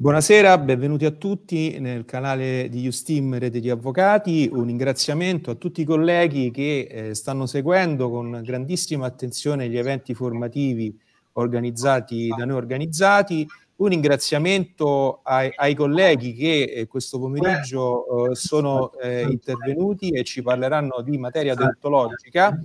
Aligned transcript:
Buonasera, 0.00 0.56
benvenuti 0.58 1.06
a 1.06 1.10
tutti 1.10 1.80
nel 1.80 2.04
canale 2.04 2.68
di 2.68 2.86
Ustim 2.86 3.36
Rete 3.36 3.58
di 3.58 3.68
Avvocati. 3.68 4.48
Un 4.52 4.66
ringraziamento 4.66 5.50
a 5.50 5.56
tutti 5.56 5.80
i 5.80 5.84
colleghi 5.84 6.52
che 6.52 6.86
eh, 6.88 7.14
stanno 7.16 7.46
seguendo 7.46 8.08
con 8.08 8.40
grandissima 8.44 9.06
attenzione 9.06 9.68
gli 9.68 9.76
eventi 9.76 10.14
formativi 10.14 10.96
organizzati 11.32 12.28
da 12.28 12.44
noi 12.44 12.58
organizzati. 12.58 13.44
Un 13.78 13.88
ringraziamento 13.88 15.18
ai, 15.24 15.50
ai 15.56 15.74
colleghi 15.74 16.32
che 16.32 16.62
eh, 16.62 16.86
questo 16.86 17.18
pomeriggio 17.18 18.30
eh, 18.30 18.36
sono 18.36 18.92
eh, 19.00 19.22
intervenuti 19.22 20.10
e 20.10 20.22
ci 20.22 20.42
parleranno 20.42 21.02
di 21.02 21.18
materia 21.18 21.56
deontologica, 21.56 22.56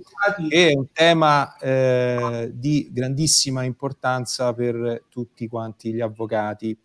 che 0.48 0.70
è 0.70 0.72
un 0.72 0.86
tema 0.92 1.56
eh, 1.56 2.52
di 2.54 2.90
grandissima 2.92 3.64
importanza 3.64 4.54
per 4.54 5.02
tutti 5.08 5.48
quanti 5.48 5.92
gli 5.92 6.00
avvocati. 6.00 6.78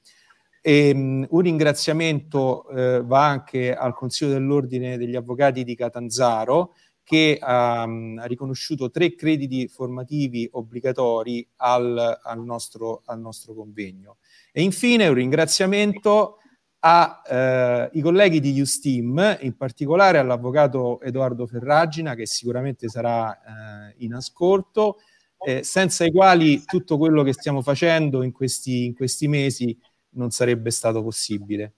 E, 0.62 0.92
um, 0.94 1.26
un 1.30 1.42
ringraziamento 1.42 2.66
uh, 2.70 3.06
va 3.06 3.26
anche 3.26 3.74
al 3.74 3.94
Consiglio 3.94 4.32
dell'Ordine 4.32 4.98
degli 4.98 5.16
Avvocati 5.16 5.64
di 5.64 5.76
Catanzaro 5.76 6.74
che 7.10 7.40
um, 7.42 8.20
ha 8.22 8.26
riconosciuto 8.26 8.92
tre 8.92 9.16
crediti 9.16 9.68
formativi 9.68 10.48
obbligatori 10.52 11.48
al, 11.56 12.20
al, 12.22 12.44
nostro, 12.44 13.02
al 13.06 13.20
nostro, 13.20 13.56
convegno. 13.56 14.18
E 14.52 14.62
infine 14.62 15.08
un 15.08 15.16
ringraziamento 15.16 16.38
ai 16.82 17.90
uh, 17.92 18.02
colleghi 18.02 18.40
di 18.40 18.62
Ustim, 18.62 19.38
in 19.42 19.58
particolare 19.58 20.20
all'avvocato 20.20 21.02
Edoardo 21.02 21.48
Ferragina, 21.48 22.14
che 22.14 22.28
sicuramente 22.28 22.88
sarà 22.90 23.30
uh, 23.30 24.04
in 24.04 24.14
ascolto, 24.14 25.00
eh, 25.40 25.64
senza 25.64 26.06
i 26.06 26.12
quali 26.12 26.64
tutto 26.64 26.98
quello 26.98 27.24
che 27.24 27.34
stiamo 27.34 27.62
facendo 27.62 28.22
in 28.22 28.32
questi, 28.32 28.86
in 28.86 28.94
questi 28.94 29.28
mesi 29.28 29.76
non 30.12 30.32
sarebbe 30.32 30.72
stato 30.72 31.04
possibile. 31.04 31.74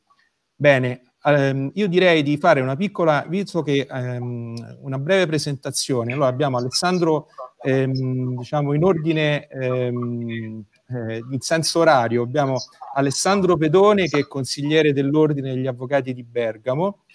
Bene, 0.56 1.02
ehm, 1.24 1.72
io 1.74 1.88
direi 1.88 2.22
di 2.24 2.38
fare 2.38 2.62
una 2.62 2.76
piccola, 2.76 3.26
visto 3.28 3.64
che 3.64 3.88
ehm, 3.90 4.78
una 4.82 5.00
breve 5.00 5.26
presentazione. 5.26 6.14
Allora 6.14 6.28
abbiamo 6.28 6.58
Alessandro, 6.58 7.28
ehm, 7.64 8.38
diciamo 8.38 8.74
in 8.74 8.84
ordine, 8.84 9.48
ehm, 9.48 10.64
eh, 10.90 11.24
in 11.32 11.40
senso 11.40 11.80
orario, 11.80 12.22
abbiamo 12.22 12.58
Alessandro 12.94 13.58
Pedone 13.58 14.08
che 14.08 14.20
è 14.20 14.28
consigliere 14.28 14.94
dell'Ordine 14.94 15.54
degli 15.54 15.68
Avvocati 15.68 16.14
di 16.14 16.24
Bergamo, 16.24 17.06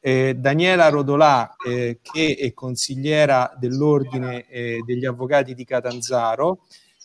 eh, 0.00 0.34
Daniela 0.34 0.88
Rodolà 0.88 1.56
eh, 1.66 1.98
che 2.00 2.36
è 2.38 2.52
consigliera 2.54 3.54
dell'Ordine 3.58 4.46
eh, 4.48 4.82
degli 4.84 5.04
Avvocati 5.04 5.54
di 5.54 5.64
Catanzaro, 5.64 6.60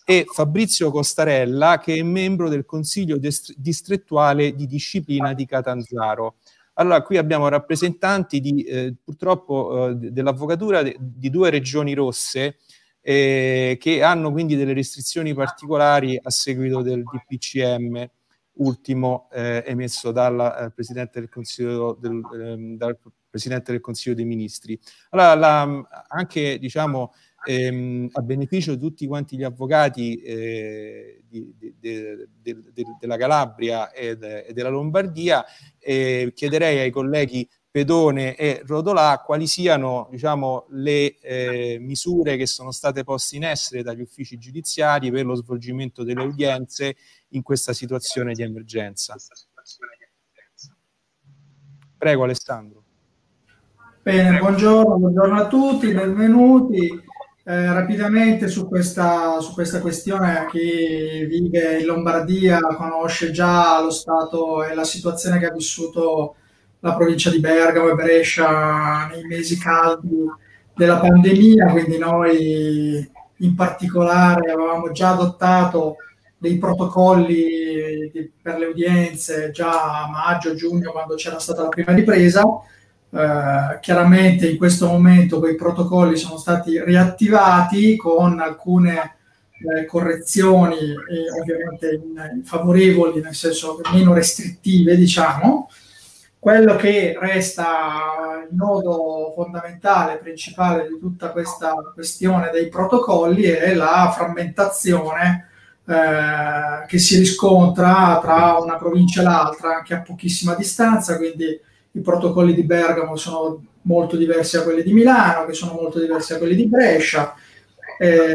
e 0.10 0.26
Fabrizio 0.28 0.90
Costarella, 0.90 1.78
che 1.78 1.94
è 1.94 2.02
membro 2.02 2.50
del 2.50 2.66
Consiglio 2.66 3.20
distrettuale 3.20 4.56
di 4.56 4.66
disciplina 4.66 5.34
di 5.34 5.46
Catanzaro. 5.46 6.38
Allora, 6.74 7.04
qui 7.04 7.18
abbiamo 7.18 7.48
rappresentanti 7.48 8.40
di, 8.40 8.64
eh, 8.64 8.96
purtroppo 9.04 9.90
eh, 9.90 9.94
dell'avvocatura 9.94 10.82
de, 10.82 10.98
di 11.00 11.30
due 11.30 11.52
regioni 11.52 11.94
rosse 11.94 12.58
eh, 13.02 13.78
che 13.80 14.02
hanno 14.02 14.32
quindi 14.32 14.56
delle 14.56 14.74
restrizioni 14.74 15.36
particolari 15.36 16.20
a 16.20 16.32
seguito 16.32 16.82
del 16.82 17.04
DPCM 17.04 18.10
ultimo 18.54 19.30
eh, 19.32 19.64
emesso 19.68 20.12
dal, 20.12 20.40
eh, 20.40 20.72
Presidente 20.72 21.20
del 21.20 21.30
Consiglio 21.30 21.96
del, 22.02 22.20
ehm, 22.34 22.78
dal 22.78 22.98
Presidente 23.30 23.72
del 23.74 23.82
Consiglio 23.82 24.16
dei 24.16 24.26
Ministri. 24.26 24.80
Allora, 25.12 25.36
la, 25.36 25.88
anche 26.08 26.58
diciamo, 26.58 27.14
ehm, 27.46 28.10
a 28.12 28.22
beneficio 28.22 28.76
di 28.76 28.80
tutti 28.80 29.08
quanti 29.08 29.38
gli 29.38 29.44
avvocati 29.44 30.22
eh, 30.22 31.22
di, 31.28 31.54
di, 31.58 31.76
di, 31.80 32.84
della 33.00 33.18
Calabria 33.18 33.92
e, 33.92 34.18
e 34.20 34.54
della 34.54 34.70
Lombardia, 34.70 35.46
eh, 35.78 36.32
chiederei 36.34 36.80
ai 36.80 36.92
colleghi 36.92 37.48
Pedone 37.72 38.36
e 38.36 38.64
Rodolà 38.66 39.22
quali 39.24 39.46
siano 39.46 40.08
diciamo, 40.10 40.66
le 40.70 41.20
eh, 41.20 41.78
misure 41.80 42.36
che 42.36 42.48
sono 42.48 42.72
state 42.72 43.04
poste 43.04 43.36
in 43.36 43.44
essere 43.44 43.84
dagli 43.84 44.02
uffici 44.02 44.40
giudiziari 44.40 45.12
per 45.12 45.26
lo 45.26 45.36
svolgimento 45.36 46.04
delle 46.04 46.24
udienze 46.24 46.96
in 47.30 47.44
questa 47.44 47.74
situazione 47.74 48.34
di 48.34 48.42
emergenza. 48.42 49.16
Prego 51.98 52.24
Alessandro. 52.24 52.84
Bene, 54.02 54.40
buongiorno, 54.40 54.98
buongiorno 54.98 55.40
a 55.40 55.48
tutti, 55.48 55.94
benvenuti. 55.94 57.08
Eh, 57.50 57.74
rapidamente 57.74 58.48
su 58.48 58.68
questa, 58.68 59.40
su 59.40 59.54
questa 59.54 59.80
questione, 59.80 60.46
chi 60.52 61.26
vive 61.26 61.80
in 61.80 61.86
Lombardia 61.88 62.60
conosce 62.60 63.32
già 63.32 63.82
lo 63.82 63.90
stato 63.90 64.64
e 64.64 64.76
la 64.76 64.84
situazione 64.84 65.40
che 65.40 65.48
ha 65.48 65.52
vissuto 65.52 66.36
la 66.82 66.94
provincia 66.94 67.32
di 67.32 67.40
Bergamo 67.40 67.90
e 67.90 67.96
Brescia 67.96 69.08
nei 69.12 69.24
mesi 69.24 69.58
caldi 69.58 70.26
della 70.76 71.00
pandemia, 71.00 71.72
quindi 71.72 71.98
noi 71.98 73.12
in 73.38 73.56
particolare 73.56 74.52
avevamo 74.52 74.92
già 74.92 75.10
adottato 75.10 75.96
dei 76.38 76.60
protocolli 76.60 78.12
di, 78.14 78.32
per 78.40 78.60
le 78.60 78.68
udienze 78.68 79.50
già 79.50 80.04
a 80.04 80.08
maggio, 80.08 80.54
giugno, 80.54 80.92
quando 80.92 81.16
c'era 81.16 81.40
stata 81.40 81.64
la 81.64 81.70
prima 81.70 81.94
ripresa 81.94 82.44
eh, 83.12 83.80
chiaramente 83.82 84.50
in 84.50 84.58
questo 84.58 84.88
momento 84.88 85.40
quei 85.40 85.56
protocolli 85.56 86.16
sono 86.16 86.38
stati 86.38 86.84
riattivati 86.84 87.96
con 87.96 88.40
alcune 88.40 89.16
eh, 89.60 89.86
correzioni 89.86 90.78
e 90.78 91.42
ovviamente 91.42 91.94
in, 91.96 92.32
in 92.36 92.44
favorevoli, 92.44 93.22
nel 93.22 93.36
senso 93.36 93.82
meno 93.92 94.14
restrittive, 94.14 94.96
diciamo. 94.96 95.70
Quello 96.38 96.76
che 96.78 97.18
resta 97.20 98.46
il 98.50 98.56
nodo 98.56 99.34
fondamentale, 99.36 100.20
principale 100.20 100.88
di 100.88 100.98
tutta 100.98 101.32
questa 101.32 101.74
questione 101.94 102.50
dei 102.52 102.70
protocolli 102.70 103.44
è 103.44 103.74
la 103.74 104.14
frammentazione 104.16 105.48
eh, 105.86 106.86
che 106.88 106.98
si 106.98 107.18
riscontra 107.18 108.20
tra 108.22 108.58
una 108.58 108.78
provincia 108.78 109.20
e 109.20 109.24
l'altra, 109.24 109.76
anche 109.78 109.96
a 109.96 110.02
pochissima 110.02 110.56
distanza, 110.56 111.18
quindi 111.18 111.60
i 111.92 112.02
protocolli 112.02 112.54
di 112.54 112.64
Bergamo 112.64 113.16
sono 113.16 113.64
molto 113.84 114.16
diversi 114.16 114.58
da 114.58 114.64
quelli 114.64 114.84
di 114.84 114.94
Milano, 114.94 115.46
che 115.46 115.54
sono 115.54 115.74
molto 115.74 116.00
diversi 116.00 116.34
da 116.34 116.40
quelli 116.40 116.56
di 116.56 116.68
Brescia. 116.68 117.34
Eh, 117.98 118.34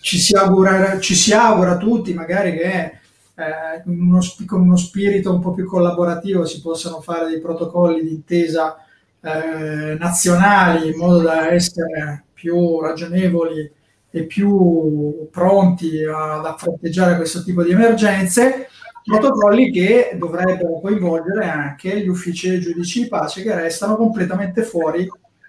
ci, 0.00 0.18
si 0.18 0.36
augura, 0.36 0.98
ci 1.00 1.14
si 1.14 1.32
augura 1.32 1.76
tutti 1.76 2.14
magari 2.14 2.52
che 2.52 2.98
eh, 3.34 3.82
con, 3.82 3.98
uno, 3.98 4.20
con, 4.46 4.60
uno, 4.60 4.76
spirito 4.76 5.32
un 5.32 5.40
po' 5.40 5.52
più 5.52 5.66
collaborativo 5.66 6.44
si 6.44 6.60
possano 6.60 7.00
fare 7.00 7.26
dei 7.26 7.40
protocolli 7.40 8.02
di 8.02 8.14
intesa 8.14 8.76
eh, 9.20 9.96
nazionali 9.98 10.90
in 10.90 10.96
modo 10.96 11.18
da 11.18 11.50
essere 11.50 12.26
più 12.32 12.80
ragionevoli 12.80 13.68
e 14.10 14.22
più 14.26 15.26
pronti 15.32 16.04
ad 16.04 16.46
affronteggiare 16.46 17.16
questo 17.16 17.42
tipo 17.42 17.64
di 17.64 17.72
emergenze 17.72 18.68
protocolli 19.04 19.70
che 19.70 20.16
dovrebbero 20.16 20.80
coinvolgere 20.80 21.44
anche 21.46 22.00
gli 22.00 22.08
uffici 22.08 22.58
giudici 22.58 23.02
di 23.02 23.08
pace 23.08 23.42
che 23.42 23.54
restano 23.54 23.96
completamente 23.96 24.62
fuori 24.62 25.06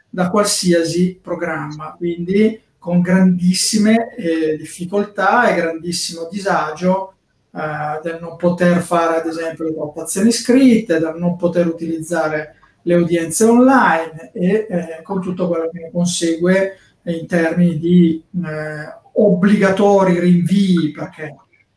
da 0.10 0.30
qualsiasi 0.30 1.20
programma, 1.22 1.96
quindi 1.98 2.62
con 2.78 3.02
grandissime 3.02 4.16
eh, 4.16 4.58
difficoltà 4.58 5.50
e 5.50 5.56
grandissimo 5.56 6.28
disagio 6.30 7.14
eh, 7.52 8.00
del 8.04 8.20
non 8.22 8.36
poter 8.36 8.80
fare 8.82 9.18
ad 9.18 9.26
esempio 9.26 9.64
le 9.64 9.74
valutazioni 9.74 10.32
scritte, 10.32 11.00
del 11.00 11.16
non 11.18 11.38
poter 11.38 11.66
utilizzare 11.68 12.56
le 12.84 12.96
udienze 12.96 13.46
online 13.46 14.32
e 14.34 14.68
eh, 14.70 15.02
con 15.02 15.22
tutto 15.22 15.48
quello 15.48 15.70
che 15.72 15.80
ne 15.80 15.92
consegue 15.92 16.78
in 17.04 17.26
termini 17.28 17.80
di 17.80 18.24
eh, 18.46 19.04
obbligatori 19.14 20.20
rinvii, 20.20 20.92
perché 20.92 21.36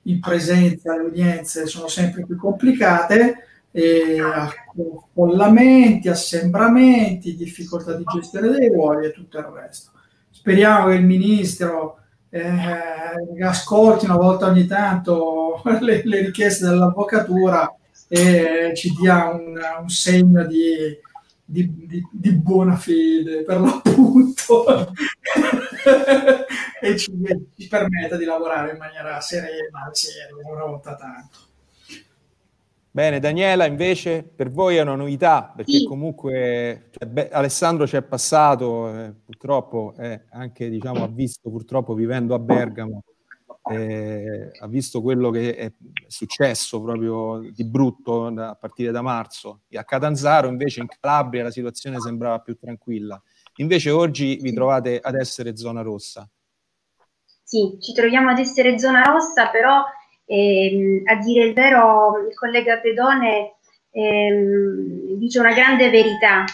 in 0.09 0.21
presenza 0.21 0.97
le 0.97 1.05
udienze 1.05 1.67
sono 1.67 1.89
sempre 1.89 2.25
più 2.27 2.37
complicate, 2.37 3.49
e 3.71 4.19
affollamenti, 4.21 6.09
assembramenti, 6.09 7.37
difficoltà 7.37 7.95
di 7.95 8.05
gestione 8.13 8.49
dei 8.51 8.69
ruoli 8.69 9.07
e 9.07 9.13
tutto 9.13 9.39
il 9.39 9.45
resto. 9.45 9.93
Speriamo 10.31 10.89
che 10.89 10.95
il 10.95 11.05
ministro 11.05 11.99
eh, 12.31 13.43
ascolti 13.43 14.07
una 14.07 14.17
volta 14.17 14.47
ogni 14.47 14.67
tanto 14.67 15.63
le, 15.81 16.03
le 16.05 16.21
richieste 16.27 16.67
dell'avvocatura 16.67 17.73
e 18.09 18.73
ci 18.75 18.93
dia 18.99 19.29
un, 19.29 19.59
un 19.81 19.89
segno 19.89 20.45
di, 20.45 20.97
di, 21.45 21.87
di, 21.87 22.07
di, 22.11 22.33
buona 22.33 22.77
fede 22.77 23.43
per 23.43 23.61
l'appunto 23.61 24.65
e 26.81 26.97
ci, 26.97 27.13
ci, 27.57 27.69
permetta 27.69 28.17
di 28.17 28.25
lavorare 28.25 28.73
in 28.73 28.79
maniera 28.79 29.21
serena, 29.21 29.89
seria, 29.93 30.27
una 30.51 30.65
volta 30.65 30.97
tanto. 30.97 31.39
Bene, 32.91 33.21
Daniela, 33.21 33.67
invece 33.67 34.23
per 34.23 34.51
voi 34.51 34.77
è 34.77 34.81
una 34.81 34.97
novità 34.97 35.53
perché 35.55 35.79
sì. 35.79 35.85
comunque 35.85 36.89
cioè, 36.91 37.07
beh, 37.07 37.29
Alessandro 37.31 37.87
ci 37.87 37.97
è 37.97 38.03
passato, 38.03 38.93
eh, 38.93 39.13
purtroppo 39.25 39.95
eh, 39.99 40.23
anche 40.31 40.69
diciamo, 40.69 41.05
ha 41.05 41.09
visto 41.09 41.49
purtroppo 41.51 41.95
vivendo 41.95 42.35
a 42.35 42.39
Bergamo 42.39 43.05
eh, 43.71 44.51
ha 44.59 44.67
visto 44.67 45.03
quello 45.03 45.31
che 45.31 45.55
è 45.55 45.73
successo 46.07 46.81
proprio 46.81 47.41
di 47.53 47.65
brutto 47.65 48.27
a 48.27 48.55
partire 48.55 48.91
da 48.91 49.03
marzo. 49.03 49.61
E 49.69 49.79
a 49.79 49.85
Catanzaro 49.85 50.49
invece 50.49 50.81
in 50.81 50.87
Calabria 50.89 51.45
la 51.45 51.51
situazione 51.51 52.01
sembrava 52.01 52.41
più 52.41 52.57
tranquilla. 52.59 53.21
Invece 53.59 53.91
oggi 53.91 54.39
vi 54.41 54.53
trovate 54.53 54.99
ad 55.01 55.15
essere 55.15 55.57
zona 55.57 55.83
rossa. 55.83 56.29
Sì, 57.43 57.79
ci 57.81 57.93
troviamo 57.93 58.31
ad 58.31 58.39
essere 58.39 58.79
zona 58.79 59.03
rossa, 59.03 59.49
però 59.49 59.83
ehm, 60.27 61.03
a 61.07 61.17
dire 61.17 61.45
il 61.45 61.55
vero 61.55 62.19
il 62.29 62.35
collega 62.35 62.79
Pedone 62.79 63.57
ehm, 63.91 65.17
dice 65.19 65.41
una 65.41 65.55
grande 65.55 65.91
verità. 65.91 66.45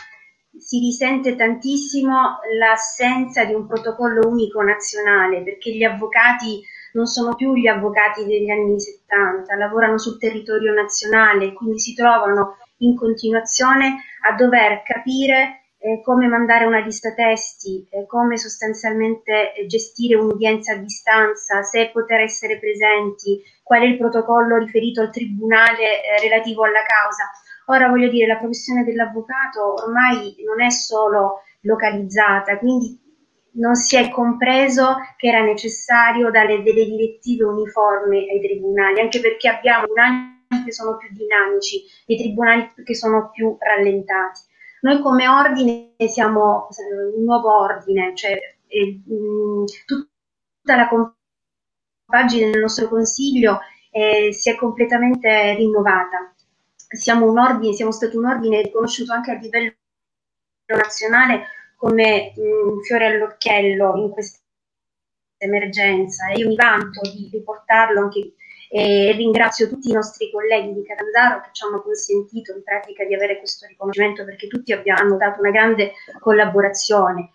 Si 0.57 0.79
risente 0.79 1.35
tantissimo 1.35 2.39
l'assenza 2.59 3.45
di 3.45 3.55
un 3.55 3.67
protocollo 3.67 4.29
unico 4.29 4.63
nazionale 4.63 5.43
perché 5.43 5.75
gli 5.75 5.83
avvocati 5.83 6.63
non 6.93 7.07
sono 7.07 7.35
più 7.35 7.55
gli 7.55 7.67
avvocati 7.67 8.25
degli 8.25 8.49
anni 8.51 8.79
70, 8.79 9.57
lavorano 9.57 9.99
sul 9.99 10.17
territorio 10.17 10.73
nazionale, 10.73 11.53
quindi 11.53 11.81
si 11.81 11.93
trovano 11.93 12.59
in 12.79 12.97
continuazione 12.97 14.05
a 14.29 14.37
dover 14.37 14.83
capire 14.85 15.64
eh, 15.85 16.01
come 16.01 16.27
mandare 16.29 16.65
una 16.65 16.79
lista 16.79 17.13
testi, 17.13 17.87
eh, 17.91 18.07
come 18.07 18.39
sostanzialmente 18.39 19.53
eh, 19.53 19.67
gestire 19.67 20.17
un'udienza 20.17 20.73
a 20.73 20.79
distanza, 20.79 21.63
se 21.63 21.91
poter 21.93 22.21
essere 22.21 22.59
presenti, 22.59 23.43
qual 23.63 23.83
è 23.83 23.85
il 23.85 23.99
protocollo 23.99 24.57
riferito 24.57 25.03
al 25.03 25.11
tribunale 25.11 26.03
eh, 26.03 26.21
relativo 26.23 26.65
alla 26.65 26.83
causa. 26.87 27.31
Ora 27.67 27.89
voglio 27.89 28.09
dire, 28.09 28.27
la 28.27 28.39
professione 28.39 28.83
dell'avvocato 28.83 29.75
ormai 29.85 30.35
non 30.47 30.63
è 30.63 30.71
solo 30.71 31.43
localizzata, 31.61 32.57
quindi 32.59 32.99
non 33.57 33.75
si 33.75 33.97
è 33.97 34.09
compreso 34.09 34.97
che 35.19 35.29
era 35.29 35.43
necessario 35.43 36.31
dare 36.31 36.63
delle 36.63 36.87
direttive 36.87 37.45
uniformi 37.45 38.31
ai 38.31 38.41
tribunali, 38.41 39.01
anche 39.01 39.21
perché 39.21 39.49
abbiamo 39.51 39.85
tribunali 39.85 40.65
che 40.65 40.73
sono 40.73 40.97
più 40.97 41.09
dinamici, 41.13 41.83
dei 42.07 42.17
tribunali 42.17 42.73
che 42.83 42.95
sono 42.95 43.29
più 43.31 43.55
rallentati. 43.61 44.53
Noi 44.85 45.01
come 45.01 45.27
ordine 45.27 45.95
siamo 46.09 46.69
un 47.17 47.25
nuovo 47.25 47.59
ordine, 47.59 48.15
cioè 48.15 48.39
eh, 48.67 49.03
mh, 49.03 49.65
tutta 49.87 50.77
la 50.77 50.89
compagine 50.89 52.51
del 52.51 52.61
nostro 52.61 52.89
consiglio 52.89 53.61
eh, 53.91 54.31
si 54.35 54.51
è 54.51 54.57
completamente 54.57 55.55
rinnovata. 55.55 56.35
Siamo 56.77 57.31
un 57.31 57.39
ordine, 57.39 57.73
siamo 57.73 57.93
stati 57.93 58.15
un 58.17 58.27
ordine 58.27 58.61
riconosciuto 58.61 59.15
anche 59.15 59.31
a 59.31 59.39
livello 59.39 59.75
nazionale 60.67 61.47
come 61.77 62.35
un 62.37 62.83
fiore 62.83 63.07
all'occhiello 63.07 63.97
in 63.97 64.11
questa 64.11 64.39
emergenza 65.39 66.29
e 66.29 66.41
io 66.41 66.49
mi 66.49 66.57
vanto 66.57 67.01
di 67.11 67.31
riportarlo 67.33 68.01
anche 68.01 68.35
e 68.75 69.13
ringrazio 69.13 69.69
tutti 69.69 69.89
i 69.89 69.93
nostri 69.93 70.33
colleghi 70.33 70.75
di 70.75 70.83
Catanzaro 70.83 71.43
che 71.43 71.51
ci 71.53 71.65
hanno 71.65 71.81
consentito 71.81 72.51
in 72.51 72.65
pratica 72.65 73.05
di 73.05 73.15
avere 73.15 73.39
questo 73.39 73.67
riconoscimento 73.67 74.25
perché 74.25 74.49
tutti 74.49 74.73
abbiamo, 74.73 74.99
hanno 74.99 75.17
dato 75.17 75.39
una 75.39 75.53
grande 75.53 75.93
collaborazione. 76.19 77.35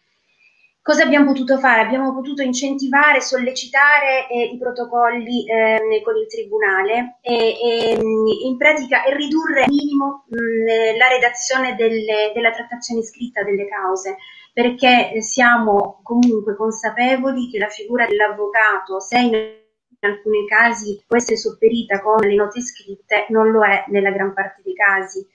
Cosa 0.81 1.03
abbiamo 1.03 1.27
potuto 1.27 1.57
fare? 1.57 1.79
Abbiamo 1.79 2.13
potuto 2.13 2.41
incentivare, 2.41 3.21
sollecitare 3.21 4.27
eh, 4.27 4.51
i 4.51 4.57
protocolli 4.57 5.47
eh, 5.47 6.01
con 6.03 6.17
il 6.17 6.27
Tribunale 6.27 7.19
e, 7.21 7.33
e 7.33 7.97
in 8.43 8.57
pratica 8.57 9.05
e 9.05 9.15
ridurre 9.15 9.63
al 9.63 9.69
minimo 9.69 10.25
mh, 10.27 10.97
la 10.97 11.07
redazione 11.07 11.75
delle, 11.75 12.33
della 12.33 12.51
trattazione 12.51 13.01
scritta 13.01 13.43
delle 13.43 13.65
cause 13.65 14.17
perché 14.51 15.21
siamo 15.21 16.01
comunque 16.03 16.57
consapevoli 16.57 17.49
che 17.49 17.59
la 17.59 17.69
figura 17.69 18.05
dell'avvocato, 18.05 18.99
se 18.99 19.19
in 19.19 19.58
alcuni 20.07 20.47
casi 20.47 21.03
può 21.05 21.17
essere 21.17 21.37
sopperita 21.37 22.01
con 22.01 22.17
le 22.17 22.35
note 22.35 22.61
scritte, 22.61 23.25
non 23.29 23.51
lo 23.51 23.63
è 23.63 23.85
nella 23.87 24.11
gran 24.11 24.33
parte 24.33 24.61
dei 24.63 24.73
casi. 24.73 25.25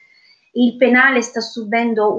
Il 0.53 0.77
penale 0.77 1.21
sta 1.21 1.41
subendo 1.41 2.15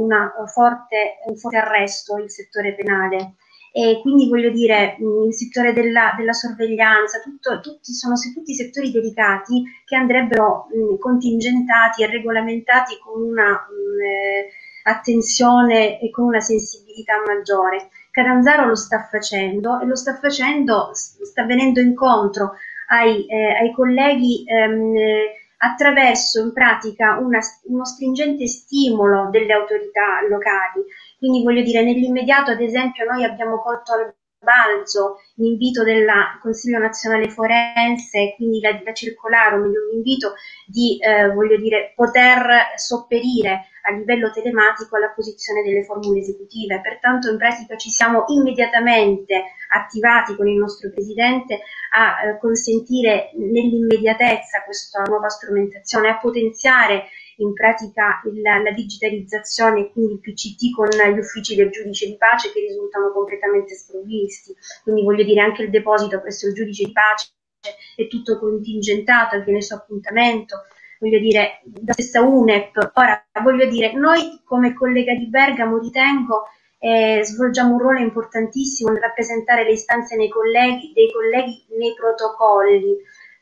forte, 0.48 1.20
un 1.26 1.38
forte 1.38 1.58
arresto, 1.58 2.18
il 2.18 2.30
settore 2.30 2.76
penale, 2.76 3.36
e 3.72 4.00
quindi 4.02 4.30
voglio 4.30 4.52
dire 4.52 4.98
il 5.00 5.34
settore 5.34 5.74
della, 5.74 6.14
della 6.18 6.32
sorveglianza, 6.32 7.20
tutto, 7.20 7.60
tutti 7.60 7.92
sono 7.92 8.16
tutti 8.34 8.54
settori 8.54 8.90
delicati 8.90 9.64
che 9.84 9.96
andrebbero 9.98 10.68
mh, 10.72 10.98
contingentati 10.98 12.04
e 12.04 12.08
regolamentati 12.08 12.98
con 13.04 13.22
una 13.22 13.52
mh, 13.52 14.02
eh, 14.02 14.50
attenzione 14.84 16.00
e 16.00 16.10
con 16.10 16.26
una 16.26 16.40
sensibilità 16.40 17.16
maggiore. 17.26 17.90
Catanzaro 18.16 18.66
lo 18.68 18.76
sta 18.76 19.10
facendo 19.12 19.82
e 19.82 19.86
lo 19.86 19.96
sta 19.98 20.16
facendo, 20.16 20.92
sta 20.94 21.44
venendo 21.44 21.82
incontro 21.82 22.54
ai, 22.88 23.26
eh, 23.26 23.58
ai 23.60 23.74
colleghi 23.74 24.46
ehm, 24.48 24.96
attraverso 25.58 26.42
in 26.42 26.54
pratica 26.54 27.18
una, 27.18 27.40
uno 27.66 27.84
stringente 27.84 28.48
stimolo 28.48 29.28
delle 29.30 29.52
autorità 29.52 30.22
locali. 30.30 30.86
Quindi 31.18 31.44
voglio 31.44 31.62
dire, 31.62 31.84
nell'immediato, 31.84 32.52
ad 32.52 32.62
esempio, 32.62 33.04
noi 33.04 33.26
abbiamo 33.26 33.58
colto 33.62 33.92
al 33.92 34.16
balzo 34.46 35.20
l'invito 35.36 35.84
del 35.84 36.08
Consiglio 36.42 36.80
nazionale 36.80 37.30
forense, 37.30 38.36
quindi 38.38 38.62
la, 38.62 38.80
la 38.82 38.94
circolare, 38.94 39.56
o 39.56 39.60
meglio 39.60 39.90
l'invito 39.92 40.36
di 40.66 40.98
eh, 41.00 41.28
voglio 41.34 41.58
dire, 41.58 41.92
poter 41.94 42.74
sopperire 42.76 43.68
a 43.82 43.92
livello 43.92 44.32
telematico 44.32 44.96
alla 44.96 45.12
posizione 45.14 45.62
delle 45.62 45.84
formule 45.84 46.20
esecutive. 46.20 46.82
Pertanto 46.82 47.30
in 47.30 47.38
pratica 47.38 47.76
ci 47.76 47.90
siamo 47.90 48.24
immediatamente 48.28 49.44
attivati 49.70 50.36
con 50.36 50.48
il 50.48 50.58
nostro 50.58 50.90
Presidente 50.90 51.60
a 51.94 52.24
eh, 52.24 52.40
consentire 52.40 53.32
nell'immediatezza 53.36 54.64
questa 54.64 55.04
nuova 55.04 55.30
strumentazione, 55.30 56.10
a 56.10 56.18
potenziare 56.18 57.10
in 57.38 57.54
pratica 57.54 58.22
il, 58.26 58.42
la 58.42 58.72
digitalizzazione 58.72 59.92
quindi 59.92 60.14
il 60.14 60.20
PCT 60.20 60.74
con 60.74 60.88
gli 60.88 61.20
uffici 61.20 61.56
del 61.56 61.70
giudice 61.70 62.08
di 62.08 62.18
pace 62.18 62.52
che 62.52 62.62
risultano 62.62 63.12
completamente 63.12 63.76
sprovvisti. 63.76 64.56
Quindi 64.84 65.04
voglio 65.04 65.24
dire 65.24 65.42
anche 65.42 65.64
il 65.64 65.70
deposito 65.70 66.22
presso 66.22 66.48
il 66.48 66.54
giudice 66.54 66.86
di 66.86 66.92
pace 66.92 67.30
è 67.96 68.08
tutto 68.08 68.38
contingentato, 68.38 69.36
avviene 69.36 69.62
su 69.62 69.74
appuntamento, 69.74 70.64
voglio 71.00 71.20
dire, 71.20 71.62
la 71.86 71.94
stessa 71.94 72.22
UNEP. 72.22 72.92
Ora, 72.94 73.26
voglio 73.42 73.66
dire, 73.66 73.94
noi 73.94 74.42
come 74.44 74.74
collega 74.74 75.14
di 75.16 75.28
Bergamo 75.28 75.80
ritengo 75.80 76.48
eh, 76.78 77.22
svolgiamo 77.24 77.74
un 77.74 77.80
ruolo 77.80 78.00
importantissimo 78.00 78.92
nel 78.92 79.02
rappresentare 79.02 79.64
le 79.64 79.72
istanze 79.72 80.16
colleghi, 80.30 80.92
dei 80.94 81.12
colleghi 81.12 81.66
nei 81.80 81.96
protocolli, 81.96 82.98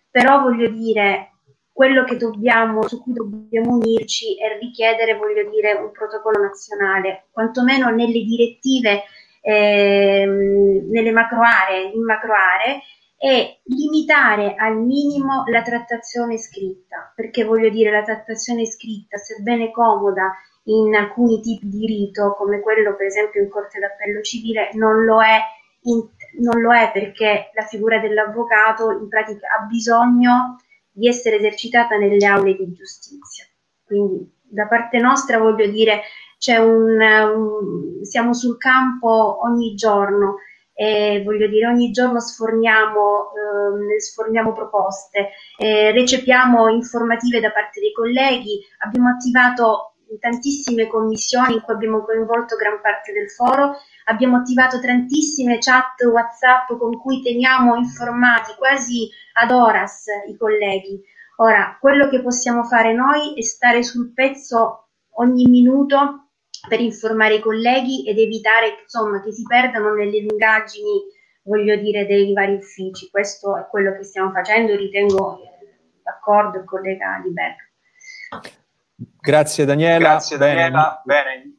però 0.10 0.42
voglio 0.42 0.70
dire, 0.70 1.33
quello 1.74 2.06
dobbiamo, 2.16 2.88
su 2.88 3.02
cui 3.02 3.14
dobbiamo 3.14 3.74
unirci 3.76 4.38
è 4.38 4.58
richiedere, 4.60 5.16
voglio 5.16 5.50
dire, 5.50 5.74
un 5.74 5.92
protocollo 5.92 6.40
nazionale, 6.40 7.26
quantomeno 7.32 7.90
nelle 7.90 8.22
direttive, 8.22 9.04
eh, 9.42 10.26
nelle 10.26 11.12
macro 11.12 11.42
aree, 11.42 11.92
in 11.92 12.04
macro 12.04 12.34
aree, 12.34 12.80
e 13.18 13.62
limitare 13.64 14.54
al 14.56 14.78
minimo 14.78 15.46
la 15.48 15.62
trattazione 15.64 16.38
scritta, 16.38 17.12
perché 17.16 17.44
voglio 17.44 17.70
dire 17.70 17.90
la 17.90 18.04
trattazione 18.04 18.66
scritta, 18.66 19.18
sebbene 19.18 19.72
comoda 19.72 20.32
in 20.66 20.94
alcuni 20.94 21.42
tipi 21.42 21.68
di 21.70 21.86
rito, 21.88 22.36
come 22.38 22.60
quello 22.60 22.96
per 22.96 23.08
esempio 23.08 23.42
in 23.42 23.50
Corte 23.50 23.80
d'Appello 23.80 24.22
Civile, 24.22 24.70
non 24.74 25.04
lo 25.06 25.22
è, 25.24 25.40
in, 25.84 26.08
non 26.42 26.62
lo 26.62 26.72
è 26.74 26.92
perché 26.94 27.50
la 27.54 27.64
figura 27.64 28.00
dell'avvocato 28.00 28.92
in 28.92 29.08
pratica 29.08 29.48
ha 29.58 29.66
bisogno 29.66 30.58
di 30.94 31.08
essere 31.08 31.38
esercitata 31.38 31.98
nelle 31.98 32.26
aule 32.26 32.56
di 32.56 32.72
giustizia. 32.72 33.46
Quindi 33.84 34.32
da 34.42 34.68
parte 34.68 35.00
nostra 35.00 35.40
voglio 35.40 35.68
dire 35.68 36.04
c'è 36.38 36.58
un, 36.58 37.00
un 37.02 38.04
siamo 38.04 38.34
sul 38.34 38.58
campo 38.58 39.40
ogni 39.44 39.74
giorno 39.76 40.38
e 40.74 41.22
voglio 41.24 41.48
dire 41.48 41.68
ogni 41.68 41.92
giorno 41.92 42.20
sforniamo, 42.20 43.32
eh, 43.32 44.00
sforniamo 44.00 44.54
proposte, 44.54 45.30
eh, 45.58 45.92
recepiamo 45.92 46.68
informative 46.70 47.40
da 47.40 47.52
parte 47.52 47.80
dei 47.80 47.94
colleghi, 47.94 48.60
abbiamo 48.80 49.10
attivato 49.10 49.93
tantissime 50.20 50.88
commissioni 50.88 51.56
in 51.56 51.62
cui 51.62 51.74
abbiamo 51.74 52.04
coinvolto 52.04 52.56
gran 52.56 52.80
parte 52.82 53.12
del 53.12 53.30
foro, 53.30 53.78
abbiamo 54.06 54.38
attivato 54.38 54.80
tantissime 54.80 55.58
chat 55.60 56.02
WhatsApp 56.04 56.78
con 56.78 56.98
cui 57.00 57.22
teniamo 57.22 57.76
informati 57.76 58.54
quasi 58.58 59.10
ad 59.34 59.52
horas 59.52 60.06
i 60.28 60.38
colleghi. 60.38 61.02
Ora, 61.38 61.78
quello 61.80 62.10
che 62.10 62.22
possiamo 62.22 62.64
fare 62.64 62.94
noi 62.94 63.34
è 63.36 63.42
stare 63.42 63.84
sul 63.84 64.14
pezzo 64.14 64.90
ogni 65.16 65.46
minuto 65.46 66.30
per 66.68 66.80
informare 66.80 67.36
i 67.36 67.42
colleghi 67.42 68.08
ed 68.08 68.18
evitare 68.18 68.82
insomma, 68.84 69.22
che 69.22 69.32
si 69.32 69.44
perdano 69.44 69.94
nelle 69.94 70.22
lungaggini, 70.22 71.02
voglio 71.44 71.76
dire, 71.76 72.06
dei 72.06 72.32
vari 72.34 72.54
uffici. 72.56 73.10
Questo 73.10 73.58
è 73.58 73.68
quello 73.70 73.94
che 73.94 74.04
stiamo 74.04 74.32
facendo, 74.32 74.76
ritengo 74.76 75.40
eh, 75.42 76.02
d'accordo 76.04 76.60
il 76.60 76.66
collega 76.66 77.22
Di. 77.22 77.34
Grazie 79.24 79.64
Daniela. 79.64 80.10
Grazie 80.10 80.38
Daniela. 80.38 81.02
Bene. 81.06 81.56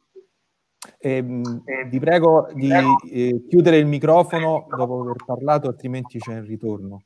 Bene. 0.99 1.63
Eh, 1.65 1.85
vi 1.89 1.99
prego 1.99 2.47
di 2.53 2.69
eh, 2.71 3.43
chiudere 3.49 3.77
eh, 3.77 3.79
il 3.79 3.87
microfono 3.87 4.67
dopo 4.69 5.01
aver 5.01 5.15
parlato, 5.25 5.67
altrimenti 5.67 6.19
c'è 6.19 6.35
il 6.35 6.43
ritorno. 6.43 7.01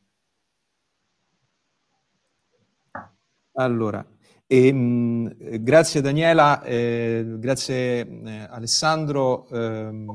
Allora, 3.53 4.05
e, 4.45 4.73
mh, 4.73 5.61
grazie 5.61 6.01
Daniela, 6.01 6.61
eh, 6.63 7.25
grazie 7.37 8.05
eh, 8.05 8.47
Alessandro. 8.49 9.47
Eh, 9.47 10.05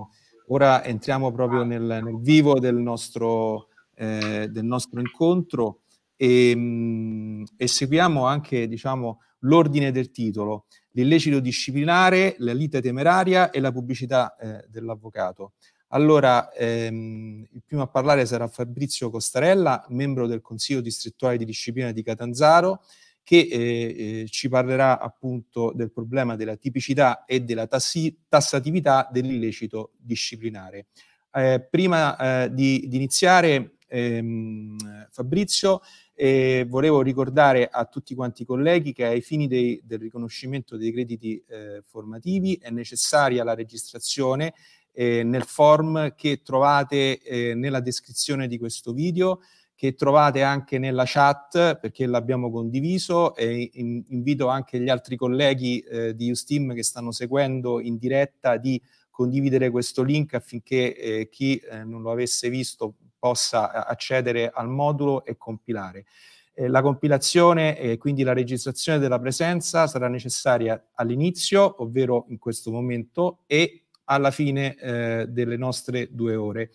ora 0.48 0.84
entriamo 0.84 1.32
proprio 1.32 1.62
nel, 1.62 2.00
nel 2.04 2.20
vivo 2.20 2.58
del 2.58 2.76
nostro, 2.76 3.68
eh, 3.94 4.48
del 4.50 4.64
nostro 4.64 5.00
incontro 5.00 5.80
e, 6.16 6.54
mh, 6.54 7.44
e 7.56 7.66
seguiamo 7.66 8.26
anche 8.26 8.68
diciamo, 8.68 9.20
l'ordine 9.44 9.90
del 9.92 10.10
titolo, 10.10 10.66
l'illecito 10.92 11.40
disciplinare, 11.40 12.34
la 12.38 12.52
lite 12.52 12.80
temeraria 12.80 13.50
e 13.50 13.60
la 13.60 13.72
pubblicità 13.72 14.36
eh, 14.36 14.64
dell'avvocato. 14.68 15.52
Allora, 15.88 16.52
ehm, 16.52 17.46
il 17.52 17.62
primo 17.64 17.82
a 17.82 17.86
parlare 17.86 18.26
sarà 18.26 18.48
Fabrizio 18.48 19.10
Costarella, 19.10 19.86
membro 19.90 20.26
del 20.26 20.40
Consiglio 20.40 20.80
distrettuale 20.80 21.36
di 21.36 21.44
disciplina 21.44 21.92
di 21.92 22.02
Catanzaro, 22.02 22.82
che 23.22 23.38
eh, 23.38 24.20
eh, 24.20 24.26
ci 24.28 24.48
parlerà 24.48 25.00
appunto 25.00 25.72
del 25.74 25.92
problema 25.92 26.36
della 26.36 26.56
tipicità 26.56 27.24
e 27.24 27.40
della 27.40 27.66
tassi- 27.66 28.24
tassatività 28.28 29.08
dell'illecito 29.10 29.92
disciplinare. 29.96 30.86
Eh, 31.32 31.66
prima 31.70 32.16
eh, 32.44 32.52
di, 32.52 32.86
di, 32.86 32.96
iniziare, 32.96 33.76
ehm, 33.88 34.76
Fabrizio, 35.10 35.80
eh, 36.14 36.64
volevo 36.68 37.02
ricordare 37.02 37.68
a 37.68 37.84
tutti 37.86 38.14
quanti 38.14 38.42
i 38.42 38.46
colleghi 38.46 38.92
che 38.92 39.04
ai 39.04 39.20
fini 39.20 39.46
dei, 39.46 39.80
del 39.84 39.98
riconoscimento 39.98 40.76
dei 40.76 40.92
crediti 40.92 41.42
eh, 41.48 41.82
formativi 41.84 42.58
è 42.60 42.70
necessaria 42.70 43.44
la 43.44 43.54
registrazione 43.54 44.54
nel 44.96 45.42
form 45.42 46.14
che 46.14 46.40
trovate 46.44 47.18
nella 47.56 47.80
descrizione 47.80 48.46
di 48.46 48.58
questo 48.58 48.92
video 48.92 49.40
che 49.74 49.94
trovate 49.94 50.42
anche 50.42 50.78
nella 50.78 51.04
chat 51.04 51.78
perché 51.78 52.06
l'abbiamo 52.06 52.50
condiviso 52.50 53.34
e 53.34 53.70
in, 53.74 54.04
invito 54.08 54.48
anche 54.48 54.80
gli 54.80 54.88
altri 54.88 55.16
colleghi 55.16 55.80
eh, 55.80 56.14
di 56.14 56.30
Usteam 56.30 56.74
che 56.74 56.84
stanno 56.84 57.10
seguendo 57.10 57.80
in 57.80 57.98
diretta 57.98 58.56
di 58.56 58.80
condividere 59.10 59.70
questo 59.70 60.02
link 60.02 60.34
affinché 60.34 60.96
eh, 60.96 61.28
chi 61.28 61.56
eh, 61.56 61.84
non 61.84 62.02
lo 62.02 62.12
avesse 62.12 62.48
visto 62.48 62.94
possa 63.24 63.86
accedere 63.86 64.50
al 64.52 64.68
modulo 64.68 65.24
e 65.24 65.38
compilare. 65.38 66.04
Eh, 66.52 66.68
la 66.68 66.82
compilazione 66.82 67.78
e 67.78 67.96
quindi 67.96 68.22
la 68.22 68.34
registrazione 68.34 68.98
della 68.98 69.18
presenza 69.18 69.86
sarà 69.86 70.08
necessaria 70.08 70.90
all'inizio, 70.92 71.82
ovvero 71.82 72.26
in 72.28 72.36
questo 72.36 72.70
momento, 72.70 73.38
e 73.46 73.84
alla 74.04 74.30
fine 74.30 74.76
eh, 74.76 75.26
delle 75.26 75.56
nostre 75.56 76.08
due 76.10 76.34
ore. 76.34 76.72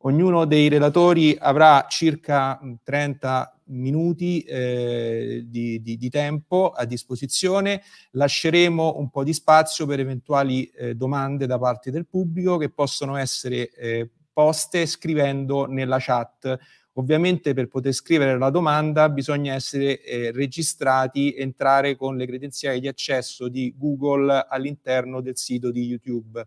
Ognuno 0.00 0.44
dei 0.44 0.68
relatori 0.68 1.34
avrà 1.40 1.86
circa 1.88 2.60
30 2.84 3.62
minuti 3.68 4.42
eh, 4.42 5.44
di, 5.46 5.80
di, 5.80 5.96
di, 5.96 6.10
tempo 6.10 6.72
a 6.72 6.84
disposizione. 6.84 7.80
Lasceremo 8.10 8.98
un 8.98 9.08
po' 9.08 9.24
di 9.24 9.32
spazio 9.32 9.86
per 9.86 9.98
eventuali 9.98 10.66
eh, 10.66 10.94
domande 10.94 11.46
da 11.46 11.58
parte 11.58 11.90
del 11.90 12.06
pubblico 12.06 12.58
che 12.58 12.68
possono 12.68 13.16
essere 13.16 13.70
eh, 13.70 14.10
poste 14.36 14.84
scrivendo 14.84 15.64
nella 15.64 15.96
chat. 15.98 16.58
Ovviamente 16.98 17.54
per 17.54 17.68
poter 17.68 17.94
scrivere 17.94 18.36
la 18.36 18.50
domanda 18.50 19.08
bisogna 19.08 19.54
essere 19.54 20.02
eh, 20.02 20.30
registrati, 20.30 21.34
entrare 21.34 21.96
con 21.96 22.18
le 22.18 22.26
credenziali 22.26 22.78
di 22.80 22.86
accesso 22.86 23.48
di 23.48 23.74
Google 23.74 24.44
all'interno 24.46 25.22
del 25.22 25.38
sito 25.38 25.70
di 25.70 25.86
YouTube. 25.86 26.46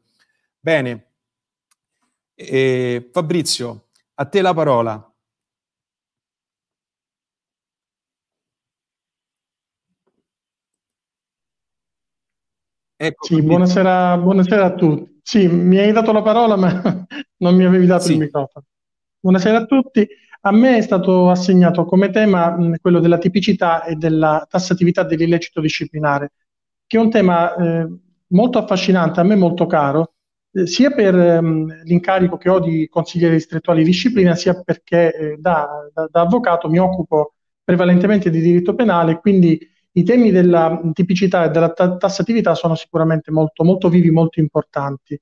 Bene, 0.60 1.08
e 2.36 3.10
Fabrizio, 3.12 3.88
a 4.13 4.25
te 4.25 4.41
la 4.41 4.53
parola. 4.53 5.03
Ecco, 13.01 13.25
sì, 13.25 13.41
buonasera, 13.41 14.17
buonasera, 14.17 14.65
a 14.65 14.74
tutti. 14.75 15.18
Sì, 15.29 15.48
mi 15.48 15.77
hai 15.77 15.91
dato 15.91 16.12
la 16.12 16.24
parola, 16.24 16.55
ma 16.55 16.81
non 17.38 17.55
mi 17.55 17.63
avevi 17.63 17.86
dato 17.86 18.05
sì. 18.05 18.13
il 18.13 18.17
microfono. 18.17 18.65
Buonasera 19.19 19.59
a 19.59 19.65
tutti. 19.67 20.07
A 20.41 20.51
me 20.51 20.77
è 20.77 20.81
stato 20.81 21.29
assegnato 21.29 21.86
come 21.86 22.09
tema 22.09 22.57
mh, 22.57 22.77
quello 22.81 23.00
della 23.00 23.19
tipicità 23.19 23.83
e 23.83 23.93
della 23.93 24.48
tassatività 24.50 25.03
dell'illecito 25.03 25.62
disciplinare, 25.62 26.31
che 26.88 26.98
è 26.98 27.00
un 27.00 27.12
tema 27.12 27.55
eh, 27.55 27.88
molto 28.29 28.57
affascinante, 28.57 29.19
a 29.19 29.24
me 29.24 29.36
molto 29.36 29.67
caro, 29.67 30.15
eh, 30.51 30.65
sia 30.65 30.89
per 30.89 31.13
ehm, 31.13 31.83
l'incarico 31.83 32.38
che 32.38 32.50
ho 32.50 32.59
di 32.59 32.88
consigliere 32.89 33.36
distrettuale 33.36 33.81
di 33.81 33.86
disciplina, 33.86 34.33
sia 34.33 34.59
perché 34.59 35.13
eh, 35.13 35.38
da, 35.38 35.67
da, 35.93 36.07
da, 36.09 36.21
avvocato 36.21 36.67
mi 36.69 36.79
occupo 36.79 37.36
prevalentemente 37.63 38.31
di 38.31 38.39
diritto 38.41 38.74
penale, 38.74 39.19
quindi 39.19 39.59
i 39.93 40.03
temi 40.03 40.31
della 40.31 40.79
tipicità 40.93 41.46
e 41.46 41.50
della 41.50 41.72
ta- 41.72 41.98
tassatività 41.98 42.55
sono 42.55 42.75
sicuramente 42.75 43.31
molto, 43.31 43.63
molto 43.63 43.89
vivi, 43.89 44.12
molto 44.12 44.39
importanti. 44.39 45.19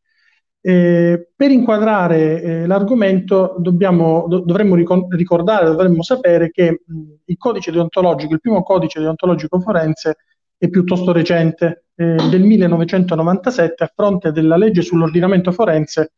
Eh, 0.60 1.30
per 1.36 1.52
inquadrare 1.52 2.42
eh, 2.42 2.66
l'argomento 2.68 3.56
dobbiamo, 3.60 4.26
do, 4.28 4.40
dovremmo 4.40 4.76
ricor- 4.76 5.14
ricordare, 5.14 5.66
dovremmo 5.66 6.04
sapere 6.04 6.52
che 6.52 6.82
mh, 6.86 7.02
il 7.26 7.38
codice 7.38 7.72
deontologico, 7.72 8.34
il 8.34 8.42
primo 8.42 8.64
codice 8.64 9.00
deontologico 9.00 9.60
forense 9.60 10.18
è 10.58 10.70
piuttosto 10.70 11.12
recente, 11.14 11.86
eh, 11.96 12.16
del 12.30 12.42
1997, 12.44 13.84
a 13.84 13.92
fronte 13.94 14.32
della 14.32 14.58
legge 14.58 14.82
sull'ordinamento 14.82 15.52
forense, 15.52 16.14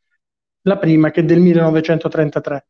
la 0.62 0.78
prima 0.78 1.12
che 1.12 1.22
è 1.22 1.24
del 1.24 1.40
1933. 1.40 2.68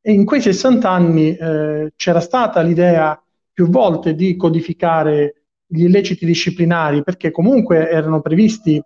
E 0.00 0.12
in 0.12 0.24
quei 0.24 0.40
60 0.40 0.90
anni 0.90 1.34
eh, 1.36 1.92
c'era 1.96 2.20
stata 2.20 2.60
l'idea 2.60 3.20
più 3.56 3.70
volte 3.70 4.14
di 4.14 4.36
codificare 4.36 5.44
gli 5.66 5.84
illeciti 5.84 6.26
disciplinari 6.26 7.02
perché 7.02 7.30
comunque 7.30 7.88
erano 7.88 8.20
previsti, 8.20 8.78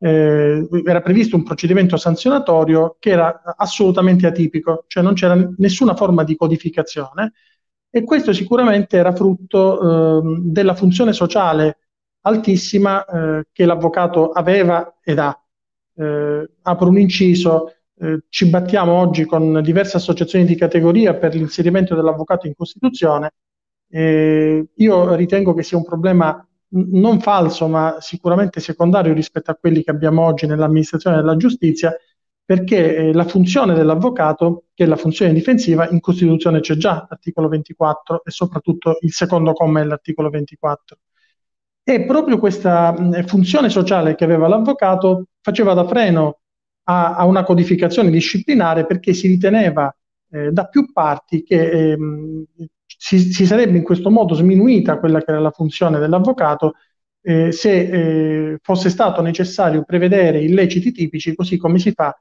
eh, 0.00 0.68
era 0.84 1.00
previsto 1.00 1.36
un 1.36 1.44
procedimento 1.44 1.96
sanzionatorio 1.96 2.96
che 2.98 3.10
era 3.10 3.40
assolutamente 3.56 4.26
atipico, 4.26 4.82
cioè 4.88 5.04
non 5.04 5.14
c'era 5.14 5.48
nessuna 5.58 5.94
forma 5.94 6.24
di 6.24 6.34
codificazione 6.34 7.34
e 7.88 8.02
questo 8.02 8.32
sicuramente 8.32 8.96
era 8.96 9.14
frutto 9.14 10.18
eh, 10.18 10.40
della 10.40 10.74
funzione 10.74 11.12
sociale 11.12 11.78
altissima 12.22 13.04
eh, 13.04 13.46
che 13.52 13.64
l'avvocato 13.64 14.32
aveva 14.32 14.96
ed 15.04 15.20
ha. 15.20 15.40
Eh, 15.94 16.50
apro 16.62 16.88
un 16.88 16.98
inciso, 16.98 17.74
eh, 18.00 18.24
ci 18.28 18.50
battiamo 18.50 18.92
oggi 18.92 19.24
con 19.24 19.62
diverse 19.62 19.98
associazioni 19.98 20.44
di 20.44 20.56
categoria 20.56 21.14
per 21.14 21.36
l'inserimento 21.36 21.94
dell'avvocato 21.94 22.48
in 22.48 22.56
Costituzione. 22.56 23.30
Io 23.88 25.14
ritengo 25.14 25.54
che 25.54 25.62
sia 25.62 25.76
un 25.76 25.84
problema 25.84 26.46
non 26.68 27.20
falso, 27.20 27.68
ma 27.68 27.96
sicuramente 28.00 28.60
secondario 28.60 29.12
rispetto 29.12 29.50
a 29.50 29.54
quelli 29.54 29.82
che 29.82 29.90
abbiamo 29.90 30.22
oggi 30.22 30.46
nell'amministrazione 30.46 31.16
della 31.16 31.36
giustizia, 31.36 31.94
perché 32.44 32.96
eh, 32.96 33.12
la 33.12 33.24
funzione 33.24 33.74
dell'avvocato, 33.74 34.66
che 34.74 34.84
è 34.84 34.86
la 34.86 34.96
funzione 34.96 35.32
difensiva, 35.32 35.88
in 35.88 36.00
Costituzione 36.00 36.60
c'è 36.60 36.76
già, 36.76 37.06
l'articolo 37.08 37.48
24 37.48 38.24
e 38.24 38.30
soprattutto 38.30 38.98
il 39.00 39.12
secondo 39.12 39.52
comma 39.52 39.80
dell'articolo 39.80 40.30
24. 40.30 40.98
E 41.82 42.04
proprio 42.04 42.38
questa 42.38 42.92
mh, 42.92 43.26
funzione 43.26 43.68
sociale 43.68 44.14
che 44.14 44.24
aveva 44.24 44.48
l'avvocato 44.48 45.26
faceva 45.40 45.72
da 45.74 45.86
freno 45.86 46.40
a, 46.84 47.16
a 47.16 47.24
una 47.24 47.44
codificazione 47.44 48.10
disciplinare 48.10 48.86
perché 48.86 49.12
si 49.12 49.28
riteneva 49.28 49.94
eh, 50.30 50.50
da 50.52 50.66
più 50.66 50.92
parti 50.92 51.42
che 51.42 51.92
ehm, 51.92 52.44
si, 52.96 53.18
si, 53.18 53.46
sarebbe 53.46 53.76
in 53.76 53.84
questo 53.84 54.10
modo 54.10 54.34
sminuita 54.34 54.98
quella 54.98 55.20
che 55.20 55.30
era 55.30 55.40
la 55.40 55.50
funzione 55.50 55.98
dell'avvocato 55.98 56.74
eh, 57.22 57.52
se 57.52 58.52
eh, 58.52 58.58
fosse 58.62 58.90
stato 58.90 59.20
necessario 59.22 59.84
prevedere 59.84 60.40
illeciti 60.42 60.92
tipici 60.92 61.34
così 61.34 61.56
come 61.56 61.78
si 61.78 61.92
fa 61.92 62.16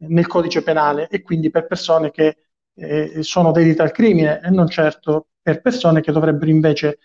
nel 0.00 0.26
codice 0.26 0.62
penale 0.62 1.08
e 1.08 1.22
quindi 1.22 1.50
per 1.50 1.66
persone 1.66 2.10
che 2.10 2.36
eh, 2.74 3.22
sono 3.22 3.50
dedite 3.52 3.82
al 3.82 3.92
crimine 3.92 4.40
e 4.42 4.50
non 4.50 4.68
certo 4.68 5.28
per 5.42 5.60
persone 5.60 6.00
che 6.00 6.12
dovrebbero 6.12 6.50
invece 6.50 6.98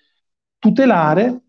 tutelare, 0.59 1.41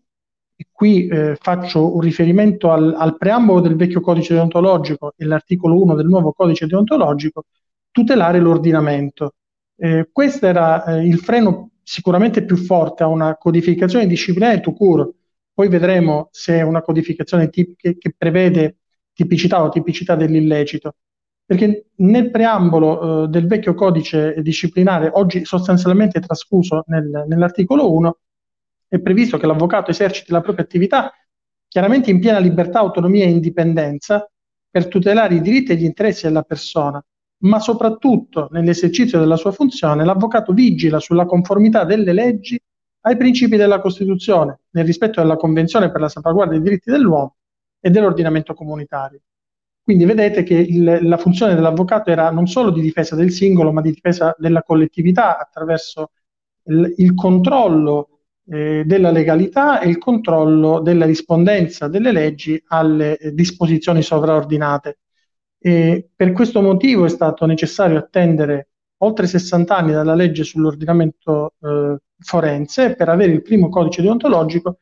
e 0.55 0.67
qui 0.71 1.07
eh, 1.07 1.35
faccio 1.39 1.93
un 1.93 2.01
riferimento 2.01 2.71
al, 2.71 2.93
al, 2.97 3.17
preambolo 3.17 3.59
del 3.59 3.75
vecchio 3.75 3.99
codice 4.01 4.33
deontologico 4.33 5.13
e 5.17 5.25
l'articolo 5.25 5.81
1 5.81 5.95
del 5.95 6.05
nuovo 6.07 6.31
codice 6.31 6.67
deontologico, 6.67 7.43
tutelare 7.91 8.39
l'ordinamento. 8.39 9.35
Eh, 9.77 10.09
questo 10.11 10.47
era 10.47 10.83
eh, 10.85 11.05
il 11.05 11.19
freno 11.19 11.71
sicuramente 11.83 12.43
più 12.45 12.55
forte 12.57 13.03
a 13.03 13.07
una 13.07 13.35
codificazione 13.35 14.07
disciplinare 14.07 14.59
to 14.61 14.73
cure. 14.73 15.09
Poi 15.53 15.67
vedremo 15.69 16.29
se 16.31 16.57
è 16.57 16.61
una 16.61 16.81
codificazione 16.81 17.49
tip- 17.49 17.75
che, 17.77 17.97
che 17.97 18.13
prevede 18.17 18.77
tipicità 19.13 19.63
o 19.63 19.69
tipicità 19.69 20.15
dell'illecito 20.15 20.95
perché 21.45 21.89
nel 21.97 22.31
preambolo 22.31 23.25
eh, 23.25 23.27
del 23.27 23.45
vecchio 23.45 23.75
codice 23.75 24.41
disciplinare, 24.41 25.09
oggi 25.13 25.45
sostanzialmente 25.45 26.19
trasfuso 26.19 26.83
nel, 26.87 27.25
nell'articolo 27.27 27.93
1, 27.93 28.17
è 28.87 28.99
previsto 28.99 29.37
che 29.37 29.45
l'avvocato 29.45 29.91
eserciti 29.91 30.31
la 30.31 30.41
propria 30.41 30.65
attività 30.65 31.13
chiaramente 31.67 32.09
in 32.09 32.19
piena 32.19 32.39
libertà, 32.39 32.79
autonomia 32.79 33.25
e 33.25 33.29
indipendenza 33.29 34.29
per 34.69 34.87
tutelare 34.87 35.35
i 35.35 35.41
diritti 35.41 35.71
e 35.71 35.75
gli 35.75 35.83
interessi 35.83 36.25
della 36.25 36.43
persona, 36.43 37.03
ma 37.45 37.59
soprattutto 37.59 38.47
nell'esercizio 38.51 39.19
della 39.19 39.37
sua 39.37 39.51
funzione 39.51 40.03
l'avvocato 40.03 40.51
vigila 40.51 40.99
sulla 40.99 41.25
conformità 41.25 41.83
delle 41.83 42.13
leggi 42.13 42.59
ai 43.01 43.17
principi 43.17 43.55
della 43.55 43.79
Costituzione, 43.79 44.61
nel 44.71 44.85
rispetto 44.85 45.21
della 45.21 45.37
Convenzione 45.37 45.91
per 45.91 46.01
la 46.01 46.09
salvaguardia 46.09 46.57
dei 46.57 46.67
diritti 46.67 46.89
dell'uomo 46.89 47.35
e 47.79 47.91
dell'ordinamento 47.91 48.53
comunitario. 48.55 49.21
Quindi 49.83 50.05
vedete 50.05 50.41
che 50.41 50.55
il, 50.55 50.99
la 51.03 51.17
funzione 51.17 51.53
dell'avvocato 51.53 52.09
era 52.09 52.31
non 52.31 52.47
solo 52.47 52.71
di 52.71 52.81
difesa 52.81 53.15
del 53.15 53.31
singolo, 53.31 53.71
ma 53.71 53.81
di 53.81 53.91
difesa 53.91 54.35
della 54.39 54.63
collettività 54.63 55.37
attraverso 55.37 56.09
il, 56.63 56.95
il 56.97 57.13
controllo 57.13 58.21
eh, 58.47 58.83
della 58.85 59.11
legalità 59.11 59.79
e 59.79 59.89
il 59.89 59.99
controllo 59.99 60.79
della 60.79 61.05
rispondenza 61.05 61.87
delle 61.87 62.11
leggi 62.11 62.59
alle 62.69 63.17
eh, 63.17 63.31
disposizioni 63.33 64.01
sovraordinate. 64.01 64.97
E 65.57 66.09
per 66.15 66.31
questo 66.31 66.61
motivo 66.61 67.05
è 67.05 67.09
stato 67.09 67.45
necessario 67.45 67.97
attendere 67.97 68.69
oltre 68.97 69.27
60 69.27 69.75
anni 69.75 69.91
dalla 69.91 70.15
legge 70.15 70.43
sull'ordinamento 70.43 71.53
eh, 71.59 71.97
forense 72.19 72.95
per 72.95 73.09
avere 73.09 73.31
il 73.31 73.41
primo 73.41 73.69
codice 73.69 74.01
deontologico 74.01 74.79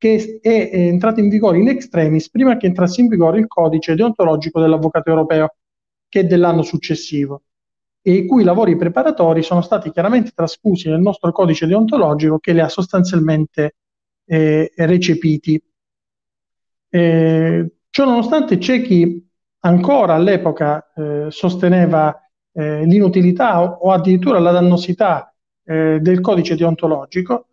che 0.00 0.40
è, 0.40 0.70
è 0.70 0.78
entrato 0.78 1.20
in 1.20 1.28
vigore 1.28 1.58
in 1.58 1.68
extremis 1.68 2.30
prima 2.30 2.56
che 2.56 2.64
entrasse 2.64 3.02
in 3.02 3.08
vigore 3.08 3.38
il 3.38 3.46
codice 3.46 3.94
deontologico 3.94 4.58
dell'avvocato 4.58 5.10
europeo, 5.10 5.56
che 6.08 6.20
è 6.20 6.24
dell'anno 6.24 6.62
successivo, 6.62 7.42
e 8.00 8.12
i 8.12 8.26
cui 8.26 8.42
lavori 8.42 8.76
preparatori 8.76 9.42
sono 9.42 9.60
stati 9.60 9.90
chiaramente 9.90 10.30
trasfusi 10.34 10.88
nel 10.88 11.00
nostro 11.00 11.32
codice 11.32 11.66
deontologico 11.66 12.38
che 12.38 12.54
li 12.54 12.60
ha 12.60 12.68
sostanzialmente 12.70 13.74
eh, 14.24 14.72
recepiti. 14.74 15.62
Eh, 16.88 17.72
ciò 17.90 18.04
nonostante 18.06 18.56
c'è 18.56 18.80
chi 18.80 19.29
ancora 19.60 20.14
all'epoca 20.14 20.92
eh, 20.94 21.26
sosteneva 21.30 22.16
eh, 22.52 22.84
l'inutilità 22.84 23.62
o, 23.62 23.88
o, 23.88 23.92
addirittura 23.92 24.38
la 24.38 24.52
dannosità 24.52 25.34
eh, 25.64 25.98
del 26.00 26.20
codice 26.20 26.56
deontologico, 26.56 27.46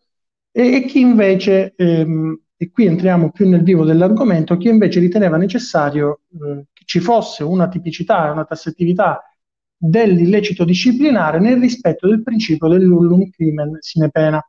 e, 0.51 0.75
e 0.75 0.85
chi 0.85 0.99
invece, 1.01 1.73
ehm, 1.75 2.39
e 2.57 2.71
qui 2.71 2.85
entriamo 2.85 3.31
più 3.31 3.47
nel 3.47 3.63
vivo 3.63 3.85
dell'argomento, 3.85 4.57
chi 4.57 4.69
invece 4.69 4.99
riteneva 4.99 5.37
necessario 5.37 6.21
eh, 6.31 6.65
che 6.73 6.83
ci 6.85 6.99
fosse 6.99 7.43
una 7.43 7.67
tipicità, 7.67 8.31
una 8.31 8.45
tassatività 8.45 9.21
dell'illecito 9.79 10.63
disciplinare 10.65 11.39
nel 11.39 11.59
rispetto 11.59 12.07
del 12.07 12.23
principio 12.23 12.67
dell'ullum 12.67 13.29
crimen 13.29 13.77
sine 13.81 14.09
pena. 14.09 14.41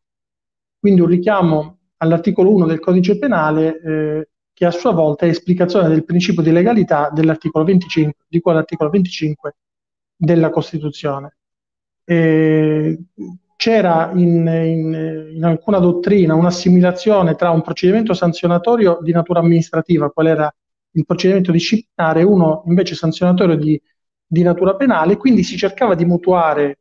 Quindi 0.79 1.00
un 1.03 1.09
richiamo 1.09 1.79
all'articolo 1.99 2.55
1 2.55 2.67
del 2.67 2.81
codice 2.81 3.19
penale 3.19 3.81
eh, 3.81 4.29
che 4.59 4.67
a 4.67 4.73
sua 4.73 4.91
volta 4.91 5.25
è 5.25 5.29
esplicazione 5.29 5.87
del 5.87 6.05
principio 6.05 6.43
di 6.43 6.50
legalità 6.50 7.11
dell'articolo 7.15 7.65
25, 7.65 8.25
di 8.27 8.41
cui 8.41 8.50
all'articolo 8.50 8.91
25 8.91 9.55
della 10.17 10.50
Costituzione. 10.50 11.37
Eh, 12.03 12.99
c'era 13.55 14.11
in, 14.15 14.49
in, 14.49 15.31
in, 15.37 15.45
alcuna 15.45 15.79
dottrina 15.79 16.35
un'assimilazione 16.35 17.37
tra 17.37 17.50
un 17.50 17.62
procedimento 17.62 18.15
sanzionatorio 18.15 18.99
di 19.00 19.12
natura 19.12 19.38
amministrativa, 19.38 20.11
qual 20.11 20.27
era 20.27 20.53
il 20.91 21.07
procedimento 21.07 21.53
disciplinare, 21.53 22.23
e 22.23 22.25
uno 22.25 22.65
invece 22.67 22.97
sanzionatorio 22.97 23.55
di, 23.55 23.81
di 24.27 24.43
natura 24.43 24.75
penale, 24.75 25.17
quindi 25.17 25.45
si 25.45 25.57
cercava 25.57 25.95
di 25.95 26.05
mutuare 26.05 26.79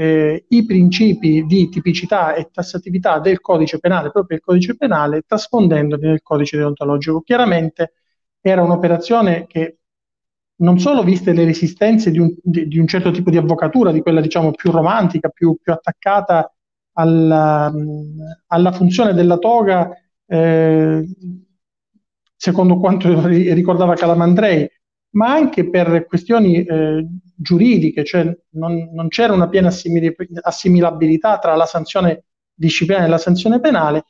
eh, 0.00 0.44
i 0.50 0.64
principi 0.64 1.44
di 1.44 1.68
tipicità 1.68 2.34
e 2.34 2.50
tassatività 2.52 3.18
del 3.18 3.40
codice 3.40 3.80
penale, 3.80 4.12
proprio 4.12 4.36
il 4.36 4.44
codice 4.44 4.76
penale, 4.76 5.22
trasfondendoli 5.26 6.06
nel 6.06 6.22
codice 6.22 6.56
deontologico. 6.56 7.20
Chiaramente 7.22 7.94
era 8.40 8.62
un'operazione 8.62 9.46
che 9.48 9.78
non 10.58 10.78
solo 10.78 11.02
viste 11.02 11.32
le 11.32 11.44
resistenze 11.44 12.12
di 12.12 12.20
un, 12.20 12.32
di, 12.40 12.68
di 12.68 12.78
un, 12.78 12.86
certo 12.86 13.10
tipo 13.10 13.30
di 13.30 13.38
avvocatura, 13.38 13.90
di 13.90 14.00
quella 14.00 14.20
diciamo 14.20 14.52
più 14.52 14.70
romantica, 14.70 15.30
più, 15.30 15.56
più 15.60 15.72
attaccata 15.72 16.48
alla, 16.92 17.72
alla, 18.46 18.72
funzione 18.72 19.14
della 19.14 19.38
toga, 19.38 19.90
eh, 20.26 21.04
secondo 22.36 22.78
quanto 22.78 23.26
ricordava 23.26 23.94
Calamandrei, 23.94 24.68
ma 25.10 25.32
anche 25.32 25.68
per 25.68 26.06
questioni 26.06 26.62
eh, 26.64 27.06
giuridiche, 27.34 28.04
cioè 28.04 28.36
non, 28.50 28.90
non, 28.92 29.08
c'era 29.08 29.32
una 29.32 29.48
piena 29.48 29.72
assimilabilità 30.42 31.38
tra 31.38 31.54
la 31.54 31.66
sanzione 31.66 32.24
disciplinare 32.52 33.06
e 33.06 33.10
la 33.10 33.18
sanzione 33.18 33.60
penale, 33.60 34.04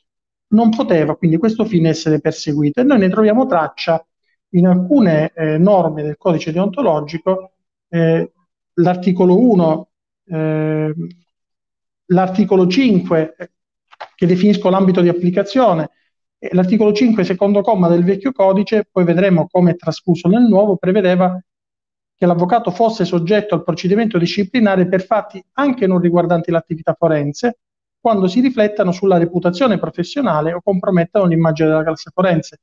non 0.49 0.69
poteva 0.69 1.15
quindi 1.15 1.37
questo 1.37 1.65
fine 1.65 1.89
essere 1.89 2.19
perseguito. 2.19 2.81
E 2.81 2.83
noi 2.83 2.99
ne 2.99 3.09
troviamo 3.09 3.45
traccia 3.45 4.03
in 4.53 4.67
alcune 4.67 5.31
eh, 5.35 5.57
norme 5.57 6.03
del 6.03 6.17
codice 6.17 6.51
deontologico, 6.51 7.53
eh, 7.89 8.31
l'articolo 8.73 9.39
1, 9.39 9.89
eh, 10.25 10.93
l'articolo 12.05 12.67
5, 12.67 13.35
eh, 13.37 13.51
che 14.15 14.25
definisco 14.25 14.69
l'ambito 14.69 15.01
di 15.01 15.09
applicazione, 15.09 15.91
l'articolo 16.51 16.93
5, 16.93 17.23
secondo 17.23 17.61
comma 17.61 17.87
del 17.87 18.03
vecchio 18.03 18.31
codice, 18.31 18.87
poi 18.89 19.03
vedremo 19.03 19.47
come 19.49 19.71
è 19.71 19.75
trasfuso 19.75 20.27
nel 20.27 20.43
nuovo, 20.43 20.77
prevedeva 20.77 21.41
che 22.15 22.25
l'avvocato 22.25 22.71
fosse 22.71 23.05
soggetto 23.05 23.55
al 23.55 23.63
procedimento 23.63 24.17
disciplinare 24.17 24.87
per 24.87 25.05
fatti 25.05 25.43
anche 25.53 25.87
non 25.87 25.99
riguardanti 25.99 26.51
l'attività 26.51 26.93
forense, 26.97 27.59
quando 27.99 28.27
si 28.27 28.39
riflettano 28.39 28.91
sulla 28.91 29.17
reputazione 29.17 29.77
professionale 29.77 30.53
o 30.53 30.61
compromettano 30.61 31.25
l'immagine 31.25 31.69
della 31.69 31.83
classe 31.83 32.11
forense, 32.13 32.59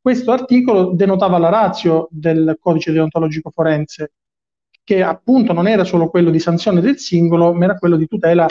questo 0.00 0.30
articolo 0.30 0.92
denotava 0.92 1.36
la 1.38 1.48
razio 1.48 2.06
del 2.12 2.56
codice 2.60 2.92
deontologico 2.92 3.50
forense, 3.50 4.12
che 4.84 5.02
appunto 5.02 5.52
non 5.52 5.66
era 5.66 5.82
solo 5.82 6.08
quello 6.10 6.30
di 6.30 6.38
sanzione 6.38 6.80
del 6.80 6.98
singolo, 6.98 7.52
ma 7.52 7.64
era 7.64 7.76
quello 7.76 7.96
di 7.96 8.06
tutela 8.06 8.46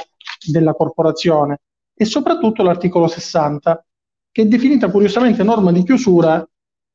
della 0.46 0.74
corporazione. 0.74 1.60
E 1.94 2.04
soprattutto 2.04 2.62
l'articolo 2.62 3.08
60, 3.08 3.86
che 4.36 4.42
è 4.42 4.46
definita 4.48 4.92
curiosamente 4.92 5.44
norma 5.44 5.72
di 5.72 5.82
chiusura, 5.82 6.46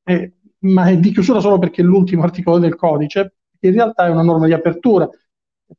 eh, 0.05 0.33
ma 0.59 0.91
è 0.91 0.99
di 0.99 1.11
chiusura 1.11 1.41
solo 1.41 1.59
perché 1.59 1.81
è 1.81 1.85
l'ultimo 1.87 2.23
articolo 2.23 2.59
del 2.59 2.77
codice, 2.77 3.37
in 3.61 3.73
realtà 3.73 4.05
è 4.05 4.11
una 4.11 4.21
norma 4.21 4.45
di 4.45 4.53
apertura, 4.53 5.09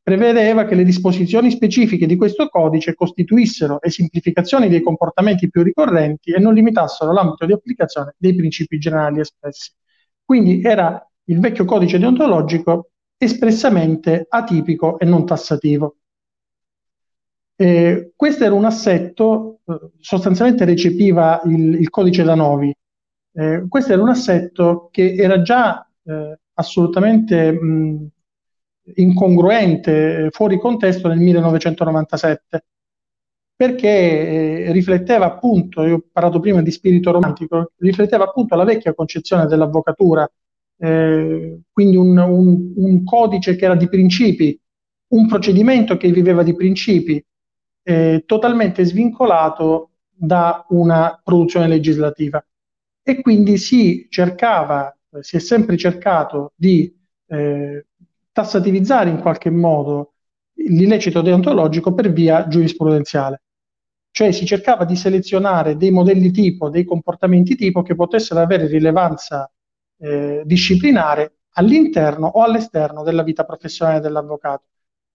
prevedeva 0.02 0.65
che 0.65 0.74
le 0.74 0.84
disposizioni 0.84 1.52
specifiche 1.52 2.08
di 2.08 2.15
questo 2.15 2.47
codice 2.47 2.95
costituissero 2.95 3.80
esemplificazioni 3.80 4.69
dei 4.69 4.82
comportamenti 4.82 5.52
più 5.52 5.62
ricorrenti 5.62 6.32
e 6.32 6.39
non 6.39 6.56
limitassero 6.56 7.13
l'ambito 7.13 7.45
di 7.45 7.54
applicazione 7.54 8.15
dei 8.17 8.34
principi 8.34 8.80
generali 8.80 9.19
espressi. 9.19 9.71
Quindi 10.26 10.63
era 10.63 11.00
il 11.26 11.39
vecchio 11.39 11.65
codice 11.65 12.00
deontologico 12.00 12.89
espressamente 13.17 14.26
atipico 14.28 14.97
e 14.97 15.06
non 15.06 15.28
tassativo. 15.28 15.97
Eh, 17.62 18.13
questo 18.15 18.43
era 18.43 18.56
un 18.56 18.65
assetto, 18.65 19.60
eh, 19.67 19.91
sostanzialmente 20.00 20.65
recepiva 20.65 21.41
il, 21.45 21.76
il 21.76 21.89
codice 21.91 22.24
da 22.24 22.34
Novi. 22.34 22.76
Eh, 23.34 23.65
questo 23.69 23.93
era 23.93 24.02
un 24.02 24.10
assetto 24.10 24.89
che 24.91 25.13
era 25.13 25.43
già 25.43 25.88
eh, 26.04 26.39
assolutamente 26.54 27.52
mh, 27.52 28.08
incongruente, 28.95 30.30
fuori 30.32 30.58
contesto 30.58 31.08
nel 31.08 31.19
1997, 31.19 32.65
perché 33.56 34.65
eh, 34.65 34.71
rifletteva 34.71 35.26
appunto, 35.26 35.84
io 35.84 35.95
ho 35.97 36.04
parlato 36.12 36.39
prima 36.39 36.63
di 36.63 36.71
spirito 36.71 37.12
romantico, 37.12 37.74
rifletteva 37.78 38.24
appunto 38.24 38.56
la 38.56 38.63
vecchia 38.63 38.95
concezione 38.95 39.45
dell'avvocatura, 39.45 40.28
eh, 40.80 41.60
quindi 41.71 41.95
un, 41.95 42.17
un, 42.17 42.74
un, 42.76 43.04
codice 43.04 43.56
che 43.56 43.65
era 43.65 43.76
di 43.76 43.88
principi, 43.88 44.60
un 45.10 45.28
procedimento 45.28 45.95
che 45.95 46.12
viveva 46.12 46.41
di 46.41 46.56
principi, 46.56 47.24
eh, 47.84 48.24
totalmente 48.26 48.84
svincolato 48.86 49.91
da 50.10 50.65
una 50.70 51.20
produzione 51.24 51.67
legislativa. 51.67 52.44
E 53.04 53.22
quindi 53.22 53.58
si 53.58 54.08
cercava, 54.10 54.96
si 55.22 55.38
è 55.38 55.39
sempre 55.39 55.78
cercato 55.78 56.54
di 56.56 56.96
eh, 57.28 57.86
tassativizzare 58.32 59.10
in 59.10 59.20
qualche 59.20 59.50
modo 59.50 60.13
l'illecito 60.54 61.22
deontologico 61.22 61.94
per 61.94 62.12
via 62.12 62.48
giurisprudenziale. 62.48 63.41
Cioè 64.12 64.32
si 64.32 64.46
cercava 64.46 64.86
di 64.86 64.96
selezionare 64.96 65.78
dei 65.78 65.89
modelli 65.89 66.32
tipo, 66.32 66.70
dei 66.70 66.84
comportamenti 66.84 67.56
tipo 67.56 67.82
che 67.82 67.96
potessero 67.96 68.41
avere 68.41 68.67
rilevanza 68.67 69.50
eh, 69.98 70.44
disciplinare 70.46 71.38
all'interno 71.54 72.28
o 72.28 72.44
all'esterno 72.44 73.04
della 73.04 73.24
vita 73.24 73.46
professionale 73.46 74.00
dell'avvocato. 74.00 74.65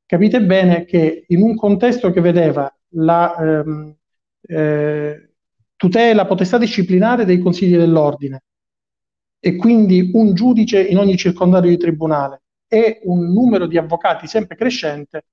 Capite 0.07 0.41
bene 0.41 0.85
che 0.85 1.25
in 1.27 1.43
un 1.43 1.57
contesto 1.57 2.13
che 2.13 2.21
vedeva 2.21 2.73
la 2.91 3.37
ehm, 3.37 3.97
eh, 4.43 5.31
tutela, 5.75 6.27
potestà 6.27 6.59
disciplinare 6.59 7.25
dei 7.25 7.41
consigli 7.41 7.77
dell'ordine 7.77 8.45
e 9.41 9.57
quindi 9.57 10.11
un 10.15 10.33
giudice 10.35 10.81
in 10.81 10.99
ogni 10.99 11.17
circondario 11.17 11.71
di 11.71 11.77
tribunale, 11.77 12.43
e 12.69 13.01
un 13.05 13.33
numero 13.33 13.67
di 13.67 13.79
avvocati 13.79 14.27
sempre 14.27 14.57
crescente, 14.57 15.25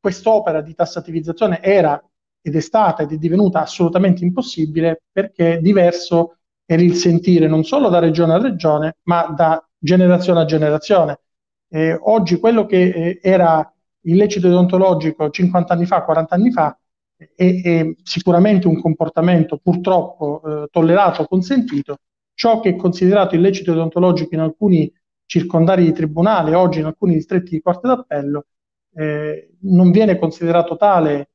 quest'opera 0.00 0.60
di 0.60 0.74
tassativizzazione 0.74 1.62
era 1.62 2.00
ed 2.40 2.54
è 2.54 2.60
stata 2.60 3.02
ed 3.02 3.12
è 3.12 3.16
divenuta 3.16 3.60
assolutamente 3.62 4.24
impossibile 4.24 5.02
perché 5.10 5.60
diverso 5.60 6.38
era 6.64 6.82
il 6.82 6.94
sentire 6.94 7.48
non 7.48 7.64
solo 7.64 7.88
da 7.88 7.98
regione 7.98 8.34
a 8.34 8.38
regione, 8.38 8.96
ma 9.04 9.26
da 9.36 9.64
generazione 9.78 10.40
a 10.40 10.44
generazione. 10.44 11.20
Eh, 11.68 11.98
oggi 12.00 12.38
quello 12.38 12.66
che 12.66 12.88
eh, 12.88 13.20
era 13.22 13.72
illecito 14.10 14.48
deontologico 14.48 15.30
50 15.30 15.72
anni 15.72 15.86
fa, 15.86 16.02
40 16.02 16.34
anni 16.34 16.50
fa, 16.50 16.78
è, 17.16 17.24
è 17.34 17.94
sicuramente 18.02 18.66
un 18.66 18.80
comportamento 18.80 19.58
purtroppo 19.58 20.42
eh, 20.44 20.68
tollerato 20.70 21.24
consentito, 21.24 21.98
ciò 22.34 22.60
che 22.60 22.70
è 22.70 22.76
considerato 22.76 23.34
illecito 23.34 23.72
deontologico 23.72 24.34
in 24.34 24.40
alcuni 24.40 24.92
circondari 25.24 25.84
di 25.84 25.92
tribunale, 25.92 26.54
oggi 26.54 26.80
in 26.80 26.86
alcuni 26.86 27.14
distretti 27.14 27.50
di 27.50 27.60
Corte 27.62 27.88
d'Appello, 27.88 28.46
eh, 28.94 29.56
non 29.60 29.90
viene 29.90 30.18
considerato 30.18 30.76
tale 30.76 31.30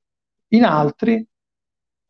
in 0.50 0.64
altri, 0.64 1.26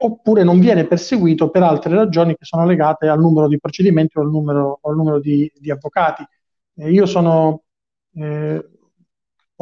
oppure 0.03 0.43
non 0.43 0.59
viene 0.59 0.85
perseguito 0.87 1.49
per 1.49 1.63
altre 1.63 1.93
ragioni 1.93 2.35
che 2.35 2.45
sono 2.45 2.65
legate 2.65 3.07
al 3.07 3.19
numero 3.19 3.47
di 3.47 3.59
procedimenti 3.59 4.17
o 4.17 4.21
al 4.21 4.29
numero, 4.29 4.79
o 4.81 4.89
al 4.89 4.95
numero 4.95 5.19
di, 5.19 5.51
di, 5.55 5.69
avvocati. 5.71 6.25
Eh, 6.75 6.91
io 6.91 7.05
sono, 7.05 7.63
eh, 8.15 8.69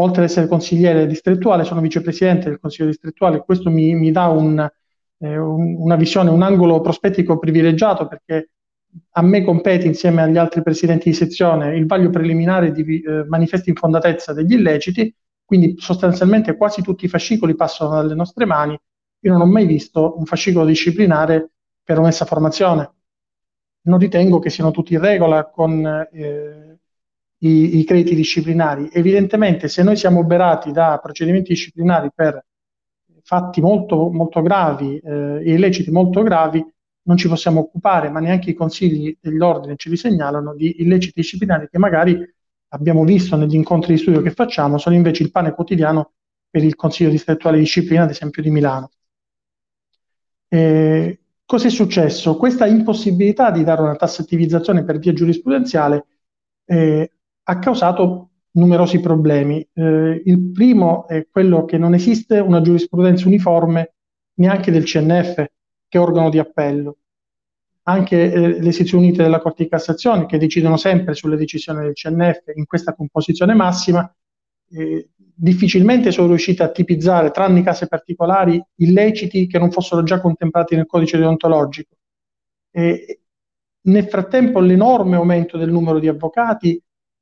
oltre 0.01 0.23
ad 0.23 0.29
essere 0.29 0.47
consigliere 0.47 1.07
distrettuale, 1.07 1.63
sono 1.63 1.81
vicepresidente 1.81 2.49
del 2.49 2.59
Consiglio 2.59 2.87
distrettuale. 2.87 3.43
Questo 3.43 3.69
mi, 3.69 3.93
mi 3.95 4.11
dà 4.11 4.27
un, 4.27 4.59
eh, 5.19 5.37
un, 5.37 5.75
una 5.77 5.95
visione, 5.95 6.29
un 6.29 6.41
angolo 6.41 6.81
prospettico 6.81 7.37
privilegiato 7.37 8.07
perché 8.07 8.49
a 9.11 9.21
me 9.21 9.43
compete 9.43 9.85
insieme 9.85 10.21
agli 10.21 10.37
altri 10.37 10.63
presidenti 10.63 11.09
di 11.09 11.15
sezione 11.15 11.75
il 11.77 11.85
vaglio 11.85 12.09
preliminare 12.09 12.71
di 12.71 13.01
eh, 13.01 13.25
manifesti 13.27 13.69
in 13.69 13.75
fondatezza 13.75 14.33
degli 14.33 14.53
illeciti, 14.53 15.13
quindi 15.45 15.75
sostanzialmente 15.77 16.55
quasi 16.55 16.81
tutti 16.81 17.05
i 17.05 17.09
fascicoli 17.09 17.55
passano 17.55 17.91
dalle 17.91 18.15
nostre 18.15 18.45
mani. 18.45 18.79
Io 19.21 19.31
non 19.31 19.41
ho 19.41 19.45
mai 19.45 19.65
visto 19.65 20.17
un 20.17 20.25
fascicolo 20.25 20.65
disciplinare 20.65 21.49
per 21.83 21.99
omessa 21.99 22.25
formazione. 22.25 22.91
Non 23.81 23.99
ritengo 23.99 24.39
che 24.39 24.49
siano 24.49 24.71
tutti 24.71 24.93
in 24.93 25.01
regola 25.01 25.45
con 25.45 26.07
eh, 26.11 26.68
i, 27.39 27.79
i, 27.79 27.83
crediti 27.83 28.15
disciplinari. 28.15 28.89
Evidentemente, 28.91 29.67
se 29.67 29.83
noi 29.83 29.95
siamo 29.95 30.19
oberati 30.19 30.71
da 30.71 30.99
procedimenti 31.01 31.49
disciplinari 31.53 32.09
per 32.13 32.43
fatti 33.23 33.61
molto, 33.61 34.09
molto 34.09 34.41
gravi 34.41 34.97
eh, 34.97 35.41
illeciti 35.43 35.91
molto 35.91 36.23
gravi, 36.23 36.65
non 37.03 37.17
ci 37.17 37.27
possiamo 37.27 37.61
occupare, 37.61 38.09
ma 38.09 38.19
neanche 38.19 38.51
i 38.51 38.53
consigli 38.53 39.17
dell'ordine 39.19 39.75
ci 39.77 39.89
risegnalano 39.89 40.53
di 40.53 40.81
illeciti 40.81 41.21
disciplinari 41.21 41.67
che 41.69 41.77
magari 41.77 42.17
abbiamo 42.69 43.03
visto 43.03 43.35
negli 43.35 43.55
incontri 43.55 43.93
di 43.93 43.99
studio 43.99 44.21
che 44.21 44.31
facciamo, 44.31 44.77
sono 44.77 44.95
invece 44.95 45.23
il 45.23 45.31
pane 45.31 45.53
quotidiano 45.53 46.11
per 46.49 46.63
il 46.63 46.75
Consiglio 46.75 47.09
distrettuale 47.09 47.57
di 47.57 47.63
disciplina, 47.63 48.03
ad 48.03 48.09
esempio 48.09 48.41
di 48.41 48.49
Milano. 48.49 48.91
Eh, 50.47 51.19
cosa 51.45 51.67
è 51.67 51.71
successo? 51.71 52.35
Questa 52.37 52.65
impossibilità 52.65 53.51
di 53.51 53.63
dare 53.63 53.81
una 53.81 53.95
tassativizzazione 53.95 54.83
per 54.83 54.97
via 54.97 55.13
giurisprudenziale 55.13 56.05
eh, 56.65 57.11
ha 57.49 57.57
causato 57.57 58.29
numerosi 58.51 58.99
problemi. 58.99 59.67
Eh, 59.73 60.21
il 60.23 60.51
primo 60.51 61.07
è 61.07 61.27
quello 61.29 61.65
che 61.65 61.79
non 61.79 61.95
esiste 61.95 62.37
una 62.39 62.61
giurisprudenza 62.61 63.27
uniforme 63.27 63.95
neanche 64.35 64.71
del 64.71 64.83
CNF, 64.83 65.35
che 65.87 65.97
è 65.97 65.99
organo 65.99 66.29
di 66.29 66.37
appello. 66.37 66.97
Anche 67.83 68.31
eh, 68.31 68.61
le 68.61 68.71
sezioni 68.71 69.05
unite 69.05 69.23
della 69.23 69.39
Corte 69.39 69.63
di 69.63 69.69
Cassazione, 69.69 70.27
che 70.27 70.37
decidono 70.37 70.77
sempre 70.77 71.15
sulle 71.15 71.37
decisioni 71.37 71.81
del 71.81 71.93
CNF 71.93 72.53
in 72.55 72.67
questa 72.67 72.93
composizione 72.93 73.55
massima, 73.55 74.15
eh, 74.71 75.09
difficilmente 75.15 76.11
sono 76.11 76.27
riusciti 76.27 76.61
a 76.61 76.69
tipizzare, 76.69 77.31
tranne 77.31 77.59
i 77.59 77.63
casi 77.63 77.87
particolari, 77.87 78.61
illeciti 78.75 79.47
che 79.47 79.57
non 79.57 79.71
fossero 79.71 80.03
già 80.03 80.21
contemplati 80.21 80.75
nel 80.75 80.85
codice 80.85 81.17
deontologico. 81.17 81.95
E 82.69 83.21
nel 83.81 84.05
frattempo 84.07 84.59
l'enorme 84.59 85.15
aumento 85.15 85.57
del 85.57 85.71
numero 85.71 85.97
di 85.97 86.07
avvocati 86.07 86.79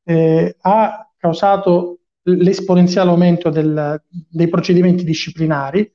eh, 0.07 0.55
ha 0.61 1.11
causato 1.17 1.99
l'esponenziale 2.23 3.09
aumento 3.09 3.49
del, 3.49 4.01
dei 4.07 4.47
procedimenti 4.47 5.03
disciplinari 5.03 5.91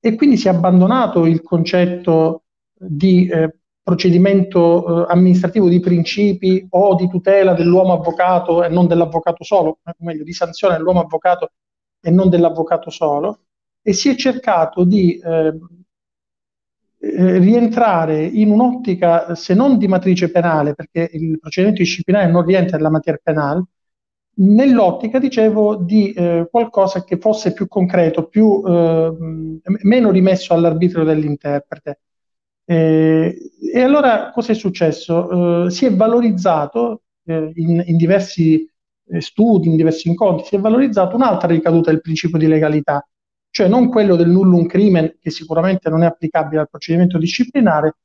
e 0.00 0.14
quindi 0.14 0.36
si 0.36 0.46
è 0.46 0.50
abbandonato 0.50 1.26
il 1.26 1.42
concetto 1.42 2.44
di 2.72 3.26
eh, 3.26 3.58
procedimento 3.82 5.08
eh, 5.08 5.12
amministrativo 5.12 5.68
di 5.68 5.80
principi 5.80 6.64
o 6.70 6.94
di 6.94 7.08
tutela 7.08 7.54
dell'uomo 7.54 7.94
avvocato 7.94 8.62
e 8.62 8.68
non 8.68 8.86
dell'avvocato 8.86 9.42
solo, 9.42 9.78
o 9.82 9.94
meglio 10.04 10.22
di 10.22 10.32
sanzione 10.32 10.76
dell'uomo 10.76 11.00
avvocato 11.00 11.50
e 12.00 12.10
non 12.10 12.28
dell'avvocato 12.28 12.90
solo, 12.90 13.40
e 13.82 13.92
si 13.92 14.08
è 14.08 14.14
cercato 14.14 14.84
di 14.84 15.18
eh, 15.18 15.58
eh, 17.00 17.38
rientrare 17.38 18.24
in 18.24 18.50
un'ottica, 18.50 19.34
se 19.34 19.54
non 19.54 19.78
di 19.78 19.86
matrice 19.86 20.30
penale, 20.30 20.74
perché 20.74 21.08
il 21.12 21.38
procedimento 21.38 21.82
disciplinare 21.82 22.30
non 22.30 22.44
rientra 22.44 22.76
nella 22.76 22.90
materia 22.90 23.20
penale, 23.22 23.64
nell'ottica, 24.38 25.18
dicevo, 25.18 25.76
di 25.76 26.12
eh, 26.12 26.48
qualcosa 26.50 27.04
che 27.04 27.18
fosse 27.18 27.52
più 27.52 27.68
concreto, 27.68 28.26
più, 28.26 28.62
eh, 28.66 29.12
meno 29.82 30.10
rimesso 30.10 30.54
all'arbitrio 30.54 31.04
dell'interprete. 31.04 32.00
Eh, 32.64 33.36
e 33.72 33.80
allora 33.80 34.30
cosa 34.30 34.52
è 34.52 34.54
successo? 34.54 35.66
Eh, 35.66 35.70
si 35.70 35.86
è 35.86 35.94
valorizzato 35.94 37.02
in, 37.24 37.82
in, 37.86 37.96
diversi 37.96 38.66
studi, 39.18 39.68
in 39.68 39.76
diversi 39.76 40.08
incontri, 40.08 40.46
si 40.46 40.56
è 40.56 40.58
valorizzato 40.60 41.14
un'altra 41.16 41.48
ricaduta 41.48 41.90
del 41.90 42.00
principio 42.00 42.38
di 42.38 42.46
legalità, 42.46 43.06
cioè 43.50 43.68
non 43.68 43.88
quello 43.88 44.16
del 44.16 44.28
nullum 44.28 44.66
crimen, 44.66 45.16
che 45.20 45.30
sicuramente 45.30 45.88
non 45.90 46.02
è 46.02 46.06
applicabile 46.06 46.60
al 46.60 46.68
procedimento 46.70 47.18
disciplinare, 47.18 47.96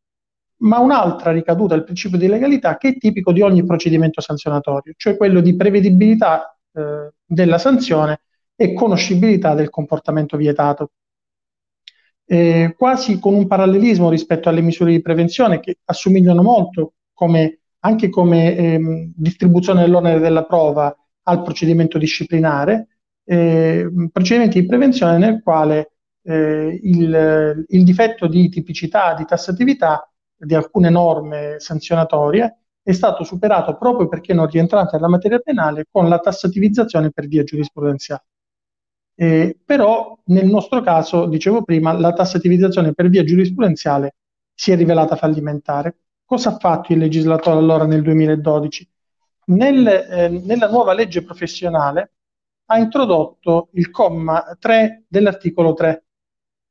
ma 0.64 0.80
un'altra 0.80 1.32
ricaduta 1.32 1.76
del 1.76 1.84
principio 1.84 2.18
di 2.18 2.28
legalità 2.28 2.78
che 2.78 2.90
è 2.90 2.98
tipico 2.98 3.32
di 3.32 3.42
ogni 3.42 3.66
procedimento 3.66 4.22
sanzionatorio, 4.22 4.94
cioè 4.98 5.18
quello 5.18 5.42
di 5.42 5.56
prevedibilità 5.56 6.58
eh, 6.74 7.12
della 7.26 7.58
sanzione 7.58 8.22
e 8.56 8.74
conoscibilità 8.74 9.54
del 9.56 9.70
comportamento 9.70 10.38
vietato. 10.38 10.92
Eh, 12.26 12.74
quasi 12.78 13.20
con 13.20 13.34
un 13.34 13.48
parallelismo 13.48 14.10
rispetto 14.10 14.48
alle 14.48 14.62
misure 14.62 14.92
di 14.92 15.02
prevenzione 15.02 15.60
che 15.60 15.80
assomigliano 15.86 16.42
molto 16.42 16.94
come, 17.14 17.60
anche 17.80 18.10
come 18.10 18.56
ehm, 18.56 19.12
distribuzione 19.16 19.82
dell'onere 19.82 20.20
della 20.20 20.46
prova 20.46 20.96
al 21.24 21.42
procedimento 21.42 21.98
disciplinare, 21.98 22.88
eh, 23.26 23.90
procedimenti 24.12 24.62
di 24.62 24.68
prevenzione 24.68 25.18
nel 25.18 25.42
quale 25.42 25.94
eh, 26.24 26.80
il, 26.82 27.66
il, 27.68 27.84
difetto 27.84 28.28
di 28.28 28.50
tipicità, 28.50 29.14
di 29.14 29.26
tassatività 29.26 30.08
di 30.36 30.56
alcune 30.56 30.90
norme 30.90 31.56
sanzionatorie 31.60 32.58
è 32.82 32.92
stato 32.92 33.24
superato 33.24 33.78
proprio 33.78 34.08
perché 34.08 34.34
non 34.34 34.48
rientrante 34.48 34.96
nella 34.96 35.08
materia 35.08 35.40
penale 35.40 35.86
con 35.90 36.10
la 36.10 36.20
tassativizzazione 36.20 37.12
per 37.12 37.28
via 37.28 37.44
giurisprudenziale. 37.44 38.26
Eh, 39.16 39.58
però 39.64 40.18
nel 40.26 40.48
nostro 40.48 40.82
caso, 40.82 41.28
dicevo 41.28 41.64
prima, 41.64 41.94
la 41.94 42.14
tassativizzazione 42.14 42.94
per 42.94 43.10
via 43.10 43.24
giurisprudenziale 43.24 44.16
si 44.54 44.72
è 44.72 44.76
rivelata 44.76 45.16
fallimentare. 45.16 45.98
Cosa 46.26 46.50
ha 46.50 46.58
fatto 46.58 46.92
il 46.94 47.00
legislatore 47.00 47.58
allora 47.58 47.86
nel 47.86 48.02
2012? 48.02 48.90
Nel, 49.46 49.88
eh, 49.88 50.30
nella 50.30 50.70
nuova 50.70 50.94
legge 50.94 51.24
professionale 51.24 52.13
ha 52.66 52.78
introdotto 52.78 53.70
il 53.74 53.90
comma 53.90 54.56
3 54.60 55.06
dell'articolo 55.08 55.74
3, 55.74 56.06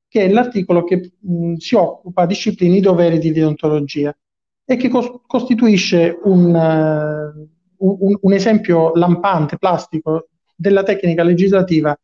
che 0.08 0.24
è 0.24 0.28
l'articolo 0.28 0.84
che 0.84 1.12
mh, 1.18 1.54
si 1.54 1.74
occupa, 1.74 2.26
disciplini 2.26 2.78
i 2.78 2.80
doveri 2.80 3.18
di 3.18 3.32
deontologia 3.32 4.16
e 4.64 4.76
che 4.76 4.88
cos- 4.88 5.20
costituisce 5.26 6.18
un, 6.24 6.54
uh, 6.54 7.48
un, 7.78 8.18
un 8.20 8.32
esempio 8.32 8.94
lampante, 8.94 9.58
plastico, 9.58 10.28
della 10.54 10.82
tecnica 10.82 11.22
legislativa 11.22 11.98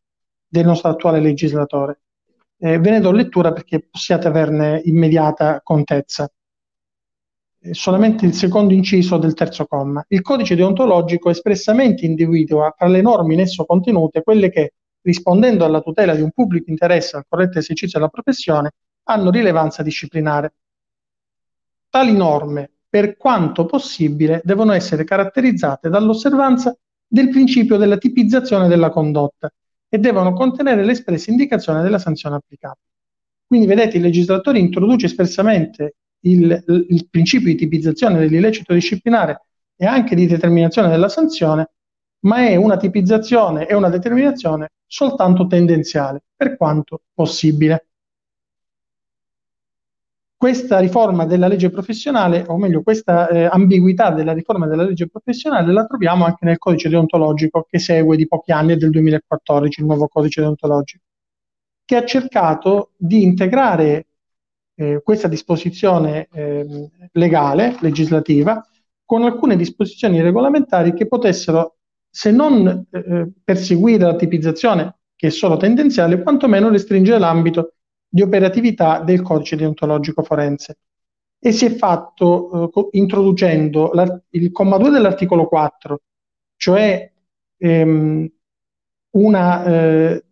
del 0.47 0.65
nostro 0.65 0.89
attuale 0.89 1.19
legislatore. 1.19 2.01
Eh, 2.57 2.79
ve 2.79 2.89
ne 2.89 2.99
do 2.99 3.11
lettura 3.11 3.53
perché 3.53 3.87
possiate 3.89 4.27
averne 4.27 4.81
immediata 4.83 5.61
contezza. 5.63 6.29
Solamente 7.71 8.25
il 8.25 8.33
secondo 8.33 8.73
inciso 8.73 9.17
del 9.17 9.33
terzo 9.33 9.65
comma. 9.65 10.03
Il 10.07 10.21
codice 10.21 10.55
deontologico 10.55 11.29
espressamente 11.29 12.05
individua 12.05 12.73
tra 12.77 12.87
le 12.87 13.01
norme 13.01 13.33
in 13.33 13.41
esso 13.41 13.65
contenute 13.65 14.23
quelle 14.23 14.49
che, 14.49 14.73
rispondendo 15.01 15.65
alla 15.65 15.81
tutela 15.81 16.15
di 16.15 16.21
un 16.21 16.31
pubblico 16.31 16.69
interesse 16.69 17.17
al 17.17 17.25
corretto 17.27 17.59
esercizio 17.59 17.99
della 17.99 18.11
professione, 18.11 18.71
hanno 19.03 19.29
rilevanza 19.29 19.83
disciplinare. 19.83 20.53
Tali 21.89 22.13
norme, 22.13 22.71
per 22.87 23.17
quanto 23.17 23.65
possibile, 23.65 24.41
devono 24.43 24.71
essere 24.71 25.03
caratterizzate 25.03 25.89
dall'osservanza 25.89 26.75
del 27.05 27.29
principio 27.29 27.77
della 27.77 27.97
tipizzazione 27.97 28.67
della 28.67 28.89
condotta, 28.89 29.51
e 29.89 29.97
devono 29.97 30.33
contenere 30.33 30.85
l'espressa 30.85 31.31
indicazione 31.31 31.81
della 31.81 31.97
sanzione 31.97 32.35
applicabile. 32.35 32.85
Quindi 33.45 33.65
vedete 33.65 33.97
il 33.97 34.03
legislatore 34.03 34.59
introduce 34.59 35.07
espressamente 35.07 35.95
il, 36.21 36.63
il 36.89 37.07
principio 37.09 37.47
di 37.47 37.55
tipizzazione 37.55 38.19
dell'illecito 38.19 38.73
disciplinare 38.73 39.45
e 39.75 39.85
anche 39.85 40.15
di 40.15 40.27
determinazione 40.27 40.89
della 40.89 41.09
sanzione, 41.09 41.71
ma 42.21 42.45
è 42.47 42.55
una 42.55 42.77
tipizzazione 42.77 43.67
e 43.67 43.73
una 43.73 43.89
determinazione 43.89 44.71
soltanto 44.85 45.47
tendenziale, 45.47 46.23
per 46.35 46.57
quanto 46.57 47.01
possibile 47.13 47.89
questa 50.39 50.79
riforma 50.79 51.25
della 51.25 51.49
legge 51.49 51.69
professionale, 51.69 52.45
o 52.47 52.57
meglio 52.57 52.81
questa 52.81 53.27
eh, 53.27 53.43
ambiguità 53.43 54.11
della 54.11 54.31
riforma 54.31 54.67
della 54.67 54.83
legge 54.83 55.09
professionale 55.09 55.73
la 55.73 55.85
troviamo 55.85 56.23
anche 56.23 56.45
nel 56.45 56.57
codice 56.57 56.87
deontologico 56.87 57.67
che 57.69 57.77
segue 57.77 58.15
di 58.15 58.25
pochi 58.25 58.53
anni, 58.53 58.77
del 58.77 58.89
2014, 58.89 59.81
il 59.81 59.85
nuovo 59.85 60.07
codice 60.07 60.39
deontologico. 60.39 61.03
che 61.83 61.95
ha 61.97 62.05
cercato 62.05 62.91
di 62.95 63.21
integrare 63.21 64.05
eh, 64.79 65.01
questa 65.03 65.27
disposizione 65.27 66.29
eh, 66.31 66.89
legale, 67.11 67.75
legislativa, 67.81 68.65
con 69.03 69.23
alcune 69.23 69.57
disposizioni 69.57 70.21
regolamentari 70.21 70.93
che 70.93 71.05
potessero, 71.05 71.79
se 72.09 72.31
non 72.31 72.87
eh, 72.89 73.29
perseguire 73.43 74.05
la 74.05 74.15
tipizzazione, 74.15 74.99
che 75.15 75.27
è 75.27 75.31
solo 75.31 75.57
tendenziale, 75.57 76.21
quantomeno 76.21 76.69
restringere 76.69 77.19
l'ambito 77.19 77.73
di 78.07 78.21
operatività 78.21 79.01
del 79.01 79.21
codice 79.21 79.57
deontologico 79.57 80.23
forense. 80.23 80.77
E 81.37 81.51
si 81.51 81.65
è 81.65 81.75
fatto 81.75 82.71
eh, 82.73 82.87
introducendo 82.91 83.91
il 84.29 84.51
comma 84.51 84.77
2 84.77 84.89
dell'articolo 84.91 85.47
4, 85.47 86.01
cioè 86.55 87.11
ehm, 87.57 88.31
un 89.11 89.35
eh, 89.35 90.23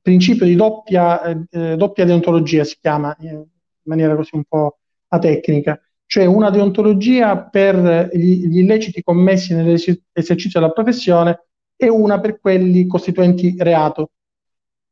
principio 0.00 0.46
di 0.46 0.54
doppia, 0.54 1.22
eh, 1.50 1.76
doppia, 1.76 2.04
deontologia, 2.06 2.64
si 2.64 2.78
chiama 2.80 3.14
eh, 3.16 3.44
maniera 3.90 4.16
così 4.16 4.34
un 4.34 4.44
po' 4.44 4.78
atecnica, 5.08 5.80
cioè 6.06 6.24
una 6.24 6.50
deontologia 6.50 7.38
per 7.38 8.08
gli, 8.12 8.46
gli 8.46 8.58
illeciti 8.58 9.02
commessi 9.02 9.54
nell'esercizio 9.54 10.60
della 10.60 10.72
professione 10.72 11.46
e 11.76 11.88
una 11.88 12.20
per 12.20 12.40
quelli 12.40 12.86
costituenti 12.86 13.54
reato. 13.58 14.10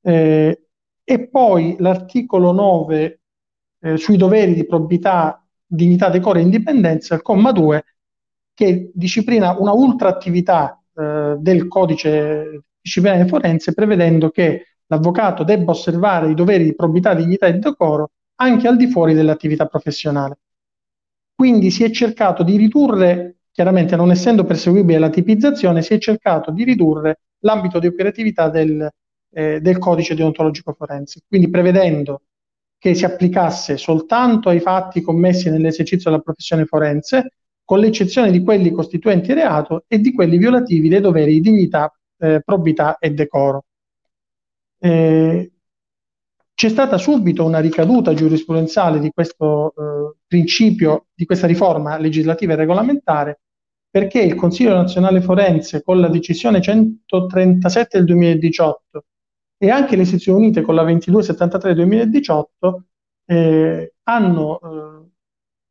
Eh, 0.02 0.62
e 1.04 1.28
poi 1.28 1.76
l'articolo 1.78 2.52
9 2.52 3.20
eh, 3.80 3.96
sui 3.96 4.16
doveri 4.16 4.54
di 4.54 4.66
probità, 4.66 5.44
dignità, 5.66 6.10
decoro 6.10 6.38
e 6.38 6.42
indipendenza, 6.42 7.14
il 7.14 7.22
comma 7.22 7.52
2, 7.52 7.84
che 8.54 8.90
disciplina 8.92 9.56
una 9.58 9.72
ultra 9.72 10.08
attività 10.08 10.82
eh, 10.94 11.36
del 11.38 11.68
codice 11.68 12.64
disciplinare 12.80 13.26
forense, 13.26 13.74
prevedendo 13.74 14.30
che 14.30 14.76
l'avvocato 14.86 15.44
debba 15.44 15.72
osservare 15.72 16.30
i 16.30 16.34
doveri 16.34 16.64
di 16.64 16.74
probità, 16.74 17.14
dignità 17.14 17.46
e 17.46 17.54
decoro 17.54 18.10
anche 18.40 18.68
al 18.68 18.76
di 18.76 18.88
fuori 18.88 19.14
dell'attività 19.14 19.66
professionale. 19.66 20.38
Quindi 21.34 21.70
si 21.70 21.84
è 21.84 21.90
cercato 21.90 22.42
di 22.42 22.56
ridurre, 22.56 23.36
chiaramente 23.52 23.96
non 23.96 24.10
essendo 24.10 24.44
perseguibile 24.44 24.98
la 24.98 25.10
tipizzazione, 25.10 25.82
si 25.82 25.94
è 25.94 25.98
cercato 25.98 26.50
di 26.50 26.64
ridurre 26.64 27.20
l'ambito 27.40 27.78
di 27.78 27.86
operatività 27.86 28.48
del, 28.48 28.88
eh, 29.30 29.60
del 29.60 29.78
codice 29.78 30.14
deontologico 30.14 30.72
forense, 30.72 31.20
quindi 31.26 31.48
prevedendo 31.48 32.22
che 32.78 32.94
si 32.94 33.04
applicasse 33.04 33.76
soltanto 33.76 34.48
ai 34.48 34.60
fatti 34.60 35.00
commessi 35.00 35.50
nell'esercizio 35.50 36.10
della 36.10 36.22
professione 36.22 36.64
forense, 36.64 37.32
con 37.64 37.80
l'eccezione 37.80 38.30
di 38.30 38.42
quelli 38.42 38.70
costituenti 38.70 39.32
reato 39.32 39.84
e 39.88 39.98
di 39.98 40.12
quelli 40.12 40.38
violativi 40.38 40.88
dei 40.88 41.00
doveri 41.00 41.34
di 41.34 41.40
dignità, 41.40 41.92
eh, 42.18 42.40
probità 42.44 42.98
e 42.98 43.10
decoro. 43.10 43.64
Eh, 44.78 45.52
c'è 46.58 46.70
stata 46.70 46.98
subito 46.98 47.44
una 47.44 47.60
ricaduta 47.60 48.14
giurisprudenziale 48.14 48.98
di 48.98 49.12
questo 49.14 49.72
eh, 49.76 50.16
principio, 50.26 51.06
di 51.14 51.24
questa 51.24 51.46
riforma 51.46 51.98
legislativa 51.98 52.54
e 52.54 52.56
regolamentare, 52.56 53.40
perché 53.88 54.22
il 54.22 54.34
Consiglio 54.34 54.74
nazionale 54.74 55.20
forense 55.20 55.84
con 55.84 56.00
la 56.00 56.08
decisione 56.08 56.60
137 56.60 57.98
del 57.98 58.06
2018 58.06 59.04
e 59.56 59.70
anche 59.70 59.94
le 59.94 60.04
sezioni 60.04 60.46
unite 60.46 60.62
con 60.62 60.74
la 60.74 60.82
2273 60.82 61.74
del 61.74 61.86
2018 61.86 62.84
eh, 63.26 63.92
hanno 64.02 64.58
eh, 64.58 65.08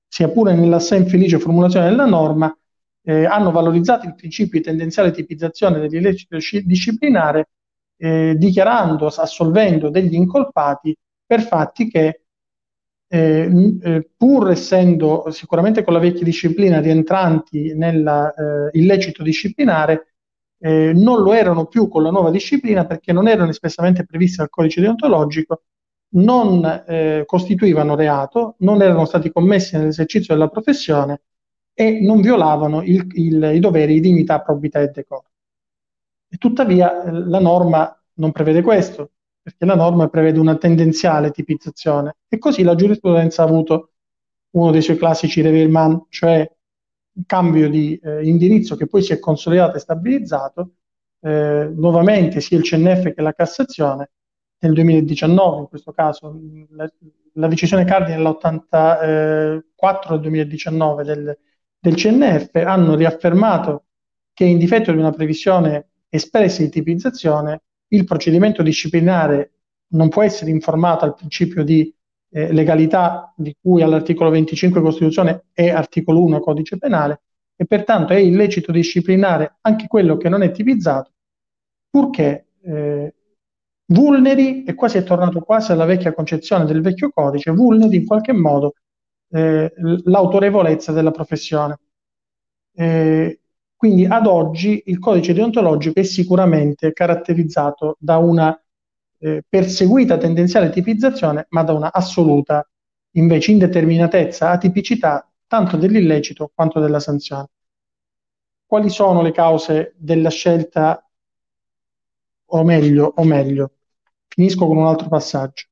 sia 0.08 0.30
pure 0.30 0.56
nell'assai 0.56 1.00
infelice 1.00 1.38
formulazione 1.38 1.90
della 1.90 2.06
norma, 2.06 2.58
eh, 3.04 3.26
hanno 3.26 3.52
valorizzato 3.52 4.06
il 4.06 4.16
principio 4.16 4.58
di 4.60 4.64
tendenziale 4.64 5.12
tipizzazione 5.12 5.80
dell'illecito 5.80 6.38
disciplinare, 6.64 7.50
eh, 7.98 8.36
dichiarando, 8.38 9.08
assolvendo 9.08 9.90
degli 9.90 10.14
incolpati 10.16 10.96
per 11.26 11.42
fatti 11.42 11.90
che, 11.90 12.22
eh, 13.10 13.78
eh 13.82 14.10
pur 14.16 14.52
essendo 14.52 15.30
sicuramente 15.32 15.84
con 15.84 15.94
la 15.94 16.00
vecchia 16.00 16.24
disciplina 16.24 16.80
rientranti 16.80 17.74
nell'illecito 17.76 19.22
eh, 19.22 19.26
disciplinare, 19.26 20.14
eh, 20.60 20.92
non 20.94 21.22
lo 21.22 21.34
erano 21.34 21.66
più 21.66 21.88
con 21.88 22.04
la 22.04 22.10
nuova 22.10 22.32
disciplina 22.32 22.86
perché 22.86 23.14
non 23.14 23.28
erano 23.28 23.50
espressamente 23.50 24.06
previste 24.06 24.38
dal 24.38 24.50
codice 24.50 24.82
deontologico 24.82 25.62
non 26.10 26.64
eh, 26.88 27.24
costituivano 27.26 27.96
reato, 27.96 28.56
non 28.60 28.82
erano 28.82 29.06
stati 29.06 29.32
commessi 29.32 29.76
nell'esercizio 29.76 30.34
della 30.34 30.48
professione 30.48 31.22
e 31.74 32.00
non 32.02 32.22
violavano 32.22 32.82
il, 32.82 33.06
il, 33.14 33.52
i 33.56 33.60
doveri 33.60 33.96
di 33.96 34.00
dignità, 34.00 34.42
probità 34.42 34.80
e 34.80 34.88
decoro. 34.88 35.26
E 36.30 36.38
tuttavia 36.38 37.04
eh, 37.04 37.12
la 37.12 37.40
norma 37.40 37.98
non 38.16 38.32
prevede 38.32 38.62
questo, 38.62 39.12
perché 39.42 39.66
la 39.66 39.76
norma 39.76 40.10
prevede 40.10 40.40
una 40.40 40.58
tendenziale 40.58 41.32
tipizzazione. 41.32 42.18
E 42.28 42.38
così 42.38 42.64
la 42.64 42.76
giurisprudenza 42.76 43.44
ha 43.44 43.46
avuto 43.46 43.92
uno 44.52 44.72
dei 44.72 44.82
suoi 44.82 44.98
classici 44.98 45.42
reveillement, 45.42 46.06
cioè 46.10 46.50
un 47.14 47.24
cambio 47.26 47.70
di 47.70 47.98
eh, 48.02 48.28
indirizzo 48.28 48.76
che 48.76 48.88
poi 48.88 49.02
si 49.02 49.14
è 49.14 49.20
consolidato 49.20 49.78
e 49.78 49.80
stabilizzato, 49.80 50.72
eh, 51.22 51.72
nuovamente 51.76 52.42
sia 52.42 52.58
il 52.58 52.64
CNF 52.64 53.14
che 53.14 53.22
la 53.22 53.34
Cassazione 53.34 54.12
nel 54.60 54.74
2019, 54.74 55.60
in 55.60 55.68
questo 55.68 55.92
caso. 55.92 56.40
La, 56.72 56.90
la 57.34 57.48
decisione 57.48 57.86
cardine 57.86 58.18
dell'84 58.18 60.10
del 60.10 60.20
2019 60.22 61.04
del, 61.04 61.38
del 61.80 61.96
CNF 61.96 62.56
hanno 62.56 62.96
riaffermato 62.96 63.86
che 64.34 64.46
in 64.46 64.58
difetto 64.58 64.92
di 64.92 64.98
una 64.98 65.12
previsione 65.12 65.90
espressa 66.10 66.62
di 66.62 66.70
tipizzazione, 66.70 67.62
il 67.90 68.04
procedimento 68.04 68.64
disciplinare 68.64 69.52
non 69.90 70.10
può 70.10 70.24
essere 70.24 70.52
informato 70.52 71.06
al 71.06 71.16
principio 71.16 71.64
di 71.64 71.94
eh, 72.30 72.52
legalità 72.52 73.34
di 73.36 73.56
cui 73.60 73.82
all'articolo 73.82 74.30
25 74.30 74.82
Costituzione 74.82 75.46
e 75.54 75.70
articolo 75.70 76.24
1 76.24 76.40
Codice 76.40 76.78
Penale 76.78 77.22
e 77.56 77.66
pertanto 77.66 78.14
è 78.14 78.18
illecito 78.18 78.72
disciplinare 78.72 79.58
anche 79.62 79.88
quello 79.88 80.18
che 80.18 80.30
non 80.30 80.44
è 80.44 80.52
tipizzato, 80.52 81.12
purché 81.90 82.50
eh, 82.62 83.16
vulneri, 83.88 84.64
e 84.64 84.74
qua 84.76 84.88
si 84.88 84.98
è 84.98 85.04
tornato 85.04 85.42
quasi 85.42 85.72
alla 85.72 85.86
vecchia 85.86 86.14
concezione 86.14 86.66
del 86.66 86.82
vecchio 86.82 87.10
codice, 87.10 87.52
vulneri 87.52 87.96
in 87.96 88.06
qualche 88.06 88.34
modo 88.34 88.74
eh, 89.30 89.74
l'autorevolezza 90.04 90.92
della 90.92 91.12
professione. 91.12 91.80
Eh, 92.76 93.40
quindi 93.78 94.06
ad 94.06 94.26
oggi 94.26 94.82
il 94.88 95.00
codice 95.00 95.34
deontologico 95.34 96.00
è 96.00 96.04
sicuramente 96.04 96.92
caratterizzato 96.94 97.96
da 98.00 98.18
una 98.18 98.60
eh, 99.20 99.44
perseguita 99.48 100.18
tendenziale 100.18 100.70
tipizzazione, 100.70 101.46
ma 101.50 101.64
da 101.64 101.74
una 101.74 101.94
assoluta 101.94 102.68
invece 103.12 103.52
indeterminatezza, 103.52 104.50
atipicità 104.50 105.30
tanto 105.48 105.78
dell'illecito 105.78 106.52
quanto 106.54 106.80
della 106.80 107.00
sanzione. 107.00 107.48
Quali 108.66 108.90
sono 108.90 109.22
le 109.22 109.32
cause 109.32 109.94
della 109.96 110.30
scelta, 110.30 111.08
o 112.46 112.64
meglio, 112.64 113.14
o 113.16 113.24
meglio, 113.24 113.72
Finisco 114.38 114.68
con 114.68 114.78
un 114.78 114.86
altro 114.86 115.08
passaggio. 115.08 115.66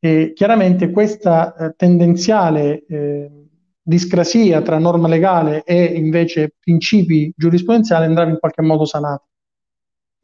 E 0.00 0.32
chiaramente 0.34 0.90
questa 0.90 1.54
eh, 1.54 1.74
tendenziale 1.76 2.84
eh, 2.86 3.41
discrasia 3.82 4.62
tra 4.62 4.78
norma 4.78 5.08
legale 5.08 5.64
e 5.64 5.84
invece 5.84 6.54
principi 6.58 7.32
giurisprudenziali 7.36 8.04
andrà 8.06 8.24
in 8.28 8.38
qualche 8.38 8.62
modo 8.62 8.84
sanata. 8.84 9.26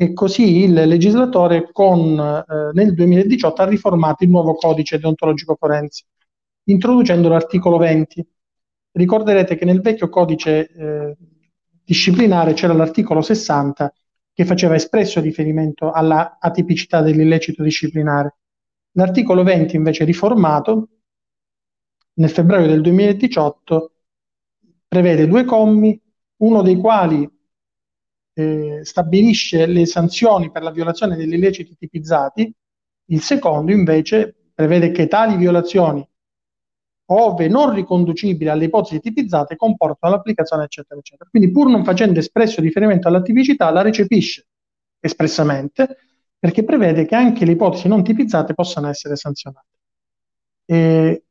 E 0.00 0.12
così 0.12 0.62
il 0.62 0.72
legislatore 0.72 1.70
con, 1.72 2.18
eh, 2.18 2.70
nel 2.72 2.94
2018 2.94 3.62
ha 3.62 3.66
riformato 3.66 4.22
il 4.22 4.30
nuovo 4.30 4.54
codice 4.54 4.98
deontologico 4.98 5.56
forense, 5.58 6.04
introducendo 6.64 7.28
l'articolo 7.28 7.78
20. 7.78 8.24
Ricorderete 8.92 9.56
che 9.56 9.64
nel 9.64 9.80
vecchio 9.80 10.08
codice 10.08 10.68
eh, 10.70 11.16
disciplinare 11.84 12.52
c'era 12.52 12.74
l'articolo 12.74 13.22
60 13.22 13.92
che 14.32 14.44
faceva 14.44 14.76
espresso 14.76 15.20
riferimento 15.20 15.90
alla 15.90 16.36
atipicità 16.38 17.02
dell'illecito 17.02 17.64
disciplinare. 17.64 18.36
L'articolo 18.92 19.42
20 19.42 19.74
invece 19.74 20.04
riformato 20.04 20.90
nel 22.18 22.30
febbraio 22.30 22.66
del 22.66 22.80
2018 22.80 23.92
prevede 24.86 25.26
due 25.26 25.44
commi, 25.44 26.00
uno 26.38 26.62
dei 26.62 26.76
quali 26.76 27.28
eh, 28.34 28.80
stabilisce 28.82 29.66
le 29.66 29.86
sanzioni 29.86 30.50
per 30.50 30.62
la 30.62 30.70
violazione 30.70 31.16
degli 31.16 31.34
illeciti 31.34 31.76
tipizzati, 31.76 32.52
il 33.10 33.22
secondo 33.22 33.72
invece 33.72 34.50
prevede 34.54 34.90
che 34.90 35.06
tali 35.06 35.36
violazioni 35.36 36.06
ove 37.10 37.48
non 37.48 37.72
riconducibili 37.72 38.50
alle 38.50 38.66
ipotesi 38.66 39.00
tipizzate, 39.00 39.56
comportano 39.56 40.14
l'applicazione, 40.14 40.64
eccetera, 40.64 41.00
eccetera. 41.00 41.30
Quindi, 41.30 41.50
pur 41.50 41.70
non 41.70 41.82
facendo 41.84 42.18
espresso 42.18 42.60
riferimento 42.60 43.08
alla 43.08 43.22
tipicità, 43.22 43.70
la 43.70 43.80
recepisce 43.80 44.46
espressamente 45.00 45.96
perché 46.38 46.64
prevede 46.64 47.06
che 47.06 47.14
anche 47.14 47.46
le 47.46 47.52
ipotesi 47.52 47.88
non 47.88 48.04
tipizzate 48.04 48.52
possano 48.52 48.88
essere 48.88 49.16
sanzionate. 49.16 49.66
E 50.66 51.27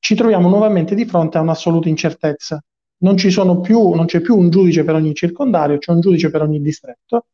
ci 0.00 0.14
troviamo 0.16 0.48
nuovamente 0.48 0.96
di 0.96 1.04
fronte 1.04 1.38
a 1.38 1.42
un'assoluta 1.42 1.88
incertezza. 1.88 2.60
Non, 3.02 3.14
più, 3.14 3.90
non 3.90 4.06
c'è 4.06 4.20
più 4.20 4.36
un 4.36 4.50
giudice 4.50 4.84
per 4.84 4.94
ogni 4.94 5.14
circondario, 5.14 5.78
c'è 5.78 5.92
un 5.92 6.00
giudice 6.00 6.30
per 6.30 6.42
ogni 6.42 6.60
distretto 6.60 7.26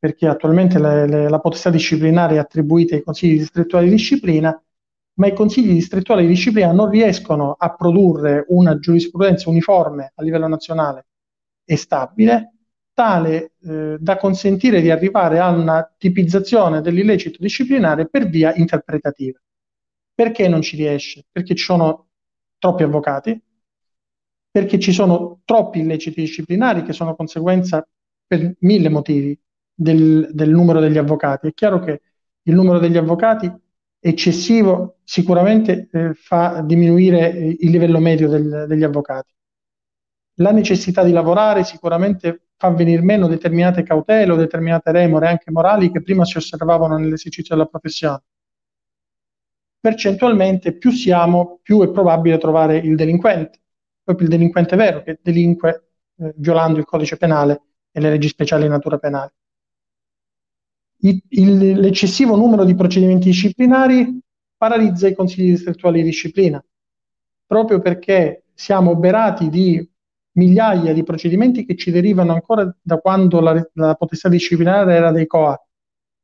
perché 0.00 0.26
attualmente 0.26 0.78
le, 0.78 1.06
le, 1.06 1.28
la 1.28 1.38
potestà 1.40 1.68
disciplinare 1.68 2.36
è 2.36 2.38
attribuita 2.38 2.94
ai 2.94 3.02
consigli 3.02 3.36
distrettuali 3.36 3.84
di 3.84 3.96
disciplina, 3.96 4.60
ma 5.18 5.26
i 5.26 5.34
consigli 5.34 5.74
distrettuali 5.74 6.22
di 6.22 6.28
disciplina 6.28 6.72
non 6.72 6.88
riescono 6.88 7.54
a 7.58 7.74
produrre 7.74 8.46
una 8.48 8.78
giurisprudenza 8.78 9.50
uniforme 9.50 10.12
a 10.14 10.22
livello 10.22 10.48
nazionale 10.48 11.06
e 11.66 11.76
stabile, 11.76 12.54
tale 12.94 13.52
eh, 13.62 13.98
da 14.00 14.16
consentire 14.16 14.80
di 14.80 14.90
arrivare 14.90 15.38
a 15.38 15.50
una 15.50 15.94
tipizzazione 15.98 16.80
dell'illecito 16.80 17.36
disciplinare 17.38 18.08
per 18.08 18.26
via 18.26 18.54
interpretativa. 18.54 19.38
Perché 20.14 20.48
non 20.48 20.62
ci 20.62 20.76
riesce? 20.76 21.24
Perché 21.30 21.54
ci 21.54 21.64
sono 21.64 22.08
troppi 22.58 22.82
avvocati, 22.82 23.40
perché 24.50 24.78
ci 24.78 24.92
sono 24.92 25.40
troppi 25.44 25.80
illeciti 25.80 26.20
disciplinari 26.20 26.82
che 26.82 26.92
sono 26.92 27.14
conseguenza 27.14 27.86
per 28.26 28.54
mille 28.60 28.88
motivi 28.88 29.38
del, 29.72 30.28
del 30.32 30.50
numero 30.50 30.80
degli 30.80 30.98
avvocati. 30.98 31.48
È 31.48 31.54
chiaro 31.54 31.80
che 31.80 32.02
il 32.42 32.54
numero 32.54 32.78
degli 32.78 32.96
avvocati 32.96 33.50
eccessivo 33.98 34.98
sicuramente 35.04 35.88
eh, 35.92 36.14
fa 36.14 36.62
diminuire 36.62 37.28
il 37.28 37.70
livello 37.70 37.98
medio 37.98 38.28
del, 38.28 38.64
degli 38.66 38.82
avvocati. 38.82 39.32
La 40.36 40.52
necessità 40.52 41.02
di 41.04 41.12
lavorare 41.12 41.64
sicuramente 41.64 42.48
fa 42.56 42.70
venire 42.70 43.02
meno 43.02 43.26
determinate 43.26 43.82
cautele 43.82 44.32
o 44.32 44.36
determinate 44.36 44.90
remore 44.90 45.28
anche 45.28 45.50
morali 45.50 45.90
che 45.90 46.02
prima 46.02 46.24
si 46.24 46.38
osservavano 46.38 46.96
nell'esercizio 46.96 47.54
della 47.54 47.66
professione. 47.66 48.22
Percentualmente 49.80 50.76
più 50.76 50.90
siamo, 50.90 51.58
più 51.62 51.80
è 51.82 51.90
probabile 51.90 52.38
trovare 52.38 52.76
il 52.76 52.96
delinquente, 52.96 53.60
proprio 54.02 54.26
il 54.28 54.32
delinquente 54.32 54.76
vero 54.76 55.02
che 55.02 55.18
delinque 55.22 55.92
eh, 56.18 56.34
violando 56.36 56.78
il 56.78 56.84
codice 56.84 57.16
penale 57.16 57.62
e 57.90 58.00
le 58.00 58.10
leggi 58.10 58.28
speciali 58.28 58.64
di 58.64 58.68
natura 58.68 58.98
penale 58.98 59.32
il, 61.00 61.80
l'eccessivo 61.80 62.36
numero 62.36 62.64
di 62.64 62.74
procedimenti 62.74 63.28
disciplinari 63.28 64.20
paralizza 64.56 65.08
i 65.08 65.14
consigli 65.14 65.50
distrettuali 65.50 66.02
di 66.02 66.08
disciplina, 66.08 66.62
proprio 67.46 67.80
perché 67.80 68.44
siamo 68.52 68.90
oberati 68.90 69.48
di 69.48 69.88
migliaia 70.32 70.92
di 70.92 71.02
procedimenti 71.02 71.64
che 71.64 71.76
ci 71.76 71.90
derivano 71.90 72.32
ancora 72.32 72.74
da 72.80 72.98
quando 72.98 73.40
la, 73.40 73.68
la 73.74 73.94
potestà 73.94 74.28
disciplinare 74.28 74.94
era 74.94 75.10
dei 75.10 75.26
COA. 75.26 75.58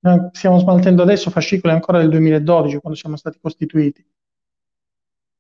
Noi 0.01 0.29
stiamo 0.33 0.59
smaltendo 0.59 1.03
adesso 1.03 1.31
fascicoli 1.31 1.73
ancora 1.73 1.99
del 1.99 2.11
2012, 2.11 2.79
quando 2.79 2.99
siamo 2.99 3.17
stati 3.17 3.39
costituiti. 3.41 4.05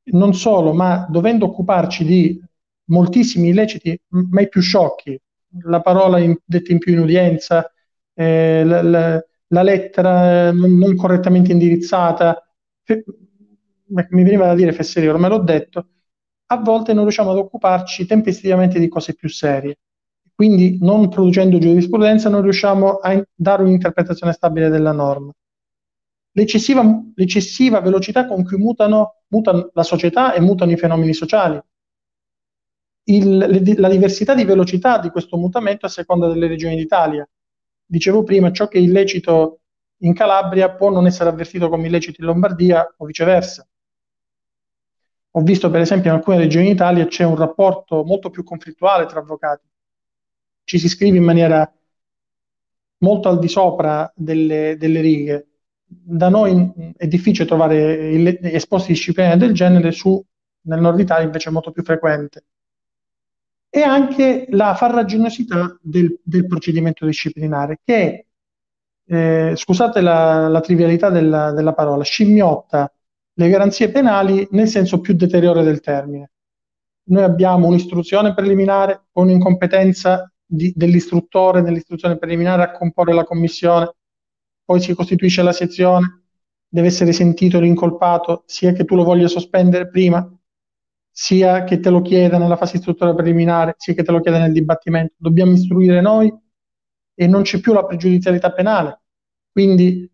Non 0.08 0.34
solo, 0.34 0.72
ma 0.72 1.06
dovendo 1.10 1.46
occuparci 1.46 2.04
di 2.04 2.40
moltissimi 2.86 3.48
illeciti, 3.48 3.98
mai 4.08 4.48
più 4.48 4.60
sciocchi, 4.60 5.20
la 5.64 5.80
parola 5.80 6.18
in, 6.18 6.36
detta 6.44 6.72
in 6.72 6.78
più 6.78 6.92
in 6.92 7.00
udienza, 7.00 7.70
eh, 8.14 8.64
la, 8.64 8.82
la, 8.82 9.24
la, 9.48 9.62
lettera 9.62 10.52
non, 10.52 10.76
non 10.76 10.94
correttamente 10.96 11.52
indirizzata, 11.52 12.40
fe, 12.82 13.04
mi 13.86 14.22
veniva 14.22 14.46
da 14.46 14.54
dire 14.54 14.72
fesserio, 14.72 15.12
ormai 15.12 15.30
l'ho 15.30 15.38
detto, 15.38 15.88
a 16.46 16.56
volte 16.58 16.92
non 16.92 17.02
riusciamo 17.02 17.30
ad 17.30 17.38
occuparci 17.38 18.06
tempestivamente 18.06 18.78
di 18.78 18.88
cose 18.88 19.14
più 19.14 19.28
serie. 19.28 19.78
Quindi, 20.36 20.76
non 20.82 21.08
producendo 21.08 21.58
giurisprudenza, 21.58 22.28
non 22.28 22.42
riusciamo 22.42 22.98
a 22.98 23.26
dare 23.34 23.62
un'interpretazione 23.62 24.34
stabile 24.34 24.68
della 24.68 24.92
norma. 24.92 25.32
L'eccessiva, 26.32 26.84
l'eccessiva 27.14 27.80
velocità 27.80 28.26
con 28.26 28.44
cui 28.44 28.58
mutano, 28.58 29.22
mutano, 29.28 29.70
la 29.72 29.82
società 29.82 30.34
e 30.34 30.40
mutano 30.42 30.72
i 30.72 30.76
fenomeni 30.76 31.14
sociali. 31.14 31.58
Il, 33.04 33.74
la 33.78 33.88
diversità 33.88 34.34
di 34.34 34.44
velocità 34.44 34.98
di 34.98 35.08
questo 35.08 35.38
mutamento 35.38 35.86
a 35.86 35.88
seconda 35.88 36.28
delle 36.28 36.48
regioni 36.48 36.76
d'Italia 36.76 37.26
dicevo 37.86 38.22
prima, 38.22 38.52
ciò 38.52 38.68
che 38.68 38.78
è 38.78 38.82
illecito 38.82 39.60
in 40.00 40.12
Calabria 40.12 40.74
può 40.74 40.90
non 40.90 41.06
essere 41.06 41.30
avvertito 41.30 41.70
come 41.70 41.86
illecito 41.86 42.20
in 42.20 42.26
Lombardia 42.26 42.94
o 42.98 43.06
viceversa. 43.06 43.66
Ho 45.30 45.40
visto 45.40 45.70
per 45.70 45.80
esempio 45.80 46.10
in 46.10 46.16
alcune 46.16 46.38
regioni 46.38 46.68
d'Italia 46.68 47.06
c'è 47.06 47.24
un 47.24 47.36
rapporto 47.36 48.04
molto 48.04 48.28
più 48.28 48.44
conflittuale 48.44 49.06
tra 49.06 49.20
avvocati. 49.20 49.65
Ci 50.66 50.80
si 50.80 50.88
scrive 50.88 51.16
in 51.16 51.22
maniera 51.22 51.72
molto 52.98 53.28
al 53.28 53.38
di 53.38 53.46
sopra 53.48 54.12
delle, 54.16 54.76
delle 54.76 55.00
righe. 55.00 55.46
Da 55.86 56.28
noi 56.28 56.72
è 56.96 57.06
difficile 57.06 57.46
trovare 57.46 58.40
esposti 58.52 58.92
disciplinari 58.92 59.38
del 59.38 59.54
genere, 59.54 59.92
su, 59.92 60.20
nel 60.62 60.80
nord 60.80 60.98
Italia 60.98 61.24
invece 61.24 61.50
è 61.50 61.52
molto 61.52 61.70
più 61.70 61.84
frequente 61.84 62.44
e 63.76 63.82
anche 63.82 64.46
la 64.50 64.74
farraginosità 64.74 65.78
del, 65.82 66.18
del 66.22 66.46
procedimento 66.46 67.04
disciplinare, 67.04 67.80
che, 67.84 68.26
eh, 69.04 69.52
scusate 69.54 70.00
la, 70.00 70.48
la 70.48 70.60
trivialità 70.60 71.10
della, 71.10 71.52
della, 71.52 71.74
parola, 71.74 72.02
scimmiotta 72.02 72.90
le 73.34 73.48
garanzie 73.50 73.90
penali 73.90 74.48
nel 74.52 74.68
senso 74.68 75.00
più 75.00 75.14
deteriore 75.14 75.62
del 75.62 75.80
termine. 75.80 76.30
Noi 77.08 77.22
abbiamo 77.22 77.66
un'istruzione 77.66 78.32
preliminare 78.32 79.08
un'incompetenza 79.12 80.32
di, 80.46 80.72
dell'istruttore 80.74 81.60
nell'istruzione 81.60 82.18
preliminare 82.18 82.62
a 82.62 82.70
comporre 82.70 83.12
la 83.12 83.24
commissione, 83.24 83.92
poi 84.64 84.80
si 84.80 84.94
costituisce 84.94 85.42
la 85.42 85.52
sezione, 85.52 86.24
deve 86.68 86.88
essere 86.88 87.12
sentito 87.12 87.60
l'incolpato, 87.60 88.44
sia 88.46 88.72
che 88.72 88.84
tu 88.84 88.94
lo 88.94 89.04
voglia 89.04 89.28
sospendere 89.28 89.88
prima, 89.88 90.28
sia 91.10 91.64
che 91.64 91.80
te 91.80 91.90
lo 91.90 92.02
chieda 92.02 92.38
nella 92.38 92.56
fase 92.56 92.76
istruttoria 92.76 93.14
preliminare, 93.14 93.74
sia 93.78 93.94
che 93.94 94.02
te 94.02 94.12
lo 94.12 94.20
chieda 94.20 94.38
nel 94.38 94.52
dibattimento. 94.52 95.14
Dobbiamo 95.16 95.52
istruire 95.52 96.00
noi 96.00 96.32
e 97.14 97.26
non 97.26 97.42
c'è 97.42 97.60
più 97.60 97.72
la 97.72 97.86
pregiudizialità 97.86 98.52
penale. 98.52 99.00
Quindi 99.50 100.10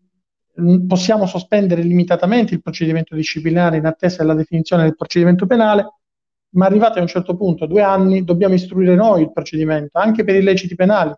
mh, 0.55 0.85
possiamo 0.85 1.25
sospendere 1.25 1.81
limitatamente 1.81 2.53
il 2.53 2.61
procedimento 2.61 3.15
disciplinare 3.15 3.77
in 3.77 3.85
attesa 3.85 4.21
della 4.21 4.35
definizione 4.35 4.83
del 4.83 4.95
procedimento 4.95 5.45
penale, 5.45 5.91
ma 6.53 6.65
arrivati 6.65 6.99
a 6.99 7.01
un 7.01 7.07
certo 7.07 7.35
punto, 7.35 7.65
due 7.65 7.81
anni, 7.81 8.23
dobbiamo 8.23 8.53
istruire 8.53 8.95
noi 8.95 9.23
il 9.23 9.31
procedimento, 9.31 9.97
anche 9.99 10.23
per 10.23 10.35
illeciti 10.35 10.75
penali. 10.75 11.13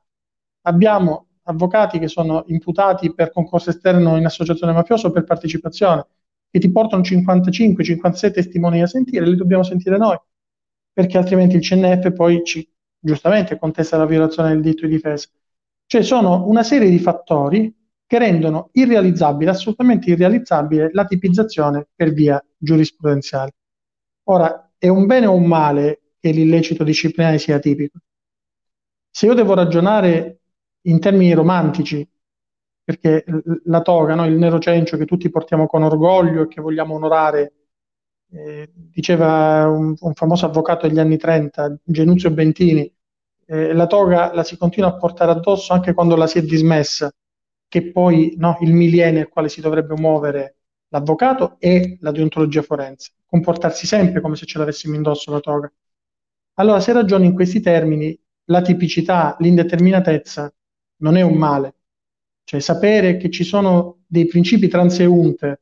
Abbiamo 0.61 1.27
avvocati 1.43 1.99
che 1.99 2.07
sono 2.07 2.43
imputati 2.47 3.13
per 3.13 3.31
concorso 3.31 3.69
esterno 3.69 4.17
in 4.17 4.25
associazione 4.25 4.73
mafiosa 4.73 5.07
o 5.07 5.11
per 5.11 5.23
partecipazione 5.23 6.07
che 6.49 6.59
ti 6.59 6.71
portano 6.71 7.01
55-57 7.03 8.31
testimoni 8.31 8.81
a 8.81 8.87
sentire, 8.87 9.27
li 9.27 9.35
dobbiamo 9.35 9.63
sentire 9.63 9.97
noi, 9.97 10.17
perché 10.93 11.17
altrimenti 11.17 11.57
il 11.57 11.61
CNF 11.61 12.13
poi 12.13 12.43
ci, 12.45 12.67
giustamente 12.97 13.59
contesta 13.59 13.97
la 13.97 14.05
violazione 14.05 14.49
del 14.49 14.61
diritto 14.61 14.85
di 14.85 14.93
difesa. 14.93 15.27
Cioè 15.85 16.01
sono 16.01 16.47
una 16.47 16.63
serie 16.63 16.89
di 16.89 16.97
fattori 16.97 17.75
che 18.07 18.19
rendono 18.19 18.69
irrealizzabile, 18.71 19.51
assolutamente 19.51 20.09
irrealizzabile, 20.11 20.91
la 20.93 21.05
tipizzazione 21.05 21.87
per 21.93 22.13
via 22.13 22.43
giurisprudenziale. 22.57 23.51
Ora, 24.29 24.64
è 24.85 24.87
un 24.87 25.07
bene 25.07 25.25
o 25.25 25.33
un 25.33 25.45
male 25.45 26.01
che 26.19 26.31
l'illecito 26.31 26.83
disciplinare 26.83 27.39
sia 27.39 27.59
tipico? 27.59 27.99
Se 29.09 29.25
io 29.25 29.33
devo 29.33 29.55
ragionare 29.55 30.41
in 30.81 30.99
termini 30.99 31.33
romantici 31.33 32.07
perché 32.83 33.23
la 33.63 33.81
toga, 33.81 34.13
no? 34.13 34.25
il 34.25 34.37
nero 34.37 34.59
cencio 34.59 34.95
che 34.95 35.05
tutti 35.05 35.29
portiamo 35.31 35.65
con 35.65 35.81
orgoglio 35.81 36.43
e 36.43 36.47
che 36.47 36.61
vogliamo 36.61 36.93
onorare, 36.93 37.53
eh, 38.31 38.69
diceva 38.71 39.67
un, 39.67 39.95
un, 39.99 40.13
famoso 40.13 40.45
avvocato 40.45 40.87
degli 40.87 40.99
anni 40.99 41.17
30, 41.17 41.79
Genuzio 41.83 42.29
Bentini, 42.29 42.91
eh, 43.47 43.73
la 43.73 43.87
toga 43.87 44.33
la 44.35 44.43
si 44.43 44.55
continua 44.57 44.89
a 44.89 44.97
portare 44.97 45.31
addosso 45.31 45.73
anche 45.73 45.93
quando 45.93 46.15
la 46.15 46.27
si 46.27 46.37
è 46.37 46.43
dismessa, 46.43 47.11
che 47.67 47.91
poi 47.91 48.35
no, 48.37 48.57
il 48.61 48.73
miliene 48.73 49.17
nel 49.17 49.29
quale 49.29 49.49
si 49.49 49.61
dovrebbe 49.61 49.95
muovere 49.95 50.57
l'avvocato 50.89 51.55
e 51.57 51.97
la 52.01 52.11
deontologia 52.11 52.61
forense, 52.61 53.13
comportarsi 53.35 53.85
sempre 53.85 54.21
come 54.21 54.37
se 54.37 54.45
ce 54.45 54.57
l'avessimo 54.57 54.95
indosso 54.95 55.29
la 55.31 55.41
toga. 55.41 55.71
Allora, 56.53 56.79
se 56.79 56.93
ragioni 56.93 57.25
in 57.25 57.33
questi 57.33 57.59
termini, 57.59 58.17
la 58.45 58.61
tipicità, 58.61 59.35
l'indeterminatezza 59.39 60.53
non 60.97 61.17
è 61.17 61.21
un 61.21 61.35
male, 61.35 61.75
cioè 62.45 62.61
sapere 62.61 63.17
che 63.17 63.29
ci 63.29 63.43
sono 63.43 64.03
dei 64.07 64.25
principi 64.25 64.69
transeunte 64.69 65.61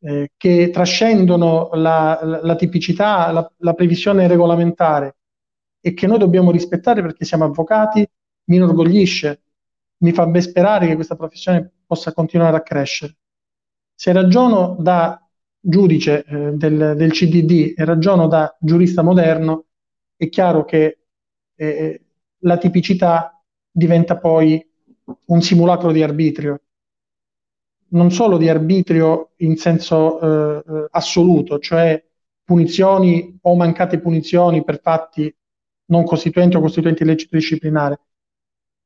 eh, 0.00 0.32
che 0.36 0.70
trascendono 0.72 1.70
la, 1.74 2.18
la, 2.22 2.40
la 2.42 2.56
tipicità, 2.56 3.30
la, 3.32 3.52
la, 3.58 3.74
previsione 3.74 4.26
regolamentare 4.26 5.16
e 5.80 5.92
che 5.92 6.06
noi 6.06 6.18
dobbiamo 6.18 6.50
rispettare 6.50 7.02
perché 7.02 7.26
siamo 7.26 7.44
avvocati, 7.44 8.08
mi 8.44 8.56
inorgoglisce, 8.56 9.42
mi 9.98 10.12
fa 10.12 10.26
ben 10.26 10.40
sperare 10.40 10.86
che 10.86 10.94
questa 10.94 11.16
professione 11.16 11.70
possa 11.84 12.14
continuare 12.14 12.56
a 12.56 12.62
crescere. 12.62 13.16
Se 13.94 14.10
ragiono 14.12 14.76
da 14.78 15.22
giudice 15.60 16.24
eh, 16.24 16.52
del, 16.52 16.94
del, 16.96 17.12
CDD 17.12 17.74
e 17.76 17.84
ragiono 17.84 18.26
da 18.26 18.56
giurista 18.58 19.02
moderno, 19.02 19.66
è 20.16 20.28
chiaro 20.28 20.64
che 20.64 20.98
eh, 21.54 22.02
la 22.38 22.56
tipicità 22.56 23.42
diventa 23.70 24.16
poi 24.16 24.66
un 25.26 25.42
simulacro 25.42 25.92
di 25.92 26.02
arbitrio, 26.02 26.62
non 27.88 28.10
solo 28.10 28.38
di 28.38 28.48
arbitrio 28.48 29.32
in 29.36 29.56
senso 29.56 30.20
eh, 30.20 30.64
eh, 30.66 30.86
assoluto, 30.90 31.58
cioè 31.58 32.02
punizioni 32.42 33.38
o 33.42 33.56
mancate 33.56 34.00
punizioni 34.00 34.64
per 34.64 34.80
fatti 34.80 35.32
non 35.86 36.04
costituenti 36.04 36.56
o 36.56 36.60
costituenti 36.60 37.02
illecito 37.02 37.36
disciplinare, 37.36 38.00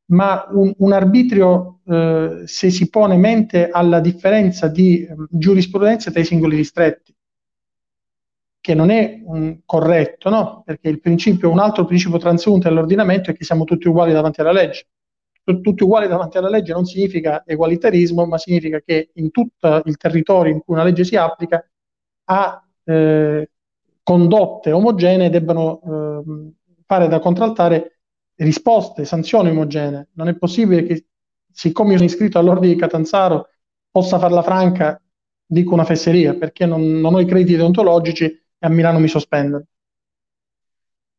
ma 0.07 0.46
un, 0.50 0.72
un 0.78 0.92
arbitrio 0.92 1.80
eh, 1.86 2.42
se 2.46 2.70
si 2.70 2.88
pone 2.90 3.16
mente 3.16 3.68
alla 3.70 4.00
differenza 4.00 4.68
di 4.68 5.02
eh, 5.02 5.14
giurisprudenza 5.30 6.11
tra 6.11 6.20
i 6.20 6.24
singoli 6.24 6.57
distretti, 6.57 7.14
che 8.61 8.74
non 8.74 8.90
è 8.90 9.20
un 9.24 9.61
corretto, 9.64 10.30
no? 10.30 10.62
Perché 10.64 10.88
il 10.88 11.00
principio, 11.00 11.50
un 11.50 11.59
altro 11.59 11.84
principio 11.84 12.18
transeunte 12.18 12.68
dell'ordinamento 12.68 13.30
è 13.30 13.34
che 13.34 13.44
siamo 13.44 13.64
tutti 13.64 13.88
uguali 13.88 14.12
davanti 14.12 14.40
alla 14.40 14.52
legge. 14.52 14.86
Tutti 15.44 15.82
uguali 15.82 16.09
davanti 16.09 16.38
alla 16.38 16.48
legge 16.48 16.72
non 16.72 16.86
significa 16.86 17.42
egualitarismo, 17.44 18.24
ma 18.24 18.38
significa 18.38 18.80
che 18.80 19.11
in 19.14 19.30
tutto 19.30 19.82
il 19.84 19.98
territorio 19.98 20.55
in 20.55 20.61
cui 20.61 20.72
una 20.72 20.84
legge 20.84 21.05
si 21.05 21.16
applica 21.16 21.62
a 22.24 22.66
eh, 22.84 23.50
condotte 24.02 24.72
omogenee 24.72 25.28
debbano 25.28 25.80
eh, 25.82 26.52
fare 26.86 27.09
da 27.09 27.18
contraltare 27.18 27.93
risposte, 28.37 29.05
sanzioni 29.05 29.51
omogenee. 29.51 30.09
Non 30.14 30.28
è 30.28 30.37
possibile 30.37 30.85
che, 30.85 31.07
siccome 31.53 31.91
io 31.91 31.97
sono 31.97 32.09
iscritto 32.09 32.39
all'ordine 32.39 32.72
di 32.72 32.78
Catanzaro, 32.78 33.49
possa 33.91 34.18
farla 34.18 34.43
franca, 34.43 35.01
dico 35.47 35.74
una 35.74 35.85
fesseria, 35.85 36.35
perché 36.35 36.66
non, 36.66 37.01
non 37.01 37.14
ho 37.14 37.20
i 37.20 37.26
crediti 37.26 37.57
deontologici 37.57 38.24
e 38.24 38.41
a 38.59 38.68
Milano 38.68 38.99
mi 38.99 39.09
sospendono. 39.09 39.64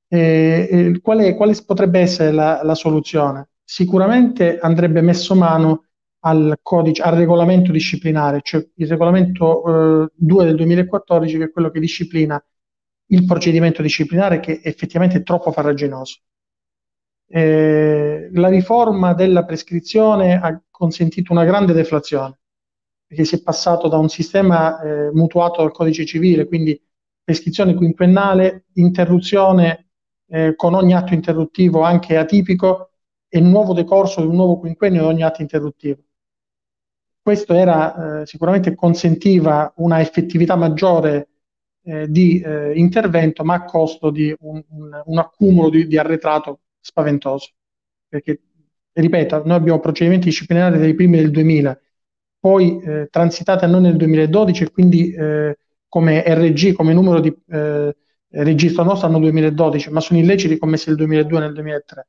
E, 0.07 0.67
e 0.69 0.99
quale, 1.01 1.35
quale, 1.35 1.55
potrebbe 1.65 1.99
essere 1.99 2.31
la, 2.31 2.61
la, 2.63 2.75
soluzione? 2.75 3.49
Sicuramente 3.63 4.59
andrebbe 4.59 5.01
messo 5.01 5.35
mano 5.35 5.85
al, 6.19 6.59
codice, 6.61 7.01
al 7.01 7.15
regolamento 7.15 7.71
disciplinare, 7.71 8.41
cioè 8.43 8.67
il 8.75 8.87
regolamento 8.87 10.03
eh, 10.03 10.11
2 10.13 10.45
del 10.45 10.55
2014, 10.55 11.37
che 11.37 11.43
è 11.45 11.51
quello 11.51 11.69
che 11.71 11.79
disciplina 11.79 12.43
il 13.07 13.25
procedimento 13.25 13.81
disciplinare, 13.81 14.39
che 14.39 14.61
effettivamente 14.63 15.17
è 15.17 15.23
troppo 15.23 15.51
farraginoso. 15.51 16.19
Eh, 17.27 18.29
la 18.31 18.47
riforma 18.49 19.13
della 19.13 19.45
prescrizione 19.45 20.39
ha 20.39 20.61
consentito 20.69 21.31
una 21.31 21.43
grande 21.43 21.73
deflazione, 21.73 22.39
perché 23.07 23.25
si 23.25 23.35
è 23.35 23.41
passato 23.41 23.87
da 23.87 23.97
un 23.97 24.09
sistema 24.09 24.79
eh, 24.79 25.11
mutuato 25.11 25.61
dal 25.61 25.71
codice 25.71 26.05
civile, 26.05 26.45
quindi 26.45 26.79
prescrizione 27.23 27.73
quinquennale, 27.73 28.65
interruzione 28.73 29.87
eh, 30.27 30.55
con 30.55 30.75
ogni 30.75 30.93
atto 30.93 31.13
interruttivo 31.13 31.81
anche 31.81 32.17
atipico 32.17 32.91
e 33.27 33.39
nuovo 33.39 33.73
decorso 33.73 34.21
di 34.21 34.27
un 34.27 34.35
nuovo 34.35 34.59
quinquennio 34.59 35.01
di 35.01 35.07
ogni 35.07 35.23
atto 35.23 35.41
interruttivo. 35.41 36.01
Questo 37.21 37.53
era, 37.53 38.21
eh, 38.21 38.25
sicuramente 38.27 38.75
consentiva 38.75 39.73
una 39.77 39.99
effettività 39.99 40.55
maggiore 40.55 41.29
eh, 41.83 42.07
di 42.07 42.39
eh, 42.39 42.73
intervento, 42.75 43.43
ma 43.43 43.55
a 43.55 43.63
costo 43.63 44.11
di 44.11 44.35
un, 44.41 44.63
un, 44.69 45.01
un 45.03 45.17
accumulo 45.17 45.69
di, 45.69 45.87
di 45.87 45.97
arretrato 45.97 46.59
spaventoso. 46.85 47.49
Perché, 48.07 48.41
ripeto, 48.93 49.41
noi 49.45 49.57
abbiamo 49.57 49.79
procedimenti 49.79 50.25
disciplinari 50.25 50.77
dai 50.77 50.93
primi 50.93 51.17
del 51.17 51.31
2000, 51.31 51.79
poi 52.39 52.79
eh, 52.81 53.07
transitati 53.09 53.65
a 53.65 53.67
noi 53.67 53.81
nel 53.81 53.97
2012 53.97 54.63
e 54.63 54.71
quindi 54.71 55.11
eh, 55.11 55.57
come 55.87 56.23
RG, 56.25 56.73
come 56.73 56.93
numero 56.93 57.19
di 57.19 57.35
eh, 57.47 57.95
registro 58.29 58.83
nostro 58.83 59.07
hanno 59.07 59.19
2012, 59.19 59.89
ma 59.91 59.99
sono 59.99 60.19
illeciti 60.19 60.57
commessi 60.57 60.89
nel 60.89 60.97
2002 60.97 61.37
e 61.37 61.41
nel 61.41 61.53
2003. 61.53 62.07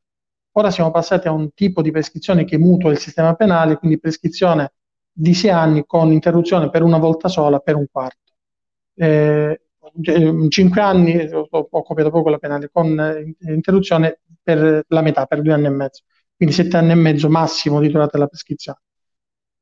Ora 0.52 0.70
siamo 0.70 0.90
passati 0.90 1.28
a 1.28 1.32
un 1.32 1.52
tipo 1.54 1.82
di 1.82 1.90
prescrizione 1.90 2.44
che 2.44 2.58
mutua 2.58 2.90
il 2.90 2.98
sistema 2.98 3.34
penale, 3.34 3.76
quindi 3.76 3.98
prescrizione 3.98 4.72
di 5.10 5.32
sei 5.34 5.50
anni 5.50 5.84
con 5.86 6.12
interruzione 6.12 6.68
per 6.68 6.82
una 6.82 6.98
volta 6.98 7.28
sola 7.28 7.58
per 7.60 7.76
un 7.76 7.86
quarto. 7.90 8.32
Eh, 8.94 9.60
in 10.02 10.50
cinque 10.50 10.80
anni 10.80 11.16
ho, 11.32 11.48
ho 11.50 11.82
copiato 11.82 12.10
poco 12.10 12.28
la 12.28 12.38
penale 12.38 12.68
con 12.70 12.98
eh, 12.98 13.52
interruzione 13.52 14.20
per 14.46 14.84
la 14.86 15.02
metà, 15.02 15.26
per 15.26 15.42
due 15.42 15.52
anni 15.52 15.66
e 15.66 15.70
mezzo, 15.70 16.02
quindi 16.36 16.54
sette 16.54 16.76
anni 16.76 16.92
e 16.92 16.94
mezzo 16.94 17.28
massimo 17.28 17.80
di 17.80 17.88
durata 17.88 18.12
della 18.12 18.28
prescrizione. 18.28 18.78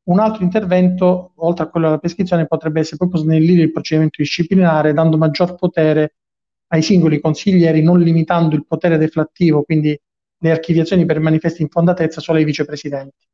Un 0.04 0.18
altro 0.18 0.42
intervento, 0.44 1.32
oltre 1.36 1.64
a 1.64 1.68
quello 1.68 1.86
della 1.86 1.98
prescrizione, 1.98 2.46
potrebbe 2.46 2.80
essere 2.80 2.98
proprio 2.98 3.22
snellire 3.22 3.62
il 3.62 3.72
procedimento 3.72 4.20
disciplinare, 4.20 4.92
dando 4.92 5.16
maggior 5.16 5.54
potere 5.54 6.16
ai 6.68 6.82
singoli 6.82 7.18
consiglieri, 7.18 7.82
non 7.82 7.98
limitando 7.98 8.54
il 8.56 8.66
potere 8.66 8.98
deflattivo, 8.98 9.62
quindi 9.62 9.98
le 10.38 10.50
archiviazioni 10.50 11.06
per 11.06 11.20
manifesti 11.20 11.62
infondatezza 11.62 12.20
solo 12.20 12.36
ai 12.36 12.44
vicepresidenti, 12.44 13.26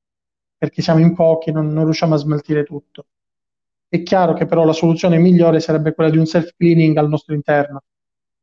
perché 0.57 0.82
siamo 0.82 1.01
in 1.01 1.14
pochi 1.14 1.51
non, 1.51 1.72
non 1.72 1.82
riusciamo 1.82 2.14
a 2.14 2.18
smaltire 2.18 2.62
tutto. 2.62 3.07
È 3.88 4.01
chiaro 4.05 4.34
che 4.34 4.46
però 4.46 4.64
la 4.64 4.72
soluzione 4.72 5.18
migliore 5.18 5.59
sarebbe 5.59 5.94
quella 5.94 6.11
di 6.11 6.18
un 6.18 6.26
self-cleaning 6.26 6.96
al 6.96 7.09
nostro 7.09 7.34
interno, 7.34 7.82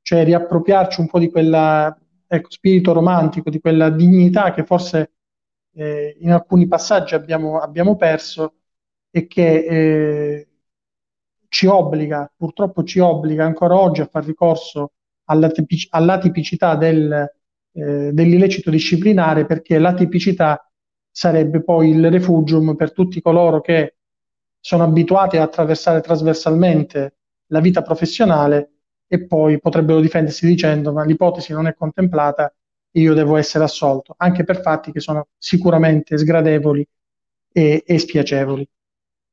cioè 0.01 0.25
riappropriarci 0.25 0.99
un 0.99 1.07
po' 1.07 1.19
di 1.19 1.29
quella 1.29 1.97
ecco, 2.27 2.49
spirito 2.51 2.93
romantico, 2.93 3.49
di 3.49 3.59
quella 3.59 3.89
dignità 3.89 4.53
che 4.53 4.63
forse 4.65 5.13
eh, 5.73 6.17
in 6.19 6.31
alcuni 6.31 6.67
passaggi 6.67 7.15
abbiamo, 7.15 7.59
abbiamo 7.59 7.95
perso 7.95 8.55
e 9.09 9.27
che 9.27 9.65
eh, 9.65 10.47
ci 11.47 11.65
obbliga, 11.67 12.31
purtroppo 12.35 12.83
ci 12.83 12.99
obbliga 12.99 13.45
ancora 13.45 13.75
oggi 13.79 14.01
a 14.01 14.07
far 14.11 14.25
ricorso 14.25 14.93
alla, 15.25 15.49
tipic- 15.49 15.87
alla 15.91 16.17
tipicità 16.17 16.75
del, 16.75 17.11
eh, 17.73 18.11
dell'illecito 18.11 18.69
disciplinare 18.69 19.45
perché 19.45 19.79
la 19.79 19.93
tipicità 19.93 20.61
sarebbe 21.09 21.63
poi 21.63 21.89
il 21.89 22.11
refugium 22.11 22.75
per 22.75 22.91
tutti 22.93 23.21
coloro 23.21 23.61
che 23.61 23.95
sono 24.59 24.83
abituati 24.83 25.37
a 25.37 25.43
attraversare 25.43 26.01
trasversalmente 26.01 27.15
la 27.47 27.59
vita 27.59 27.81
professionale 27.81 28.76
e 29.07 29.25
poi 29.25 29.59
potrebbero 29.59 29.99
difendersi 30.01 30.45
dicendo 30.45 30.91
ma 30.93 31.03
l'ipotesi 31.05 31.53
non 31.53 31.67
è 31.67 31.73
contemplata 31.73 32.53
e 32.91 32.99
io 33.01 33.13
devo 33.13 33.37
essere 33.37 33.63
assolto, 33.63 34.13
anche 34.17 34.43
per 34.43 34.61
fatti 34.61 34.91
che 34.91 34.99
sono 34.99 35.27
sicuramente 35.37 36.17
sgradevoli 36.17 36.85
e, 37.51 37.83
e 37.85 37.99
spiacevoli. 37.99 38.67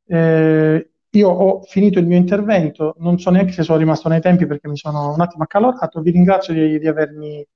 Eh, 0.07 0.91
io 1.11 1.29
ho 1.29 1.62
finito 1.62 1.99
il 1.99 2.07
mio 2.07 2.16
intervento, 2.18 2.95
non 2.99 3.18
so 3.18 3.31
neanche 3.31 3.53
se 3.53 3.62
sono 3.62 3.79
rimasto 3.79 4.09
nei 4.09 4.20
tempi 4.20 4.47
perché 4.47 4.68
mi 4.68 4.77
sono 4.77 5.12
un 5.12 5.20
attimo 5.20 5.45
accalorato, 5.45 6.01
vi 6.01 6.11
ringrazio 6.11 6.53
di, 6.55 6.79
di 6.79 6.89
avermi 6.89 7.47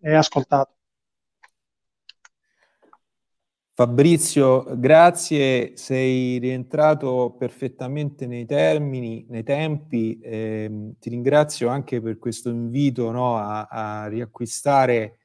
eh, 0.00 0.14
ascoltato. 0.14 0.74
Fabrizio, 3.74 4.66
grazie, 4.78 5.78
sei 5.78 6.36
rientrato 6.36 7.34
perfettamente 7.38 8.26
nei 8.26 8.44
termini, 8.44 9.24
nei 9.30 9.42
tempi. 9.42 10.18
Eh, 10.20 10.92
ti 10.98 11.08
ringrazio 11.08 11.68
anche 11.68 12.02
per 12.02 12.18
questo 12.18 12.50
invito 12.50 13.10
no, 13.10 13.38
a, 13.38 13.62
a, 13.64 14.08
riacquistare 14.08 15.20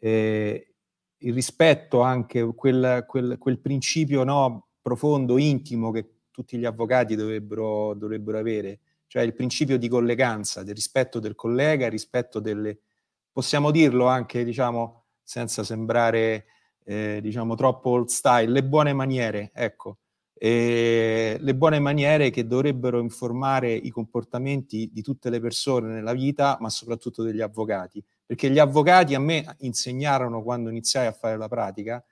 eh, 0.00 0.74
il 1.18 1.32
rispetto, 1.32 2.00
anche 2.00 2.44
quel, 2.56 3.04
quel, 3.06 3.38
quel 3.38 3.60
principio 3.60 4.24
no, 4.24 4.70
profondo, 4.82 5.38
intimo 5.38 5.92
che 5.92 6.22
tutti 6.32 6.58
gli 6.58 6.64
avvocati 6.64 7.14
dovrebbero, 7.14 7.94
dovrebbero 7.94 8.38
avere, 8.38 8.80
cioè 9.06 9.22
il 9.22 9.34
principio 9.34 9.78
di 9.78 9.86
colleganza, 9.86 10.64
del 10.64 10.74
rispetto 10.74 11.20
del 11.20 11.36
collega, 11.36 11.88
rispetto 11.88 12.40
delle, 12.40 12.76
possiamo 13.30 13.70
dirlo 13.70 14.08
anche, 14.08 14.42
diciamo, 14.42 15.04
senza 15.22 15.62
sembrare 15.62 16.46
eh, 16.84 17.20
diciamo 17.20 17.54
troppo 17.54 17.90
old 17.90 18.08
style, 18.08 18.50
le 18.50 18.64
buone 18.64 18.92
maniere, 18.92 19.50
ecco, 19.54 19.98
e 20.34 21.36
le 21.40 21.54
buone 21.54 21.78
maniere 21.78 22.30
che 22.30 22.46
dovrebbero 22.46 23.00
informare 23.00 23.72
i 23.72 23.90
comportamenti 23.90 24.90
di 24.92 25.00
tutte 25.00 25.30
le 25.30 25.40
persone 25.40 25.88
nella 25.88 26.12
vita, 26.12 26.58
ma 26.60 26.68
soprattutto 26.68 27.22
degli 27.22 27.40
avvocati, 27.40 28.04
perché 28.26 28.50
gli 28.50 28.58
avvocati 28.58 29.14
a 29.14 29.20
me 29.20 29.56
insegnarono 29.60 30.42
quando 30.42 30.70
iniziai 30.70 31.06
a 31.06 31.12
fare 31.12 31.36
la 31.36 31.48
pratica, 31.48 32.04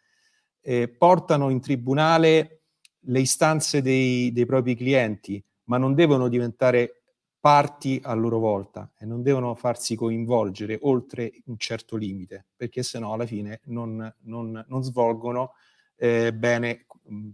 eh, 0.61 0.89
portano 0.89 1.51
in 1.51 1.61
tribunale 1.61 2.62
le 3.07 3.20
istanze 3.20 3.83
dei, 3.83 4.33
dei 4.33 4.47
propri 4.47 4.77
clienti, 4.77 5.43
ma 5.64 5.77
non 5.77 5.95
devono 5.95 6.29
diventare 6.29 7.01
parti 7.43 8.01
a 8.05 8.14
loro 8.14 8.38
volta 8.38 8.93
e 8.97 9.05
non 9.05 9.20
devono 9.20 9.57
farsi 9.57 9.97
coinvolgere 9.97 10.78
oltre 10.82 11.32
un 11.47 11.59
certo 11.59 11.97
limite, 11.97 12.47
perché 12.55 12.84
sennò 12.84 13.14
alla 13.14 13.26
fine 13.26 13.62
non, 13.64 14.14
non, 14.20 14.64
non 14.68 14.82
svolgono 14.84 15.55
eh, 15.97 16.32
bene 16.32 16.86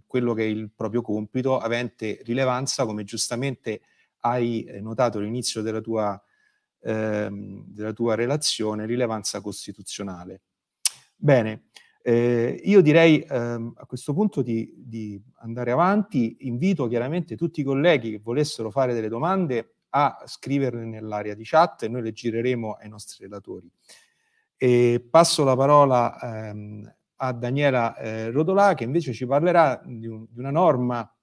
quello 0.07 0.33
che 0.33 0.45
è 0.45 0.47
il 0.47 0.71
proprio 0.75 1.03
compito, 1.03 1.59
avente 1.59 2.21
rilevanza, 2.23 2.87
come 2.87 3.05
giustamente 3.05 3.83
hai 4.21 4.65
eh, 4.65 4.81
notato 4.81 5.19
all'inizio 5.19 5.61
della 5.61 5.83
tua, 5.83 6.19
ehm, 6.81 7.65
della 7.67 7.93
tua 7.93 8.15
relazione, 8.15 8.87
rilevanza 8.87 9.43
costituzionale. 9.43 10.41
Bene, 11.17 11.65
eh, 12.01 12.59
io 12.65 12.81
direi 12.81 13.21
ehm, 13.29 13.75
a 13.77 13.85
questo 13.85 14.15
punto 14.15 14.41
di, 14.41 14.73
di, 14.75 15.23
andare 15.41 15.71
avanti, 15.71 16.35
invito 16.47 16.89
chiaramente 16.89 17.37
tutti 17.37 17.61
i 17.61 17.65
colleghi 17.65 18.13
che 18.13 18.21
volessero 18.21 18.71
fare 18.71 18.95
delle 18.95 19.11
domande 19.11 19.75
a 19.91 20.23
scriverle 20.27 20.85
nell'area 20.85 21.35
di 21.35 21.45
chat 21.45 21.85
e 21.85 21.89
noi 21.89 22.03
le 22.03 22.13
gireremo 22.13 22.75
ai 22.75 22.89
nostri 22.89 23.25
relatori. 23.25 23.71
E 24.57 25.07
passo 25.09 25.45
la 25.45 25.57
parola 25.57 26.19
ehm, 26.21 26.95
a 27.17 27.33
Daniela 27.33 27.97
eh, 27.97 28.31
Rodolà 28.31 28.75
che 28.75 28.85
invece 28.85 29.13
ci 29.13 29.27
parlerà 29.27 29.81
di, 29.85 30.07
un, 30.07 30.27
di, 30.29 30.39
una 30.39 30.51
norma 30.51 31.17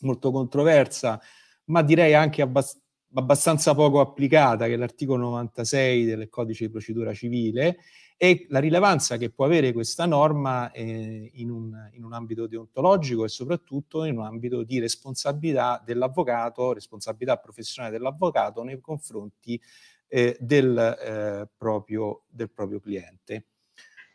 molto 0.00 0.30
controversa, 0.30 1.20
ma 1.66 1.82
direi 1.82 2.14
anche 2.14 2.42
abbast- 2.42 2.81
abbastanza 3.14 3.74
poco 3.74 4.00
applicata, 4.00 4.66
che 4.66 4.74
è 4.74 4.76
l'articolo 4.76 5.22
96 5.24 6.04
del 6.04 6.28
codice 6.28 6.66
di 6.66 6.70
procedura 6.70 7.12
civile, 7.12 7.78
e 8.16 8.46
la 8.50 8.60
rilevanza 8.60 9.16
che 9.16 9.30
può 9.30 9.44
avere 9.44 9.72
questa 9.72 10.06
norma 10.06 10.70
eh, 10.70 11.30
in, 11.34 11.50
un, 11.50 11.90
in, 11.94 12.04
un, 12.04 12.12
ambito 12.12 12.46
deontologico 12.46 13.24
e 13.24 13.28
soprattutto 13.28 14.04
in 14.04 14.18
un 14.18 14.24
ambito 14.24 14.62
di 14.62 14.78
responsabilità 14.78 15.82
dell'avvocato, 15.84 16.72
responsabilità 16.72 17.38
professionale 17.38 17.92
dell'avvocato 17.92 18.62
nei 18.62 18.80
confronti 18.80 19.60
eh, 20.06 20.36
del, 20.38 20.78
eh, 20.78 21.48
proprio, 21.56 22.22
del, 22.28 22.50
proprio, 22.50 22.78
cliente. 22.78 23.46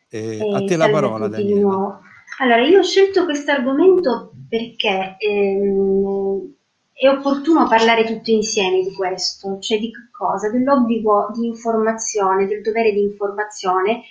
Eh, 0.08 0.38
a 0.54 0.64
te 0.64 0.76
la 0.76 0.88
parola, 0.88 1.28
Daniela. 1.28 2.00
Allora, 2.38 2.64
io 2.64 2.78
ho 2.78 2.82
scelto 2.82 3.26
questo 3.26 3.50
argomento 3.50 4.32
perché 4.48 5.16
ehm, 5.18 6.54
è 7.00 7.06
opportuno 7.08 7.68
parlare 7.68 8.02
tutti 8.04 8.32
insieme 8.32 8.82
di 8.82 8.92
questo, 8.92 9.60
cioè 9.60 9.78
di 9.78 9.92
cosa? 10.10 10.50
Dell'obbligo 10.50 11.30
di 11.32 11.46
informazione, 11.46 12.48
del 12.48 12.60
dovere 12.60 12.90
di 12.90 13.02
informazione 13.02 14.02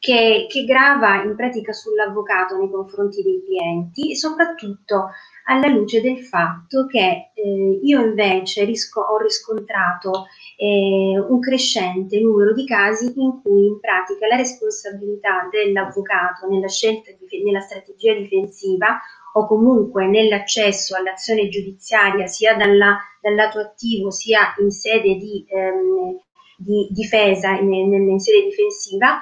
che, 0.00 0.46
che 0.48 0.64
grava 0.64 1.22
in 1.22 1.36
pratica 1.36 1.72
sull'avvocato 1.72 2.58
nei 2.58 2.68
confronti 2.68 3.22
dei 3.22 3.40
clienti 3.46 4.10
e 4.10 4.16
soprattutto 4.16 5.10
alla 5.44 5.68
luce 5.68 6.00
del 6.00 6.18
fatto 6.24 6.86
che 6.86 7.30
eh, 7.34 7.80
io 7.80 8.00
invece 8.00 8.64
risco, 8.64 9.00
ho 9.00 9.18
riscontrato 9.18 10.26
eh, 10.56 11.16
un 11.16 11.38
crescente 11.38 12.18
numero 12.18 12.52
di 12.52 12.66
casi 12.66 13.12
in 13.14 13.42
cui 13.42 13.66
in 13.66 13.78
pratica 13.78 14.26
la 14.26 14.36
responsabilità 14.36 15.48
dell'avvocato 15.52 16.48
nella 16.48 16.68
scelta 16.68 17.12
di, 17.12 17.44
nella 17.44 17.60
strategia 17.60 18.12
difensiva 18.14 18.98
o 19.36 19.46
comunque 19.46 20.06
nell'accesso 20.06 20.96
all'azione 20.96 21.48
giudiziaria 21.48 22.26
sia 22.26 22.54
dalla, 22.54 22.98
dal 23.20 23.34
lato 23.34 23.58
attivo 23.58 24.10
sia 24.10 24.54
in 24.58 24.70
sede 24.70 25.16
di, 25.16 25.44
ehm, 25.48 26.18
di 26.56 26.88
difesa, 26.90 27.50
in, 27.50 27.72
in, 27.72 28.20
sede 28.20 28.44
difensiva, 28.44 29.20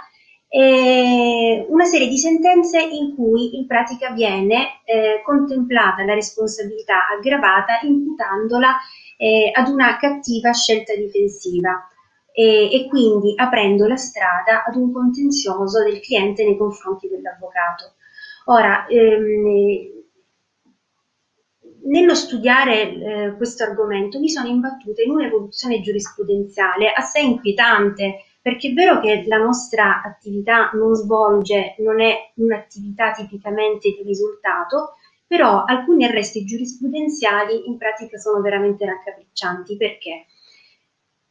una 1.69 1.85
serie 1.87 2.09
di 2.09 2.19
sentenze 2.19 2.79
in 2.79 3.15
cui 3.15 3.57
in 3.57 3.67
pratica 3.67 4.11
viene 4.11 4.83
eh, 4.85 5.23
contemplata 5.25 6.05
la 6.05 6.13
responsabilità 6.13 7.07
aggravata 7.09 7.81
imputandola 7.83 8.77
eh, 9.17 9.51
ad 9.51 9.69
una 9.69 9.97
cattiva 9.97 10.53
scelta 10.53 10.95
difensiva 10.95 11.89
e, 12.35 12.69
e 12.71 12.87
quindi 12.87 13.33
aprendo 13.35 13.87
la 13.87 13.97
strada 13.97 14.65
ad 14.65 14.77
un 14.77 14.93
contenzioso 14.93 15.83
del 15.83 16.01
cliente 16.01 16.45
nei 16.45 16.59
confronti 16.59 17.09
dell'avvocato. 17.09 17.95
Ora, 18.47 18.87
ehm, 18.89 20.02
nello 21.85 22.15
studiare 22.15 22.93
eh, 22.93 23.37
questo 23.37 23.65
argomento 23.65 24.19
mi 24.19 24.29
sono 24.29 24.49
imbattuta 24.49 25.03
in 25.03 25.11
un'evoluzione 25.11 25.81
giurisprudenziale 25.81 26.93
assai 26.93 27.27
inquietante, 27.27 28.25
perché 28.41 28.71
è 28.71 28.73
vero 28.73 29.01
che 29.01 29.25
la 29.27 29.39
nostra 29.39 30.03
attività 30.03 30.71
non 30.75 30.95
svolge, 30.95 31.77
non 31.79 32.01
è 32.01 32.33
un'attività 32.37 33.13
tipicamente 33.13 33.91
di 33.91 34.03
risultato, 34.05 34.97
però 35.27 35.65
alcuni 35.65 36.05
arresti 36.05 36.45
giurisprudenziali 36.45 37.67
in 37.67 37.79
pratica 37.79 38.19
sono 38.19 38.41
veramente 38.41 38.85
raccapriccianti. 38.85 39.77
Perché? 39.77 40.27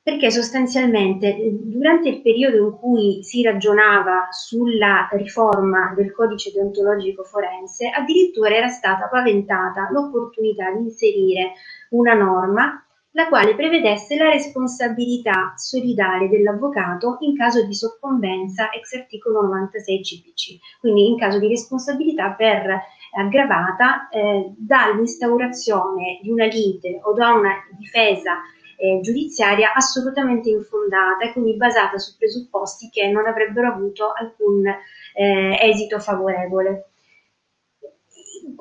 Perché 0.03 0.31
sostanzialmente 0.31 1.35
eh, 1.35 1.51
durante 1.51 2.09
il 2.09 2.21
periodo 2.21 2.57
in 2.57 2.71
cui 2.71 3.23
si 3.23 3.43
ragionava 3.43 4.27
sulla 4.31 5.07
riforma 5.11 5.93
del 5.95 6.11
codice 6.11 6.51
deontologico 6.51 7.23
forense, 7.23 7.87
addirittura 7.89 8.55
era 8.55 8.67
stata 8.67 9.07
paventata 9.07 9.89
l'opportunità 9.91 10.71
di 10.71 10.83
inserire 10.83 11.53
una 11.89 12.13
norma 12.13 12.83
la 13.13 13.27
quale 13.27 13.55
prevedesse 13.55 14.15
la 14.15 14.29
responsabilità 14.29 15.53
solidale 15.57 16.29
dell'avvocato 16.29 17.17
in 17.19 17.35
caso 17.35 17.65
di 17.65 17.73
soccombenza 17.73 18.69
ex 18.69 18.93
articolo 18.93 19.41
96 19.41 20.01
CPC, 20.01 20.79
quindi 20.79 21.09
in 21.09 21.17
caso 21.17 21.37
di 21.37 21.49
responsabilità 21.49 22.31
per 22.31 22.79
aggravata 23.17 24.07
eh, 24.07 24.53
dall'instaurazione 24.57 26.19
di 26.21 26.29
una 26.29 26.45
lite 26.45 27.01
o 27.03 27.13
da 27.13 27.33
una 27.33 27.51
difesa 27.77 28.37
eh, 28.81 28.99
giudiziaria 29.01 29.73
assolutamente 29.73 30.49
infondata 30.49 31.25
e 31.25 31.33
quindi 31.33 31.55
basata 31.55 31.99
su 31.99 32.17
presupposti 32.17 32.89
che 32.89 33.07
non 33.11 33.27
avrebbero 33.27 33.67
avuto 33.67 34.11
alcun 34.11 34.65
eh, 34.65 35.57
esito 35.61 35.99
favorevole. 35.99 36.87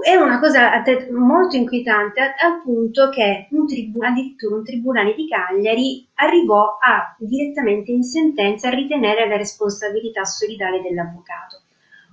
È 0.02 0.14
una 0.14 0.38
cosa 0.38 0.82
molto 1.10 1.56
inquietante 1.56 2.20
al 2.20 2.60
punto 2.62 3.08
che 3.08 3.48
un 3.50 3.66
tribunale, 3.66 4.12
addirittura 4.12 4.56
un 4.56 4.64
tribunale 4.64 5.14
di 5.14 5.26
Cagliari 5.26 6.06
arrivò 6.14 6.76
a, 6.78 7.16
direttamente 7.18 7.90
in 7.90 8.02
sentenza 8.02 8.68
a 8.68 8.74
ritenere 8.74 9.26
la 9.26 9.38
responsabilità 9.38 10.24
solidale 10.24 10.82
dell'avvocato. 10.82 11.62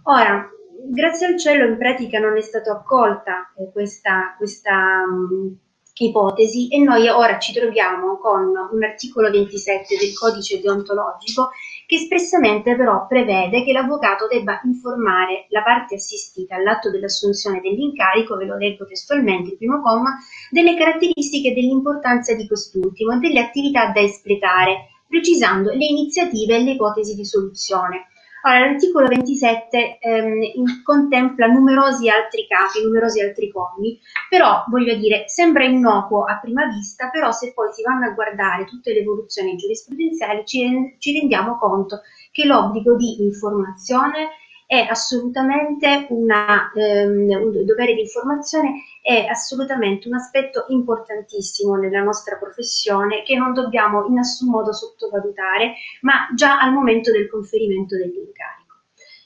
Ora, 0.03 0.49
grazie 0.89 1.27
al 1.27 1.37
cielo 1.37 1.65
in 1.65 1.77
pratica 1.77 2.19
non 2.19 2.37
è 2.37 2.41
stata 2.41 2.71
accolta 2.71 3.51
eh, 3.57 3.69
questa, 3.73 4.33
questa 4.37 5.05
mh, 5.05 5.57
ipotesi 6.05 6.67
e 6.67 6.79
noi 6.79 7.07
ora 7.09 7.39
ci 7.39 7.53
troviamo 7.53 8.17
con 8.17 8.53
un 8.71 8.83
articolo 8.83 9.29
27 9.29 9.97
del 9.97 10.13
codice 10.13 10.59
deontologico 10.59 11.49
che 11.87 11.95
espressamente 11.95 12.75
però 12.75 13.07
prevede 13.07 13.63
che 13.63 13.71
l'avvocato 13.71 14.27
debba 14.27 14.59
informare 14.65 15.45
la 15.49 15.63
parte 15.63 15.95
assistita 15.95 16.55
all'atto 16.55 16.91
dell'assunzione 16.91 17.61
dell'incarico, 17.61 18.35
ve 18.35 18.45
lo 18.45 18.57
leggo 18.57 18.85
testualmente, 18.85 19.51
il 19.51 19.57
primo 19.57 19.81
comma, 19.81 20.17
delle 20.51 20.75
caratteristiche 20.75 21.49
e 21.49 21.53
dell'importanza 21.53 22.35
di 22.35 22.45
quest'ultimo 22.45 23.13
e 23.13 23.19
delle 23.19 23.39
attività 23.39 23.91
da 23.91 24.01
espletare, 24.01 24.89
precisando 25.07 25.71
le 25.71 25.85
iniziative 25.85 26.57
e 26.57 26.63
le 26.63 26.71
ipotesi 26.71 27.15
di 27.15 27.23
soluzione. 27.23 28.07
Ora, 28.47 28.59
l'articolo 28.59 29.07
27 29.07 29.97
ehm, 29.99 30.81
contempla 30.81 31.47
numerosi 31.47 32.07
altri 32.07 32.47
capi, 32.47 32.81
numerosi 32.81 33.19
altri 33.19 33.51
commi, 33.51 33.99
però 34.29 34.63
voglio 34.69 34.95
dire, 34.95 35.27
sembra 35.27 35.65
innocuo 35.65 36.23
a 36.23 36.39
prima 36.39 36.65
vista, 36.67 37.09
però 37.09 37.33
se 37.33 37.51
poi 37.53 37.73
si 37.73 37.81
vanno 37.81 38.05
a 38.05 38.13
guardare 38.13 38.63
tutte 38.63 38.93
le 38.93 38.99
evoluzioni 38.99 39.57
giurisprudenziali 39.57 40.45
ci, 40.45 40.95
ci 40.97 41.19
rendiamo 41.19 41.57
conto 41.57 41.99
che 42.31 42.45
l'obbligo 42.45 42.95
di 42.95 43.21
informazione 43.21 44.29
è 44.67 44.79
assolutamente 44.79 46.07
una, 46.09 46.69
ehm, 46.75 47.29
un 47.29 47.65
dovere 47.65 47.93
di 47.93 48.01
informazione, 48.01 48.83
è 49.01 49.25
assolutamente 49.25 50.09
un 50.09 50.15
aspetto 50.15 50.65
importantissimo 50.67 51.75
nella 51.75 52.03
nostra 52.03 52.35
professione 52.35 53.23
che 53.23 53.37
non 53.37 53.53
dobbiamo 53.53 54.05
in 54.07 54.15
nessun 54.15 54.49
modo 54.49 54.73
sottovalutare, 54.73 55.75
ma 56.01 56.27
già 56.35 56.59
al 56.59 56.73
momento 56.73 57.13
del 57.13 57.29
conferimento 57.29 57.95
dell'incarico. 57.95 58.75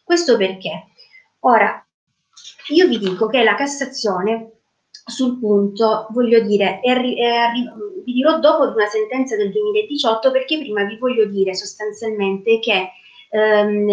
Questo 0.04 0.38
perché? 0.38 0.90
Ora, 1.40 1.84
io 2.70 2.88
vi 2.88 3.00
dico 3.00 3.26
che 3.26 3.44
la 3.44 3.56
Cassazione 3.56 4.52
sul 4.92 5.40
punto, 5.40 6.06
voglio 6.12 6.42
dire, 6.42 6.82
è, 6.82 6.96
è, 6.96 7.52
vi 8.04 8.14
dirò 8.14 8.40
dopo 8.40 8.68
di 8.68 8.74
una 8.76 8.86
sentenza 8.86 9.36
del 9.36 9.52
2018 9.52 10.30
perché 10.30 10.60
prima 10.60 10.84
vi 10.84 10.98
voglio 11.00 11.26
dire 11.26 11.56
sostanzialmente 11.56 12.60
che 12.60 12.92
ehm, 13.32 13.90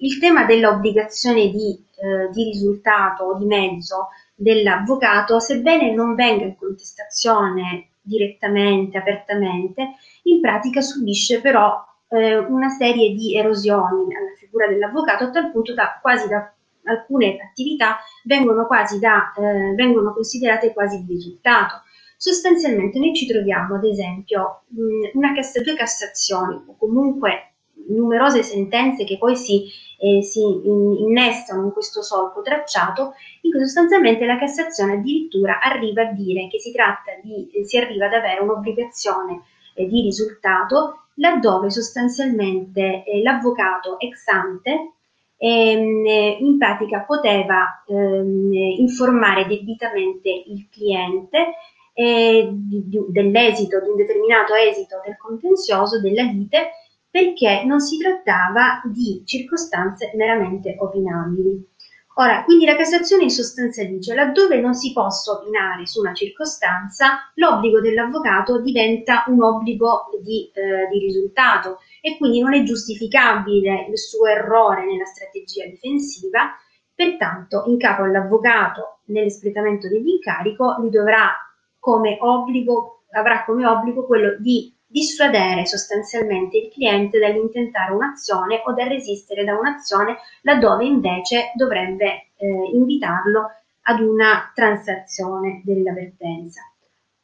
il 0.00 0.18
tema 0.18 0.44
dell'obbligazione 0.44 1.48
di, 1.50 1.84
eh, 1.96 2.30
di 2.32 2.44
risultato 2.44 3.24
o 3.24 3.38
di 3.38 3.46
mezzo 3.46 4.08
dell'avvocato, 4.34 5.38
sebbene 5.40 5.94
non 5.94 6.14
venga 6.14 6.44
in 6.44 6.56
contestazione 6.56 7.90
direttamente, 8.00 8.98
apertamente, 8.98 9.94
in 10.24 10.40
pratica 10.40 10.80
subisce 10.80 11.40
però 11.40 11.84
eh, 12.08 12.38
una 12.38 12.68
serie 12.70 13.14
di 13.14 13.36
erosioni 13.36 14.06
nella 14.06 14.34
figura 14.38 14.66
dell'avvocato 14.66 15.24
a 15.24 15.30
tal 15.30 15.50
punto 15.50 15.74
da 15.74 15.98
quasi 16.00 16.28
da 16.28 16.52
alcune 16.84 17.36
attività 17.38 17.98
vengono 18.24 18.66
quasi 18.66 18.98
da, 18.98 19.32
eh, 19.36 19.74
vengono 19.74 20.12
considerate 20.12 20.72
quasi 20.72 21.04
di 21.04 21.14
risultato. 21.14 21.82
Sostanzialmente 22.16 22.98
noi 22.98 23.14
ci 23.14 23.26
troviamo 23.26 23.76
ad 23.76 23.84
esempio 23.84 24.62
mh, 24.68 25.16
una 25.18 25.32
cassa, 25.34 25.60
due 25.60 25.74
cassazioni 25.74 26.54
o 26.66 26.76
comunque 26.76 27.49
numerose 27.90 28.42
sentenze 28.42 29.04
che 29.04 29.18
poi 29.18 29.36
si, 29.36 29.64
eh, 29.98 30.22
si 30.22 30.40
innestano 30.42 31.64
in 31.64 31.72
questo 31.72 32.02
solco 32.02 32.42
tracciato, 32.42 33.14
in 33.42 33.50
cui 33.50 33.60
sostanzialmente 33.60 34.24
la 34.26 34.38
Cassazione 34.38 34.94
addirittura 34.94 35.60
arriva 35.60 36.02
a 36.02 36.12
dire 36.12 36.48
che 36.48 36.58
si 36.58 36.72
tratta 36.72 37.12
di, 37.22 37.50
eh, 37.52 37.64
si 37.64 37.76
arriva 37.78 38.06
ad 38.06 38.14
avere 38.14 38.40
un'obbligazione 38.40 39.42
eh, 39.74 39.86
di 39.86 40.00
risultato 40.02 41.04
laddove 41.14 41.70
sostanzialmente 41.70 43.04
eh, 43.04 43.22
l'avvocato 43.22 43.98
ex 43.98 44.26
ante 44.28 44.92
ehm, 45.36 46.06
in 46.40 46.58
pratica 46.58 47.00
poteva 47.00 47.82
ehm, 47.86 48.52
informare 48.78 49.46
debitamente 49.46 50.28
il 50.28 50.68
cliente 50.70 51.54
eh, 51.94 52.48
dell'esito, 52.50 53.80
di 53.80 53.88
un 53.88 53.96
determinato 53.96 54.54
esito 54.54 55.00
del 55.04 55.16
contenzioso, 55.16 56.00
della 56.00 56.22
lite, 56.22 56.70
perché 57.10 57.64
non 57.64 57.80
si 57.80 57.98
trattava 57.98 58.80
di 58.84 59.22
circostanze 59.24 60.12
meramente 60.14 60.76
opinabili. 60.78 61.68
Ora, 62.14 62.44
quindi 62.44 62.66
la 62.66 62.76
Cassazione 62.76 63.22
in 63.24 63.30
sostanza 63.30 63.82
dice 63.84 64.14
laddove 64.14 64.60
non 64.60 64.74
si 64.74 64.92
possa 64.92 65.32
opinare 65.32 65.86
su 65.86 66.00
una 66.00 66.12
circostanza, 66.12 67.30
l'obbligo 67.34 67.80
dell'avvocato 67.80 68.60
diventa 68.60 69.24
un 69.28 69.42
obbligo 69.42 70.08
di, 70.22 70.50
eh, 70.52 70.88
di 70.90 70.98
risultato 70.98 71.78
e 72.02 72.18
quindi 72.18 72.40
non 72.40 72.52
è 72.52 72.62
giustificabile 72.62 73.86
il 73.88 73.98
suo 73.98 74.26
errore 74.26 74.84
nella 74.84 75.06
strategia 75.06 75.64
difensiva, 75.66 76.50
pertanto 76.94 77.62
in 77.66 77.78
capo 77.78 78.02
all'avvocato 78.02 79.00
nell'espletamento 79.06 79.88
dell'incarico 79.88 80.76
lui 80.78 80.90
dovrà 80.90 81.32
come 81.78 82.18
obbligo, 82.20 83.04
avrà 83.12 83.44
come 83.44 83.66
obbligo 83.66 84.04
quello 84.04 84.36
di 84.38 84.76
dissuadere 84.90 85.66
sostanzialmente 85.66 86.58
il 86.58 86.70
cliente 86.72 87.20
dall'intentare 87.20 87.92
un'azione 87.92 88.60
o 88.64 88.72
dal 88.72 88.88
resistere 88.88 89.44
da 89.44 89.56
un'azione 89.56 90.16
laddove 90.42 90.84
invece 90.84 91.52
dovrebbe 91.54 92.30
eh, 92.36 92.70
invitarlo 92.72 93.52
ad 93.82 94.00
una 94.00 94.50
transazione 94.52 95.62
dell'avvertenza. 95.64 96.62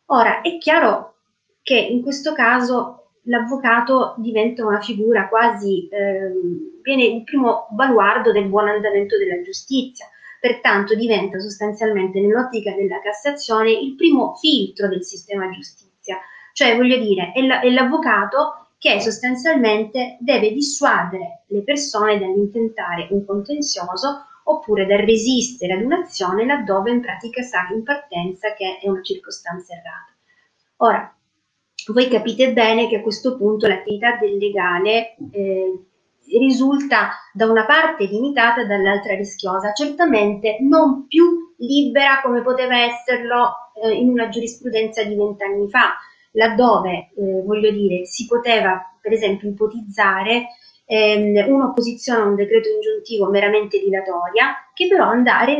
Ora, 0.07 0.43
è 0.43 0.59
chiaro 0.59 1.17
che 1.63 1.77
in 1.77 2.03
questo 2.03 2.33
caso 2.33 3.09
l'avvocato 3.23 4.15
diventa 4.19 4.65
una 4.65 4.81
figura 4.81 5.29
quasi, 5.29 5.89
eh, 5.89 6.31
viene 6.83 7.05
il 7.05 7.25
primo 7.25 7.67
baluardo 7.71 8.31
del 8.31 8.47
buon 8.47 8.69
andamento 8.69 9.19
della 9.19 9.43
giustizia, 9.43 10.07
pertanto 10.41 10.95
diventa 10.95 11.41
sostanzialmente 11.41 12.21
nell'ottica 12.21 12.73
della 12.73 13.01
Cassazione 13.01 13.73
il 13.73 13.97
primo 13.97 14.37
filtro 14.37 14.87
del 14.87 15.03
sistema 15.03 15.51
giustizia 15.51 16.21
cioè, 16.57 16.75
voglio 16.75 16.97
dire, 16.97 17.33
è, 17.35 17.43
la, 17.43 17.61
è 17.61 17.69
l'avvocato 17.69 18.69
che 18.79 18.99
sostanzialmente 18.99 20.17
deve 20.21 20.55
dissuadere 20.55 21.45
le 21.49 21.63
persone 21.63 22.19
dall'intentare 22.19 23.09
un 23.11 23.27
contenzioso 23.27 24.25
oppure 24.45 24.87
dal 24.87 25.01
resistere 25.01 25.75
ad 25.75 25.83
un'azione 25.83 26.47
laddove 26.47 26.93
in 26.93 27.03
pratica 27.03 27.43
sa 27.43 27.69
in 27.75 27.83
partenza 27.83 28.55
che 28.55 28.79
è 28.81 28.89
una 28.89 29.03
circostanza 29.03 29.75
errata. 29.75 30.17
Ora, 30.77 31.15
voi 31.89 32.09
capite 32.09 32.55
bene 32.55 32.89
che 32.89 32.97
a 32.97 33.03
questo 33.03 33.37
punto 33.37 33.69
l'attività 33.69 34.17
del 34.17 34.39
legale 34.39 35.15
eh, 35.33 35.85
risulta 36.39 37.11
da 37.35 37.51
una 37.51 37.67
parte 37.67 38.07
limitata 38.07 38.63
e 38.63 38.67
dall'altra 38.67 39.15
rischiosa, 39.15 39.75
certamente 39.75 40.57
non 40.61 41.07
più 41.07 41.55
libera 41.59 42.23
come 42.23 42.41
poteva 42.41 42.79
esserlo 42.79 43.73
eh, 43.83 43.93
in 43.93 44.09
una 44.09 44.31
giurisprudenza 44.31 45.05
di 45.05 45.15
vent'anni 45.15 45.69
fa, 45.69 45.97
laddove, 46.37 47.11
eh, 47.17 47.43
voglio 47.45 47.71
dire, 47.71 48.05
si 48.05 48.27
poteva 48.27 48.81
per 49.01 49.13
esempio 49.13 49.49
ipotizzare 49.49 50.49
ehm, 50.85 51.49
un'opposizione 51.49 52.21
a 52.21 52.27
un 52.27 52.35
decreto 52.35 52.69
ingiuntivo 52.69 53.29
meramente 53.31 53.79
dilatoria 53.79 54.55
che 54.75 54.87
però 54.87 55.07
andare, 55.07 55.57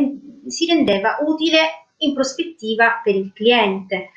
si 0.47 0.65
rendeva 0.65 1.17
utile 1.25 1.57
in 1.97 2.13
prospettiva 2.13 3.01
per 3.03 3.15
il 3.15 3.33
cliente. 3.33 4.11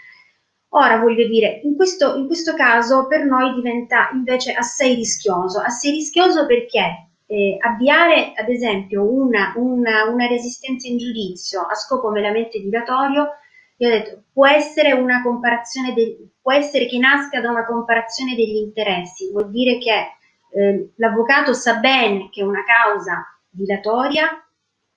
Ora 0.73 0.99
voglio 0.99 1.27
dire, 1.27 1.61
in 1.65 1.75
questo, 1.75 2.15
in 2.17 2.27
questo 2.27 2.55
caso 2.55 3.07
per 3.09 3.25
noi 3.25 3.55
diventa 3.55 4.11
invece 4.13 4.53
assai 4.53 4.95
rischioso, 4.95 5.59
assai 5.59 5.91
rischioso 5.93 6.47
perché 6.47 7.09
eh, 7.27 7.57
avviare 7.61 8.33
ad 8.37 8.49
esempio 8.49 9.03
una, 9.03 9.53
una, 9.57 10.05
una 10.05 10.27
resistenza 10.27 10.87
in 10.87 10.99
giudizio 10.99 11.63
a 11.63 11.75
scopo 11.75 12.11
meramente 12.11 12.61
dilatorio 12.61 13.31
io 13.81 13.89
ho 13.89 13.91
detto, 13.91 14.23
può 14.33 14.47
essere 14.47 14.93
una 14.93 15.23
comparazione, 15.23 15.95
de- 15.95 16.33
può 16.43 16.53
essere 16.53 16.87
che 16.87 16.99
nasca 16.99 17.41
da 17.41 17.51
una 17.51 17.65
comparazione 17.65 18.35
degli 18.35 18.57
interessi, 18.57 19.31
vuol 19.31 19.51
dire 19.51 19.79
che 19.79 20.19
eh, 20.53 20.91
l'avvocato 20.97 21.55
sa 21.55 21.77
bene 21.77 22.29
che 22.31 22.43
è 22.43 22.45
una 22.45 22.63
causa 22.63 23.25
dilatoria, 23.49 24.29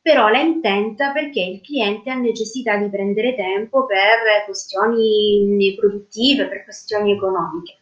però 0.02 0.28
la 0.28 0.40
intenta 0.40 1.14
perché 1.14 1.40
il 1.40 1.62
cliente 1.62 2.10
ha 2.10 2.16
necessità 2.16 2.76
di 2.76 2.90
prendere 2.90 3.36
tempo 3.36 3.86
per 3.86 4.44
questioni 4.46 5.74
produttive, 5.80 6.48
per 6.48 6.66
questioni 6.66 7.14
economiche. 7.14 7.78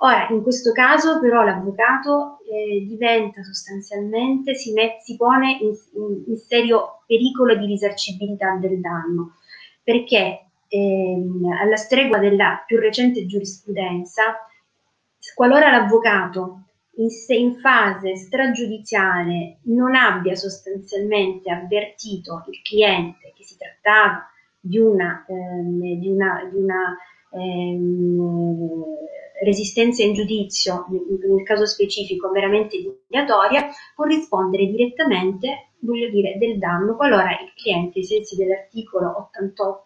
Ora, 0.00 0.28
in 0.28 0.40
questo 0.42 0.70
caso 0.70 1.18
però 1.18 1.42
l'avvocato 1.42 2.38
eh, 2.48 2.84
diventa 2.86 3.42
sostanzialmente, 3.42 4.54
si, 4.54 4.72
met, 4.72 5.00
si 5.00 5.16
pone 5.16 5.58
in, 5.60 5.72
in, 5.94 6.24
in 6.28 6.36
serio 6.36 7.02
pericolo 7.06 7.56
di 7.56 7.66
risarcibilità 7.66 8.56
del 8.60 8.80
danno 8.80 9.32
perché 9.84 10.46
ehm, 10.66 11.52
alla 11.60 11.76
stregua 11.76 12.18
della 12.18 12.64
più 12.66 12.78
recente 12.78 13.26
giurisprudenza, 13.26 14.48
qualora 15.34 15.70
l'avvocato 15.70 16.62
in, 16.96 17.08
in 17.28 17.54
fase 17.60 18.16
stragiudiziale 18.16 19.58
non 19.64 19.94
abbia 19.94 20.34
sostanzialmente 20.34 21.50
avvertito 21.50 22.44
il 22.48 22.60
cliente 22.62 23.32
che 23.36 23.44
si 23.44 23.56
trattava 23.56 24.28
di 24.58 24.78
una, 24.78 25.24
ehm, 25.28 25.98
di 25.98 26.08
una, 26.08 26.48
di 26.50 26.56
una 26.56 26.96
ehm, 27.32 28.84
resistenza 29.42 30.02
in 30.02 30.14
giudizio, 30.14 30.86
nel 30.88 31.42
caso 31.44 31.66
specifico 31.66 32.30
meramente 32.30 32.78
dilatoria, 33.06 33.68
può 33.94 34.04
rispondere 34.04 34.66
direttamente 34.66 35.72
voglio 35.84 36.08
dire, 36.08 36.36
del 36.38 36.58
danno 36.58 36.96
qualora 36.96 37.30
il 37.30 37.52
cliente, 37.54 37.98
ai 37.98 38.04
sensi 38.04 38.36
dell'articolo 38.36 39.30
88 39.32 39.84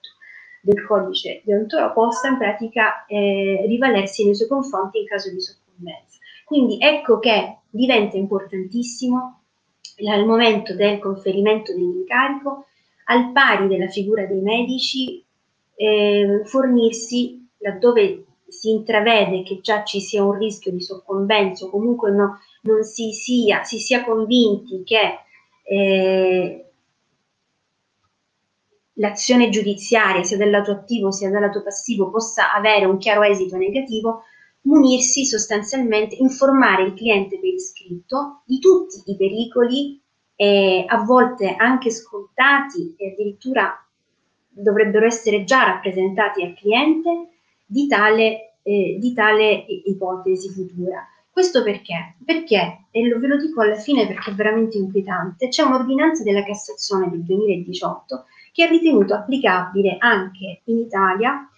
del 0.63 0.85
codice 0.87 1.43
di 1.45 1.53
ontoro, 1.53 1.93
possa 1.93 2.29
in 2.29 2.39
pratica 2.39 3.05
eh, 3.07 3.65
rivalersi 3.67 4.25
nei 4.25 4.35
suoi 4.35 4.49
confronti 4.49 4.99
in 4.99 5.07
caso 5.07 5.31
di 5.31 5.41
soccombenza. 5.41 6.19
Quindi 6.45 6.79
ecco 6.81 7.19
che 7.19 7.59
diventa 7.71 8.17
importantissimo 8.17 9.43
al 10.09 10.25
momento 10.25 10.75
del 10.75 10.99
conferimento 10.99 11.73
dell'incarico, 11.73 12.67
al 13.07 13.33
pari 13.33 13.69
della 13.69 13.89
figura 13.89 14.25
dei 14.27 14.41
medici, 14.41 15.25
eh, 15.75 16.43
fornirsi 16.45 17.47
laddove 17.59 18.25
si 18.49 18.71
intravede 18.71 19.43
che 19.43 19.61
già 19.61 19.85
ci 19.85 20.01
sia 20.01 20.25
un 20.25 20.37
rischio 20.39 20.73
di 20.73 20.81
soccombenza 20.81 21.67
o 21.67 21.71
comunque 21.71 22.11
no, 22.11 22.41
non 22.63 22.83
si 22.83 23.13
sia, 23.13 23.63
si 23.65 23.79
sia 23.79 24.05
convinti 24.05 24.83
che 24.85 25.21
l'azione 28.95 29.49
giudiziaria, 29.49 30.23
sia 30.23 30.37
dal 30.37 30.51
lato 30.51 30.71
attivo 30.71 31.11
sia 31.11 31.31
dal 31.31 31.43
lato 31.43 31.63
passivo, 31.63 32.11
possa 32.11 32.53
avere 32.55 32.85
un 32.85 32.99
chiaro 32.99 33.23
esito 33.23 33.57
negativo, 33.57 34.23
munirsi 34.63 35.25
sostanzialmente, 35.25 36.17
informare 36.17 36.85
il 36.85 36.95
cliente 36.95 37.39
per 37.39 37.53
iscritto 37.53 38.43
di 38.45 38.59
tutti 38.59 39.03
i 39.05 39.17
pericoli, 39.17 40.01
eh, 40.37 40.85
a 40.87 41.03
volte 41.03 41.55
anche 41.57 41.91
scontati 41.91 42.95
e 42.97 43.13
addirittura 43.13 43.75
dovrebbero 44.49 45.07
essere 45.07 45.45
già 45.45 45.65
rappresentati 45.65 46.43
al 46.43 46.55
cliente 46.55 47.29
di 47.65 47.87
tale, 47.87 48.55
eh, 48.63 48.97
di 48.99 49.13
tale 49.15 49.65
ipotesi 49.85 50.51
futura. 50.51 51.07
Questo 51.39 51.63
perché? 51.63 52.17
Perché, 52.25 52.87
e 52.91 53.07
lo, 53.07 53.21
ve 53.21 53.29
lo 53.29 53.37
dico 53.37 53.61
alla 53.61 53.77
fine 53.77 54.09
perché 54.09 54.33
è 54.33 54.35
veramente 54.35 54.77
inquietante, 54.77 55.47
c'è 55.47 55.63
un'ordinanza 55.63 56.25
della 56.25 56.43
Cassazione 56.43 57.09
del 57.09 57.23
2018 57.23 58.25
che 58.51 58.65
ha 58.65 58.67
ritenuto 58.69 59.15
applicabile 59.15 59.99
anche 60.01 60.63
in 60.65 60.79
Italia 60.79 61.49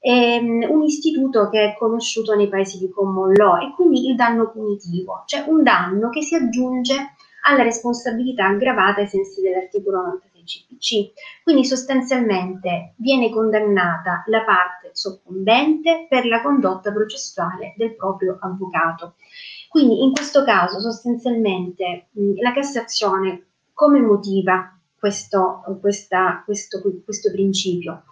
ehm, 0.00 0.64
un 0.70 0.82
istituto 0.84 1.50
che 1.50 1.64
è 1.64 1.76
conosciuto 1.76 2.34
nei 2.34 2.48
paesi 2.48 2.78
di 2.78 2.88
common 2.88 3.34
law 3.34 3.60
e 3.60 3.74
quindi 3.74 4.08
il 4.08 4.14
danno 4.14 4.50
punitivo, 4.50 5.24
cioè 5.26 5.44
un 5.46 5.62
danno 5.62 6.08
che 6.08 6.22
si 6.22 6.34
aggiunge 6.34 6.94
alla 7.42 7.62
responsabilità 7.62 8.46
aggravata 8.46 9.02
ai 9.02 9.06
sensi 9.06 9.42
dell'articolo 9.42 9.98
96 9.98 10.35
CPC. 10.46 11.12
Quindi 11.42 11.64
sostanzialmente 11.64 12.94
viene 12.96 13.30
condannata 13.30 14.22
la 14.26 14.44
parte 14.44 14.90
soccombente 14.92 16.06
per 16.08 16.24
la 16.26 16.40
condotta 16.40 16.92
processuale 16.92 17.74
del 17.76 17.94
proprio 17.96 18.38
avvocato. 18.40 19.16
Quindi 19.68 20.02
in 20.02 20.12
questo 20.12 20.44
caso 20.44 20.80
sostanzialmente 20.80 22.08
la 22.40 22.52
Cassazione 22.52 23.48
come 23.74 24.00
motiva 24.00 24.74
questo, 24.98 25.62
questa, 25.80 26.42
questo, 26.44 26.80
questo 27.04 27.30
principio? 27.30 28.04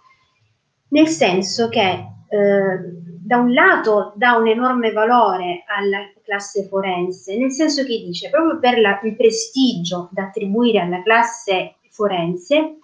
Nel 0.89 1.07
senso 1.07 1.69
che 1.69 2.07
eh, 2.29 2.79
da 3.25 3.37
un 3.37 3.53
lato 3.53 4.13
dà 4.15 4.35
un 4.35 4.47
enorme 4.47 4.91
valore 4.91 5.63
alla 5.67 5.99
classe 6.23 6.67
forense, 6.67 7.37
nel 7.37 7.51
senso 7.51 7.83
che 7.83 7.97
dice 8.05 8.29
proprio 8.29 8.59
per 8.59 8.79
la, 8.79 8.99
il 9.03 9.15
prestigio 9.15 10.09
da 10.11 10.23
attribuire 10.23 10.79
alla 10.79 11.01
classe 11.01 11.77
forense, 11.95 12.77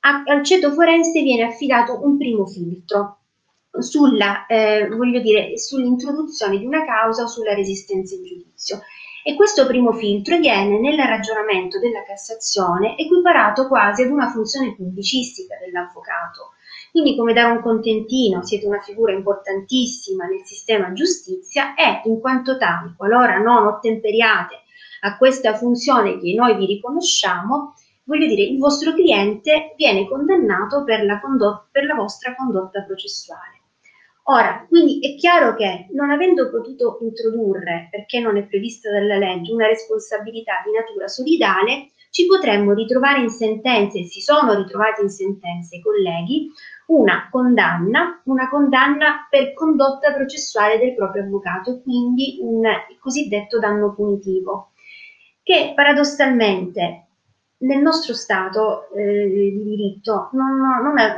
a, 0.00 0.22
al 0.24 0.42
ceto 0.42 0.72
forense 0.72 1.22
viene 1.22 1.42
affidato 1.42 2.00
un 2.02 2.16
primo 2.16 2.46
filtro, 2.46 3.18
sulla, 3.78 4.46
eh, 4.46 4.88
voglio 4.88 5.20
dire, 5.20 5.58
sull'introduzione 5.58 6.58
di 6.58 6.64
una 6.64 6.84
causa 6.84 7.24
o 7.24 7.26
sulla 7.26 7.54
resistenza 7.54 8.14
in 8.14 8.24
giudizio. 8.24 8.80
E 9.22 9.34
questo 9.34 9.66
primo 9.66 9.92
filtro 9.92 10.38
viene 10.38 10.78
nel 10.78 10.98
ragionamento 10.98 11.80
della 11.80 12.04
Cassazione 12.04 12.96
equiparato 12.96 13.66
quasi 13.66 14.02
ad 14.02 14.10
una 14.10 14.30
funzione 14.30 14.74
pubblicistica 14.76 15.56
dell'avvocato. 15.58 16.52
Quindi 16.92 17.16
come 17.16 17.32
dare 17.32 17.50
un 17.50 17.60
contentino, 17.60 18.44
siete 18.44 18.66
una 18.66 18.80
figura 18.80 19.12
importantissima 19.12 20.26
nel 20.26 20.44
sistema 20.44 20.92
giustizia 20.92 21.74
e 21.74 22.02
in 22.04 22.20
quanto 22.20 22.56
tali, 22.56 22.94
qualora 22.96 23.38
non 23.38 23.66
ottemperiate 23.66 24.62
a 25.00 25.16
questa 25.18 25.54
funzione 25.54 26.18
che 26.18 26.32
noi 26.32 26.56
vi 26.56 26.66
riconosciamo, 26.66 27.74
voglio 28.06 28.26
dire, 28.26 28.42
il 28.42 28.58
vostro 28.58 28.92
cliente 28.94 29.74
viene 29.76 30.08
condannato 30.08 30.84
per 30.84 31.04
la, 31.04 31.20
condot- 31.20 31.68
per 31.70 31.84
la 31.84 31.94
vostra 31.94 32.34
condotta 32.34 32.82
processuale. 32.82 33.62
Ora, 34.28 34.64
quindi 34.68 34.98
è 35.00 35.14
chiaro 35.16 35.54
che 35.54 35.86
non 35.92 36.10
avendo 36.10 36.50
potuto 36.50 36.98
introdurre, 37.02 37.88
perché 37.90 38.18
non 38.18 38.36
è 38.36 38.44
prevista 38.44 38.90
dalla 38.90 39.18
legge, 39.18 39.52
una 39.52 39.68
responsabilità 39.68 40.62
di 40.64 40.72
natura 40.72 41.06
solidale, 41.06 41.90
ci 42.10 42.26
potremmo 42.26 42.72
ritrovare 42.72 43.20
in 43.20 43.28
sentenze, 43.28 44.02
si 44.04 44.20
sono 44.20 44.54
ritrovati 44.54 45.02
in 45.02 45.10
sentenze 45.10 45.80
colleghi, 45.80 46.50
una 46.86 47.28
condanna, 47.30 48.22
una 48.24 48.48
condanna 48.48 49.26
per 49.28 49.52
condotta 49.52 50.12
processuale 50.12 50.78
del 50.78 50.94
proprio 50.94 51.22
avvocato, 51.22 51.80
quindi 51.82 52.38
un 52.40 52.62
cosiddetto 52.98 53.58
danno 53.58 53.94
punitivo, 53.94 54.70
che 55.42 55.72
paradossalmente 55.74 57.05
nel 57.58 57.80
nostro 57.80 58.14
Stato 58.14 58.88
eh, 58.94 59.28
di 59.28 59.62
diritto 59.62 60.28
non, 60.32 60.58
non 60.58 60.98
è, 60.98 61.16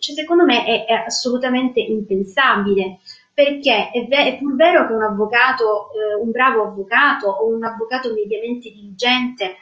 cioè, 0.00 0.14
secondo 0.14 0.44
me 0.44 0.64
è, 0.64 0.86
è, 0.86 0.92
assolutamente 1.06 1.80
impensabile 1.80 2.98
perché 3.32 3.90
è, 3.90 4.06
ve- 4.06 4.24
è, 4.24 4.38
pur 4.38 4.56
vero 4.56 4.86
che 4.86 4.92
un 4.94 5.02
avvocato, 5.02 5.90
eh, 5.92 6.14
un 6.20 6.30
bravo 6.30 6.64
avvocato 6.64 7.28
o 7.28 7.54
un 7.54 7.62
avvocato 7.62 8.12
mediamente 8.12 8.70
diligente 8.70 9.56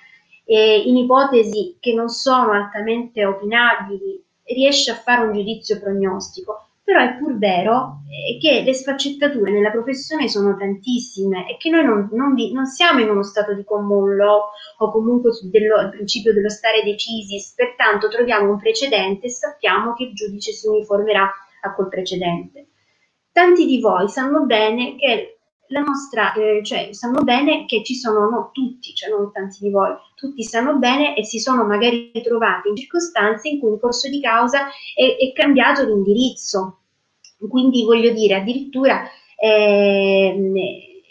eh, 0.44 0.82
in 0.86 0.96
ipotesi 0.96 1.76
che 1.80 1.92
non 1.92 2.08
sono 2.08 2.52
altamente 2.52 3.24
opinabili 3.24 4.22
riesce 4.44 4.90
a 4.90 4.96
fare 4.96 5.26
un 5.26 5.32
giudizio 5.32 5.80
prognostico, 5.80 6.68
però 6.84 7.00
è 7.00 7.16
pur 7.16 7.38
vero 7.38 8.02
eh, 8.10 8.38
che 8.38 8.62
le 8.62 8.74
sfaccettature 8.74 9.50
nella 9.50 9.70
professione 9.70 10.28
sono 10.28 10.54
tantissime 10.54 11.50
e 11.50 11.56
che 11.56 11.70
noi 11.70 11.82
non, 11.82 12.10
non, 12.12 12.34
vi, 12.34 12.52
non 12.52 12.66
siamo 12.66 13.00
in 13.00 13.08
uno 13.08 13.22
stato 13.22 13.54
di 13.54 13.64
common 13.64 14.16
law 14.16 14.42
o 14.78 14.90
comunque 14.90 15.32
sul 15.32 15.50
principio 15.50 16.34
dello 16.34 16.50
stare 16.50 16.82
decisi, 16.84 17.40
pertanto 17.56 18.08
troviamo 18.08 18.50
un 18.50 18.58
precedente 18.58 19.26
e 19.26 19.30
sappiamo 19.30 19.94
che 19.94 20.04
il 20.04 20.14
giudice 20.14 20.52
si 20.52 20.68
uniformerà 20.68 21.32
a 21.62 21.74
quel 21.74 21.88
precedente. 21.88 22.68
Tanti 23.32 23.64
di 23.64 23.80
voi 23.80 24.08
sanno 24.08 24.44
bene 24.44 24.94
che 24.96 25.33
la 25.68 25.80
nostra, 25.80 26.32
eh, 26.34 26.62
cioè 26.62 26.88
sanno 26.92 27.22
bene 27.22 27.64
che 27.66 27.82
ci 27.84 27.94
sono, 27.94 28.28
no, 28.28 28.50
tutti, 28.52 28.94
cioè 28.94 29.10
non 29.10 29.32
tanti 29.32 29.58
di 29.60 29.70
voi, 29.70 29.94
tutti 30.14 30.42
sanno 30.42 30.76
bene 30.76 31.16
e 31.16 31.24
si 31.24 31.38
sono 31.38 31.64
magari 31.64 32.10
trovati 32.22 32.68
in 32.68 32.76
circostanze 32.76 33.48
in 33.48 33.60
cui 33.60 33.70
in 33.70 33.80
corso 33.80 34.08
di 34.08 34.20
causa 34.20 34.66
è, 34.94 35.16
è 35.16 35.32
cambiato 35.32 35.84
l'indirizzo. 35.84 36.80
Quindi 37.48 37.84
voglio 37.84 38.12
dire, 38.12 38.36
addirittura 38.36 39.02
eh, 39.36 40.52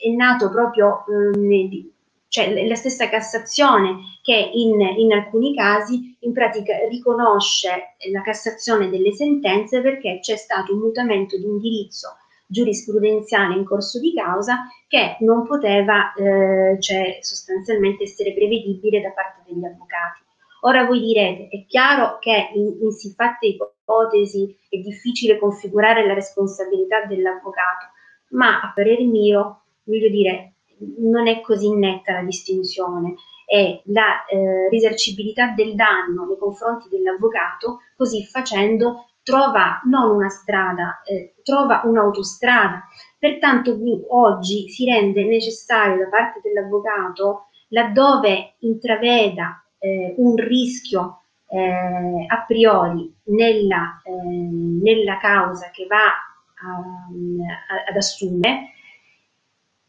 è 0.01 0.09
nato 0.09 0.49
proprio, 0.49 1.03
eh, 1.07 1.91
cioè 2.27 2.65
la 2.67 2.75
stessa 2.75 3.09
Cassazione 3.09 4.19
che 4.21 4.49
in, 4.53 4.79
in 4.79 5.13
alcuni 5.13 5.53
casi 5.55 6.15
in 6.21 6.31
pratica 6.31 6.87
riconosce 6.89 7.95
la 8.11 8.21
Cassazione 8.21 8.89
delle 8.89 9.13
sentenze 9.13 9.81
perché 9.81 10.19
c'è 10.19 10.35
stato 10.35 10.73
un 10.73 10.79
mutamento 10.79 11.37
di 11.37 11.43
indirizzo 11.43 12.17
giurisprudenziale 12.53 13.55
in 13.55 13.65
corso 13.65 13.99
di 13.99 14.13
causa 14.13 14.67
che 14.87 15.17
non 15.21 15.45
poteva 15.47 16.13
eh, 16.13 16.79
cioè, 16.79 17.17
sostanzialmente 17.21 18.03
essere 18.03 18.33
prevedibile 18.33 19.01
da 19.01 19.09
parte 19.09 19.41
degli 19.45 19.65
avvocati. 19.65 20.21
Ora 20.61 20.85
voi 20.85 21.01
direte, 21.01 21.49
è 21.49 21.65
chiaro 21.65 22.19
che 22.19 22.51
in, 22.53 22.77
in 22.81 22.91
siffatte 22.91 23.47
ipotesi 23.47 24.55
è 24.69 24.77
difficile 24.77 25.39
configurare 25.39 26.05
la 26.05 26.13
responsabilità 26.13 27.05
dell'avvocato, 27.05 27.87
ma 28.29 28.61
a 28.61 28.71
parere 28.73 29.03
mio, 29.03 29.63
voglio 29.83 30.09
dire, 30.09 30.53
non 30.99 31.27
è 31.27 31.41
così 31.41 31.73
netta 31.73 32.13
la 32.13 32.21
distinzione 32.21 33.15
e 33.45 33.81
la 33.85 34.25
eh, 34.25 34.69
risarcibilità 34.69 35.47
del 35.47 35.75
danno 35.75 36.25
nei 36.25 36.37
confronti 36.37 36.87
dell'avvocato, 36.87 37.79
così 37.97 38.23
facendo 38.25 39.07
trova 39.24 39.82
non 39.86 40.15
una 40.15 40.30
strada, 40.30 41.01
eh, 41.03 41.36
trova 41.43 41.82
un'autostrada. 41.86 42.84
Pertanto 43.17 43.78
oggi 44.09 44.69
si 44.69 44.86
rende 44.86 45.24
necessario 45.26 45.97
da 45.97 46.09
parte 46.09 46.41
dell'avvocato, 46.43 47.47
laddove 47.69 48.55
intraveda 48.59 49.63
eh, 49.80 50.13
un 50.17 50.36
rischio 50.36 51.24
eh, 51.47 52.26
a 52.28 52.43
priori 52.45 53.13
nella, 53.26 54.01
eh, 54.03 54.11
nella, 54.11 55.17
causa 55.19 55.69
che 55.71 55.86
va 55.86 56.05
a, 56.05 56.76
a, 56.76 57.89
ad 57.89 57.95
assumere, 57.95 58.71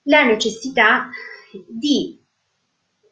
la 0.03 0.25
necessità 0.25 1.09
di 1.67 2.21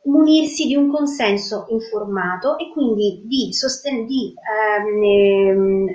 munirsi 0.04 0.66
di 0.66 0.76
un 0.76 0.90
consenso 0.90 1.66
informato 1.70 2.58
e 2.58 2.70
quindi 2.70 3.22
di, 3.24 3.52
sosten- 3.52 4.06
di 4.06 4.34
ehm, 4.34 5.86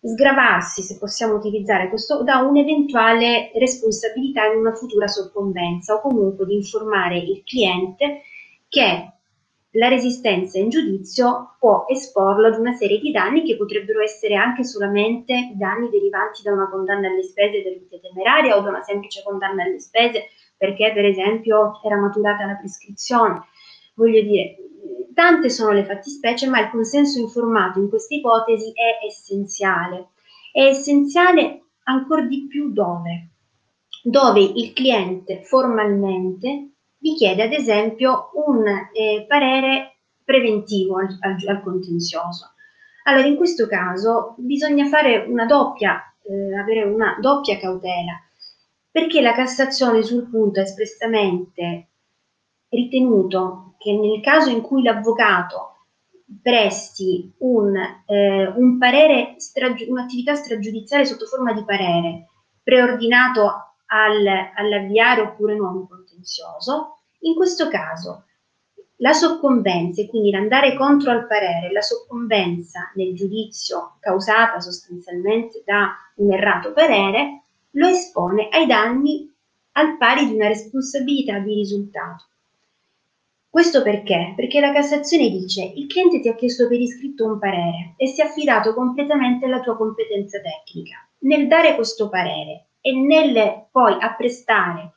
sgravarsi, 0.00 0.82
se 0.82 0.96
possiamo 0.98 1.34
utilizzare 1.34 1.88
questo, 1.88 2.22
da 2.22 2.38
un'eventuale 2.38 3.50
responsabilità 3.54 4.46
in 4.46 4.58
una 4.58 4.74
futura 4.74 5.06
soccombenza 5.06 5.94
o 5.94 6.00
comunque 6.00 6.46
di 6.46 6.54
informare 6.54 7.18
il 7.18 7.42
cliente 7.44 8.22
che 8.68 9.12
la 9.72 9.88
resistenza 9.88 10.58
in 10.58 10.70
giudizio 10.70 11.56
può 11.58 11.84
esporlo 11.88 12.46
ad 12.46 12.58
una 12.58 12.72
serie 12.74 12.98
di 12.98 13.10
danni 13.10 13.44
che 13.44 13.56
potrebbero 13.56 14.02
essere 14.02 14.34
anche 14.34 14.64
solamente 14.64 15.52
danni 15.54 15.90
derivanti 15.90 16.42
da 16.42 16.52
una 16.52 16.70
condanna 16.70 17.08
alle 17.08 17.22
spese 17.22 17.62
per 17.62 17.78
vita 17.78 17.98
temeraria 17.98 18.56
o 18.56 18.60
da 18.60 18.70
una 18.70 18.82
semplice 18.82 19.22
condanna 19.22 19.64
alle 19.64 19.78
spese 19.78 20.28
perché 20.56 20.92
per 20.92 21.04
esempio 21.04 21.80
era 21.84 21.96
maturata 21.96 22.46
la 22.46 22.56
prescrizione. 22.56 23.44
Voglio 23.98 24.22
dire, 24.22 24.54
Tante 25.12 25.50
sono 25.50 25.72
le 25.72 25.84
fattispecie, 25.84 26.46
ma 26.46 26.60
il 26.60 26.70
consenso 26.70 27.18
informato 27.18 27.80
in 27.80 27.88
questa 27.88 28.14
ipotesi 28.14 28.70
è 28.72 29.04
essenziale. 29.04 30.10
È 30.52 30.62
essenziale 30.62 31.64
ancora 31.82 32.22
di 32.22 32.46
più 32.46 32.72
dove? 32.72 33.30
Dove 34.04 34.40
il 34.40 34.72
cliente 34.72 35.42
formalmente 35.42 36.74
vi 36.98 37.14
chiede 37.14 37.42
ad 37.42 37.52
esempio 37.52 38.30
un 38.34 38.64
eh, 38.92 39.24
parere 39.26 39.96
preventivo 40.24 40.98
al, 40.98 41.16
al, 41.18 41.36
al, 41.48 41.62
contenzioso. 41.64 42.52
Allora, 43.02 43.26
in 43.26 43.34
questo 43.34 43.66
caso 43.66 44.36
bisogna 44.38 44.86
fare 44.86 45.24
una 45.26 45.44
doppia, 45.44 46.00
eh, 46.22 46.56
avere 46.56 46.84
una 46.84 47.18
doppia 47.20 47.58
cautela, 47.58 48.12
perché 48.92 49.20
la 49.20 49.32
Cassazione 49.32 50.04
sul 50.04 50.28
punto 50.28 50.60
ha 50.60 50.62
espressamente 50.62 51.87
ritenuto 52.68 53.74
che 53.78 53.92
nel 53.92 54.20
caso 54.20 54.50
in 54.50 54.60
cui 54.60 54.82
l'avvocato 54.82 55.76
presti 56.42 57.32
un, 57.38 57.74
eh, 58.06 58.46
un 58.46 58.78
parere, 58.78 59.34
stragi- 59.38 59.88
un'attività 59.88 60.34
stragiudiziale 60.34 61.04
sotto 61.04 61.26
forma 61.26 61.52
di 61.52 61.64
parere 61.64 62.28
preordinato 62.62 63.74
al, 63.86 64.26
all'avviare 64.54 65.22
oppure 65.22 65.54
nuovo 65.54 65.86
contenzioso, 65.86 66.98
in 67.20 67.34
questo 67.34 67.68
caso 67.68 68.24
la 69.00 69.12
soccombenza, 69.12 70.02
e 70.02 70.08
quindi 70.08 70.30
l'andare 70.30 70.76
contro 70.76 71.10
al 71.10 71.26
parere, 71.26 71.72
la 71.72 71.80
soccombenza 71.80 72.90
nel 72.94 73.14
giudizio 73.14 73.96
causata 74.00 74.60
sostanzialmente 74.60 75.62
da 75.64 75.94
un 76.16 76.32
errato 76.32 76.72
parere, 76.72 77.44
lo 77.72 77.86
espone 77.86 78.48
ai 78.50 78.66
danni 78.66 79.32
al 79.72 79.96
pari 79.96 80.26
di 80.26 80.34
una 80.34 80.48
responsabilità 80.48 81.38
di 81.38 81.54
risultato. 81.54 82.24
Questo 83.58 83.82
perché? 83.82 84.34
Perché 84.36 84.60
la 84.60 84.72
Cassazione 84.72 85.30
dice 85.30 85.72
il 85.74 85.88
cliente 85.88 86.20
ti 86.20 86.28
ha 86.28 86.36
chiesto 86.36 86.68
per 86.68 86.78
iscritto 86.78 87.24
un 87.24 87.40
parere 87.40 87.94
e 87.96 88.06
si 88.06 88.20
è 88.20 88.24
affidato 88.24 88.72
completamente 88.72 89.46
alla 89.46 89.58
tua 89.58 89.76
competenza 89.76 90.38
tecnica. 90.40 91.04
Nel 91.22 91.48
dare 91.48 91.74
questo 91.74 92.08
parere 92.08 92.68
e 92.80 92.92
nel 92.92 93.66
poi 93.72 93.96
apprestare 93.98 94.92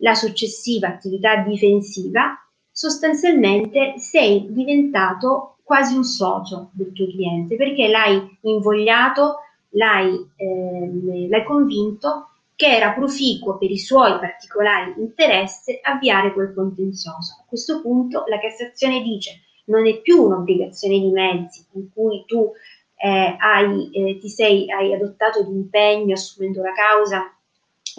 la 0.00 0.12
successiva 0.12 0.88
attività 0.88 1.36
difensiva, 1.36 2.38
sostanzialmente 2.70 3.94
sei 3.96 4.46
diventato 4.50 5.56
quasi 5.62 5.96
un 5.96 6.04
socio 6.04 6.68
del 6.74 6.92
tuo 6.92 7.06
cliente 7.06 7.56
perché 7.56 7.88
l'hai 7.88 8.38
invogliato, 8.42 9.36
l'hai, 9.70 10.14
eh, 10.36 11.28
l'hai 11.30 11.44
convinto 11.44 12.31
che 12.54 12.66
era 12.66 12.92
proficuo 12.92 13.58
per 13.58 13.70
i 13.70 13.78
suoi 13.78 14.18
particolari 14.18 14.94
interessi 14.98 15.78
avviare 15.82 16.32
quel 16.32 16.52
contenzioso. 16.54 17.38
A 17.40 17.44
questo 17.48 17.80
punto 17.80 18.24
la 18.28 18.38
Cassazione 18.38 19.02
dice 19.02 19.40
non 19.64 19.86
è 19.86 20.00
più 20.00 20.22
un'obbligazione 20.22 20.98
di 20.98 21.10
mezzi 21.10 21.64
in 21.72 21.92
cui 21.92 22.24
tu 22.26 22.52
eh, 22.96 23.36
hai, 23.38 23.90
eh, 23.92 24.18
ti 24.18 24.28
sei, 24.28 24.70
hai 24.70 24.92
adottato 24.94 25.42
l'impegno 25.42 26.14
assumendo 26.14 26.62
la 26.62 26.72
causa 26.72 27.32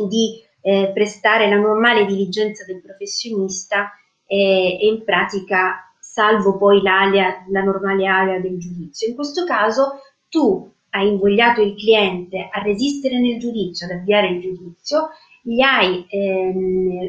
di 0.08 0.42
eh, 0.62 0.92
prestare 0.94 1.50
la 1.50 1.58
normale 1.58 2.06
diligenza 2.06 2.64
del 2.66 2.82
professionista 2.82 3.92
e 4.26 4.78
in 4.82 5.04
pratica 5.04 5.94
salvo 6.00 6.58
poi 6.58 6.82
l'alea, 6.82 7.44
la 7.50 7.62
normale 7.62 8.08
area 8.08 8.40
del 8.40 8.58
giudizio. 8.58 9.08
In 9.08 9.16
questo 9.16 9.46
caso 9.46 10.00
tu 10.30 10.73
hai 10.96 11.08
invogliato 11.08 11.62
il 11.62 11.76
cliente 11.76 12.50
a 12.52 12.62
resistere 12.62 13.20
nel 13.20 13.40
giudizio, 13.40 13.88
ad 13.88 13.94
avviare 13.94 14.30
il 14.30 14.42
giudizio, 14.42 15.10
gli 15.42 15.60
hai, 15.62 16.06
ehm, 16.08 17.00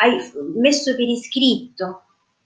hai 0.00 0.18
messo 0.56 0.94
per 0.94 1.08
iscritto 1.08 2.02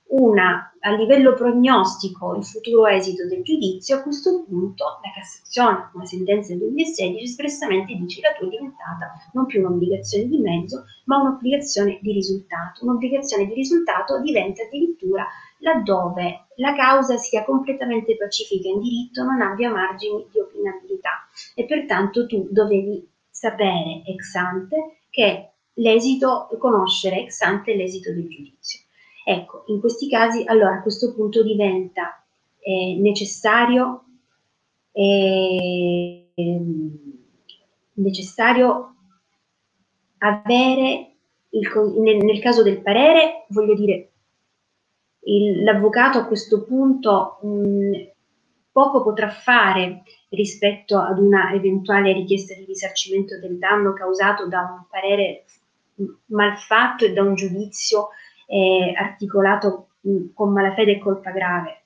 una, 0.08 0.74
a 0.80 0.94
livello 0.94 1.32
prognostico 1.32 2.34
il 2.36 2.44
futuro 2.44 2.86
esito 2.86 3.26
del 3.26 3.42
giudizio, 3.42 3.96
a 3.96 4.02
questo 4.02 4.44
punto 4.44 4.84
la 5.02 5.10
Cassazione, 5.14 5.88
con 5.90 6.02
la 6.02 6.06
sentenza 6.06 6.50
del 6.50 6.58
2016, 6.58 7.24
espressamente 7.24 7.94
dice 7.94 8.20
che 8.20 8.28
la 8.28 8.34
tua 8.34 8.48
è 8.48 8.50
diventata 8.50 9.12
non 9.32 9.46
più 9.46 9.60
un'obbligazione 9.60 10.26
di 10.26 10.38
mezzo, 10.38 10.84
ma 11.06 11.22
un'obbligazione 11.22 11.98
di 12.02 12.12
risultato. 12.12 12.84
Un'obbligazione 12.84 13.46
di 13.46 13.54
risultato 13.54 14.20
diventa 14.20 14.62
addirittura 14.62 15.26
laddove 15.62 16.46
la 16.56 16.74
causa 16.74 17.16
sia 17.16 17.44
completamente 17.44 18.16
pacifica 18.16 18.68
in 18.68 18.80
diritto, 18.80 19.22
non 19.22 19.40
abbia 19.40 19.70
margini 19.70 20.26
di 20.30 20.38
opinabilità 20.38 21.28
e 21.54 21.64
pertanto 21.64 22.26
tu 22.26 22.46
dovevi 22.50 23.08
sapere 23.30 24.02
ex 24.06 24.34
ante 24.34 24.98
che 25.08 25.50
l'esito, 25.74 26.48
conoscere 26.58 27.22
ex 27.22 27.40
ante 27.40 27.74
l'esito 27.74 28.12
del 28.12 28.28
giudizio. 28.28 28.80
Ecco, 29.24 29.64
in 29.68 29.80
questi 29.80 30.08
casi 30.08 30.44
allora 30.46 30.76
a 30.76 30.82
questo 30.82 31.14
punto 31.14 31.42
diventa 31.42 32.24
eh, 32.58 32.96
necessario, 32.98 34.04
eh, 34.92 36.28
necessario 37.94 38.94
avere, 40.18 41.12
il, 41.50 41.70
nel, 41.98 42.16
nel, 42.16 42.40
caso 42.40 42.62
del 42.62 42.80
parere, 42.80 43.46
voglio 43.48 43.74
dire, 43.74 44.11
il, 45.24 45.62
l'avvocato 45.62 46.18
a 46.18 46.26
questo 46.26 46.64
punto 46.64 47.38
mh, 47.42 48.10
poco 48.72 49.02
potrà 49.02 49.28
fare 49.28 50.02
rispetto 50.30 50.98
ad 50.98 51.18
una 51.18 51.52
eventuale 51.52 52.12
richiesta 52.12 52.54
di 52.54 52.64
risarcimento 52.64 53.38
del 53.38 53.58
danno 53.58 53.92
causato 53.92 54.46
da 54.46 54.60
un 54.60 54.86
parere 54.88 55.44
malfatto 56.26 57.04
e 57.04 57.12
da 57.12 57.22
un 57.22 57.34
giudizio 57.34 58.08
eh, 58.46 58.94
articolato 58.96 59.88
mh, 60.00 60.32
con 60.34 60.52
malafede 60.52 60.92
e 60.92 60.98
colpa 60.98 61.30
grave. 61.30 61.76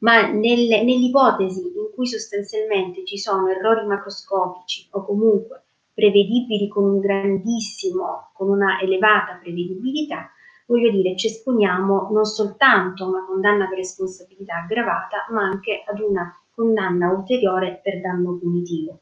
Ma 0.00 0.30
nelle, 0.30 0.82
nell'ipotesi 0.82 1.60
in 1.60 1.90
cui 1.94 2.06
sostanzialmente 2.06 3.04
ci 3.04 3.18
sono 3.18 3.48
errori 3.48 3.84
macroscopici 3.84 4.88
o 4.92 5.04
comunque 5.04 5.62
prevedibili 5.92 6.68
con 6.68 6.84
un 6.84 7.00
grandissimo, 7.00 8.30
con 8.32 8.48
una 8.48 8.80
elevata 8.80 9.38
prevedibilità, 9.42 10.30
voglio 10.70 10.90
dire, 10.90 11.16
ci 11.16 11.26
esponiamo 11.26 12.10
non 12.12 12.24
soltanto 12.24 13.04
a 13.04 13.08
una 13.08 13.24
condanna 13.26 13.66
per 13.66 13.78
responsabilità 13.78 14.62
aggravata, 14.62 15.26
ma 15.30 15.42
anche 15.42 15.82
ad 15.84 15.98
una 15.98 16.32
condanna 16.54 17.10
ulteriore 17.10 17.80
per 17.82 18.00
danno 18.00 18.38
punitivo. 18.38 19.00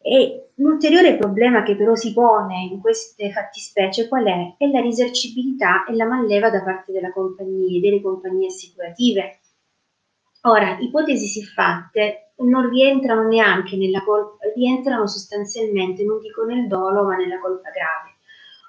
E 0.00 0.52
l'ulteriore 0.54 1.18
problema 1.18 1.62
che 1.62 1.76
però 1.76 1.94
si 1.94 2.14
pone 2.14 2.66
in 2.70 2.80
queste 2.80 3.30
fattispecie 3.30 4.08
qual 4.08 4.24
è? 4.24 4.54
È 4.56 4.66
la 4.68 4.80
risarcibilità 4.80 5.84
e 5.84 5.94
la 5.94 6.06
manleva 6.06 6.48
da 6.48 6.62
parte 6.62 6.92
della 6.92 7.12
compagnia, 7.12 7.78
delle 7.80 8.00
compagnie 8.00 8.46
assicurative. 8.46 9.40
Ora, 10.42 10.78
ipotesi 10.78 11.26
siffatte 11.26 12.32
non 12.36 12.70
rientrano 12.70 13.28
neanche 13.28 13.76
nella 13.76 14.02
colpa, 14.02 14.46
rientrano 14.54 15.06
sostanzialmente, 15.06 16.04
non 16.04 16.20
dico 16.20 16.44
nel 16.44 16.68
dolo, 16.68 17.04
ma 17.04 17.16
nella 17.16 17.38
colpa 17.38 17.68
grave. 17.68 18.16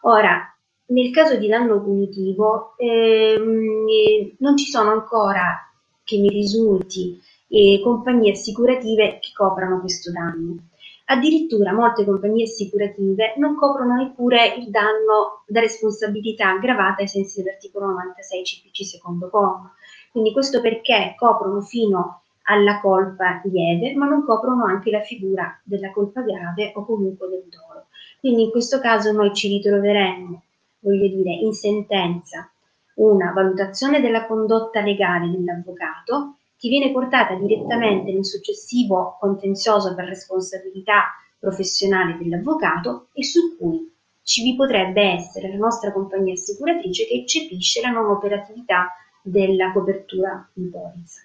Ora, 0.01 0.53
nel 0.89 1.11
caso 1.11 1.35
di 1.35 1.47
danno 1.47 1.81
punitivo 1.81 2.73
ehm, 2.77 4.35
non 4.39 4.57
ci 4.57 4.65
sono 4.65 4.91
ancora, 4.91 5.69
che 6.03 6.17
mi 6.17 6.29
risulti, 6.29 7.19
eh, 7.47 7.79
compagnie 7.83 8.31
assicurative 8.31 9.19
che 9.19 9.29
coprano 9.35 9.79
questo 9.79 10.11
danno. 10.11 10.57
Addirittura 11.05 11.73
molte 11.73 12.05
compagnie 12.05 12.43
assicurative 12.43 13.33
non 13.37 13.55
coprono 13.55 13.95
neppure 13.95 14.53
il 14.57 14.69
danno 14.69 15.43
da 15.47 15.59
responsabilità 15.59 16.49
aggravata 16.49 17.01
ai 17.01 17.07
sensi 17.07 17.41
dell'articolo 17.41 17.87
96 17.87 18.43
CPC 18.43 18.85
secondo 18.85 19.29
comma. 19.29 19.73
Quindi 20.11 20.31
questo 20.31 20.61
perché 20.61 21.15
coprono 21.17 21.61
fino 21.61 22.21
alla 22.43 22.79
colpa 22.79 23.41
lieve, 23.45 23.93
ma 23.95 24.07
non 24.07 24.23
coprono 24.23 24.65
anche 24.65 24.89
la 24.91 25.01
figura 25.01 25.59
della 25.63 25.91
colpa 25.91 26.21
grave 26.21 26.71
o 26.75 26.85
comunque 26.85 27.27
del 27.27 27.45
dolo. 27.49 27.85
Quindi 28.19 28.43
in 28.43 28.51
questo 28.51 28.79
caso 28.79 29.11
noi 29.11 29.33
ci 29.33 29.47
ritroveremmo, 29.47 30.43
voglio 30.79 31.07
dire, 31.07 31.31
in 31.31 31.53
sentenza 31.53 32.49
una 32.95 33.31
valutazione 33.31 34.01
della 34.01 34.25
condotta 34.25 34.81
legale 34.81 35.29
dell'avvocato 35.29 36.35
che 36.57 36.67
viene 36.67 36.91
portata 36.91 37.35
direttamente 37.35 38.11
nel 38.11 38.25
successivo 38.25 39.17
contenzioso 39.19 39.95
per 39.95 40.05
responsabilità 40.05 41.15
professionale 41.39 42.17
dell'avvocato 42.17 43.07
e 43.13 43.23
su 43.23 43.57
cui 43.57 43.89
ci 44.23 44.43
vi 44.43 44.55
potrebbe 44.55 45.01
essere 45.01 45.49
la 45.49 45.55
nostra 45.55 45.91
compagnia 45.93 46.33
assicuratrice 46.33 47.07
che 47.07 47.13
eccepisce 47.15 47.81
la 47.81 47.89
non 47.89 48.09
operatività 48.09 48.89
della 49.21 49.71
copertura 49.71 50.47
in 50.55 50.69
polizza. 50.69 51.21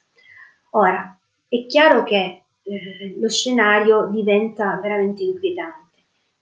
Ora, 0.70 1.18
è 1.48 1.66
chiaro 1.66 2.02
che 2.04 2.42
eh, 2.62 3.16
lo 3.18 3.28
scenario 3.28 4.06
diventa 4.06 4.78
veramente 4.80 5.22
inquietante. 5.22 5.83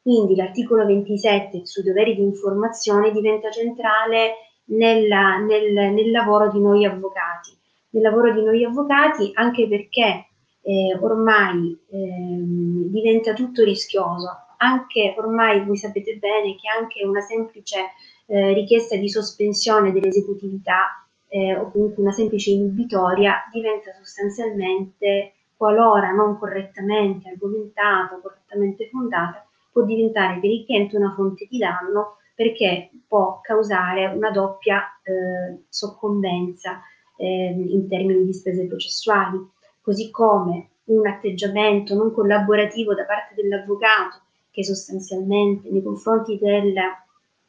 Quindi 0.03 0.35
l'articolo 0.35 0.85
27 0.85 1.65
sui 1.65 1.85
doveri 1.85 2.17
di 2.17 2.23
informazione 2.23 3.13
diventa 3.13 3.51
centrale 3.51 4.35
nella, 4.65 5.39
nel, 5.39 5.73
nel 5.73 6.11
lavoro 6.11 6.51
di 6.51 6.61
noi 6.61 6.85
avvocati 6.85 7.61
del 7.93 8.03
lavoro 8.03 8.33
di 8.33 8.43
noi 8.43 8.65
avvocati, 8.65 9.31
anche 9.35 9.69
perché 9.69 10.29
eh, 10.63 10.97
ormai 10.99 11.79
eh, 11.91 12.41
diventa 12.89 13.35
tutto 13.35 13.63
rischioso. 13.63 14.31
Anche 14.57 15.15
ormai 15.19 15.63
voi 15.65 15.77
sapete 15.77 16.17
bene 16.17 16.57
che 16.57 16.69
anche 16.69 17.05
una 17.05 17.21
semplice 17.21 17.91
eh, 18.27 18.55
richiesta 18.55 18.97
di 18.97 19.11
sospensione 19.11 19.93
dell'esecutività 19.93 21.05
eh, 21.29 21.55
o 21.55 21.71
comunque 21.71 22.03
una 22.03 22.13
semplice 22.13 22.51
inibitoria 22.51 23.47
diventa 23.53 23.93
sostanzialmente, 23.93 25.35
qualora 25.55 26.13
non 26.13 26.39
correttamente 26.39 27.29
argomentata, 27.29 28.19
correttamente 28.23 28.89
fondata, 28.89 29.47
può 29.73 29.83
diventare 29.83 30.39
per 30.39 30.51
il 30.51 30.65
cliente 30.65 30.97
una 30.97 31.15
fonte 31.15 31.47
di 31.51 31.59
danno 31.59 32.19
perché 32.35 32.91
può 33.07 33.41
causare 33.41 34.07
una 34.07 34.31
doppia 34.31 34.83
eh, 35.03 35.65
soccombenza 35.69 36.83
eh, 37.17 37.55
in 37.57 37.89
termini 37.89 38.25
di 38.25 38.33
spese 38.33 38.67
processuali, 38.67 39.39
così 39.81 40.11
come 40.11 40.69
un 40.85 41.07
atteggiamento 41.07 41.95
non 41.95 42.13
collaborativo 42.13 42.95
da 42.95 43.05
parte 43.05 43.35
dell'avvocato 43.35 44.21
che 44.51 44.65
sostanzialmente 44.65 45.71
nei 45.71 45.83
confronti 45.83 46.39
del, 46.39 46.75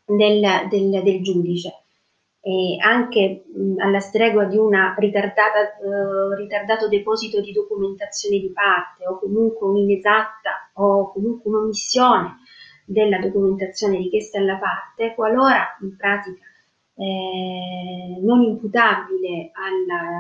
del, 0.06 0.68
del, 0.70 1.04
del 1.04 1.22
giudice 1.22 1.83
e 2.46 2.76
anche 2.82 3.46
mh, 3.48 3.80
alla 3.80 4.02
stregua 4.02 4.44
di 4.44 4.58
un 4.58 4.74
uh, 4.74 6.34
ritardato 6.36 6.90
deposito 6.90 7.40
di 7.40 7.54
documentazione 7.54 8.38
di 8.38 8.52
parte 8.52 9.08
o 9.08 9.18
comunque 9.18 9.66
un'inesatta 9.68 10.72
o 10.74 11.10
comunque 11.14 11.50
un'omissione 11.50 12.40
della 12.86 13.18
documentazione 13.20 13.96
richiesta 13.96 14.40
alla 14.40 14.58
parte, 14.58 15.16
qualora 15.16 15.78
in 15.82 15.96
pratica 15.96 16.44
eh, 16.96 18.20
non 18.22 18.42
imputabile 18.42 19.52
alla, 19.54 20.20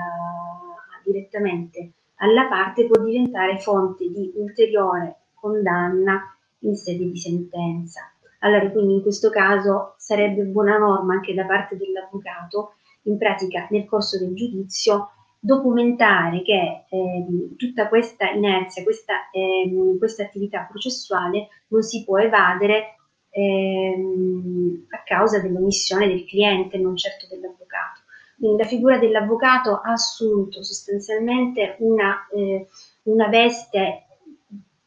direttamente 1.03 1.91
alla 2.23 2.47
parte 2.47 2.87
può 2.87 3.03
diventare 3.03 3.59
fonte 3.59 4.09
di 4.09 4.31
ulteriore 4.35 5.17
condanna 5.33 6.21
in 6.59 6.75
sede 6.75 7.11
di 7.11 7.17
sentenza. 7.17 8.12
Allora, 8.43 8.69
quindi 8.71 8.95
in 8.95 9.01
questo 9.01 9.29
caso 9.29 9.95
sarebbe 9.97 10.43
buona 10.43 10.77
norma 10.77 11.13
anche 11.13 11.33
da 11.33 11.45
parte 11.45 11.77
dell'avvocato, 11.77 12.75
in 13.03 13.17
pratica 13.17 13.67
nel 13.69 13.85
corso 13.85 14.17
del 14.19 14.33
giudizio, 14.33 15.09
documentare 15.39 16.41
che 16.41 16.85
eh, 16.89 17.25
tutta 17.57 17.87
questa 17.87 18.29
inerzia, 18.29 18.83
questa, 18.83 19.29
eh, 19.31 19.97
questa 19.97 20.23
attività 20.23 20.67
processuale 20.69 21.47
non 21.67 21.81
si 21.81 22.03
può 22.03 22.17
evadere 22.19 22.95
ehm, 23.29 24.87
a 24.89 25.03
causa 25.03 25.39
dell'omissione 25.39 26.07
del 26.07 26.25
cliente, 26.25 26.77
non 26.77 26.95
certo 26.95 27.27
dell'avvocato. 27.29 28.01
Quindi 28.37 28.61
la 28.61 28.67
figura 28.67 28.97
dell'avvocato 28.97 29.79
ha 29.83 29.91
assunto 29.91 30.63
sostanzialmente 30.63 31.75
una, 31.79 32.27
eh, 32.33 32.67
una 33.03 33.27
veste 33.29 34.03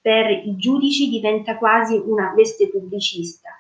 per 0.07 0.31
i 0.31 0.55
giudici, 0.55 1.09
diventa 1.09 1.59
quasi 1.59 1.97
una 1.97 2.33
veste 2.33 2.69
pubblicista. 2.69 3.51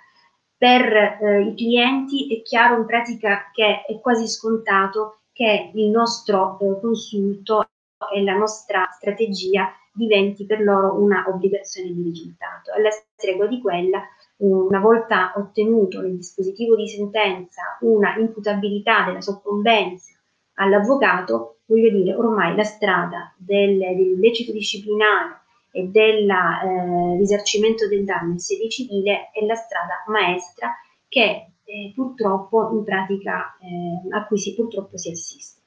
Per 0.56 0.80
eh, 0.80 1.40
i 1.40 1.54
clienti 1.56 2.32
è 2.32 2.42
chiaro 2.42 2.76
in 2.78 2.86
pratica 2.86 3.50
che 3.52 3.84
è 3.84 3.98
quasi 3.98 4.28
scontato 4.28 5.22
che 5.32 5.72
il 5.74 5.90
nostro 5.90 6.56
eh, 6.60 6.78
consulto 6.80 7.66
e 8.14 8.22
la 8.22 8.36
nostra 8.36 8.88
strategia 8.94 9.72
diventi 9.92 10.46
per 10.46 10.60
loro 10.60 10.94
una 11.02 11.24
obbligazione 11.26 11.92
di 11.92 12.04
risultato, 12.04 12.70
alla 12.70 12.90
stregua 12.90 13.48
di 13.48 13.60
quella 13.60 14.02
una 14.36 14.78
volta 14.78 15.32
ottenuto 15.34 16.00
nel 16.00 16.14
dispositivo 16.14 16.76
di 16.76 16.86
sentenza 16.86 17.76
una 17.80 18.14
imputabilità 18.18 19.04
della 19.04 19.20
soccombenza 19.20 20.12
all'avvocato, 20.58 21.56
voglio 21.64 21.90
dire, 21.90 22.14
ormai 22.14 22.54
la 22.54 22.62
strada 22.62 23.34
del, 23.36 23.78
dell'illecito 23.78 24.52
disciplinare 24.52 25.40
e 25.76 25.88
del 25.88 26.26
eh, 26.26 27.18
risarcimento 27.18 27.86
del 27.86 28.04
danno 28.04 28.32
in 28.32 28.38
sede 28.38 28.66
civile 28.70 29.30
è 29.30 29.44
la 29.44 29.54
strada 29.54 30.04
maestra 30.06 30.74
che 31.06 31.52
eh, 31.64 31.92
purtroppo 31.94 32.70
in 32.72 32.82
pratica 32.82 33.58
eh, 33.60 34.16
a 34.16 34.24
cui 34.26 34.38
si, 34.38 34.54
purtroppo 34.54 34.96
si 34.96 35.10
assiste. 35.10 35.60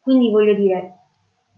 Quindi 0.00 0.30
voglio 0.30 0.54
dire, 0.54 0.94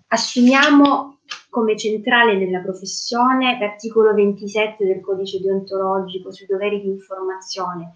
assumiamo 0.08 1.18
come 1.48 1.76
centrale 1.76 2.36
nella 2.36 2.60
professione 2.60 3.56
l'articolo 3.60 4.12
27 4.14 4.84
del 4.84 5.00
codice 5.00 5.40
deontologico 5.40 6.32
sui 6.32 6.46
doveri 6.46 6.80
di 6.80 6.88
informazione, 6.88 7.94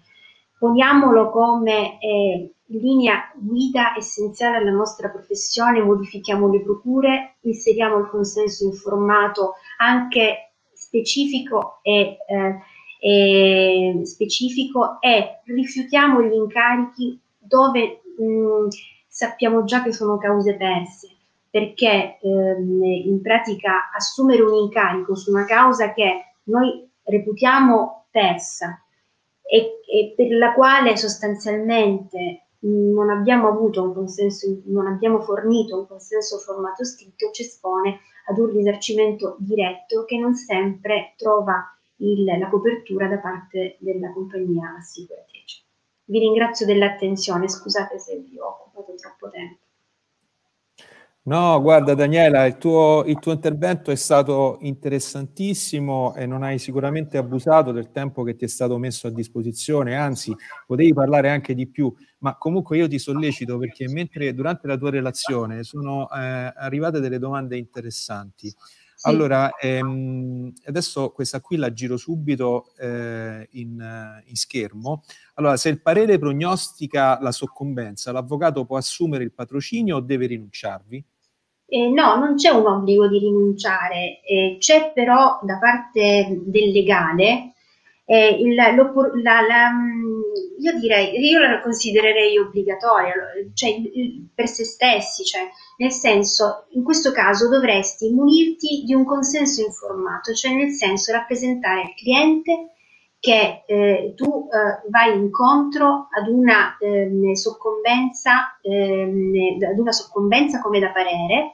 poniamolo 0.57 1.29
come 1.31 1.99
eh, 1.99 2.53
linea 2.67 3.29
guida 3.35 3.95
essenziale 3.97 4.57
alla 4.57 4.71
nostra 4.71 5.09
professione, 5.09 5.81
modifichiamo 5.81 6.49
le 6.49 6.61
procure, 6.61 7.35
inseriamo 7.41 7.97
il 7.97 8.07
consenso 8.07 8.63
informato 8.65 9.55
anche 9.81 10.53
specifico 10.73 11.79
e, 11.81 12.17
eh, 12.27 12.59
e, 12.99 14.05
specifico 14.05 15.01
e 15.01 15.41
rifiutiamo 15.45 16.21
gli 16.21 16.33
incarichi 16.33 17.19
dove 17.37 18.01
mh, 18.17 18.67
sappiamo 19.07 19.63
già 19.63 19.81
che 19.83 19.91
sono 19.91 20.17
cause 20.17 20.55
perse. 20.55 21.07
Perché 21.49 22.17
ehm, 22.21 22.81
in 22.81 23.21
pratica 23.21 23.91
assumere 23.93 24.41
un 24.41 24.53
incarico 24.53 25.15
su 25.15 25.31
una 25.31 25.43
causa 25.43 25.91
che 25.91 26.35
noi 26.43 26.89
reputiamo 27.03 28.05
persa 28.09 28.81
e, 29.41 29.81
e 29.85 30.13
per 30.15 30.31
la 30.37 30.53
quale 30.53 30.95
sostanzialmente 30.95 32.45
non 32.59 33.09
abbiamo 33.09 33.49
avuto 33.49 33.83
un 33.83 33.93
consenso, 33.93 34.61
non 34.67 34.87
abbiamo 34.87 35.19
fornito 35.19 35.77
un 35.77 35.87
consenso 35.87 36.37
formato 36.37 36.85
scritto, 36.85 37.31
ci 37.31 37.41
espone 37.41 37.99
ad 38.31 38.37
un 38.37 38.49
risarcimento 38.49 39.35
diretto 39.39 40.05
che 40.05 40.17
non 40.17 40.33
sempre 40.33 41.13
trova 41.17 41.63
il, 41.97 42.23
la 42.23 42.49
copertura 42.49 43.07
da 43.07 43.19
parte 43.19 43.77
della 43.79 44.11
compagnia 44.11 44.75
assicuratrice. 44.77 45.63
Vi 46.05 46.19
ringrazio 46.19 46.65
dell'attenzione, 46.65 47.47
scusate 47.47 47.99
se 47.99 48.17
vi 48.17 48.39
ho 48.39 48.47
occupato 48.47 48.95
troppo 48.95 49.29
tempo. 49.29 49.60
No, 51.31 51.61
guarda 51.61 51.93
Daniela, 51.93 52.45
il 52.45 52.57
tuo, 52.57 53.05
il 53.05 53.17
tuo, 53.17 53.31
intervento 53.31 53.89
è 53.89 53.95
stato 53.95 54.57
interessantissimo 54.59 56.13
e 56.13 56.25
non 56.25 56.43
hai 56.43 56.59
sicuramente 56.59 57.17
abusato 57.17 57.71
del 57.71 57.89
tempo 57.89 58.23
che 58.23 58.35
ti 58.35 58.43
è 58.43 58.49
stato 58.49 58.77
messo 58.77 59.07
a 59.07 59.11
disposizione, 59.11 59.95
anzi 59.95 60.35
potevi 60.67 60.91
parlare 60.93 61.29
anche 61.29 61.55
di 61.55 61.69
più, 61.69 61.89
ma 62.17 62.35
comunque 62.35 62.75
io 62.75 62.89
ti 62.89 62.99
sollecito 62.99 63.57
perché 63.57 63.87
mentre 63.87 64.33
durante 64.33 64.67
la 64.67 64.75
tua 64.75 64.89
relazione 64.89 65.63
sono 65.63 66.09
eh, 66.11 66.51
arrivate 66.53 66.99
delle 66.99 67.17
domande 67.17 67.55
interessanti. 67.55 68.49
Sì. 68.49 69.07
Allora, 69.07 69.51
ehm, 69.55 70.51
adesso 70.65 71.11
questa 71.11 71.39
qui 71.39 71.55
la 71.55 71.71
giro 71.71 71.95
subito 71.95 72.73
eh, 72.77 73.47
in, 73.51 74.21
in 74.25 74.35
schermo. 74.35 75.03
Allora, 75.35 75.55
se 75.55 75.69
il 75.69 75.81
parere 75.81 76.19
prognostica 76.19 77.17
la 77.21 77.31
soccombenza, 77.31 78.11
l'avvocato 78.11 78.65
può 78.65 78.75
assumere 78.75 79.23
il 79.23 79.31
patrocinio 79.31 79.95
o 79.95 80.01
deve 80.01 80.25
rinunciarvi? 80.25 81.05
Eh, 81.73 81.87
no, 81.87 82.15
non 82.17 82.35
c'è 82.35 82.49
un 82.49 82.65
obbligo 82.65 83.07
di 83.07 83.17
rinunciare, 83.19 84.19
eh, 84.23 84.57
c'è 84.59 84.91
però 84.93 85.39
da 85.41 85.57
parte 85.57 86.41
del 86.43 86.69
legale 86.69 87.53
eh, 88.03 88.27
il, 88.41 88.55
la, 88.55 88.73
la, 88.73 89.71
mm, 89.71 90.21
io 90.59 90.77
direi, 90.79 91.17
io 91.17 91.39
la 91.39 91.61
considererei 91.61 92.37
obbligatoria, 92.37 93.13
cioè 93.53 93.73
per 94.35 94.49
se 94.49 94.65
stessi, 94.65 95.23
cioè 95.23 95.47
nel 95.77 95.91
senso, 95.91 96.65
in 96.71 96.83
questo 96.83 97.13
caso 97.13 97.47
dovresti 97.47 98.09
munirti 98.09 98.83
di 98.85 98.93
un 98.93 99.05
consenso 99.05 99.61
informato, 99.61 100.33
cioè 100.33 100.53
nel 100.53 100.71
senso 100.71 101.13
rappresentare 101.13 101.83
il 101.83 101.93
cliente 101.95 102.71
che 103.17 103.63
eh, 103.65 104.13
tu 104.17 104.49
eh, 104.51 104.89
vai 104.89 105.15
incontro 105.17 106.09
ad 106.11 106.27
una, 106.27 106.75
ehm, 106.81 107.31
soccombenza, 107.31 108.59
ehm, 108.61 109.63
ad 109.71 109.79
una 109.79 109.93
soccombenza 109.93 110.59
come 110.59 110.79
da 110.79 110.91
parere 110.91 111.53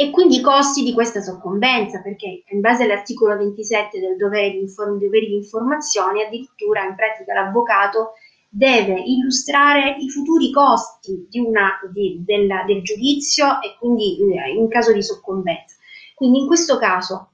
e 0.00 0.10
quindi 0.10 0.36
i 0.36 0.40
costi 0.40 0.84
di 0.84 0.92
questa 0.92 1.20
soccombenza, 1.20 2.00
perché 2.00 2.44
in 2.50 2.60
base 2.60 2.84
all'articolo 2.84 3.36
27 3.36 3.98
del 3.98 4.16
dovere 4.16 4.52
di, 4.52 4.60
inform- 4.60 4.96
doveri 4.96 5.26
di 5.26 5.34
informazione, 5.34 6.24
addirittura 6.24 6.84
in 6.84 6.94
pratica 6.94 7.34
l'avvocato 7.34 8.12
deve 8.48 8.94
illustrare 9.00 9.96
i 9.98 10.08
futuri 10.08 10.52
costi 10.52 11.26
di 11.28 11.40
una, 11.40 11.80
di, 11.92 12.22
della, 12.24 12.62
del 12.64 12.80
giudizio 12.82 13.60
e 13.60 13.74
quindi 13.76 14.18
eh, 14.20 14.52
in 14.52 14.68
caso 14.68 14.92
di 14.92 15.02
soccombenza. 15.02 15.74
Quindi 16.14 16.42
in 16.42 16.46
questo 16.46 16.78
caso 16.78 17.30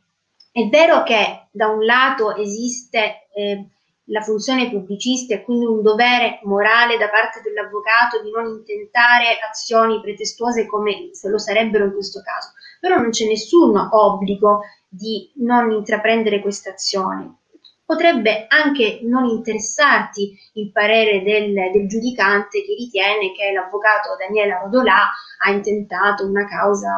è 0.50 0.66
vero 0.68 1.02
che 1.02 1.48
da 1.50 1.68
un 1.68 1.84
lato 1.84 2.34
esiste 2.34 3.28
eh, 3.34 3.66
la 4.08 4.20
funzione 4.20 4.70
pubblicista 4.70 5.34
e 5.34 5.44
quindi 5.44 5.64
un 5.64 5.80
dovere 5.80 6.40
morale 6.42 6.98
da 6.98 7.08
parte 7.08 7.40
dell'avvocato 7.40 8.22
di 8.22 8.30
non 8.30 8.46
intentare 8.48 9.38
azioni 9.48 10.00
pretestuose 10.00 10.66
come 10.66 11.08
se 11.12 11.28
lo 11.28 11.38
sarebbero 11.38 11.84
in 11.84 11.92
questo 11.92 12.20
caso, 12.22 12.52
però 12.80 12.96
non 12.96 13.10
c'è 13.10 13.26
nessun 13.26 13.76
obbligo 13.76 14.60
di 14.88 15.32
non 15.36 15.70
intraprendere 15.70 16.40
questa 16.40 16.70
azione. 16.70 17.38
Potrebbe 17.86 18.46
anche 18.48 19.00
non 19.02 19.26
interessarti 19.26 20.34
il 20.54 20.72
parere 20.72 21.22
del, 21.22 21.52
del 21.70 21.86
giudicante 21.86 22.64
che 22.64 22.74
ritiene 22.74 23.32
che 23.32 23.52
l'avvocato 23.52 24.16
Daniela 24.18 24.60
Rodolà 24.60 25.10
ha 25.44 25.50
intentato 25.50 26.26
una 26.26 26.46
causa 26.46 26.90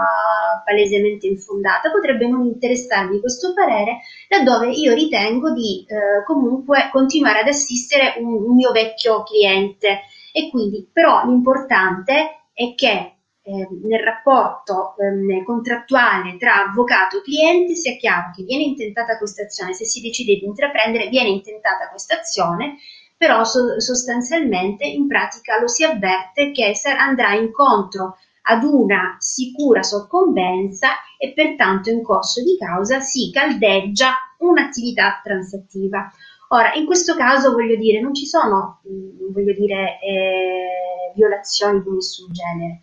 palesemente 0.65 1.27
infondata, 1.27 1.91
potrebbe 1.91 2.29
non 2.29 2.45
interessarmi 2.45 3.19
questo 3.19 3.53
parere 3.53 3.99
laddove 4.29 4.71
io 4.71 4.95
ritengo 4.95 5.53
di 5.53 5.85
eh, 5.89 6.23
comunque 6.25 6.89
continuare 6.93 7.41
ad 7.41 7.49
assistere 7.49 8.15
un, 8.19 8.45
un 8.45 8.55
mio 8.55 8.71
vecchio 8.71 9.25
cliente. 9.25 10.03
E 10.33 10.51
quindi 10.51 10.89
però 10.93 11.25
l'importante 11.25 12.45
è 12.53 12.75
che 12.75 13.16
eh, 13.47 13.69
nel 13.83 14.01
rapporto 14.01 14.97
eh, 14.99 15.45
contrattuale 15.45 16.37
tra 16.37 16.67
avvocato 16.67 17.19
e 17.19 17.23
cliente 17.23 17.77
sia 17.77 17.95
chiaro 17.95 18.33
che 18.35 18.43
viene 18.43 18.65
intentata 18.65 19.17
questa 19.19 19.45
azione, 19.45 19.73
se 19.73 19.85
si 19.85 20.01
decide 20.01 20.35
di 20.35 20.45
intraprendere 20.45 21.09
viene 21.09 21.29
intentata 21.29 21.89
questa 21.89 22.19
azione, 22.19 22.79
però 23.17 23.45
so- 23.45 23.79
sostanzialmente 23.79 24.85
in 24.85 25.07
pratica 25.07 25.61
lo 25.61 25.69
si 25.69 25.85
avverte 25.85 26.51
che 26.51 26.73
andrà 26.99 27.35
incontro 27.35 28.17
ad 28.49 28.65
una 28.65 29.15
sicura 29.21 29.83
soccombenza 29.85 30.89
e 31.17 31.33
pertanto 31.33 31.91
in 31.91 32.03
corso 32.03 32.43
di 32.43 32.57
causa 32.59 32.99
si 32.99 33.31
caldeggia 33.33 34.13
un'attività 34.39 35.21
transattiva. 35.23 36.11
Ora, 36.49 36.75
in 36.75 36.85
questo 36.85 37.15
caso 37.15 37.53
voglio 37.53 37.77
dire, 37.77 38.01
non 38.01 38.13
ci 38.13 38.27
sono 38.27 38.81
mm, 38.89 39.33
voglio 39.33 39.53
dire, 39.53 39.99
eh, 40.01 41.13
violazioni 41.15 41.81
di 41.83 41.91
nessun 41.91 42.33
genere, 42.33 42.81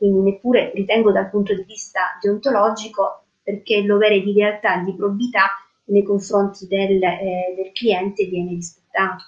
quindi 0.00 0.30
neppure 0.30 0.72
ritengo 0.74 1.12
dal 1.12 1.28
punto 1.28 1.54
di 1.54 1.62
vista 1.64 2.16
deontologico 2.22 3.24
perché 3.42 3.76
il 3.76 3.86
dovere 3.86 4.22
di 4.22 4.32
lealtà 4.32 4.80
e 4.80 4.84
di 4.84 4.94
probità 4.94 5.48
nei 5.84 6.02
confronti 6.02 6.66
del, 6.66 7.02
eh, 7.02 7.54
del 7.54 7.70
cliente 7.72 8.24
viene 8.24 8.52
rispettato. 8.52 9.24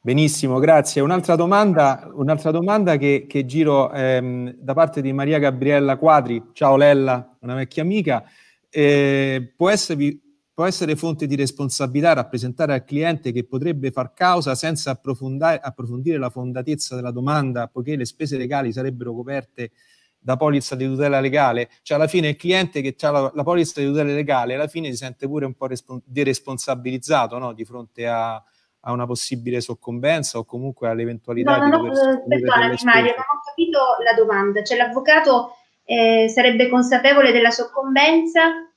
Benissimo, 0.00 0.60
grazie. 0.60 1.00
Un'altra 1.00 1.34
domanda, 1.34 2.08
un'altra 2.14 2.52
domanda 2.52 2.96
che, 2.96 3.26
che 3.28 3.44
giro 3.44 3.90
ehm, 3.90 4.54
da 4.56 4.74
parte 4.74 5.00
di 5.00 5.12
Maria 5.12 5.40
Gabriella 5.40 5.96
Quadri. 5.96 6.50
Ciao 6.52 6.76
Lella, 6.76 7.36
una 7.40 7.56
vecchia 7.56 7.82
amica. 7.82 8.24
Eh, 8.70 9.54
può, 9.56 9.70
esservi, 9.70 10.27
può, 10.58 10.66
essere 10.66 10.96
fonte 10.96 11.28
di 11.28 11.36
responsabilità 11.36 12.14
rappresentare 12.14 12.72
al 12.72 12.84
cliente 12.84 13.30
che 13.30 13.44
potrebbe 13.44 13.92
far 13.92 14.12
causa 14.12 14.56
senza 14.56 14.90
approfondire 14.90 16.18
la 16.18 16.30
fondatezza 16.30 16.96
della 16.96 17.12
domanda, 17.12 17.68
poiché 17.68 17.94
le 17.94 18.04
spese 18.04 18.36
legali 18.36 18.72
sarebbero 18.72 19.14
coperte 19.14 19.70
da 20.18 20.36
polizza 20.36 20.74
di 20.74 20.86
tutela 20.86 21.20
legale. 21.20 21.70
Cioè 21.82 21.96
alla 21.96 22.08
fine 22.08 22.30
il 22.30 22.36
cliente 22.36 22.80
che 22.80 22.96
ha 23.06 23.10
la, 23.10 23.32
la 23.34 23.42
polizza 23.44 23.80
di 23.80 23.86
tutela 23.86 24.12
legale 24.12 24.54
alla 24.54 24.66
fine 24.66 24.90
si 24.90 24.96
sente 24.96 25.28
pure 25.28 25.46
un 25.46 25.54
po' 25.54 25.66
respon- 25.66 26.02
deresponsabilizzato 26.04 27.38
no? 27.38 27.52
di 27.52 27.64
fronte 27.64 28.08
a 28.08 28.42
a 28.82 28.92
una 28.92 29.06
possibile 29.06 29.60
soccombenza 29.60 30.38
o 30.38 30.44
comunque 30.44 30.88
all'eventualità 30.88 31.56
no, 31.58 31.64
di 31.64 31.70
dover 31.70 31.92
no, 31.92 32.24
perdonami 32.28 32.76
Mario, 32.84 33.10
non 33.10 33.24
ho 33.24 33.40
capito 33.44 33.78
la 34.04 34.14
domanda. 34.16 34.62
Cioè 34.62 34.76
l'avvocato 34.76 35.56
eh, 35.84 36.28
sarebbe 36.28 36.68
consapevole 36.68 37.32
della 37.32 37.50
soccombenza? 37.50 38.68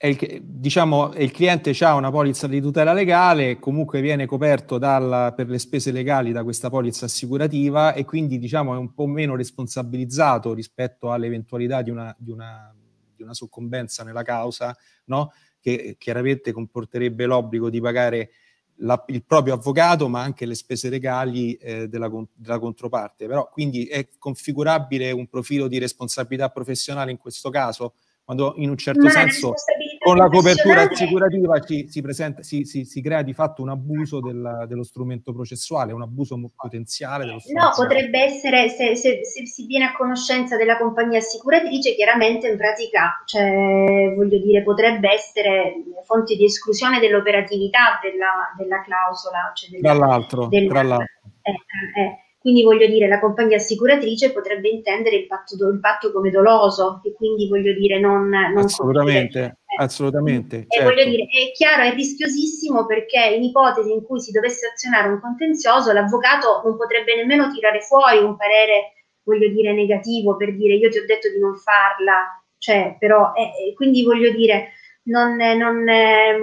Il, 0.00 0.40
diciamo, 0.44 1.12
il 1.14 1.32
cliente 1.32 1.76
ha 1.80 1.94
una 1.94 2.12
polizza 2.12 2.46
di 2.46 2.60
tutela 2.60 2.92
legale, 2.92 3.58
comunque 3.58 4.00
viene 4.00 4.26
coperto 4.26 4.78
dal, 4.78 5.32
per 5.34 5.48
le 5.48 5.58
spese 5.58 5.90
legali 5.90 6.30
da 6.30 6.44
questa 6.44 6.70
polizza 6.70 7.06
assicurativa 7.06 7.92
e 7.92 8.04
quindi 8.04 8.38
diciamo, 8.38 8.74
è 8.74 8.78
un 8.78 8.94
po' 8.94 9.06
meno 9.06 9.34
responsabilizzato 9.34 10.54
rispetto 10.54 11.10
all'eventualità 11.10 11.82
di 11.82 11.90
una, 11.90 12.14
di 12.16 12.30
una, 12.30 12.72
di 13.16 13.24
una 13.24 13.34
soccombenza 13.34 14.04
nella 14.04 14.22
causa, 14.22 14.76
no? 15.06 15.32
che 15.60 15.96
chiaramente 15.98 16.52
comporterebbe 16.52 17.26
l'obbligo 17.26 17.68
di 17.68 17.80
pagare 17.80 18.30
la, 18.76 19.02
il 19.08 19.24
proprio 19.24 19.54
avvocato, 19.54 20.08
ma 20.08 20.22
anche 20.22 20.46
le 20.46 20.54
spese 20.54 20.88
legali 20.88 21.54
eh, 21.54 21.88
della, 21.88 22.08
della, 22.34 22.58
controparte. 22.58 23.26
Però 23.26 23.48
quindi 23.50 23.86
è 23.86 24.08
configurabile 24.18 25.10
un 25.10 25.26
profilo 25.26 25.66
di 25.66 25.78
responsabilità 25.78 26.50
professionale 26.50 27.10
in 27.10 27.18
questo 27.18 27.50
caso, 27.50 27.94
quando 28.24 28.54
in 28.56 28.70
un 28.70 28.76
certo 28.76 29.02
ma 29.04 29.10
senso. 29.10 29.50
Responsabilità 29.52 29.87
con 29.98 30.16
la 30.16 30.28
copertura 30.28 30.82
assicurativa 30.82 31.60
ci, 31.60 31.88
si, 31.88 32.00
presenta, 32.00 32.42
si, 32.42 32.64
si, 32.64 32.84
si, 32.84 33.02
crea 33.02 33.22
di 33.22 33.32
fatto 33.32 33.62
un 33.62 33.70
abuso 33.70 34.20
del, 34.20 34.64
dello 34.68 34.84
strumento 34.84 35.32
processuale, 35.32 35.92
un 35.92 36.02
abuso 36.02 36.38
potenziale 36.54 37.24
dello 37.24 37.38
strumento. 37.38 37.68
No, 37.68 37.74
potrebbe 37.76 38.22
essere, 38.22 38.68
se, 38.68 38.96
se, 38.96 39.24
se, 39.24 39.46
si 39.46 39.66
viene 39.66 39.86
a 39.86 39.92
conoscenza 39.96 40.56
della 40.56 40.78
compagnia 40.78 41.18
assicuratrice, 41.18 41.94
chiaramente 41.94 42.48
in 42.48 42.56
pratica, 42.56 43.22
cioè, 43.26 44.14
voglio 44.14 44.38
dire, 44.38 44.62
potrebbe 44.62 45.12
essere 45.12 45.74
fonte 46.04 46.36
di 46.36 46.44
esclusione 46.44 47.00
dell'operatività 47.00 47.98
della, 48.02 48.54
della 48.56 48.82
clausola. 48.82 49.52
Cioè 49.54 49.70
della, 49.70 49.94
tra 49.94 50.06
l'altro, 50.06 50.46
della, 50.46 50.68
tra 50.68 50.82
l'altro. 50.82 51.06
Eh, 51.42 52.00
eh, 52.00 52.18
quindi 52.38 52.62
voglio 52.62 52.86
dire, 52.86 53.08
la 53.08 53.20
compagnia 53.20 53.56
assicuratrice 53.56 54.32
potrebbe 54.32 54.68
intendere 54.68 55.16
il 55.16 55.26
patto, 55.26 55.54
il 55.68 55.80
patto 55.80 56.12
come 56.12 56.30
doloso 56.30 57.00
e 57.04 57.12
quindi 57.12 57.48
voglio 57.48 57.74
dire 57.74 57.98
non... 57.98 58.28
non 58.28 58.56
assolutamente, 58.56 59.42
eh. 59.42 59.56
Assolutamente. 59.78 60.56
E 60.56 60.66
certo. 60.68 60.90
voglio 60.90 61.04
dire, 61.04 61.24
è 61.24 61.52
chiaro, 61.52 61.82
è 61.82 61.94
rischiosissimo 61.94 62.86
perché 62.86 63.34
in 63.36 63.42
ipotesi 63.42 63.92
in 63.92 64.02
cui 64.02 64.20
si 64.20 64.30
dovesse 64.30 64.66
azionare 64.66 65.08
un 65.08 65.20
contenzioso, 65.20 65.92
l'avvocato 65.92 66.62
non 66.64 66.76
potrebbe 66.76 67.16
nemmeno 67.16 67.50
tirare 67.52 67.80
fuori 67.80 68.18
un 68.18 68.36
parere, 68.36 68.94
voglio 69.22 69.48
dire, 69.48 69.72
negativo 69.72 70.36
per 70.36 70.54
dire 70.56 70.74
io 70.74 70.90
ti 70.90 70.98
ho 70.98 71.06
detto 71.06 71.28
di 71.30 71.38
non 71.38 71.56
farla, 71.56 72.42
cioè 72.58 72.96
però, 72.98 73.32
eh, 73.34 73.74
quindi 73.74 74.02
voglio 74.02 74.30
dire, 74.30 74.72
non... 75.04 75.36
non 75.36 75.88
eh, 75.88 76.36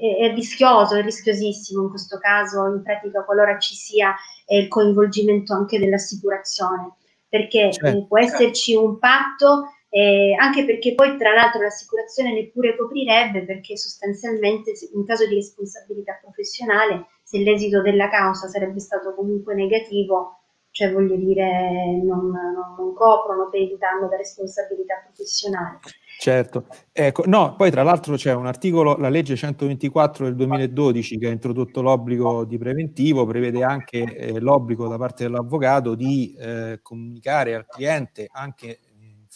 è, 0.00 0.32
rischioso, 0.34 0.96
è 0.96 1.02
rischiosissimo 1.02 1.82
in 1.82 1.90
questo 1.90 2.18
caso, 2.18 2.66
in 2.66 2.82
pratica 2.82 3.22
qualora 3.24 3.58
ci 3.58 3.74
sia 3.74 4.14
eh, 4.46 4.58
il 4.58 4.68
coinvolgimento 4.68 5.52
anche 5.52 5.78
dell'assicurazione, 5.78 6.94
perché 7.28 7.70
certo. 7.72 7.98
eh, 7.98 8.06
può 8.06 8.18
esserci 8.18 8.74
un 8.74 8.98
patto, 8.98 9.74
eh, 9.90 10.34
anche 10.38 10.64
perché 10.64 10.94
poi 10.94 11.16
tra 11.18 11.34
l'altro 11.34 11.60
l'assicurazione 11.60 12.32
neppure 12.32 12.76
coprirebbe, 12.76 13.44
perché 13.44 13.76
sostanzialmente 13.76 14.72
in 14.94 15.04
caso 15.04 15.26
di 15.26 15.34
responsabilità 15.34 16.18
professionale, 16.22 17.06
se 17.24 17.38
l'esito 17.38 17.82
della 17.82 18.08
causa 18.08 18.46
sarebbe 18.46 18.78
stato 18.78 19.14
comunque 19.14 19.54
negativo, 19.54 20.38
cioè 20.70 20.92
voglio 20.92 21.16
dire 21.16 22.00
non, 22.04 22.30
non, 22.30 22.74
non 22.78 22.94
coprono 22.94 23.48
per 23.50 23.60
il 23.60 23.76
danno 23.78 24.08
da 24.08 24.16
responsabilità 24.16 25.02
professionale. 25.04 25.80
Certo, 26.20 26.66
ecco, 26.92 27.24
no, 27.26 27.56
poi 27.56 27.70
tra 27.70 27.82
l'altro 27.82 28.14
c'è 28.14 28.32
un 28.34 28.46
articolo, 28.46 28.96
la 28.96 29.08
legge 29.08 29.34
124 29.34 30.26
del 30.26 30.36
2012 30.36 31.18
che 31.18 31.26
ha 31.26 31.30
introdotto 31.30 31.82
l'obbligo 31.82 32.44
di 32.44 32.58
preventivo, 32.58 33.26
prevede 33.26 33.64
anche 33.64 34.02
eh, 34.02 34.38
l'obbligo 34.38 34.86
da 34.86 34.98
parte 34.98 35.24
dell'avvocato 35.24 35.94
di 35.94 36.36
eh, 36.38 36.78
comunicare 36.82 37.54
al 37.54 37.66
cliente 37.66 38.28
anche 38.30 38.78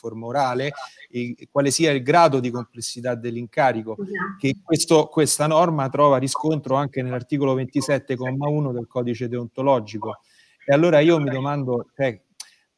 forma 0.04 0.26
orale 0.26 0.72
eh, 1.10 1.48
quale 1.50 1.70
sia 1.70 1.90
il 1.92 2.02
grado 2.02 2.40
di 2.40 2.50
complessità 2.50 3.14
dell'incarico, 3.14 3.92
esatto. 3.92 4.36
che 4.38 4.56
questo, 4.62 5.06
questa 5.06 5.46
norma 5.46 5.88
trova 5.88 6.18
riscontro 6.18 6.74
anche 6.74 7.02
nell'articolo 7.02 7.56
27,1 7.56 8.72
del 8.72 8.86
codice 8.86 9.28
deontologico. 9.28 10.18
E 10.66 10.74
allora 10.74 11.00
io 11.00 11.18
mi 11.20 11.30
domando, 11.30 11.90
cioè, 11.96 12.20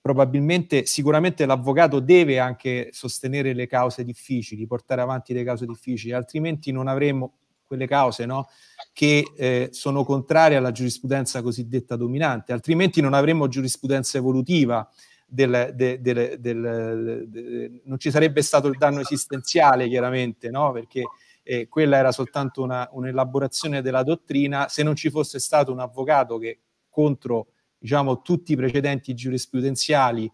probabilmente, 0.01 0.87
sicuramente 0.87 1.47
l'avvocato 1.47 1.99
deve 2.01 2.39
anche 2.39 2.91
sostenere 2.93 3.55
le 3.55 3.66
cause 3.66 4.05
difficili, 4.05 4.66
portare 4.66 5.01
avanti 5.01 5.33
le 5.33 5.45
cause 5.45 5.66
difficili, 5.66 6.12
altrimenti 6.12 6.70
non 6.70 6.87
avremo 6.87 7.39
quelle 7.66 7.87
cause 7.87 8.24
no? 8.27 8.49
che 8.93 9.33
eh, 9.37 9.68
sono 9.72 10.05
contrarie 10.05 10.57
alla 10.57 10.70
giurisprudenza 10.70 11.43
cosiddetta 11.43 11.97
dominante, 11.97 12.53
altrimenti 12.53 13.01
non 13.01 13.14
avremmo 13.14 13.49
giurisprudenza 13.49 14.16
evolutiva, 14.18 14.89
del, 15.27 15.72
del, 15.74 16.01
del, 16.39 17.81
non 17.85 17.99
ci 17.99 18.11
sarebbe 18.11 18.43
stato 18.43 18.68
il 18.68 18.79
danno 18.79 19.01
esistenziale 19.01 19.89
chiaramente, 19.89 20.51
no? 20.51 20.70
perché 20.72 21.03
eh, 21.43 21.68
quella 21.68 21.97
era 21.97 22.12
soltanto 22.12 22.62
una, 22.62 22.89
un'elaborazione 22.93 23.83
della 23.83 24.03
dottrina, 24.03 24.68
se 24.68 24.83
non 24.83 24.95
ci 24.95 25.11
fosse 25.11 25.39
stato 25.39 25.72
un 25.72 25.81
avvocato 25.81 26.39
che 26.39 26.61
contro 26.89 27.49
diciamo, 27.79 28.22
tutti 28.22 28.53
i 28.53 28.57
precedenti 28.57 29.14
giurisprudenziali 29.14 30.31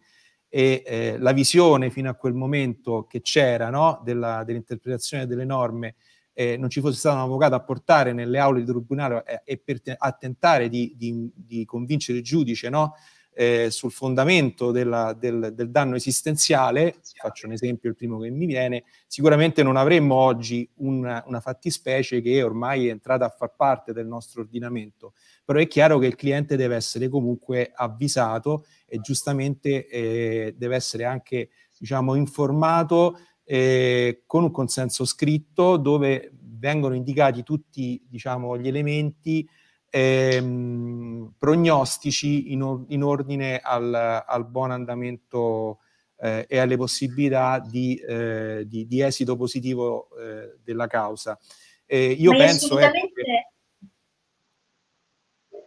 e 0.49 0.83
eh, 0.85 1.17
la 1.19 1.33
visione 1.33 1.91
fino 1.91 2.11
a 2.11 2.15
quel 2.15 2.35
momento 2.35 3.07
che 3.07 3.23
c'era 3.23 3.71
no? 3.71 4.01
Della, 4.05 4.45
dell'interpretazione 4.45 5.27
delle 5.27 5.47
norme, 5.47 5.97
eh, 6.35 6.57
non 6.57 6.71
ci 6.71 6.81
fosse 6.81 6.99
stato 6.99 7.17
un 7.17 7.23
avvocato 7.23 7.55
a 7.55 7.61
portare 7.61 8.13
nelle 8.13 8.39
aule 8.39 8.61
di 8.61 8.67
tribunale 8.67 9.25
eh, 9.25 9.43
e 9.45 9.59
per 9.59 9.81
te- 9.81 9.97
a 9.99 10.13
tentare 10.13 10.69
di, 10.69 10.95
di, 10.97 11.31
di, 11.35 11.65
convincere 11.65 12.19
il 12.19 12.25
giudice 12.25 12.69
no? 12.69 12.95
Eh, 13.35 13.71
sul 13.71 13.93
fondamento 13.93 14.73
della, 14.73 15.15
del, 15.15 15.53
del, 15.55 15.71
danno 15.71 15.97
esistenziale, 15.97 16.97
faccio 17.15 17.47
un 17.47 17.53
esempio, 17.53 17.89
il 17.89 17.97
primo 17.97 18.19
che 18.19 18.29
mi 18.29 18.45
viene, 18.45 18.85
sicuramente 19.07 19.63
non 19.63 19.77
avremmo 19.77 20.17
oggi 20.17 20.69
una, 20.77 21.23
una 21.27 21.41
fattispecie 21.41 22.21
che 22.21 22.43
ormai 22.43 22.89
è 22.89 22.91
entrata 22.91 23.25
a 23.25 23.31
far 23.31 23.55
parte 23.57 23.95
del 23.95 24.07
nostro 24.07 24.43
ordinamento 24.43 25.15
però 25.45 25.59
è 25.59 25.67
chiaro 25.67 25.99
che 25.99 26.07
il 26.07 26.15
cliente 26.15 26.57
deve 26.57 26.77
essere 26.77 27.09
comunque 27.09 27.73
avvisato 27.75 28.65
e 28.87 29.01
giustamente 29.01 29.87
eh, 29.89 30.55
deve 30.57 30.77
essere 30.77 31.05
anche 31.05 31.51
diciamo, 31.79 32.15
informato 32.15 33.19
eh, 33.45 34.23
con 34.27 34.45
un 34.45 34.51
consenso 34.51 35.05
scritto 35.05 35.77
dove 35.77 36.33
vengono 36.41 36.95
indicati 36.95 37.43
tutti 37.43 38.01
diciamo, 38.09 38.57
gli 38.57 38.69
elementi 38.69 39.49
ehm, 39.95 41.35
prognostici 41.39 42.53
in, 42.53 42.85
in 42.89 43.03
ordine 43.03 43.61
al, 43.61 44.25
al, 44.27 44.47
buon 44.47 44.71
andamento 44.71 45.81
eh, 46.19 46.47
e 46.49 46.59
alle 46.59 46.79
possibilità 46.79 47.59
di, 47.59 47.97
eh, 47.97 48.65
di, 48.67 48.87
di 48.87 49.03
esito 49.03 49.37
positivo 49.37 50.09
eh, 50.19 50.57
della 50.65 50.87
causa. 50.87 51.39
io 51.87 52.31
Ma 52.31 52.39
penso... 52.39 52.67
Assolutamente... 52.67 53.21
Ecco, 53.21 53.51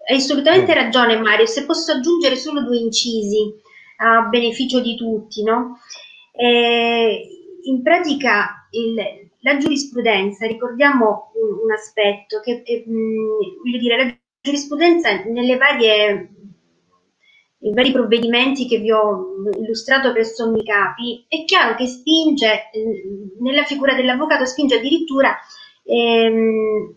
hai 0.07 0.17
assolutamente 0.17 0.71
mm. 0.71 0.75
ragione 0.75 1.19
Mario, 1.19 1.45
se 1.45 1.65
posso 1.65 1.91
aggiungere 1.91 2.35
solo 2.35 2.63
due 2.63 2.77
incisi 2.77 3.53
a 3.97 4.21
beneficio 4.23 4.81
di 4.81 4.95
tutti, 4.95 5.43
no? 5.43 5.79
Eh, 6.31 7.27
in 7.63 7.81
pratica 7.81 8.67
il, 8.71 9.24
la 9.45 9.57
giurisprudenza, 9.57 10.47
ricordiamo 10.47 11.31
un, 11.35 11.59
un 11.63 11.71
aspetto 11.71 12.39
che 12.39 12.63
eh, 12.65 12.83
voglio 12.83 13.77
dire, 13.77 14.03
la 14.03 14.17
giurisprudenza 14.41 15.23
nelle 15.25 15.55
varie 15.55 16.29
i 17.59 17.73
vari 17.73 17.91
provvedimenti 17.91 18.67
che 18.67 18.77
vi 18.77 18.91
ho 18.91 19.25
illustrato 19.57 20.11
per 20.13 20.25
sommi 20.25 20.63
capi, 20.63 21.25
è 21.27 21.45
chiaro 21.45 21.75
che 21.75 21.87
spinge, 21.87 22.69
nella 23.39 23.63
figura 23.63 23.95
dell'avvocato, 23.95 24.45
spinge 24.45 24.75
addirittura 24.75 25.35
ehm, 25.83 26.93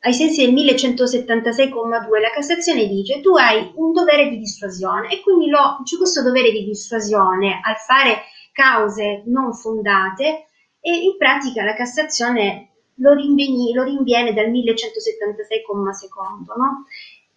ai 0.00 0.12
sensi 0.14 0.44
del 0.44 0.54
1176,2 0.54 2.20
la 2.20 2.30
Cassazione 2.32 2.86
dice 2.86 3.20
tu 3.20 3.34
hai 3.36 3.72
un 3.76 3.92
dovere 3.92 4.28
di 4.28 4.38
dissuasione 4.38 5.10
e 5.10 5.20
quindi 5.20 5.48
lo, 5.48 5.80
c'è 5.82 5.96
questo 5.96 6.22
dovere 6.22 6.50
di 6.50 6.64
dissuasione 6.64 7.60
al 7.62 7.76
fare 7.76 8.22
cause 8.52 9.22
non 9.26 9.52
fondate 9.54 10.46
e 10.86 10.92
in 10.92 11.16
pratica 11.16 11.64
la 11.64 11.72
Cassazione 11.72 12.68
lo, 12.96 13.14
rinvieni, 13.14 13.72
lo 13.72 13.84
rinviene 13.84 14.34
dal 14.34 14.50
1176, 14.50 15.62
no? 16.58 16.84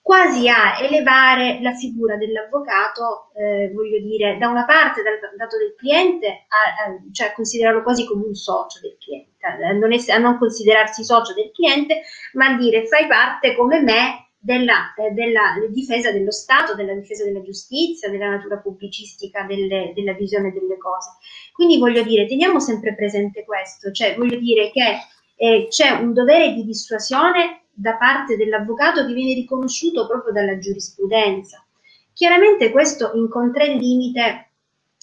quasi 0.02 0.50
a 0.50 0.82
elevare 0.82 1.60
la 1.62 1.74
figura 1.74 2.18
dell'avvocato, 2.18 3.32
eh, 3.36 3.72
voglio 3.74 4.00
dire, 4.00 4.38
da 4.38 4.50
una 4.50 4.66
parte 4.66 5.02
dal 5.02 5.18
dato 5.38 5.58
del 5.58 5.76
cliente, 5.78 6.28
a, 6.28 6.92
a, 6.92 6.98
cioè 7.14 7.28
a 7.28 7.34
considerarlo 7.34 7.84
quasi 7.84 8.06
come 8.06 8.26
un 8.26 8.36
socio 8.36 8.82
del 8.82 8.98
cliente, 9.00 9.46
a 9.46 9.72
non, 9.72 9.94
ess- 9.94 10.10
a 10.10 10.18
non 10.18 10.38
considerarsi 10.38 11.06
socio 11.06 11.34
del 11.34 11.52
cliente, 11.54 12.02
ma 12.34 12.48
a 12.48 12.58
dire 12.58 12.86
fai 12.86 13.08
parte 13.08 13.56
come 13.56 13.82
me 13.82 14.28
della, 14.40 14.94
eh, 14.96 15.12
della, 15.12 15.56
difesa 15.70 16.12
dello 16.12 16.32
Stato, 16.32 16.76
della 16.76 16.94
difesa 16.94 17.26
della 17.26 17.42
giustizia, 17.42 18.10
della 18.10 18.30
natura 18.30 18.58
pubblicistica 18.58 19.44
delle, 19.44 19.92
della 19.94 20.14
visione 20.14 20.54
delle 20.54 20.78
cose. 20.78 21.10
Quindi 21.58 21.80
voglio 21.80 22.04
dire, 22.04 22.28
teniamo 22.28 22.60
sempre 22.60 22.94
presente 22.94 23.44
questo, 23.44 23.92
cioè 23.92 24.14
voglio 24.16 24.38
dire 24.38 24.70
che 24.70 25.00
eh, 25.38 25.66
c'è 25.68 25.90
un 25.90 26.14
dovere 26.14 26.54
di 26.54 26.64
dissuasione 26.64 27.64
da 27.74 27.96
parte 27.96 28.38
dell'avvocato 28.38 29.04
che 29.04 29.12
viene 29.12 29.34
riconosciuto 29.34 30.06
proprio 30.06 30.34
dalla 30.34 30.60
giurisprudenza. 30.60 31.66
Chiaramente 32.14 32.70
questo 32.70 33.10
incontra 33.16 33.64
il 33.64 33.78
limite 33.78 34.52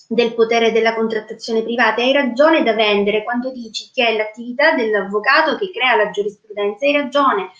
del 0.06 0.32
potere 0.34 0.70
della 0.70 0.94
contrattazione 0.94 1.64
privata. 1.64 2.02
Hai 2.02 2.12
ragione 2.12 2.62
da 2.62 2.74
vendere 2.74 3.24
quando 3.24 3.50
dici 3.50 3.90
che 3.92 4.06
è 4.06 4.16
l'attività 4.16 4.76
dell'avvocato 4.76 5.56
che 5.56 5.72
crea 5.72 5.96
la 5.96 6.10
giurisprudenza, 6.10 6.86
hai 6.86 6.92
ragione, 6.92 7.50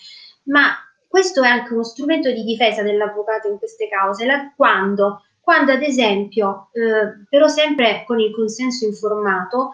ma 0.43 0.73
questo 1.05 1.43
è 1.43 1.49
anche 1.49 1.73
uno 1.73 1.83
strumento 1.83 2.31
di 2.31 2.45
difesa 2.45 2.81
dell'avvocato 2.81 3.49
in 3.49 3.57
queste 3.57 3.89
cause, 3.89 4.53
quando, 4.55 5.25
quando 5.45 5.71
ad 5.71 5.83
esempio, 5.83 6.69
eh, 6.73 7.27
però 7.29 7.47
sempre 7.47 8.03
con 8.07 8.19
il 8.19 8.33
consenso 8.33 8.85
informato, 8.85 9.73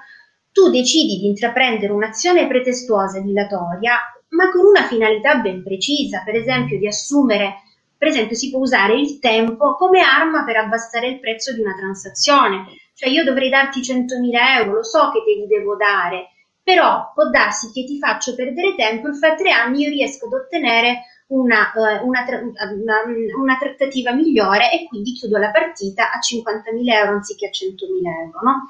tu 0.52 0.70
decidi 0.70 1.18
di 1.18 1.28
intraprendere 1.28 1.94
un'azione 1.94 2.46
pretestuosa 2.46 3.20
e 3.20 3.22
dilatoria 3.22 3.98
ma 4.32 4.52
con 4.52 4.66
una 4.66 4.84
finalità 4.84 5.36
ben 5.36 5.64
precisa, 5.64 6.24
per 6.26 6.36
esempio 6.36 6.78
di 6.78 6.88
assumere, 6.88 7.62
per 7.98 8.10
esempio 8.10 8.36
si 8.36 8.50
può 8.50 8.60
usare 8.60 9.00
il 9.00 9.20
tempo 9.20 9.76
come 9.76 10.02
arma 10.02 10.44
per 10.44 10.58
abbassare 10.58 11.08
il 11.08 11.20
prezzo 11.20 11.54
di 11.54 11.62
una 11.62 11.76
transazione, 11.76 12.66
cioè 12.94 13.10
io 13.10 13.24
dovrei 13.24 13.50
darti 13.50 13.80
100.000 13.80 14.60
euro, 14.60 14.74
lo 14.74 14.84
so 14.84 15.10
che 15.12 15.24
te 15.24 15.40
li 15.40 15.48
devo 15.48 15.78
dare, 15.78 16.32
però 16.62 17.12
può 17.14 17.30
darsi 17.30 17.72
che 17.72 17.86
ti 17.86 17.98
faccio 17.98 18.36
perdere 18.36 18.76
tempo 18.76 19.08
e 19.08 19.14
fra 19.14 19.36
tre 19.36 19.52
anni 19.52 19.84
io 19.84 19.90
riesco 19.90 20.26
ad 20.26 20.34
ottenere 20.34 21.04
una, 21.32 21.72
uh, 21.76 22.06
una, 22.06 22.26
una, 22.28 22.96
una, 23.38 23.58
trattativa 23.58 24.14
migliore 24.14 24.72
e 24.72 24.86
quindi 24.88 25.14
chiudo 25.14 25.38
la 25.38 25.52
partita 25.52 26.12
a 26.12 26.20
50.000 26.20 26.90
euro 26.90 27.12
anziché 27.12 27.48
a 27.48 27.50
100.000 27.50 28.26
euro. 28.26 28.40
No? 28.44 28.68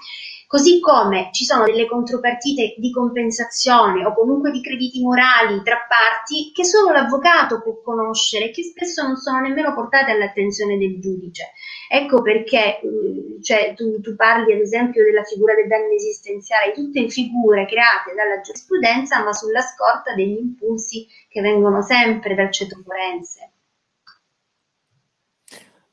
Così 0.52 0.82
come 0.82 1.30
ci 1.32 1.45
sono 1.45 1.64
delle 1.64 1.88
contropartite 1.88 2.76
di 2.76 2.91
compensazione 2.91 4.06
o 4.06 4.14
comunque 4.14 4.52
di 4.52 4.61
crediti 4.61 5.02
morali 5.02 5.64
tra 5.64 5.78
parti 5.88 6.52
che 6.53 6.65
solo 6.65 6.91
l'avvocato 6.91 7.61
può 7.61 7.80
conoscere 7.82 8.49
e 8.49 8.52
che 8.52 8.61
spesso 8.64 9.02
non 9.02 9.15
sono 9.15 9.40
nemmeno 9.40 9.73
portate 9.73 10.11
all'attenzione 10.11 10.78
del 10.78 10.99
giudice. 10.99 11.53
Ecco 11.90 12.22
perché 12.22 12.82
mm, 12.86 13.41
cioè, 13.41 13.76
tu, 13.76 14.02
tu, 14.02 14.14
parli 14.18 14.52
ad 14.52 14.60
esempio 14.60 15.06
della 15.06 15.23
figura 15.23 15.56
del 15.56 15.69
danno 15.69 15.94
esistenziale, 15.94 16.73
tutte 16.73 17.07
figure 17.07 17.65
create 17.65 18.14
dalla 18.14 18.41
giurisprudenza 18.41 19.23
ma 19.23 19.32
sulla 19.32 19.61
scorta 19.61 20.14
degli 20.14 20.38
impulsi 20.38 21.07
che 21.30 21.40
vengono 21.40 21.82
sempre 21.82 22.36
dal 22.36 22.52
ceto 22.52 22.82
forense. 22.84 23.52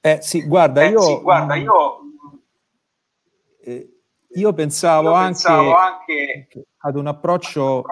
Eh 0.01 0.19
sì, 0.21 0.45
guarda, 0.45 0.85
io, 0.85 0.99
eh, 0.99 1.03
sì, 1.05 1.21
guarda, 1.21 1.55
io 1.55 2.01
eh, 3.61 3.98
io 4.39 4.53
pensavo, 4.53 5.11
Io 5.11 5.17
pensavo 5.17 5.77
anche, 5.77 6.49
anche, 6.49 6.67
ad 6.79 6.97
un 6.97 7.07
approccio. 7.07 7.85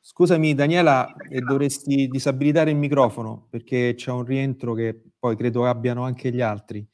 Scusami 0.00 0.54
Daniela, 0.54 1.14
e 1.28 1.40
dovresti 1.40 2.08
disabilitare 2.08 2.70
il 2.70 2.76
microfono 2.76 3.46
perché 3.50 3.94
c'è 3.96 4.10
un 4.10 4.24
rientro 4.24 4.74
che 4.74 5.02
poi 5.18 5.34
credo 5.34 5.66
abbiano 5.66 6.04
anche 6.04 6.30
gli 6.30 6.40
altri. 6.40 6.86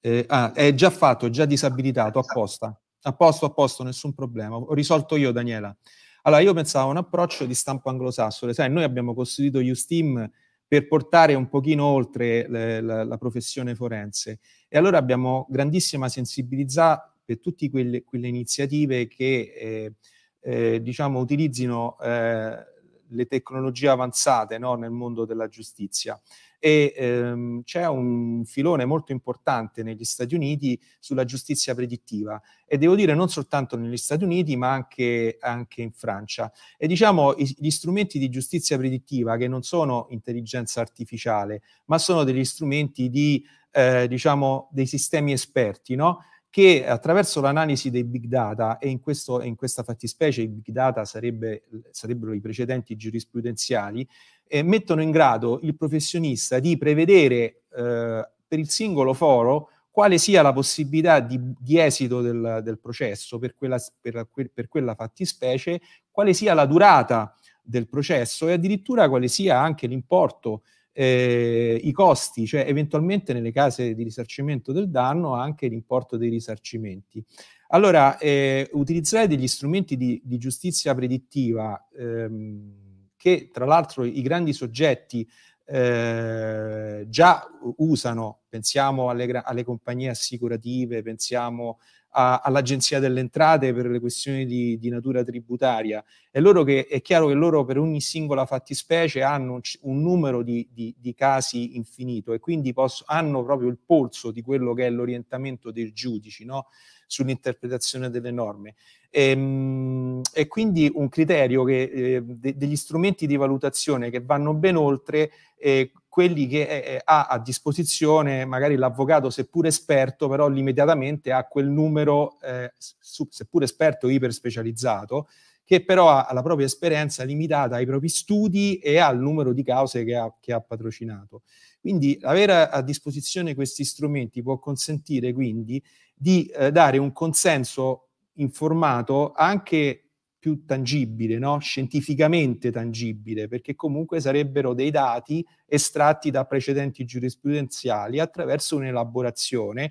Eh, 0.00 0.24
ah, 0.28 0.52
è 0.52 0.74
già 0.74 0.90
fatto, 0.90 1.26
è 1.26 1.30
già 1.30 1.44
disabilitato, 1.44 2.18
apposta. 2.18 2.76
A 3.02 3.12
posto, 3.14 3.46
a 3.46 3.50
posto, 3.50 3.84
nessun 3.84 4.12
problema. 4.12 4.56
Ho 4.56 4.74
risolto 4.74 5.16
io, 5.16 5.30
Daniela. 5.30 5.74
Allora, 6.22 6.40
io 6.40 6.52
pensavo 6.52 6.88
a 6.88 6.90
un 6.90 6.96
approccio 6.98 7.46
di 7.46 7.54
stampo 7.54 7.88
anglosassone. 7.88 8.52
Sai, 8.52 8.70
noi 8.70 8.82
abbiamo 8.82 9.14
costituito 9.14 9.58
Usteam 9.58 10.28
per 10.66 10.88
portare 10.88 11.34
un 11.34 11.48
pochino 11.48 11.84
oltre 11.84 12.48
le, 12.48 12.80
la, 12.80 13.04
la 13.04 13.18
professione 13.18 13.74
forense. 13.74 14.40
E 14.68 14.78
allora 14.78 14.98
abbiamo 14.98 15.46
grandissima 15.50 16.08
sensibilità 16.08 17.11
per 17.32 17.40
tutte 17.40 17.70
quelle, 17.70 18.04
quelle 18.04 18.28
iniziative 18.28 19.06
che 19.06 19.52
eh, 19.56 19.94
eh, 20.40 20.82
diciamo, 20.82 21.18
utilizzino 21.18 21.98
eh, 22.00 22.66
le 23.08 23.26
tecnologie 23.26 23.88
avanzate 23.88 24.58
no, 24.58 24.74
nel 24.74 24.90
mondo 24.90 25.24
della 25.24 25.48
giustizia. 25.48 26.20
E 26.64 26.94
ehm, 26.96 27.64
c'è 27.64 27.88
un 27.88 28.44
filone 28.44 28.84
molto 28.84 29.10
importante 29.10 29.82
negli 29.82 30.04
Stati 30.04 30.36
Uniti 30.36 30.80
sulla 31.00 31.24
giustizia 31.24 31.74
predittiva 31.74 32.40
e 32.64 32.78
devo 32.78 32.94
dire 32.94 33.14
non 33.14 33.28
soltanto 33.28 33.76
negli 33.76 33.96
Stati 33.96 34.22
Uniti 34.22 34.54
ma 34.56 34.72
anche, 34.72 35.38
anche 35.40 35.82
in 35.82 35.90
Francia. 35.92 36.52
E 36.78 36.86
diciamo 36.86 37.34
i, 37.36 37.52
gli 37.58 37.70
strumenti 37.70 38.20
di 38.20 38.28
giustizia 38.28 38.78
predittiva 38.78 39.36
che 39.36 39.48
non 39.48 39.62
sono 39.62 40.06
intelligenza 40.10 40.80
artificiale 40.80 41.62
ma 41.86 41.98
sono 41.98 42.22
degli 42.22 42.44
strumenti 42.44 43.10
di, 43.10 43.44
eh, 43.72 44.06
diciamo, 44.06 44.68
dei 44.70 44.86
sistemi 44.86 45.32
esperti, 45.32 45.96
no? 45.96 46.20
Che 46.52 46.86
attraverso 46.86 47.40
l'analisi 47.40 47.88
dei 47.88 48.04
big 48.04 48.26
data, 48.26 48.76
e 48.76 48.90
in, 48.90 49.00
questo, 49.00 49.40
in 49.40 49.56
questa 49.56 49.82
fattispecie 49.82 50.42
i 50.42 50.48
big 50.48 50.66
data 50.68 51.06
sarebbe, 51.06 51.62
sarebbero 51.90 52.34
i 52.34 52.42
precedenti 52.42 52.94
giurisprudenziali, 52.94 54.06
eh, 54.46 54.62
mettono 54.62 55.00
in 55.00 55.10
grado 55.10 55.60
il 55.62 55.74
professionista 55.74 56.58
di 56.58 56.76
prevedere 56.76 57.62
eh, 57.74 58.28
per 58.46 58.58
il 58.58 58.68
singolo 58.68 59.14
foro 59.14 59.70
quale 59.90 60.18
sia 60.18 60.42
la 60.42 60.52
possibilità 60.52 61.20
di, 61.20 61.40
di 61.58 61.78
esito 61.78 62.20
del, 62.20 62.60
del, 62.62 62.78
processo 62.78 63.38
per 63.38 63.54
quella, 63.54 63.82
per, 63.98 64.28
per 64.52 64.68
quella 64.68 64.94
fattispecie, 64.94 65.80
quale 66.10 66.34
sia 66.34 66.52
la 66.52 66.66
durata 66.66 67.34
del 67.62 67.88
processo 67.88 68.46
e 68.46 68.52
addirittura 68.52 69.08
quale 69.08 69.28
sia 69.28 69.58
anche 69.58 69.86
l'importo 69.86 70.64
eh, 70.92 71.80
i 71.82 71.92
costi, 71.92 72.46
cioè 72.46 72.64
eventualmente 72.66 73.32
nelle 73.32 73.52
case 73.52 73.94
di 73.94 74.02
risarcimento 74.02 74.72
del 74.72 74.90
danno 74.90 75.34
anche 75.34 75.68
l'importo 75.68 76.16
dei 76.16 76.28
risarcimenti. 76.28 77.24
Allora, 77.68 78.18
eh, 78.18 78.68
utilizzare 78.72 79.26
degli 79.26 79.48
strumenti 79.48 79.96
di, 79.96 80.20
di 80.22 80.36
giustizia 80.38 80.94
predittiva 80.94 81.88
ehm, 81.96 82.80
che 83.16 83.50
tra 83.52 83.64
l'altro 83.64 84.04
i 84.04 84.20
grandi 84.20 84.52
soggetti 84.52 85.26
eh, 85.64 87.06
già 87.08 87.46
usano, 87.76 88.40
pensiamo 88.48 89.08
alle, 89.08 89.30
alle, 89.42 89.64
compagnie 89.64 90.10
assicurative, 90.10 91.02
pensiamo 91.02 91.78
a, 92.12 92.40
all'Agenzia 92.40 92.98
delle 92.98 93.20
Entrate 93.20 93.72
per 93.72 93.86
le 93.86 94.00
questioni 94.00 94.44
di, 94.44 94.78
di, 94.78 94.88
natura 94.88 95.22
tributaria. 95.22 96.02
È, 96.30 96.40
che, 96.40 96.86
è 96.86 97.00
chiaro 97.02 97.28
che 97.28 97.34
loro 97.34 97.64
per 97.64 97.78
ogni 97.78 98.00
singola 98.00 98.46
fattispecie 98.46 99.22
hanno 99.22 99.54
un, 99.54 99.60
un 99.82 100.02
numero 100.02 100.42
di, 100.42 100.68
di, 100.72 100.94
di, 100.98 101.14
casi 101.14 101.76
infinito 101.76 102.32
e 102.32 102.38
quindi 102.38 102.72
posso, 102.72 103.04
hanno 103.06 103.42
proprio 103.44 103.68
il 103.68 103.78
polso 103.84 104.30
di 104.30 104.42
quello 104.42 104.74
che 104.74 104.86
è 104.86 104.90
l'orientamento 104.90 105.70
dei 105.70 105.92
giudici 105.92 106.44
no? 106.44 106.66
sull'interpretazione 107.06 108.10
delle 108.10 108.30
norme. 108.30 108.74
E, 109.10 109.30
ehm, 109.30 110.20
e, 110.32 110.46
quindi 110.48 110.90
un 110.94 111.08
criterio 111.08 111.64
che, 111.64 111.82
eh, 111.82 112.22
de, 112.22 112.56
degli 112.56 112.76
strumenti 112.76 113.26
di 113.26 113.36
valutazione 113.36 114.10
che 114.10 114.20
vanno 114.20 114.54
ben 114.54 114.76
oltre 114.76 115.30
eh, 115.58 115.92
quelli 116.12 116.46
che 116.46 116.64
eh, 116.64 116.94
eh, 116.96 117.00
ha 117.02 117.24
a 117.24 117.38
disposizione 117.38 118.44
magari 118.44 118.76
l'avvocato, 118.76 119.30
seppur 119.30 119.64
esperto, 119.64 120.28
però 120.28 120.46
immediatamente 120.50 121.32
ha 121.32 121.46
quel 121.46 121.68
numero, 121.68 122.38
eh, 122.42 122.70
seppur 122.78 123.62
esperto 123.62 124.10
iper 124.10 124.30
specializzato, 124.30 125.28
che 125.64 125.82
però 125.82 126.10
ha 126.10 126.30
la 126.34 126.42
propria 126.42 126.66
esperienza 126.66 127.24
limitata 127.24 127.76
ai 127.76 127.86
propri 127.86 128.10
studi 128.10 128.76
e 128.76 128.98
al 128.98 129.18
numero 129.18 129.54
di 129.54 129.62
cause 129.62 130.04
che 130.04 130.14
ha, 130.14 130.30
che 130.38 130.52
ha 130.52 130.60
patrocinato. 130.60 131.44
Quindi 131.80 132.18
avere 132.20 132.68
a, 132.68 132.82
disposizione 132.82 133.54
questi 133.54 133.82
strumenti 133.82 134.42
può 134.42 134.58
consentire 134.58 135.32
quindi 135.32 135.82
di 136.14 136.44
eh, 136.44 136.70
dare 136.70 136.98
un 136.98 137.12
consenso 137.12 138.08
informato 138.34 139.32
anche 139.32 140.01
più 140.42 140.64
tangibile, 140.64 141.38
no? 141.38 141.60
scientificamente 141.60 142.72
tangibile, 142.72 143.46
perché 143.46 143.76
comunque 143.76 144.18
sarebbero 144.18 144.74
dei 144.74 144.90
dati 144.90 145.46
estratti 145.66 146.32
da 146.32 146.44
precedenti 146.46 147.04
giurisprudenziali 147.04 148.18
attraverso 148.18 148.74
un'elaborazione 148.74 149.88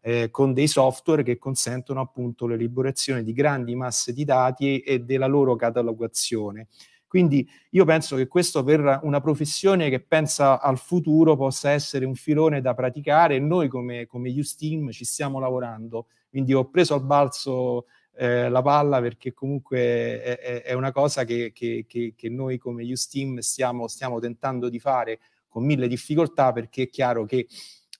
eh, 0.00 0.30
con 0.30 0.54
dei 0.54 0.68
software 0.68 1.22
che 1.22 1.36
consentono 1.36 2.00
appunto 2.00 2.46
l'elaborazione 2.46 3.22
di 3.22 3.34
grandi 3.34 3.74
masse 3.74 4.14
di 4.14 4.24
dati 4.24 4.78
e 4.78 5.00
della 5.00 5.26
loro 5.26 5.54
catalogazione. 5.54 6.68
Quindi 7.06 7.46
io 7.72 7.84
penso 7.84 8.16
che 8.16 8.26
questo 8.26 8.64
per 8.64 9.00
una 9.02 9.20
professione 9.20 9.90
che 9.90 10.00
pensa 10.00 10.62
al 10.62 10.78
futuro 10.78 11.36
possa 11.36 11.72
essere 11.72 12.06
un 12.06 12.14
filone 12.14 12.62
da 12.62 12.72
praticare 12.72 13.34
e 13.34 13.38
noi 13.38 13.68
come, 13.68 14.06
come 14.06 14.30
Usteam 14.30 14.92
ci 14.92 15.04
stiamo 15.04 15.38
lavorando. 15.38 16.06
Quindi 16.30 16.54
ho 16.54 16.70
preso 16.70 16.94
al 16.94 17.04
balzo 17.04 17.84
eh, 18.20 18.50
la 18.50 18.60
palla 18.60 19.00
perché 19.00 19.32
comunque 19.32 20.20
è, 20.20 20.62
è 20.62 20.72
una 20.74 20.92
cosa 20.92 21.24
che, 21.24 21.52
che, 21.54 21.86
che, 21.88 22.12
che, 22.14 22.28
noi 22.28 22.58
come 22.58 22.84
Usteam 22.84 23.38
stiamo, 23.38 23.88
stiamo 23.88 24.20
tentando 24.20 24.68
di 24.68 24.78
fare 24.78 25.20
con 25.48 25.64
mille 25.64 25.88
difficoltà 25.88 26.52
perché 26.52 26.82
è 26.82 26.88
chiaro 26.90 27.24
che 27.24 27.46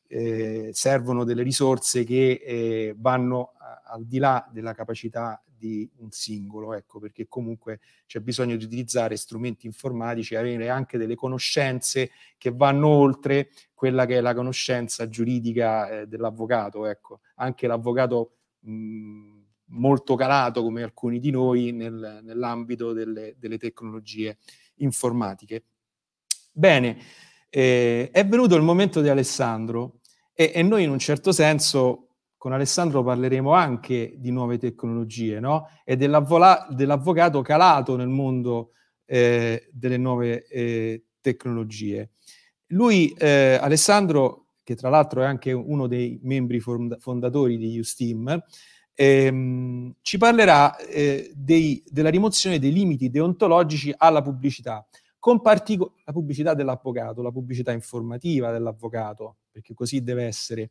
eh, 0.09 0.68
servono 0.74 1.24
delle 1.24 1.42
risorse 1.42 2.05
che 2.05 2.32
eh, 2.44 2.94
vanno 2.98 3.52
al 3.86 4.05
di 4.05 4.18
là 4.18 4.47
della 4.52 4.74
capacità 4.74 5.42
di 5.47 5.88
un 6.01 6.10
singolo, 6.10 6.74
ecco, 6.74 6.98
perché 6.98 7.26
comunque 7.26 7.80
c'è 8.05 8.20
bisogno 8.20 8.56
di 8.56 8.64
utilizzare 8.64 9.16
strumenti 9.16 9.64
informatici 9.64 10.34
e 10.34 10.36
avere 10.36 10.68
anche 10.68 10.98
delle 10.98 11.14
conoscenze 11.14 12.10
che 12.36 12.51
vanno 12.51 12.88
oltre 12.88 13.48
quella 13.72 14.05
che 14.05 14.18
è 14.18 14.20
la 14.20 14.34
conoscenza 14.34 15.09
giuridica 15.09 16.01
eh, 16.01 16.06
dell'avvocato, 16.06 16.84
ecco. 16.84 17.20
Anche 17.36 17.66
l'avvocato 17.66 18.32
mh, 18.60 19.39
molto 19.70 20.14
calato 20.14 20.62
come 20.62 20.82
alcuni 20.82 21.18
di 21.18 21.30
noi 21.30 21.72
nel, 21.72 22.20
nell'ambito 22.22 22.92
delle, 22.92 23.34
delle, 23.38 23.59
tecnologie 23.59 24.38
informatiche. 24.76 25.64
Bene, 26.52 26.98
eh, 27.48 28.10
è 28.10 28.26
venuto 28.26 28.56
il 28.56 28.62
momento 28.62 29.01
di 29.01 29.09
Alessandro 29.09 30.01
e, 30.32 30.52
e, 30.55 30.62
noi 30.62 30.84
in 30.84 30.90
un 30.90 30.98
certo 30.98 31.32
senso 31.32 32.06
con 32.36 32.52
Alessandro 32.52 33.02
parleremo 33.02 33.52
anche 33.52 34.14
di 34.16 34.30
nuove 34.30 34.56
tecnologie 34.56 35.40
no? 35.40 35.68
e 35.84 35.97
dell'avvocato 35.97 37.42
calato 37.42 37.97
nel 37.97 38.09
mondo 38.09 38.72
eh, 39.05 39.68
delle 39.72 39.98
nuove 39.98 40.47
eh, 40.47 41.05
tecnologie. 41.20 42.10
Lui, 42.68 43.12
eh, 43.18 43.59
Alessandro, 43.60 44.52
che 44.62 44.74
tra 44.74 44.88
l'altro 44.88 45.22
è 45.22 45.26
anche 45.26 45.52
uno 45.52 45.86
dei 45.86 46.18
membri 46.22 46.60
fondatori 46.60 47.59
di 47.59 47.78
Usteam, 47.78 48.42
ehm, 49.01 49.94
ci 50.02 50.18
parlerà 50.18 50.77
eh, 50.77 51.32
dei, 51.35 51.82
della 51.89 52.10
rimozione 52.10 52.59
dei 52.59 52.70
limiti 52.72 53.09
deontologici 53.10 53.94
alla 53.97 54.20
pubblicità, 54.20 54.86
con 55.18 55.40
partico- 55.40 55.94
la 56.05 56.12
pubblicità 56.12 56.52
dell'avvocato, 56.55 57.22
la 57.22 57.31
pubblicità 57.31 57.72
informativa 57.72 58.52
dell'avvocato, 58.52 59.36
perché 59.51 59.72
così 59.74 60.02
deve 60.02 60.24
essere, 60.24 60.68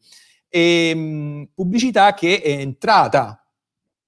e 0.48 0.94
mh, 0.96 1.50
pubblicità 1.56 2.14
che 2.14 2.42
è 2.42 2.52
entrata 2.52 3.44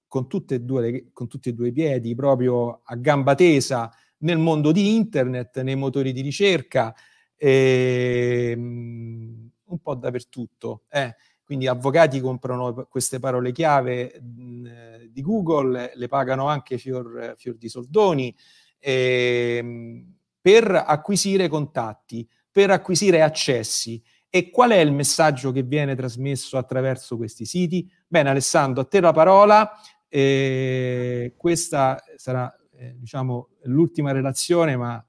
con, 0.08 0.28
due, 0.62 1.10
con 1.14 1.28
tutti 1.28 1.50
e 1.50 1.54
due 1.54 1.70
i 1.70 1.72
piedi 1.72 2.14
proprio 2.16 2.82
a 2.84 2.96
gamba 2.96 3.34
tesa 3.36 3.92
nel 4.20 4.38
mondo 4.38 4.72
di 4.72 4.96
internet, 4.96 5.62
nei 5.62 5.76
motori 5.76 6.12
di 6.14 6.22
ricerca, 6.22 6.94
e, 7.36 8.54
mh, 8.56 9.50
un 9.66 9.80
po' 9.82 9.96
dappertutto. 9.96 10.84
Eh. 10.90 11.16
Quindi 11.52 11.68
avvocati 11.68 12.22
comprano 12.22 12.88
queste 12.90 13.20
parole 13.20 13.52
chiave 13.52 14.22
mh, 14.22 15.08
di 15.10 15.22
Google, 15.22 15.92
le 15.94 16.08
pagano 16.08 16.48
anche 16.48 16.78
fior, 16.78 17.36
fior 17.36 17.58
di 17.58 17.68
soldoni 17.68 18.34
eh, 18.80 20.06
per 20.40 20.72
acquisire 20.74 21.50
contatti, 21.50 22.26
per 22.50 22.70
acquisire 22.70 23.22
accessi. 23.22 24.02
E 24.30 24.50
qual 24.50 24.70
è 24.70 24.78
il 24.78 24.94
messaggio 24.94 25.52
che 25.52 25.64
viene 25.64 25.94
trasmesso 25.94 26.58
attraverso 26.58 27.18
questi 27.18 27.44
siti? 27.44 27.86
Bene, 28.08 28.30
Alessandro, 28.30 28.84
a 28.84 28.86
te 28.86 29.02
la 29.02 29.12
parola. 29.12 29.74
Eh, 30.08 31.34
questa 31.36 32.02
sarà, 32.16 32.50
eh, 32.78 32.96
diciamo, 32.98 33.50
l'ultima 33.64 34.14
relazione, 34.14 34.78
ma 34.78 35.06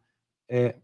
eh, 0.47 0.81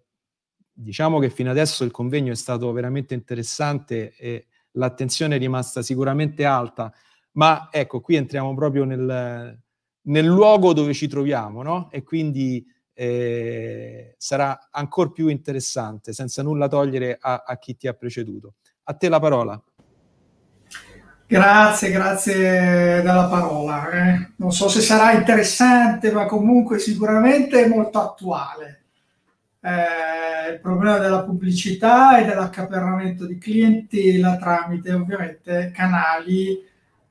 diciamo 0.72 1.18
che 1.18 1.30
fino 1.30 1.50
adesso 1.50 1.82
il 1.82 1.90
convegno 1.90 2.30
è 2.30 2.36
stato 2.36 2.70
veramente 2.70 3.14
interessante 3.14 4.14
e 4.16 4.46
l'attenzione 4.72 5.36
è 5.36 5.38
rimasta 5.38 5.82
sicuramente 5.82 6.44
alta, 6.44 6.92
ma 7.32 7.68
ecco, 7.70 8.00
qui 8.00 8.16
entriamo 8.16 8.54
proprio 8.54 8.84
nel, 8.84 9.58
nel 10.02 10.26
luogo 10.26 10.72
dove 10.72 10.94
ci 10.94 11.08
troviamo, 11.08 11.62
no? 11.62 11.90
E 11.90 12.02
quindi 12.02 12.64
eh, 12.92 14.14
sarà 14.18 14.68
ancora 14.70 15.10
più 15.10 15.28
interessante, 15.28 16.12
senza 16.12 16.42
nulla 16.42 16.66
togliere 16.66 17.16
a, 17.20 17.44
a 17.46 17.56
chi 17.58 17.76
ti 17.76 17.86
ha 17.86 17.92
preceduto. 17.92 18.54
A 18.84 18.94
te 18.94 19.08
la 19.08 19.20
parola. 19.20 19.62
Grazie, 21.30 21.90
grazie 21.90 23.02
della 23.02 23.28
parola. 23.28 23.90
Eh. 23.90 24.32
Non 24.36 24.50
so 24.50 24.68
se 24.68 24.80
sarà 24.80 25.12
interessante, 25.12 26.10
ma 26.10 26.24
comunque 26.24 26.78
sicuramente 26.78 27.68
molto 27.68 28.00
attuale. 28.00 28.77
Eh, 29.60 30.52
il 30.52 30.60
problema 30.60 30.98
della 30.98 31.22
pubblicità 31.24 32.18
e 32.18 32.24
dell'accaparramento 32.24 33.26
di 33.26 33.38
clientela 33.38 34.36
tramite 34.36 34.92
ovviamente 34.92 35.72
canali 35.74 36.50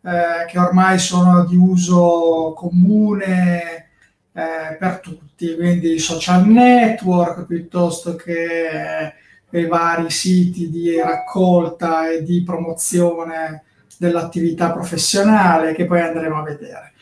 eh, 0.01 0.45
che 0.47 0.57
ormai 0.57 0.97
sono 0.97 1.45
di 1.45 1.55
uso 1.55 2.53
comune 2.55 3.89
eh, 4.31 4.75
per 4.79 4.99
tutti, 5.01 5.55
quindi 5.55 5.99
social 5.99 6.47
network 6.47 7.45
piuttosto 7.45 8.15
che 8.15 9.13
eh, 9.49 9.59
i 9.59 9.65
vari 9.65 10.09
siti 10.09 10.69
di 10.69 10.99
raccolta 11.01 12.09
e 12.09 12.23
di 12.23 12.43
promozione 12.43 13.63
dell'attività 13.97 14.71
professionale 14.71 15.73
che 15.73 15.85
poi 15.85 16.01
andremo 16.01 16.37
a 16.37 16.43
vedere. 16.43 16.93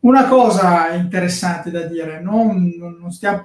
Una 0.00 0.26
cosa 0.28 0.88
interessante 0.94 1.70
da 1.70 1.82
dire, 1.82 2.20
non, 2.20 2.72
non 2.78 3.10
stiamo, 3.12 3.44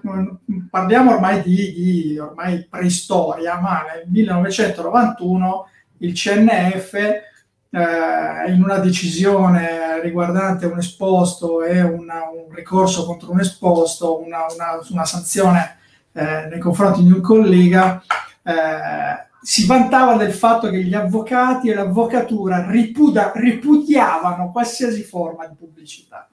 parliamo 0.70 1.12
ormai 1.12 1.42
di, 1.42 1.74
di 1.74 2.18
ormai 2.18 2.66
preistoria, 2.70 3.60
ma 3.60 3.84
nel 3.84 4.06
1991 4.08 5.68
il 5.98 6.14
CNF 6.14 6.94
eh, 6.94 8.52
in 8.52 8.64
una 8.64 8.78
decisione 8.78 10.00
riguardante 10.02 10.66
un 10.66 10.78
esposto 10.78 11.62
e 11.62 11.82
una, 11.82 12.30
un 12.30 12.54
ricorso 12.54 13.06
contro 13.06 13.32
un 13.32 13.42
esposto, 13.42 14.22
una, 14.22 14.46
una, 14.54 14.80
una 14.92 15.06
sanzione 15.06 15.78
eh, 16.14 16.48
nei 16.50 16.60
confronti 16.60 17.04
di 17.04 17.12
un 17.12 17.20
collega, 17.20 18.02
eh, 18.44 19.28
si 19.42 19.66
vantava 19.66 20.16
del 20.16 20.34
fatto 20.34 20.70
che 20.70 20.82
gli 20.82 20.94
avvocati 20.94 21.70
e 21.70 21.74
l'avvocatura 21.74 22.66
ripuda, 22.70 23.34
ripudiavano 23.36 24.52
qualsiasi 24.52 25.04
forma 25.04 25.46
di 25.48 25.56
pubblicità. 25.56 26.30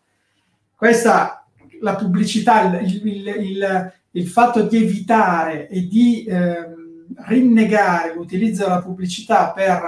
Questa, 0.83 1.47
la 1.81 1.95
pubblicità, 1.95 2.63
il, 2.63 3.07
il, 3.07 3.27
il, 3.29 3.93
il 4.11 4.27
fatto 4.27 4.63
di 4.63 4.83
evitare 4.83 5.69
e 5.69 5.87
di 5.87 6.25
ehm, 6.29 7.15
rinnegare 7.19 8.13
l'utilizzo 8.13 8.65
della 8.65 8.83
pubblicità 8.83 9.53
per 9.53 9.81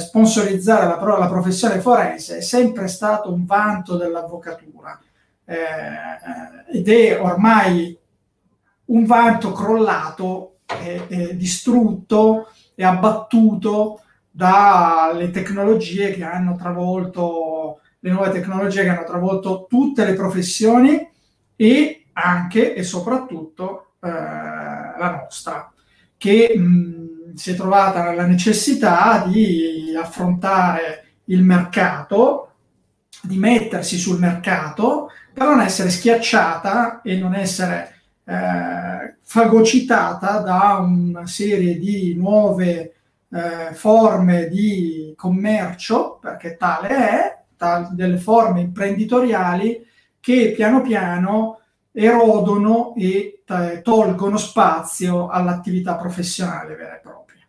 sponsorizzare 0.00 0.84
la, 0.86 1.16
la, 1.16 1.28
professione 1.28 1.78
forense 1.78 2.38
è 2.38 2.40
sempre 2.40 2.88
stato 2.88 3.32
un 3.32 3.44
vanto 3.44 3.96
dell'avvocatura. 3.96 5.00
Eh, 5.44 6.76
ed 6.76 6.88
è 6.88 7.20
ormai 7.20 7.96
un 8.86 9.04
vanto 9.04 9.52
crollato, 9.52 10.56
e, 10.82 11.04
e 11.06 11.36
distrutto 11.36 12.48
e 12.74 12.82
abbattuto 12.82 14.00
dalle 14.28 15.30
tecnologie 15.30 16.10
che 16.10 16.24
hanno 16.24 16.56
travolto, 16.56 17.78
le 18.06 18.12
nuove 18.12 18.30
tecnologie 18.30 18.84
che 18.84 18.88
hanno 18.88 19.04
travolto 19.04 19.66
tutte 19.68 20.04
le 20.04 20.14
professioni 20.14 21.10
e 21.56 22.04
anche 22.12 22.72
e 22.72 22.84
soprattutto 22.84 23.94
eh, 24.00 24.08
la 24.08 25.20
nostra, 25.22 25.72
che 26.16 26.56
mh, 26.56 27.34
si 27.34 27.50
è 27.50 27.54
trovata 27.56 28.04
nella 28.04 28.24
necessità 28.24 29.24
di 29.26 29.92
affrontare 30.00 31.14
il 31.24 31.42
mercato, 31.42 32.52
di 33.22 33.38
mettersi 33.38 33.98
sul 33.98 34.20
mercato 34.20 35.10
per 35.34 35.48
non 35.48 35.60
essere 35.60 35.90
schiacciata 35.90 37.00
e 37.02 37.16
non 37.16 37.34
essere 37.34 38.02
eh, 38.24 39.16
fagocitata 39.20 40.38
da 40.38 40.76
una 40.78 41.26
serie 41.26 41.76
di 41.76 42.14
nuove 42.14 42.94
eh, 43.32 43.74
forme 43.74 44.46
di 44.46 45.12
commercio, 45.16 46.18
perché 46.20 46.56
tale 46.56 46.88
è, 46.88 47.35
delle 47.92 48.18
forme 48.18 48.60
imprenditoriali 48.60 49.84
che 50.20 50.52
piano 50.54 50.82
piano 50.82 51.60
erodono 51.92 52.94
e 52.96 53.42
tolgono 53.82 54.36
spazio 54.36 55.28
all'attività 55.28 55.96
professionale 55.96 56.74
vera 56.74 56.96
e 56.96 57.00
propria. 57.00 57.46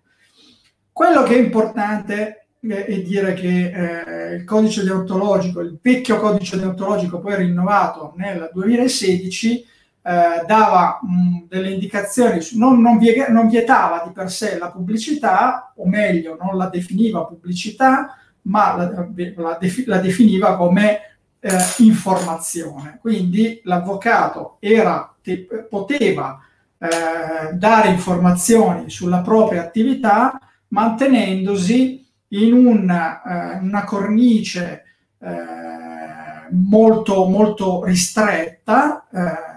Quello 0.92 1.24
che 1.24 1.36
è 1.36 1.40
importante 1.40 2.48
è 2.60 3.02
dire 3.02 3.34
che 3.34 3.72
eh, 3.72 4.36
il 4.36 4.44
codice 4.44 4.84
deontologico, 4.84 5.60
il 5.60 5.78
vecchio 5.82 6.20
codice 6.20 6.58
deontologico 6.58 7.20
poi 7.20 7.36
rinnovato 7.36 8.14
nel 8.16 8.50
2016, 8.54 9.66
eh, 10.08 10.46
dava 10.46 11.00
mh, 11.02 11.48
delle 11.50 11.72
indicazioni, 11.72 12.40
non, 12.54 12.82
non, 12.82 12.98
vie, 12.98 13.28
non, 13.30 13.50
vietava 13.50 14.04
di 14.06 14.14
per 14.14 14.32
sé 14.32 14.58
la 14.58 14.72
pubblicità, 14.72 15.74
o 15.76 15.86
meglio, 15.86 16.38
non 16.40 16.56
la 16.58 16.68
definiva 16.68 17.26
pubblicità, 17.26 18.18
ma 18.48 18.76
la, 18.76 19.08
la, 19.36 19.58
la 19.86 20.00
definiva 20.00 20.58
come 20.58 21.00
eh, 21.40 21.58
informazione. 21.78 22.98
Quindi 23.00 23.62
l'avvocato 23.64 24.58
era, 24.60 25.16
te, 25.22 25.48
poteva 25.70 26.40
eh, 26.78 27.54
dare 27.54 27.90
informazioni 27.90 28.90
sulla 28.90 29.22
propria 29.22 29.62
attività 29.62 30.40
mantenendosi 30.70 32.06
in 32.30 32.54
una, 32.54 33.22
eh, 33.22 33.58
una 33.60 33.84
cornice 33.84 34.84
eh, 35.20 36.50
molto, 36.52 37.26
molto 37.26 37.84
ristretta, 37.84 39.08
eh, 39.12 39.56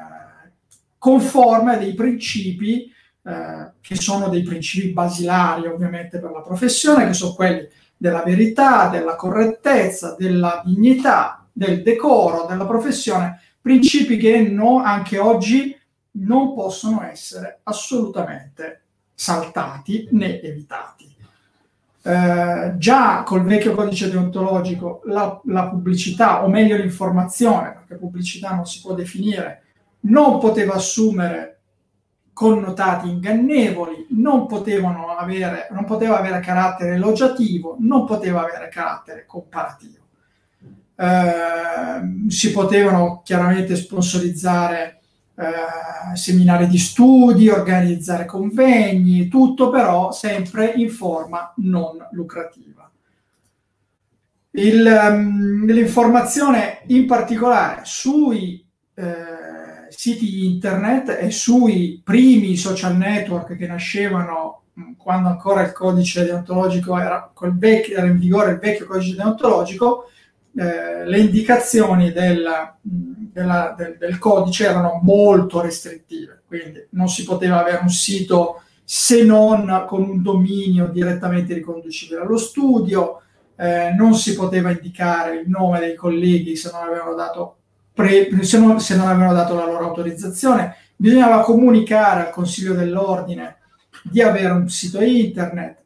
conforme 0.99 1.75
a 1.75 1.79
dei 1.79 1.95
principi 1.95 2.93
eh, 3.23 3.73
che 3.81 3.97
sono 3.97 4.29
dei 4.29 4.43
principi 4.43 4.93
basilari 4.93 5.67
ovviamente 5.67 6.19
per 6.19 6.31
la 6.31 6.43
professione, 6.43 7.07
che 7.07 7.15
sono 7.15 7.35
quelli 7.35 7.69
della 8.01 8.23
verità, 8.23 8.89
della 8.89 9.15
correttezza, 9.15 10.17
della 10.19 10.63
dignità, 10.65 11.47
del 11.53 11.83
decoro 11.83 12.47
della 12.49 12.65
professione, 12.65 13.39
principi 13.61 14.17
che 14.17 14.41
no, 14.41 14.83
anche 14.83 15.19
oggi 15.19 15.79
non 16.13 16.55
possono 16.55 17.03
essere 17.03 17.61
assolutamente 17.65 18.85
saltati 19.13 20.09
né 20.13 20.41
evitati. 20.41 21.15
Eh, 22.03 22.73
già 22.79 23.23
col 23.23 23.45
vecchio 23.45 23.75
codice 23.75 24.09
deontologico 24.09 25.03
la, 25.05 25.39
la, 25.45 25.69
pubblicità, 25.69 26.43
o 26.43 26.49
meglio 26.49 26.77
l'informazione, 26.77 27.75
perché 27.75 27.97
pubblicità 27.97 28.55
non 28.55 28.65
si 28.65 28.81
può 28.81 28.95
definire, 28.95 29.65
non 30.05 30.41
poteva 30.41 30.73
assumere 30.73 31.60
connotati 32.41 33.07
ingannevoli, 33.07 34.07
non, 34.13 34.47
potevano 34.47 35.09
avere, 35.09 35.69
non 35.73 35.85
poteva 35.85 36.19
avere 36.19 36.41
carattere 36.41 36.95
elogiativo, 36.95 37.77
non 37.81 38.07
poteva 38.07 38.41
avere 38.41 38.71
carattere 38.71 39.27
comparativo. 39.27 40.07
Eh, 40.97 42.31
si 42.31 42.51
potevano 42.51 43.21
chiaramente 43.23 43.77
sponsorizzare 43.77 45.01
eh, 45.35 46.17
seminari 46.17 46.67
di 46.67 46.79
studi, 46.79 47.51
organizzare 47.51 48.25
convegni, 48.25 49.29
tutto 49.29 49.69
però 49.69 50.11
sempre 50.11 50.73
in 50.77 50.89
forma 50.89 51.53
non 51.57 52.09
lucrativa. 52.13 52.91
Il, 54.53 54.87
um, 54.87 55.67
l'informazione 55.67 56.85
in 56.87 57.05
particolare 57.05 57.83
sui 57.85 58.67
eh, 58.95 59.41
siti 60.01 60.47
internet 60.47 61.19
e 61.21 61.31
sui 61.31 62.01
primi 62.03 62.57
social 62.57 62.97
network 62.97 63.55
che 63.55 63.67
nascevano 63.67 64.63
quando 64.97 65.29
ancora 65.29 65.61
il 65.61 65.73
codice 65.73 66.25
deontologico 66.25 66.97
era, 66.99 67.31
vecchio, 67.53 67.99
era 67.99 68.07
in 68.07 68.19
vigore 68.19 68.53
il 68.53 68.59
vecchio 68.59 68.87
codice 68.87 69.15
deontologico, 69.15 70.09
eh, 70.57 71.05
le 71.05 71.19
indicazioni 71.19 72.13
del, 72.13 72.49
della, 72.81 73.75
del, 73.77 73.99
del, 73.99 74.17
codice 74.17 74.69
erano 74.69 75.01
molto 75.03 75.61
restrittive, 75.61 76.45
quindi 76.47 76.87
non 76.93 77.11
si 77.11 77.25
poteva 77.25 77.61
avere 77.61 77.81
un 77.83 77.91
sito 77.91 78.63
se 78.83 79.23
non 79.23 79.85
con 79.87 80.01
un 80.01 80.23
dominio 80.23 80.87
direttamente 80.87 81.53
riconducibile 81.53 82.23
allo 82.23 82.39
studio, 82.39 83.21
eh, 83.55 83.93
non 83.95 84.15
si 84.15 84.35
poteva 84.35 84.71
indicare 84.71 85.41
il 85.41 85.49
nome 85.51 85.79
dei 85.79 85.95
colleghi 85.95 86.57
se 86.57 86.71
non 86.73 86.85
avevano 86.85 87.15
dato, 87.15 87.57
pre, 87.93 88.43
se 88.43 88.59
non, 88.59 88.81
se 88.81 88.97
non 88.97 89.09
avevano 89.09 89.33
dato 89.33 89.55
la 89.55 89.65
loro 89.65 89.87
autorizzazione, 89.87 90.77
bisognava 90.97 91.43
comunicare 91.43 92.21
al 92.27 92.31
Consiglio 92.31 92.75
dell'Ordine 92.75 93.57
di 94.03 94.23
avere 94.23 94.53
un 94.53 94.69
sito 94.69 95.01
internet, 95.01 95.79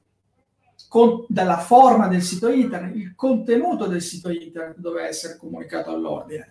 con, 0.89 1.25
dalla 1.29 1.59
forma 1.59 2.07
del 2.07 2.23
sito 2.23 2.49
internet, 2.49 2.95
il 2.95 3.15
contenuto 3.15 3.87
del 3.87 4.03
sito 4.03 4.31
internet 4.31 4.79
doveva 4.79 5.09
essere 5.09 5.37
comunicato 5.37 5.91
all'ordine. 5.91 6.49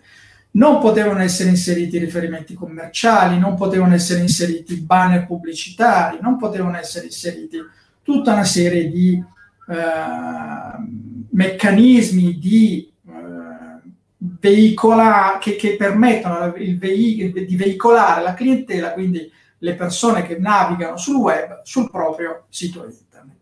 Non 0.52 0.80
potevano 0.80 1.22
essere 1.22 1.50
inseriti 1.50 1.98
riferimenti 1.98 2.54
commerciali, 2.54 3.40
non 3.40 3.56
potevano 3.56 3.94
essere 3.94 4.20
inseriti 4.20 4.76
banner 4.82 5.26
pubblicitari, 5.26 6.20
non 6.22 6.38
potevano 6.38 6.78
essere 6.78 7.06
inseriti 7.06 7.58
tutta 8.04 8.34
una 8.34 8.44
serie 8.44 8.90
di 8.90 9.14
eh, 9.16 9.76
meccanismi 11.32 12.38
di 12.38 12.93
veicola 14.44 15.38
che, 15.40 15.56
che 15.56 15.78
permettono 15.78 16.52
vei, 16.52 17.32
di 17.32 17.56
veicolare 17.56 18.22
la 18.22 18.34
clientela, 18.34 18.92
quindi 18.92 19.32
le 19.60 19.76
persone 19.76 20.24
che 20.28 20.38
navigano 20.38 20.98
sul 20.98 21.16
web, 21.16 21.62
sul 21.64 21.90
proprio 21.90 22.44
sito 22.50 22.84
internet. 22.84 23.38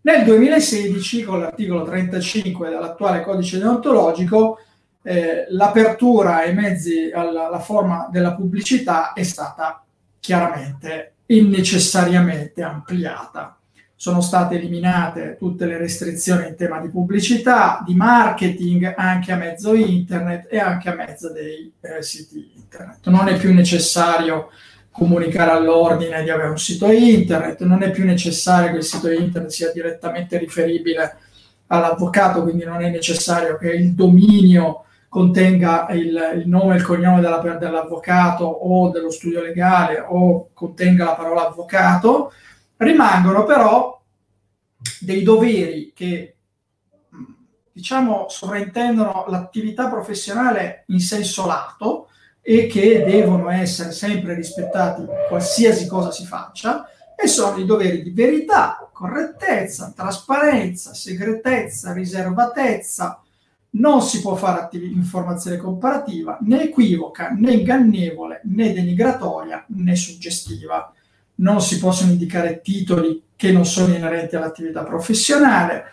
Nel 0.00 0.24
2016, 0.24 1.22
con 1.22 1.38
l'articolo 1.38 1.84
35 1.84 2.68
dell'attuale 2.68 3.22
codice 3.22 3.58
deontologico, 3.58 4.58
eh, 5.02 5.46
l'apertura 5.50 6.38
ai 6.38 6.54
mezzi 6.54 7.10
alla, 7.14 7.46
alla 7.46 7.60
forma 7.60 8.08
della 8.10 8.34
pubblicità 8.34 9.12
è 9.12 9.22
stata 9.22 9.84
chiaramente 10.18 11.14
e 11.24 11.40
necessariamente 11.40 12.62
ampliata. 12.62 13.56
Sono 13.96 14.20
state 14.20 14.56
eliminate 14.56 15.36
tutte 15.38 15.66
le 15.66 15.78
restrizioni 15.78 16.48
in 16.48 16.56
tema 16.56 16.80
di 16.80 16.90
pubblicità, 16.90 17.82
di 17.86 17.94
marketing, 17.94 18.94
anche 18.96 19.32
a 19.32 19.36
mezzo 19.36 19.74
internet 19.74 20.46
e 20.50 20.58
anche 20.58 20.90
a 20.90 20.94
mezzo 20.94 21.32
dei 21.32 21.72
eh, 21.80 22.02
siti 22.02 22.52
internet. 22.56 23.08
Non 23.08 23.28
è 23.28 23.36
più 23.36 23.54
necessario 23.54 24.50
comunicare 24.90 25.50
all'ordine 25.50 26.22
di 26.22 26.30
avere 26.30 26.50
un 26.50 26.58
sito 26.58 26.90
internet, 26.90 27.62
non 27.62 27.82
è 27.82 27.90
più 27.90 28.04
necessario 28.04 28.70
che 28.70 28.78
il 28.78 28.84
sito 28.84 29.10
internet 29.10 29.50
sia 29.50 29.72
direttamente 29.72 30.38
riferibile 30.38 31.16
all'avvocato, 31.66 32.42
quindi 32.42 32.64
non 32.64 32.82
è 32.82 32.90
necessario 32.90 33.56
che 33.56 33.70
il 33.70 33.94
dominio 33.94 34.84
contenga 35.08 35.88
il, 35.90 36.32
il 36.36 36.48
nome 36.48 36.74
e 36.74 36.78
il 36.78 36.84
cognome 36.84 37.20
della, 37.20 37.38
dell'avvocato 37.38 38.44
o 38.44 38.90
dello 38.90 39.10
studio 39.10 39.40
legale 39.40 40.04
o 40.04 40.50
contenga 40.52 41.04
la 41.04 41.14
parola 41.14 41.48
avvocato, 41.48 42.32
rimangono 42.76 43.44
però 43.44 44.02
dei 45.00 45.22
doveri 45.22 45.92
che 45.94 46.36
diciamo 47.72 48.26
sovrintendono 48.28 49.26
l'attività 49.28 49.88
professionale 49.88 50.84
in 50.88 51.00
senso 51.00 51.46
lato, 51.46 52.08
e 52.46 52.66
che 52.66 53.02
devono 53.06 53.48
essere 53.48 53.90
sempre 53.90 54.34
rispettati 54.34 55.02
qualsiasi 55.28 55.86
cosa 55.86 56.10
si 56.10 56.26
faccia, 56.26 56.86
e 57.16 57.26
sono 57.26 57.56
i 57.56 57.64
doveri 57.64 58.02
di 58.02 58.10
verità, 58.10 58.86
correttezza, 58.92 59.94
trasparenza, 59.96 60.92
segretezza, 60.92 61.94
riservatezza. 61.94 63.22
Non 63.70 64.02
si 64.02 64.20
può 64.20 64.34
fare 64.34 64.60
attiv- 64.60 64.94
informazione 64.94 65.56
comparativa, 65.56 66.36
né 66.42 66.64
equivoca, 66.64 67.30
né 67.30 67.54
ingannevole, 67.54 68.42
né 68.44 68.74
denigratoria, 68.74 69.64
né 69.68 69.96
suggestiva. 69.96 70.92
Non 71.36 71.60
si 71.60 71.78
possono 71.78 72.12
indicare 72.12 72.60
titoli 72.60 73.22
che 73.36 73.50
non 73.52 73.66
sono 73.66 73.94
inerenti 73.94 74.36
all'attività 74.36 74.82
professionale, 74.84 75.92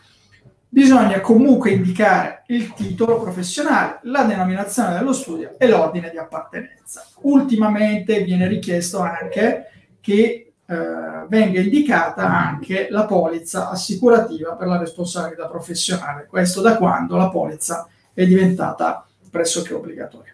bisogna 0.73 1.19
comunque 1.19 1.71
indicare 1.71 2.43
il 2.47 2.73
titolo 2.73 3.19
professionale, 3.19 3.99
la 4.03 4.23
denominazione 4.23 4.97
dello 4.97 5.11
studio 5.11 5.55
e 5.57 5.67
l'ordine 5.67 6.09
di 6.09 6.17
appartenenza. 6.17 7.05
Ultimamente 7.21 8.23
viene 8.23 8.47
richiesto 8.47 8.99
anche 8.99 9.69
che 9.99 10.53
eh, 10.65 11.25
venga 11.27 11.59
indicata 11.59 12.25
anche 12.25 12.87
la 12.89 13.05
polizza 13.05 13.69
assicurativa 13.69 14.55
per 14.55 14.67
la 14.67 14.77
responsabilità 14.77 15.47
professionale, 15.47 16.25
questo 16.27 16.61
da 16.61 16.77
quando 16.77 17.17
la 17.17 17.29
polizza 17.29 17.89
è 18.13 18.25
diventata 18.25 19.05
pressoché 19.29 19.73
obbligatoria. 19.73 20.33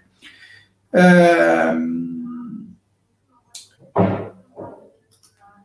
Ehm, 0.91 2.16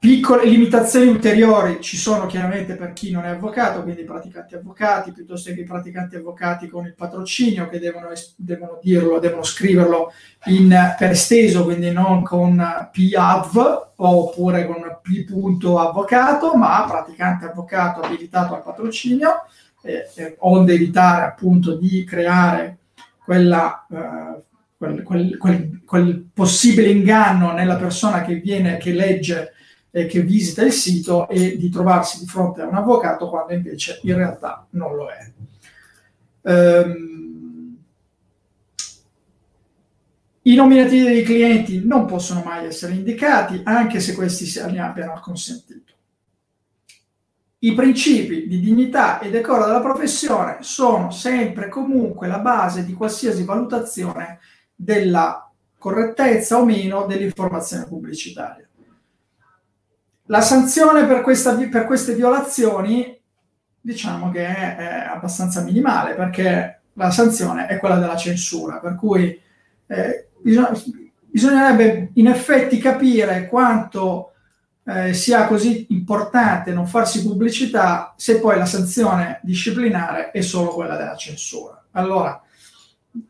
Piccole 0.02 0.46
limitazioni 0.46 1.06
ulteriori 1.06 1.80
ci 1.80 1.96
sono 1.96 2.26
chiaramente 2.26 2.74
per 2.74 2.92
chi 2.92 3.12
non 3.12 3.24
è 3.24 3.28
avvocato, 3.28 3.84
quindi 3.84 4.02
praticanti 4.02 4.56
avvocati, 4.56 5.12
piuttosto 5.12 5.54
che 5.54 5.60
i 5.60 5.64
praticanti 5.64 6.16
avvocati 6.16 6.66
con 6.66 6.86
il 6.86 6.94
patrocinio 6.96 7.68
che 7.68 7.78
devono, 7.78 8.08
devono 8.34 8.80
dirlo, 8.82 9.20
devono 9.20 9.44
scriverlo 9.44 10.12
in, 10.46 10.76
per 10.98 11.10
esteso, 11.10 11.62
quindi 11.62 11.92
non 11.92 12.24
con 12.24 12.56
PAV 12.56 13.90
oppure 13.94 14.66
con 14.66 14.98
P.avvocato, 15.02 16.56
ma 16.56 16.84
praticante 16.84 17.44
avvocato 17.44 18.00
abilitato 18.00 18.56
al 18.56 18.64
patrocinio, 18.64 19.44
eh, 19.82 20.10
eh, 20.16 20.34
onde 20.40 20.72
evitare 20.72 21.26
appunto 21.26 21.76
di 21.76 22.02
creare 22.02 22.78
quella, 23.24 23.86
eh, 23.88 24.42
quel, 24.76 25.04
quel, 25.04 25.36
quel, 25.36 25.80
quel 25.86 26.26
possibile 26.34 26.88
inganno 26.88 27.52
nella 27.52 27.76
persona 27.76 28.22
che 28.22 28.34
viene, 28.34 28.78
che 28.78 28.90
legge 28.90 29.51
eh, 29.92 30.06
che 30.06 30.22
visita 30.22 30.62
il 30.62 30.72
sito 30.72 31.28
e 31.28 31.56
di 31.56 31.70
trovarsi 31.70 32.18
di 32.18 32.26
fronte 32.26 32.62
a 32.62 32.66
un 32.66 32.74
avvocato 32.74 33.28
quando 33.28 33.52
invece 33.52 34.00
in 34.02 34.16
realtà 34.16 34.66
non 34.70 34.96
lo 34.96 35.08
è. 35.08 35.30
Um, 36.44 37.12
I 40.44 40.56
nominativi 40.56 41.04
dei 41.04 41.22
clienti 41.22 41.84
non 41.84 42.04
possono 42.04 42.42
mai 42.42 42.66
essere 42.66 42.94
indicati, 42.94 43.60
anche 43.62 44.00
se 44.00 44.12
questi 44.14 44.44
se 44.44 44.68
ne 44.68 44.80
abbiano 44.80 45.20
consentito. 45.22 45.92
I 47.60 47.74
principi 47.74 48.48
di 48.48 48.58
dignità 48.58 49.20
e 49.20 49.30
decoro 49.30 49.66
della 49.66 49.80
professione 49.80 50.58
sono 50.62 51.12
sempre 51.12 51.66
e 51.66 51.68
comunque 51.68 52.26
la 52.26 52.40
base 52.40 52.84
di 52.84 52.92
qualsiasi 52.92 53.44
valutazione 53.44 54.40
della 54.74 55.48
correttezza 55.78 56.58
o 56.58 56.64
meno 56.64 57.06
dell'informazione 57.06 57.86
pubblicitaria. 57.86 58.66
La 60.32 60.40
sanzione 60.40 61.04
per, 61.04 61.20
questa, 61.20 61.54
per 61.54 61.84
queste 61.84 62.14
violazioni 62.14 63.20
diciamo 63.78 64.30
che 64.30 64.46
è, 64.46 64.76
è, 64.76 65.06
abbastanza 65.14 65.60
minimale 65.60 66.14
perché 66.14 66.80
la 66.94 67.10
sanzione 67.10 67.66
è 67.66 67.76
quella 67.76 67.98
della 67.98 68.16
censura, 68.16 68.78
per 68.78 68.94
cui 68.94 69.38
eh, 69.88 70.28
bisog- 70.40 70.82
bisognerebbe 71.26 72.12
in 72.14 72.28
effetti 72.28 72.78
capire 72.78 73.46
quanto 73.46 74.32
eh, 74.84 75.12
sia 75.12 75.46
così 75.46 75.88
importante 75.90 76.72
non 76.72 76.86
farsi 76.86 77.22
pubblicità 77.22 78.14
se 78.16 78.40
poi 78.40 78.56
la 78.56 78.64
sanzione 78.64 79.38
disciplinare 79.42 80.30
è 80.30 80.40
solo 80.40 80.70
quella 80.70 80.96
della 80.96 81.16
censura. 81.16 81.84
Allora, 81.90 82.42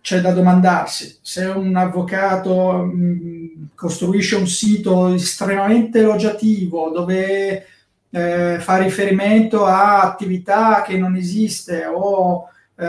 c'è 0.01 0.21
da 0.21 0.31
domandarsi 0.31 1.19
se 1.21 1.47
un 1.47 1.75
avvocato 1.75 2.85
mh, 2.85 3.42
costruisce 3.75 4.37
un 4.37 4.47
sito 4.47 5.09
estremamente 5.15 6.01
elogiativo 6.01 6.91
dove 6.91 7.67
eh, 8.11 8.59
fa 8.61 8.77
riferimento 8.77 9.65
a 9.65 10.03
attività 10.03 10.83
che 10.83 10.99
non 10.99 11.17
esiste 11.17 11.85
o 11.87 12.49
eh, 12.77 12.87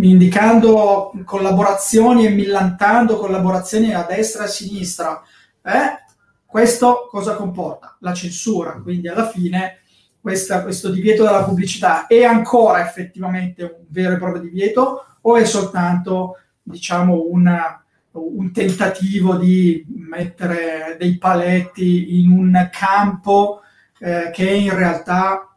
indicando 0.00 1.12
collaborazioni 1.24 2.26
e 2.26 2.30
millantando 2.30 3.16
collaborazioni 3.16 3.92
a 3.94 4.02
destra 4.02 4.44
e 4.44 4.46
a 4.46 4.50
sinistra, 4.50 5.22
eh, 5.62 6.00
questo 6.46 7.08
cosa 7.10 7.34
comporta? 7.34 7.96
La 8.00 8.12
censura, 8.12 8.80
quindi 8.82 9.08
alla 9.08 9.28
fine 9.28 9.78
questa, 10.20 10.62
questo 10.62 10.90
divieto 10.90 11.24
della 11.24 11.44
pubblicità 11.44 12.06
è 12.06 12.22
ancora 12.22 12.86
effettivamente 12.86 13.62
un 13.64 13.84
vero 13.88 14.14
e 14.14 14.18
proprio 14.18 14.42
divieto 14.42 15.04
o 15.20 15.36
è 15.36 15.44
soltanto 15.44 16.36
diciamo 16.62 17.26
una, 17.28 17.81
un 18.12 18.52
tentativo 18.52 19.36
di 19.36 19.84
mettere 19.88 20.96
dei 20.98 21.16
paletti 21.16 22.20
in 22.20 22.30
un 22.30 22.68
campo 22.70 23.60
eh, 23.98 24.30
che 24.32 24.50
in 24.50 24.74
realtà 24.74 25.56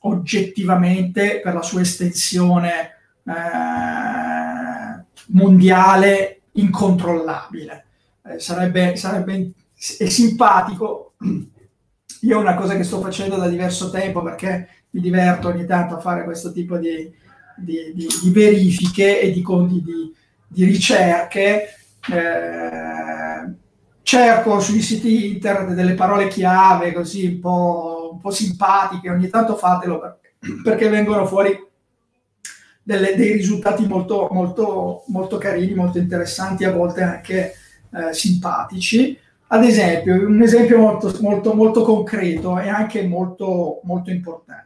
oggettivamente 0.00 1.40
per 1.42 1.54
la 1.54 1.62
sua 1.62 1.80
estensione 1.80 2.90
eh, 3.24 5.04
mondiale 5.28 6.42
incontrollabile. 6.52 7.84
Eh, 8.24 8.38
sarebbe, 8.38 8.96
sarebbe 8.96 9.52
è 9.98 10.08
simpatico. 10.08 11.14
Io 12.22 12.38
una 12.38 12.54
cosa 12.54 12.76
che 12.76 12.82
sto 12.82 13.00
facendo 13.00 13.36
da 13.36 13.48
diverso 13.48 13.90
tempo 13.90 14.22
perché 14.22 14.68
mi 14.90 15.00
diverto 15.00 15.48
ogni 15.48 15.66
tanto 15.66 15.96
a 15.96 16.00
fare 16.00 16.24
questo 16.24 16.50
tipo 16.50 16.78
di, 16.78 17.12
di, 17.56 17.92
di, 17.94 18.06
di 18.22 18.30
verifiche 18.30 19.20
e 19.20 19.30
di, 19.30 19.44
di 19.82 20.14
ricerche. 20.54 21.68
Eh, 22.12 23.54
cerco 24.02 24.60
sui 24.60 24.82
siti 24.82 25.32
internet 25.32 25.74
delle 25.74 25.94
parole 25.94 26.28
chiave 26.28 26.92
così 26.92 27.26
un 27.26 27.40
po', 27.40 28.10
un 28.12 28.20
po 28.20 28.30
simpatiche, 28.30 29.10
ogni 29.10 29.28
tanto 29.28 29.56
fatelo 29.56 29.98
perché, 29.98 30.34
perché 30.62 30.88
vengono 30.88 31.26
fuori 31.26 31.58
delle, 32.84 33.16
dei 33.16 33.32
risultati 33.32 33.84
molto, 33.84 34.28
molto, 34.30 35.02
molto 35.08 35.38
carini, 35.38 35.74
molto 35.74 35.98
interessanti, 35.98 36.62
a 36.62 36.70
volte 36.70 37.02
anche 37.02 37.54
eh, 37.90 38.12
simpatici. 38.12 39.18
Ad 39.48 39.64
esempio, 39.64 40.14
un 40.14 40.40
esempio 40.40 40.78
molto, 40.78 41.12
molto, 41.20 41.54
molto 41.54 41.82
concreto 41.82 42.60
e 42.60 42.68
anche 42.68 43.04
molto, 43.04 43.80
molto 43.82 44.10
importante. 44.10 44.65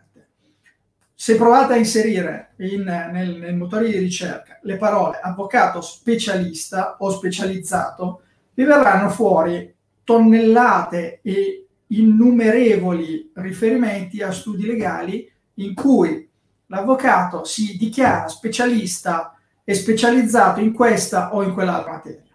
Se 1.20 1.36
provate 1.36 1.74
a 1.74 1.76
inserire 1.76 2.54
in, 2.60 2.82
nel, 2.84 3.36
nel 3.36 3.54
motore 3.54 3.90
di 3.90 3.98
ricerca 3.98 4.58
le 4.62 4.78
parole 4.78 5.18
avvocato 5.20 5.82
specialista 5.82 6.96
o 6.98 7.10
specializzato, 7.10 8.22
vi 8.54 8.64
verranno 8.64 9.10
fuori 9.10 9.70
tonnellate 10.02 11.20
e 11.22 11.66
innumerevoli 11.88 13.32
riferimenti 13.34 14.22
a 14.22 14.32
studi 14.32 14.64
legali 14.64 15.30
in 15.56 15.74
cui 15.74 16.26
l'avvocato 16.68 17.44
si 17.44 17.76
dichiara 17.76 18.26
specialista 18.28 19.38
e 19.62 19.74
specializzato 19.74 20.60
in 20.60 20.72
questa 20.72 21.34
o 21.34 21.42
in 21.42 21.52
quell'altra 21.52 21.92
materia. 21.92 22.32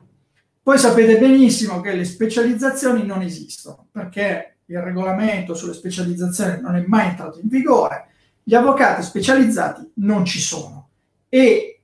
Poi 0.61 0.77
sapete 0.77 1.17
benissimo 1.17 1.81
che 1.81 1.95
le 1.95 2.05
specializzazioni 2.05 3.03
non 3.03 3.23
esistono 3.23 3.87
perché 3.91 4.57
il 4.65 4.79
regolamento 4.79 5.55
sulle 5.55 5.73
specializzazioni 5.73 6.61
non 6.61 6.75
è 6.75 6.83
mai 6.85 7.07
entrato 7.07 7.39
in 7.39 7.47
vigore, 7.47 8.09
gli 8.47 8.53
avvocati 8.53 9.01
specializzati 9.01 9.93
non 9.95 10.23
ci 10.23 10.39
sono. 10.39 10.89
È 11.27 11.79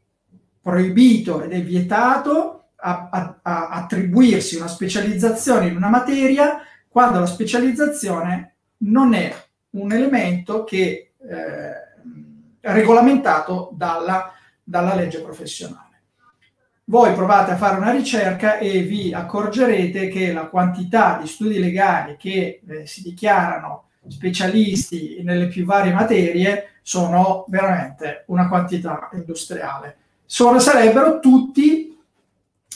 proibito 0.61 1.41
ed 1.41 1.53
è 1.53 1.63
vietato 1.63 2.65
a, 2.75 3.09
a, 3.11 3.39
a 3.41 3.69
attribuirsi 3.69 4.57
una 4.57 4.67
specializzazione 4.67 5.67
in 5.67 5.75
una 5.75 5.89
materia 5.89 6.59
quando 6.87 7.19
la 7.19 7.25
specializzazione 7.25 8.57
non 8.83 9.15
è 9.15 9.33
un 9.71 9.91
elemento 9.91 10.63
che 10.63 11.13
eh, 11.17 11.73
regolamentato 12.59 13.71
dalla, 13.73 14.31
dalla 14.63 14.93
legge 14.93 15.21
professionale. 15.21 15.89
Voi 16.83 17.15
provate 17.15 17.51
a 17.51 17.57
fare 17.57 17.77
una 17.77 17.89
ricerca 17.89 18.59
e 18.59 18.81
vi 18.81 19.11
accorgerete 19.13 20.09
che 20.09 20.31
la 20.31 20.45
quantità 20.45 21.17
di 21.19 21.27
studi 21.27 21.57
legali 21.57 22.17
che 22.17 22.61
eh, 22.67 22.85
si 22.85 23.01
dichiarano 23.01 23.85
specialisti 24.07 25.21
nelle 25.23 25.47
più 25.47 25.65
varie 25.65 25.93
materie 25.93 26.79
sono 26.81 27.45
veramente 27.47 28.23
una 28.27 28.47
quantità 28.47 29.09
industriale. 29.13 29.97
Sono, 30.25 30.59
sarebbero 30.59 31.19
tutti 31.19 31.97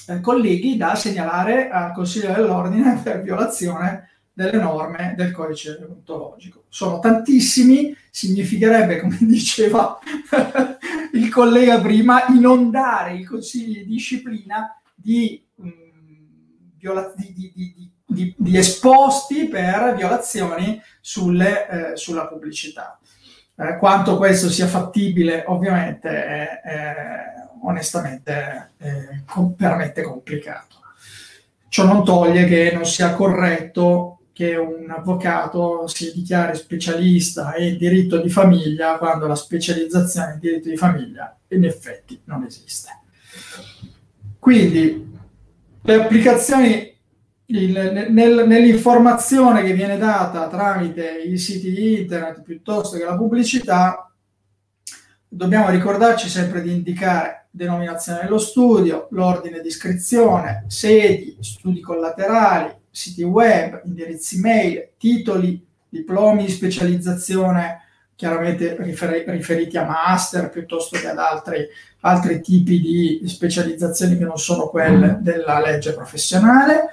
eh, 0.07 0.21
colleghi 0.21 0.77
da 0.77 0.95
segnalare 0.95 1.69
al 1.69 1.93
Consiglio 1.93 2.31
dell'Ordine 2.31 2.99
per 3.03 3.21
violazione 3.21 4.09
delle 4.35 4.59
norme 4.59 5.13
del 5.15 5.31
codice 5.31 5.77
deontologico. 5.79 6.65
Sono 6.67 6.99
tantissimi, 6.99 7.95
significherebbe, 8.11 8.99
come 8.99 9.17
diceva 9.21 9.97
il 11.13 11.29
collega 11.29 11.79
prima, 11.79 12.27
inondare 12.27 13.15
i 13.15 13.23
consigli 13.23 13.79
di 13.79 13.85
disciplina 13.85 14.79
di, 14.93 15.41
mh, 15.55 15.67
mm, 15.67 15.73
viola- 16.77 17.13
di, 17.15 17.33
di, 17.33 17.51
di, 17.55 17.91
esposti 18.53 19.47
per 19.47 19.95
violazioni 19.95 20.81
sulle, 21.01 21.91
eh, 21.93 21.97
sulla 21.97 22.27
pubblicità. 22.27 22.99
Eh, 23.57 23.77
quanto 23.77 24.17
questo 24.17 24.49
sia 24.49 24.67
fattibile, 24.67 25.43
ovviamente, 25.47 26.09
è, 26.09 26.61
è 26.61 27.35
onestamente 27.65 28.71
è 28.77 29.23
veramente 29.57 30.01
complicato. 30.01 30.77
Ciò 31.67 31.85
non 31.85 32.03
toglie 32.05 32.45
che 32.45 32.71
non 32.73 32.85
sia 32.85 33.13
corretto 33.13 34.19
che 34.31 34.55
un 34.55 34.89
avvocato 34.89 35.87
si 35.87 36.11
dichiari 36.13 36.55
specialista 36.55 37.55
in 37.55 37.77
diritto 37.77 38.21
di 38.21 38.29
famiglia 38.29 38.97
quando 38.97 39.27
la 39.27 39.35
specializzazione 39.35 40.33
in 40.33 40.39
diritto 40.39 40.69
di 40.69 40.77
famiglia 40.77 41.37
in 41.49 41.63
effetti 41.63 42.21
non 42.25 42.43
esiste. 42.43 42.89
Quindi 44.37 45.17
le 45.81 45.93
applicazioni 45.93 46.94
il, 47.47 48.07
nel, 48.09 48.47
nell'informazione 48.47 49.63
che 49.63 49.73
viene 49.73 49.97
data 49.97 50.47
tramite 50.47 51.21
i 51.21 51.37
siti 51.37 51.99
internet 51.99 52.41
piuttosto 52.41 52.97
che 52.97 53.03
la 53.03 53.15
pubblicità, 53.15 54.11
dobbiamo 55.27 55.69
ricordarci 55.69 56.29
sempre 56.29 56.61
di 56.61 56.71
indicare 56.71 57.47
denominazione 57.51 58.21
dello 58.23 58.37
studio, 58.37 59.07
l'ordine 59.11 59.61
di 59.61 59.67
iscrizione, 59.67 60.65
sedi, 60.67 61.37
studi 61.39 61.81
collaterali, 61.81 62.73
siti 62.89 63.23
web, 63.23 63.81
indirizzi 63.85 64.39
mail, 64.39 64.89
titoli, 64.97 65.65
diplomi 65.87 66.45
di 66.45 66.51
specializzazione, 66.51 67.81
chiaramente 68.15 68.75
riferi- 68.79 69.23
riferiti 69.27 69.77
a 69.77 69.85
master 69.85 70.49
piuttosto 70.49 70.97
che 70.97 71.07
ad 71.07 71.17
altri, 71.17 71.65
altri 72.01 72.41
tipi 72.41 72.79
di 72.79 73.27
specializzazioni 73.27 74.17
che 74.17 74.23
non 74.23 74.37
sono 74.37 74.67
quelle 74.67 75.19
della 75.21 75.59
legge 75.59 75.93
professionale, 75.93 76.89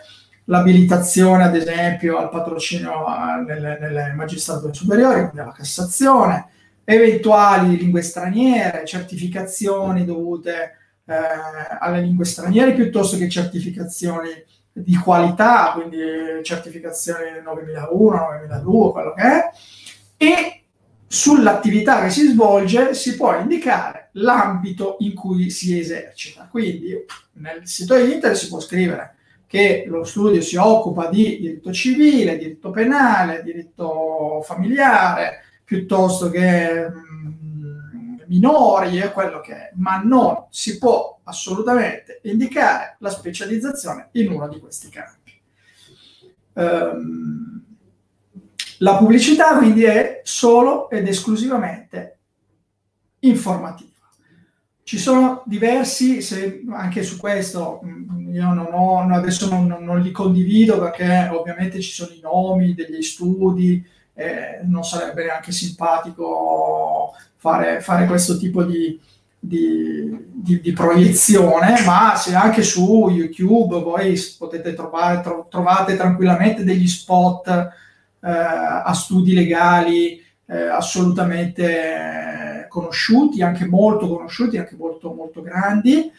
l'abilitazione 0.46 1.44
ad 1.44 1.54
esempio 1.54 2.16
al 2.18 2.28
patrocinio 2.28 3.04
nelle, 3.46 3.78
nelle 3.78 4.12
magistrature 4.14 4.74
superiori, 4.74 5.20
quindi 5.20 5.40
alla 5.40 5.52
Cassazione, 5.52 6.46
eventuali 6.84 7.76
lingue 7.76 8.02
straniere, 8.02 8.84
certificazioni 8.84 10.04
dovute 10.04 10.76
eh, 11.04 11.14
alle 11.78 12.00
lingue 12.00 12.24
straniere 12.24 12.74
piuttosto 12.74 13.16
che 13.16 13.28
certificazioni 13.28 14.30
di 14.72 14.96
qualità, 14.96 15.72
quindi 15.74 15.98
certificazione 16.42 17.40
9001, 17.44 18.16
9002, 18.16 18.92
quello 18.92 19.12
che 19.14 19.22
è, 19.22 19.50
e 20.16 20.62
sull'attività 21.06 22.02
che 22.02 22.10
si 22.10 22.26
svolge 22.28 22.94
si 22.94 23.16
può 23.16 23.38
indicare 23.38 24.08
l'ambito 24.12 24.96
in 25.00 25.14
cui 25.14 25.50
si 25.50 25.78
esercita. 25.78 26.48
Quindi 26.50 26.94
nel 27.34 27.60
sito 27.64 27.96
internet 27.96 28.32
si 28.32 28.48
può 28.48 28.60
scrivere 28.60 29.16
che 29.52 29.84
lo 29.86 30.02
studio 30.02 30.40
si 30.40 30.56
occupa 30.56 31.08
di 31.10 31.38
diritto 31.38 31.74
civile, 31.74 32.38
diritto 32.38 32.70
penale, 32.70 33.42
diritto 33.42 34.40
familiare, 34.42 35.42
piuttosto 35.62 36.30
che 36.30 36.86
minori 38.28 38.98
e 38.98 39.12
quello 39.12 39.40
che 39.40 39.52
è, 39.52 39.70
ma 39.74 40.00
non 40.02 40.46
si 40.48 40.78
può 40.78 41.20
assolutamente 41.24 42.20
indicare 42.22 42.96
la 43.00 43.10
specializzazione 43.10 44.08
in 44.12 44.32
uno 44.32 44.48
di 44.48 44.58
questi 44.58 44.88
campi. 44.88 45.38
Um, 46.54 47.62
la 48.78 48.96
pubblicità 48.96 49.58
quindi 49.58 49.84
è 49.84 50.22
solo 50.24 50.88
ed 50.88 51.06
esclusivamente 51.06 52.20
informativa. 53.18 53.91
Ci 54.84 54.98
sono 54.98 55.42
diversi, 55.46 56.22
se, 56.22 56.62
anche 56.70 57.02
su 57.02 57.16
questo 57.16 57.80
mm, 57.84 58.34
io 58.34 58.52
non 58.52 58.68
ho, 58.72 59.00
adesso 59.14 59.48
non, 59.48 59.78
non, 59.80 60.00
li 60.00 60.10
condivido 60.10 60.80
perché 60.80 61.28
ovviamente 61.32 61.80
ci 61.80 61.92
sono 61.92 62.10
i 62.12 62.20
nomi 62.20 62.74
degli 62.74 63.02
studi, 63.02 63.84
eh, 64.14 64.60
non 64.64 64.84
sarebbe 64.84 65.24
neanche 65.24 65.52
simpatico 65.52 67.12
fare, 67.36 67.80
fare 67.80 68.06
questo 68.06 68.36
tipo 68.36 68.64
di, 68.64 68.98
di, 69.38 70.16
di, 70.32 70.60
di, 70.60 70.72
proiezione, 70.72 71.82
ma 71.84 72.14
se 72.16 72.34
anche 72.34 72.62
su 72.62 73.08
YouTube 73.08 73.80
voi 73.80 74.20
potete 74.38 74.74
trovare, 74.74 75.20
tro, 75.20 75.46
trovate 75.50 75.96
tranquillamente 75.96 76.64
degli 76.64 76.88
spot 76.88 77.48
eh, 77.48 77.70
a 78.20 78.92
studi 78.92 79.34
legali 79.34 80.21
eh, 80.46 80.66
assolutamente 80.66 82.66
conosciuti, 82.68 83.42
anche 83.42 83.66
molto 83.66 84.08
conosciuti, 84.08 84.58
anche 84.58 84.76
molto, 84.76 85.12
molto 85.12 85.42
grandi, 85.42 86.10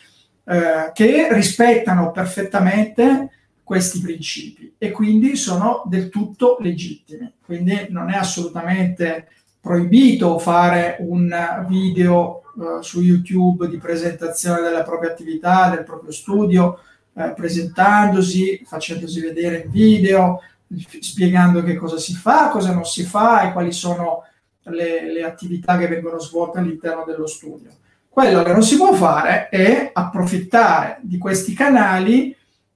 eh, 0.45 0.91
che 0.93 1.27
rispettano 1.31 2.11
perfettamente 2.11 3.29
questi 3.63 4.01
principi 4.01 4.75
e 4.77 4.91
quindi 4.91 5.35
sono 5.35 5.83
del 5.85 6.09
tutto 6.09 6.57
legittimi. 6.59 7.31
Quindi 7.43 7.87
non 7.89 8.09
è 8.09 8.15
assolutamente 8.15 9.27
proibito 9.59 10.37
fare 10.39 10.97
un 10.99 11.65
video 11.69 12.41
uh, 12.55 12.81
su 12.81 13.01
YouTube 13.01 13.69
di 13.69 13.77
presentazione 13.77 14.61
della 14.61 14.83
propria 14.83 15.11
attività, 15.11 15.69
del 15.69 15.85
proprio 15.85 16.11
studio, 16.11 16.79
uh, 17.13 17.33
presentandosi, 17.33 18.63
facendosi 18.65 19.21
vedere 19.21 19.63
in 19.63 19.71
video, 19.71 20.41
spiegando 20.68 21.64
che 21.64 21.76
cosa 21.76 21.98
si 21.98 22.14
fa, 22.14 22.49
cosa 22.49 22.73
non 22.73 22.85
si 22.85 23.03
fa 23.03 23.41
e 23.41 23.52
quali 23.52 23.72
sono 23.72 24.23
le, 24.64 25.11
le 25.11 25.23
attività 25.23 25.77
che 25.77 25.88
vengono 25.88 26.19
svolte 26.19 26.60
all'interno 26.60 27.03
dello 27.06 27.27
studio. 27.27 27.69
Quello 28.10 28.44
che 28.44 28.52
non 28.52 28.64
si 28.64 28.77
può 28.77 28.94
fare 28.94 29.49
è 29.49 29.90
approfittare 29.91 30.99
di 31.02 31.18
questi 31.18 31.53
canali 31.53 32.35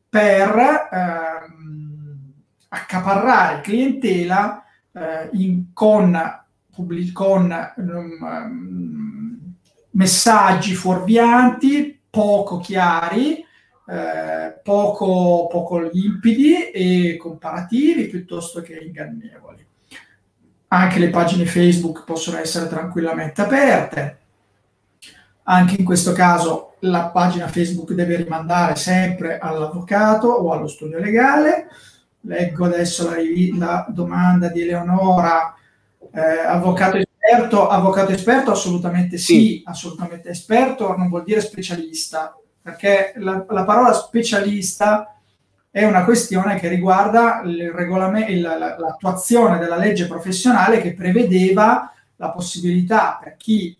per 0.09 0.89
ehm, 0.91 2.33
accaparrare 2.69 3.61
clientela 3.61 4.63
eh, 4.91 5.29
in, 5.33 5.73
con, 5.73 6.19
con 7.13 7.73
um, 7.75 9.53
messaggi 9.91 10.73
fuorvianti, 10.73 11.99
poco 12.09 12.57
chiari, 12.57 13.45
eh, 13.89 14.59
poco, 14.63 15.47
poco 15.49 15.79
limpidi 15.79 16.71
e 16.71 17.15
comparativi 17.17 18.07
piuttosto 18.07 18.61
che 18.61 18.75
ingannevoli. 18.75 19.65
Anche 20.69 20.99
le 20.99 21.09
pagine 21.09 21.45
Facebook 21.45 22.03
possono 22.03 22.37
essere 22.37 22.67
tranquillamente 22.67 23.41
aperte. 23.41 24.19
Anche 25.43 25.75
in 25.79 25.85
questo 25.85 26.11
caso 26.11 26.75
la 26.79 27.05
pagina 27.05 27.47
Facebook 27.47 27.93
deve 27.93 28.17
rimandare 28.17 28.75
sempre 28.75 29.39
all'avvocato 29.39 30.27
o 30.27 30.51
allo 30.51 30.67
studio 30.67 30.99
legale. 30.99 31.69
Leggo 32.21 32.65
adesso 32.65 33.09
la, 33.09 33.15
la 33.57 33.85
domanda 33.89 34.49
di 34.49 34.63
Eleonora. 34.63 35.55
Eh, 36.11 36.19
avvocato 36.19 36.97
esperto, 36.97 37.69
avvocato 37.69 38.11
esperto 38.11 38.51
assolutamente 38.51 39.17
sì, 39.17 39.33
sì, 39.33 39.61
assolutamente 39.65 40.29
esperto 40.29 40.95
non 40.95 41.09
vuol 41.09 41.23
dire 41.23 41.41
specialista, 41.41 42.35
perché 42.67 43.13
la, 43.15 43.45
la 43.47 43.63
parola 43.63 43.93
specialista 43.93 45.15
è 45.71 45.85
una 45.85 46.03
questione 46.03 46.59
che 46.59 46.67
riguarda 46.67 47.41
l'attuazione 47.45 49.57
della 49.57 49.77
legge 49.77 50.05
professionale 50.05 50.81
che 50.81 50.93
prevedeva 50.93 51.93
la 52.17 52.29
possibilità 52.31 53.19
per 53.23 53.37
chi 53.37 53.73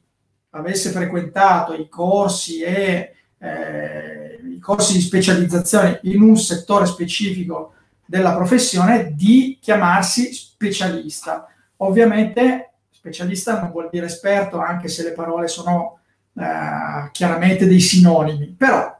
avesse 0.51 0.91
frequentato 0.91 1.73
i 1.73 1.89
corsi 1.89 2.61
e 2.61 3.13
eh, 3.37 4.39
i 4.55 4.59
corsi 4.59 4.93
di 4.93 5.01
specializzazione 5.01 5.99
in 6.03 6.21
un 6.21 6.37
settore 6.37 6.85
specifico 6.85 7.73
della 8.05 8.33
professione 8.33 9.11
di 9.15 9.59
chiamarsi 9.61 10.31
specialista. 10.31 11.45
Ovviamente 11.77 12.71
specialista 12.89 13.59
non 13.59 13.71
vuol 13.71 13.89
dire 13.91 14.05
esperto, 14.05 14.59
anche 14.59 14.87
se 14.87 15.03
le 15.03 15.11
parole 15.11 15.49
sono 15.49 15.96
eh, 16.37 17.09
chiaramente 17.11 17.65
dei 17.65 17.79
sinonimi, 17.79 18.47
però 18.57 18.95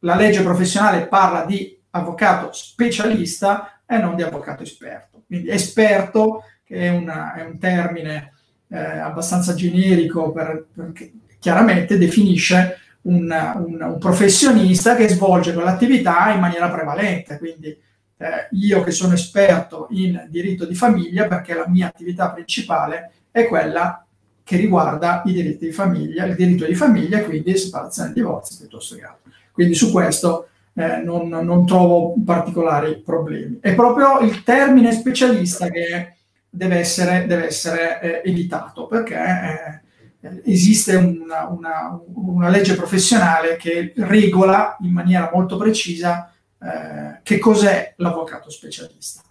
la 0.00 0.14
legge 0.14 0.42
professionale 0.42 1.06
parla 1.06 1.44
di 1.44 1.76
avvocato 1.90 2.52
specialista 2.52 3.80
e 3.86 3.98
non 3.98 4.14
di 4.14 4.22
avvocato 4.22 4.62
esperto. 4.62 5.22
Quindi 5.26 5.48
esperto, 5.48 6.44
che 6.64 6.76
è, 6.76 6.88
una, 6.90 7.34
è 7.34 7.44
un 7.44 7.58
termine 7.58 8.34
eh, 8.68 8.78
abbastanza 8.78 9.54
generico, 9.54 10.30
per, 10.30 10.66
perché 10.72 11.12
chiaramente 11.38 11.98
definisce 11.98 12.78
un, 13.02 13.30
un, 13.56 13.82
un, 13.82 13.98
professionista 13.98 14.94
che 14.94 15.08
svolge 15.08 15.52
quell'attività 15.52 16.30
in 16.32 16.40
maniera 16.40 16.70
prevalente. 16.70 17.38
Quindi 17.38 17.68
eh, 17.68 18.48
io 18.52 18.82
che 18.82 18.90
sono 18.90 19.14
esperto 19.14 19.88
in 19.90 20.26
diritto 20.28 20.66
di 20.66 20.74
famiglia, 20.74 21.26
perché 21.26 21.54
la 21.54 21.68
mia 21.68 21.88
attività 21.88 22.30
principale 22.30 23.10
è 23.30 23.46
quella 23.46 24.03
che 24.44 24.56
riguarda 24.56 25.22
i 25.24 25.32
diritti 25.32 25.66
di 25.66 25.72
famiglia, 25.72 26.26
il 26.26 26.36
diritto 26.36 26.66
di 26.66 26.74
famiglia, 26.74 27.24
quindi 27.24 27.56
separazione 27.56 28.10
e 28.10 28.12
divorzio 28.12 28.58
piuttosto 28.58 28.94
che 28.94 29.02
altro. 29.02 29.32
Quindi 29.50 29.74
su 29.74 29.90
questo 29.90 30.48
eh, 30.74 30.98
non, 30.98 31.28
non, 31.28 31.64
trovo 31.64 32.14
particolari 32.24 33.00
problemi. 33.04 33.58
È 33.60 33.74
proprio 33.74 34.18
il 34.18 34.42
termine 34.42 34.92
specialista 34.92 35.68
che 35.70 36.16
deve 36.50 36.76
essere, 36.76 37.26
deve 37.26 37.46
essere 37.46 38.00
eh, 38.00 38.30
evitato 38.30 38.86
perché 38.86 39.80
eh, 40.20 40.40
esiste 40.44 40.94
una, 40.96 41.46
una, 41.48 41.98
una, 42.14 42.48
legge 42.48 42.74
professionale 42.74 43.56
che 43.56 43.92
regola 43.96 44.76
in 44.80 44.92
maniera 44.92 45.30
molto 45.32 45.56
precisa 45.56 46.32
eh, 46.60 47.20
che 47.22 47.38
cos'è 47.38 47.94
l'avvocato 47.96 48.50
specialista. 48.50 49.22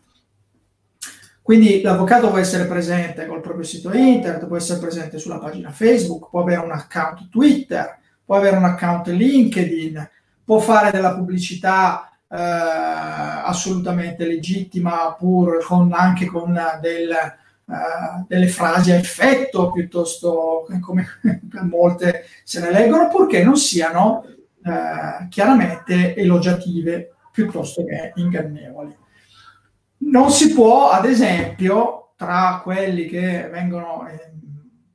Quindi 1.43 1.81
l'avvocato 1.81 2.29
può 2.29 2.37
essere 2.37 2.65
presente 2.65 3.25
col 3.25 3.41
proprio 3.41 3.65
sito 3.65 3.91
internet, 3.91 4.47
può 4.47 4.55
essere 4.55 4.79
presente 4.79 5.19
sulla 5.19 5.39
pagina 5.39 5.71
Facebook, 5.71 6.29
può 6.29 6.39
avere 6.39 6.61
un 6.61 6.71
account 6.71 7.27
Twitter, 7.29 7.99
può 8.23 8.37
avere 8.37 8.55
un 8.55 8.63
account 8.63 9.07
LinkedIn, 9.07 10.09
può 10.45 10.59
fare 10.59 10.89
della 10.89 11.13
pubblicità 11.13 12.09
eh, 12.29 12.37
assolutamente 12.37 14.25
legittima, 14.25 15.13
pur 15.19 15.61
con, 15.65 15.91
anche 15.91 16.27
con 16.27 16.57
del, 16.79 17.11
eh, 17.11 18.25
delle 18.25 18.47
frasi 18.47 18.91
a 18.91 18.95
effetto, 18.95 19.69
piuttosto 19.73 20.65
come 20.79 21.05
molte 21.69 22.23
se 22.45 22.61
ne 22.61 22.71
leggono, 22.71 23.09
purché 23.09 23.43
non 23.43 23.57
siano 23.57 24.23
eh, 24.63 25.27
chiaramente 25.27 26.15
elogiative 26.15 27.15
piuttosto 27.33 27.83
che 27.83 28.13
ingannevoli. 28.15 29.01
Non 30.13 30.29
si 30.29 30.53
può, 30.53 30.91
ad 30.91 31.05
esempio, 31.05 32.13
tra 32.15 32.61
quelli 32.61 33.07
che 33.07 33.49
vengono 33.51 34.07
eh, 34.07 34.31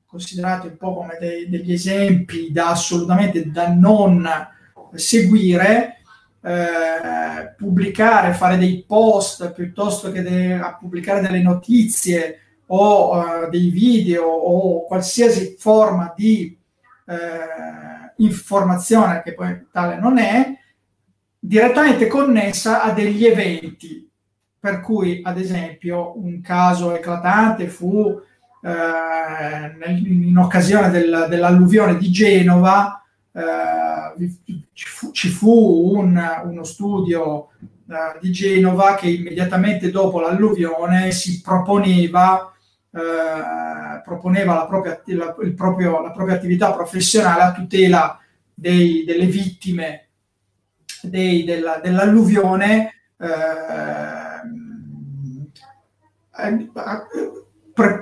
considerati 0.07 0.69
un 0.69 0.77
po' 0.77 0.95
come 0.95 1.17
dei, 1.19 1.49
degli 1.49 1.73
esempi 1.73 2.53
da 2.53 2.69
assolutamente 2.69 3.51
da 3.51 3.67
non 3.75 4.25
seguire, 4.95 6.03
eh, 6.41 7.53
pubblicare, 7.57 8.33
fare 8.33 8.59
dei 8.59 8.85
post 8.87 9.53
piuttosto 9.55 10.13
che 10.13 10.23
de- 10.23 10.61
pubblicare 10.79 11.21
delle 11.21 11.43
notizie 11.43 12.39
o 12.67 13.17
uh, 13.17 13.51
dei 13.51 13.71
video 13.71 14.25
o 14.25 14.87
qualsiasi 14.87 15.57
forma 15.59 16.13
di 16.15 16.57
eh, 17.07 17.17
informazione 18.19 19.23
che 19.25 19.35
poi 19.35 19.67
tale 19.73 19.99
non 19.99 20.19
è, 20.19 20.57
direttamente 21.41 22.07
connessa 22.07 22.83
a 22.83 22.93
degli 22.93 23.25
eventi. 23.25 24.08
Per 24.61 24.81
cui, 24.81 25.21
ad 25.23 25.39
esempio, 25.39 26.19
un 26.19 26.41
caso 26.41 26.95
eclatante 26.95 27.69
fu 27.69 28.21
eh, 28.63 29.89
in 29.89 30.37
occasione 30.37 30.91
del, 30.91 31.27
dell'alluvione 31.29 31.97
di 31.97 32.11
Genova, 32.11 33.03
eh, 33.33 34.37
ci 34.73 34.87
fu, 34.87 35.13
ci 35.13 35.29
fu 35.29 35.95
un, 35.97 36.21
uno 36.45 36.65
studio 36.65 37.51
eh, 37.61 38.19
di 38.21 38.33
Genova 38.33 38.95
che 38.97 39.09
immediatamente 39.09 39.91
dopo 39.91 40.21
l'alluvione 40.21 41.13
si 41.13 41.41
proponeva, 41.41 42.53
eh, 42.91 44.03
proponeva 44.05 44.55
la, 44.55 44.67
propria, 44.67 45.01
la, 45.07 45.35
proprio, 45.55 46.03
la, 46.03 46.11
propria, 46.11 46.35
attività 46.35 46.73
professionale 46.73 47.43
a 47.43 47.53
tutela 47.53 48.21
dei, 48.53 49.05
delle 49.07 49.27
vittime 49.27 50.09
dei, 51.03 51.45
della, 51.45 51.81
dell'alluvione 51.83 52.93
eh, 53.19 53.27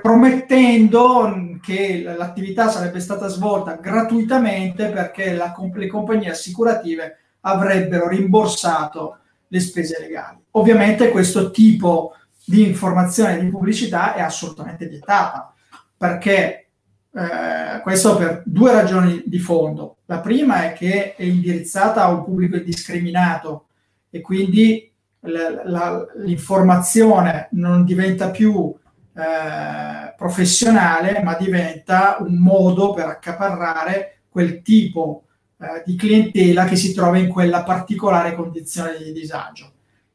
promettendo 0.01 1.59
che 1.61 2.01
l'attività 2.03 2.69
sarebbe 2.69 2.99
stata 2.99 3.27
svolta 3.27 3.75
gratuitamente 3.75 4.87
perché 4.87 5.33
la, 5.33 5.55
le 5.73 5.87
compagnie 5.87 6.31
assicurative 6.31 7.17
avrebbero 7.41 8.07
rimborsato 8.07 9.19
le 9.47 9.59
spese 9.59 9.99
legali. 9.99 10.37
Ovviamente 10.51 11.09
questo 11.09 11.51
tipo 11.51 12.13
di 12.45 12.65
informazione 12.65 13.39
di 13.39 13.49
pubblicità 13.49 14.15
è 14.15 14.21
assolutamente 14.21 14.87
vietata 14.87 15.53
perché 15.95 16.67
eh, 17.13 17.81
questo 17.81 18.15
per 18.17 18.43
due 18.45 18.71
ragioni 18.71 19.23
di 19.25 19.39
fondo. 19.39 19.97
La 20.05 20.19
prima 20.19 20.63
è 20.63 20.73
che 20.73 21.15
è 21.15 21.23
indirizzata 21.23 22.03
a 22.03 22.09
un 22.09 22.23
pubblico 22.23 22.57
indiscriminato 22.57 23.67
e 24.09 24.21
quindi 24.21 24.91
l'informazione 25.27 27.49
non 27.51 27.83
diventa 27.83 28.31
più 28.31 28.73
eh, 29.13 30.13
professionale, 30.15 31.21
ma 31.23 31.35
diventa 31.35 32.17
un 32.19 32.35
modo 32.35 32.93
per 32.93 33.05
accaparrare 33.05 34.21
quel 34.29 34.61
tipo 34.61 35.23
eh, 35.59 35.81
di 35.85 35.95
clientela 35.95 36.65
che 36.65 36.75
si 36.75 36.93
trova 36.93 37.17
in 37.17 37.29
quella 37.29 37.63
particolare 37.63 38.35
condizione 38.35 38.97
di 38.97 39.11
disagio. 39.11 39.71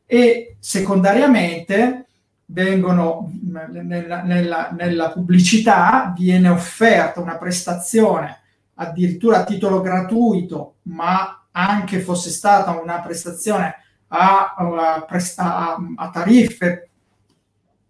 E 0.06 0.56
secondariamente 0.60 2.06
vengono 2.46 3.32
nella, 3.42 4.22
nella, 4.22 4.70
nella 4.70 5.10
pubblicità 5.10 6.12
viene 6.16 6.48
offerta 6.48 7.20
una 7.20 7.38
prestazione 7.38 8.40
addirittura 8.74 9.38
a 9.38 9.44
titolo 9.44 9.80
gratuito, 9.80 10.76
ma 10.82 11.46
anche 11.50 12.00
fosse 12.00 12.30
stata 12.30 12.78
una 12.80 13.00
prestazione 13.00 13.74
a, 14.14 14.54
a, 14.54 15.06
a, 15.36 15.76
a 15.96 16.10
tariffe 16.10 16.90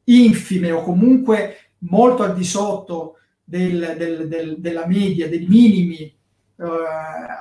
infime 0.04 0.70
o 0.70 0.82
comunque 0.82 1.72
molto 1.78 2.22
al 2.22 2.34
di 2.34 2.44
sotto 2.44 3.16
del, 3.42 3.94
del, 3.98 4.28
del, 4.28 4.56
della 4.58 4.86
media, 4.86 5.28
dei 5.28 5.46
minimi 5.48 5.98
eh, 5.98 6.14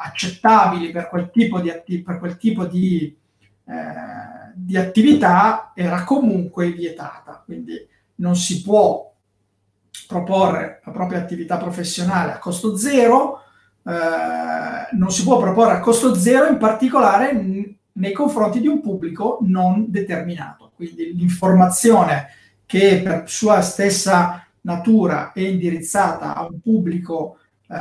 accettabili 0.03 0.91
per 0.91 1.09
quel 1.09 1.29
tipo 1.29 1.59
di, 1.59 1.69
atti- 1.69 2.01
per 2.01 2.17
quel 2.17 2.37
tipo 2.37 2.65
di, 2.65 3.15
eh, 3.65 4.51
di 4.55 4.77
attività, 4.77 5.73
era 5.75 6.03
comunque 6.03 6.71
vietata. 6.71 7.43
Quindi 7.45 7.87
non 8.15 8.35
si 8.35 8.63
può 8.63 9.13
proporre 10.07 10.81
la 10.83 10.91
propria 10.91 11.19
attività 11.19 11.57
professionale 11.57 12.33
a 12.33 12.39
costo 12.39 12.75
zero, 12.75 13.43
eh, 13.85 14.95
non 14.95 15.11
si 15.11 15.23
può 15.23 15.39
proporre 15.39 15.73
a 15.73 15.79
costo 15.79 16.15
zero 16.15 16.47
in 16.47 16.57
particolare 16.57 17.79
nei 17.93 18.13
confronti 18.13 18.59
di 18.59 18.67
un 18.67 18.81
pubblico 18.81 19.39
non 19.41 19.85
determinato 19.89 20.71
quindi 20.81 21.15
l'informazione 21.15 22.29
che 22.65 23.01
per 23.03 23.29
sua 23.29 23.61
stessa 23.61 24.43
natura 24.61 25.31
è 25.31 25.41
indirizzata 25.41 26.33
a 26.33 26.45
un 26.45 26.59
pubblico 26.59 27.37
eh, 27.67 27.77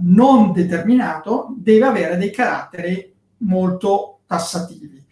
non 0.00 0.52
determinato, 0.52 1.54
deve 1.56 1.86
avere 1.86 2.16
dei 2.16 2.32
caratteri 2.32 3.14
molto 3.38 4.20
tassativi. 4.26 5.04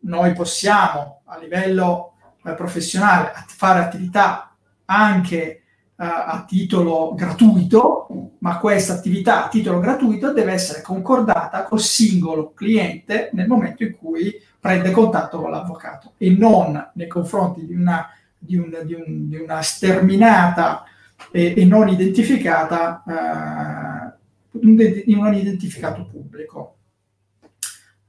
Noi 0.00 0.32
possiamo 0.32 1.20
a 1.26 1.38
livello 1.38 2.14
eh, 2.44 2.54
professionale 2.54 3.32
fare 3.46 3.78
attività 3.78 4.56
anche 4.86 5.62
a 5.98 6.44
titolo 6.46 7.14
gratuito, 7.14 8.32
ma 8.40 8.58
questa 8.58 8.92
attività 8.92 9.44
a 9.44 9.48
titolo 9.48 9.80
gratuito 9.80 10.32
deve 10.32 10.52
essere 10.52 10.82
concordata 10.82 11.64
col 11.64 11.80
singolo 11.80 12.52
cliente 12.52 13.30
nel 13.32 13.48
momento 13.48 13.82
in 13.82 13.96
cui 13.96 14.34
prende 14.60 14.90
contatto 14.90 15.40
con 15.40 15.50
l'avvocato 15.50 16.12
e 16.18 16.30
non 16.30 16.90
nei 16.94 17.08
confronti 17.08 17.64
di 17.64 17.74
una, 17.74 18.08
di 18.36 18.56
un, 18.56 18.78
di 18.84 18.94
un, 18.94 19.28
di 19.28 19.36
una 19.36 19.62
sterminata 19.62 20.84
e, 21.30 21.54
e, 21.56 21.64
non 21.64 21.88
identificata, 21.88 23.02
uh, 23.06 24.58
non 25.06 25.34
identificato 25.34 26.06
pubblico. 26.06 26.74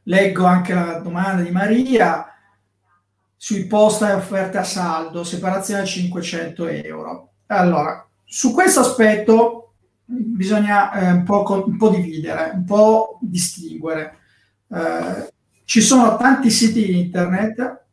Leggo 0.04 0.46
anche 0.46 0.74
la 0.74 1.00
domanda 1.00 1.42
di 1.42 1.52
Maria 1.52 2.26
sui 3.36 3.66
post 3.66 4.02
e 4.02 4.14
offerte 4.14 4.58
a 4.58 4.64
saldo, 4.64 5.24
separazione 5.24 5.82
a 5.82 5.86
500 5.86 6.68
euro. 6.68 7.32
Allora, 7.48 8.06
su 8.24 8.54
questo 8.54 8.82
aspetto 8.82 9.74
bisogna 10.04 10.92
eh, 10.94 11.12
un, 11.12 11.24
po', 11.24 11.44
un, 11.66 11.78
po', 11.78 11.90
dividere, 11.90 12.52
un 12.54 12.66
po' 12.66 13.20
distinguere. 13.22 14.18
Eh, 14.70 15.34
ci 15.66 15.82
sono 15.82 16.18
tanti 16.18 16.50
siti 16.50 16.98
internet 16.98 17.84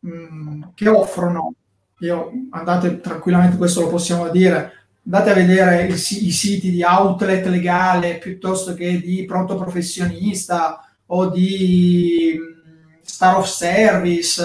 mh, 0.00 0.08
mm, 0.10 0.62
che 0.74 0.88
offrono, 0.88 1.54
io 2.00 2.30
andate 2.50 3.00
tranquillamente, 3.00 3.56
questo 3.56 3.82
lo 3.82 3.88
possiamo 3.88 4.28
dire, 4.28 4.72
andate 5.04 5.30
a 5.30 5.34
vedere 5.34 5.86
i, 5.86 5.92
i 5.92 5.96
siti 5.96 6.70
di 6.70 6.82
outlet 6.82 7.46
legale 7.46 8.18
piuttosto 8.18 8.74
che 8.74 9.00
di 9.00 9.24
pronto 9.24 9.56
professionista 9.56 10.86
o 11.06 11.28
di 11.28 12.36
mm, 12.38 13.00
Star 13.02 13.36
of 13.36 13.46
Service 13.46 14.42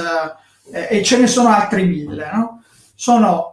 eh, 0.71 0.87
e 0.89 1.03
ce 1.03 1.17
ne 1.17 1.27
sono 1.27 1.49
altri 1.49 1.85
mille. 1.85 2.29
No? 2.31 2.63
Sono 2.95 3.48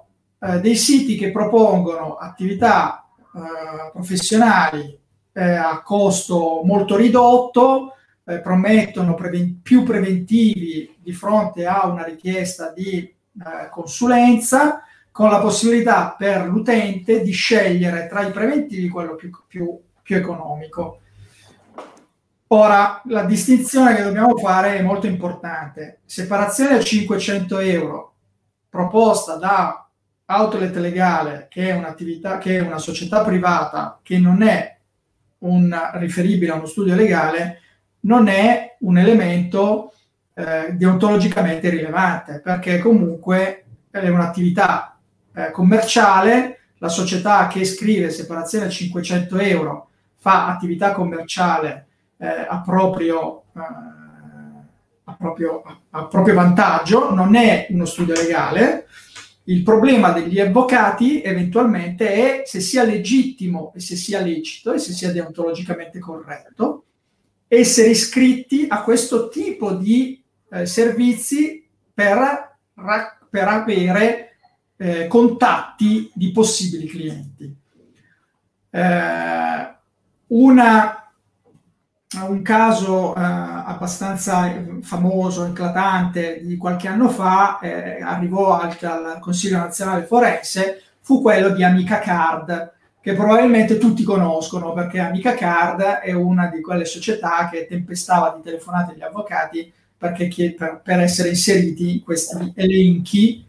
eh, 0.46 0.60
dei 0.60 0.76
siti 0.76 1.16
che 1.16 1.30
propongono 1.30 2.14
attività 2.16 3.08
eh, 3.34 3.90
professionali 3.92 4.98
eh, 5.32 5.42
a 5.42 5.82
costo 5.82 6.62
molto 6.64 6.96
ridotto, 6.96 7.94
eh, 8.24 8.40
promettono 8.40 9.14
preven- 9.14 9.60
più 9.62 9.82
preventivi 9.82 10.96
di 10.98 11.12
fronte 11.12 11.66
a 11.66 11.86
una 11.86 12.04
richiesta 12.04 12.72
di 12.72 12.98
eh, 12.98 13.68
consulenza, 13.70 14.82
con 15.10 15.30
la 15.30 15.40
possibilità 15.40 16.14
per 16.16 16.46
l'utente 16.46 17.22
di 17.22 17.32
scegliere 17.32 18.06
tra 18.06 18.22
i 18.22 18.30
preventivi 18.30 18.88
quello 18.88 19.14
più, 19.14 19.30
più, 19.46 19.80
più 20.02 20.16
economico. 20.16 21.00
Ora, 22.48 23.00
la 23.06 23.24
distinzione 23.24 23.96
che 23.96 24.02
dobbiamo 24.02 24.36
fare 24.36 24.76
è 24.76 24.82
molto 24.82 25.06
importante. 25.06 26.00
Separazione 26.04 26.76
a 26.76 26.82
500 26.82 27.58
euro 27.60 28.14
proposta 28.68 29.36
da 29.36 29.85
outlet 30.26 30.74
legale, 30.76 31.46
che 31.48 31.68
è 31.68 31.74
un'attività, 31.74 32.38
che 32.38 32.58
è 32.58 32.60
una 32.60 32.78
società 32.78 33.22
privata, 33.22 34.00
che 34.02 34.18
non 34.18 34.42
è 34.42 34.76
un, 35.38 35.90
riferibile 35.94 36.52
a 36.52 36.56
uno 36.56 36.66
studio 36.66 36.94
legale, 36.94 37.60
non 38.00 38.28
è 38.28 38.76
un 38.80 38.98
elemento 38.98 39.92
eh, 40.34 40.72
deontologicamente 40.72 41.68
rilevante, 41.68 42.40
perché 42.40 42.78
comunque 42.78 43.64
è 43.90 44.08
un'attività 44.08 44.98
eh, 45.34 45.50
commerciale, 45.50 46.58
la 46.78 46.88
società 46.88 47.46
che 47.46 47.64
scrive 47.64 48.10
separazione 48.10 48.66
a 48.66 48.70
500 48.70 49.38
euro 49.38 49.88
fa 50.16 50.48
attività 50.48 50.92
commerciale 50.92 51.86
eh, 52.18 52.26
a, 52.26 52.60
proprio, 52.60 53.44
eh, 53.54 53.60
a, 55.04 55.14
proprio, 55.16 55.62
a 55.90 56.04
proprio 56.06 56.34
vantaggio, 56.34 57.14
non 57.14 57.34
è 57.34 57.66
uno 57.70 57.84
studio 57.84 58.14
legale, 58.14 58.86
il 59.48 59.62
problema 59.62 60.10
degli 60.10 60.40
avvocati 60.40 61.22
eventualmente 61.22 62.12
è 62.12 62.42
se 62.44 62.60
sia 62.60 62.82
legittimo 62.82 63.72
e 63.74 63.80
se 63.80 63.94
sia 63.94 64.20
lecito 64.20 64.72
e 64.72 64.78
se 64.78 64.92
sia 64.92 65.12
deontologicamente 65.12 65.98
corretto 65.98 66.84
essere 67.48 67.88
iscritti 67.88 68.66
a 68.68 68.82
questo 68.82 69.28
tipo 69.28 69.72
di 69.72 70.20
eh, 70.50 70.66
servizi 70.66 71.64
per, 71.94 72.56
per 73.30 73.48
avere 73.48 74.36
eh, 74.76 75.06
contatti 75.06 76.10
di 76.12 76.32
possibili 76.32 76.86
clienti. 76.86 77.56
Eh, 78.70 79.74
una 80.28 81.05
un 82.24 82.42
caso 82.42 83.14
eh, 83.14 83.20
abbastanza 83.20 84.52
famoso, 84.82 85.44
eclatante 85.44 86.40
di 86.42 86.56
qualche 86.56 86.88
anno 86.88 87.08
fa, 87.08 87.58
eh, 87.60 88.00
arrivò 88.00 88.58
al, 88.58 88.76
al, 88.80 89.18
Consiglio 89.20 89.58
nazionale 89.58 90.04
forense, 90.04 90.82
fu 91.00 91.20
quello 91.20 91.50
di 91.50 91.62
Amica 91.62 91.98
Card, 91.98 92.72
che 93.00 93.14
probabilmente 93.14 93.78
tutti 93.78 94.02
conoscono 94.02 94.72
perché 94.72 94.98
Amica 94.98 95.34
Card 95.34 95.80
è 95.80 96.12
una 96.12 96.48
di 96.48 96.60
quelle 96.60 96.84
società 96.84 97.48
che 97.48 97.66
tempestava 97.68 98.34
di 98.36 98.42
telefonate 98.42 98.92
agli 98.92 99.02
avvocati 99.02 99.72
perché, 99.96 100.54
per, 100.56 100.80
per 100.82 101.00
essere 101.00 101.30
inseriti 101.30 101.94
in 101.94 102.02
questi 102.02 102.52
elenchi 102.54 103.44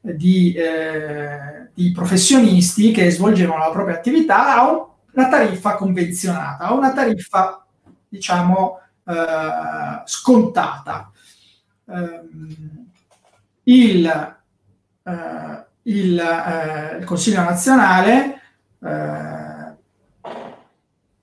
di, 0.00 0.52
eh, 0.54 1.68
di, 1.72 1.92
professionisti 1.92 2.90
che 2.92 3.10
svolgevano 3.10 3.58
la 3.58 3.70
propria 3.70 3.96
attività 3.96 4.56
a 4.56 4.86
una 5.12 5.28
tariffa 5.28 5.74
convenzionata, 5.74 6.64
a 6.64 6.74
una 6.74 6.92
tariffa 6.92 7.65
diciamo, 8.08 8.80
eh, 9.04 10.02
scontata. 10.04 11.10
Eh, 11.88 12.20
il, 13.64 14.06
eh, 15.02 15.64
il, 15.82 16.18
eh, 16.18 16.96
il, 16.98 17.04
Consiglio 17.04 17.42
nazionale 17.42 18.40
eh, 18.82 19.74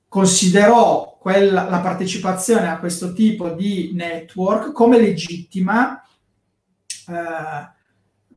considerò 0.07 1.18
quella, 1.19 1.69
la 1.69 1.80
partecipazione 1.80 2.69
a 2.69 2.80
questo 2.80 3.14
tipo 3.14 3.49
di 3.49 3.91
network 3.93 4.72
come 4.72 4.97
legittima 4.99 5.97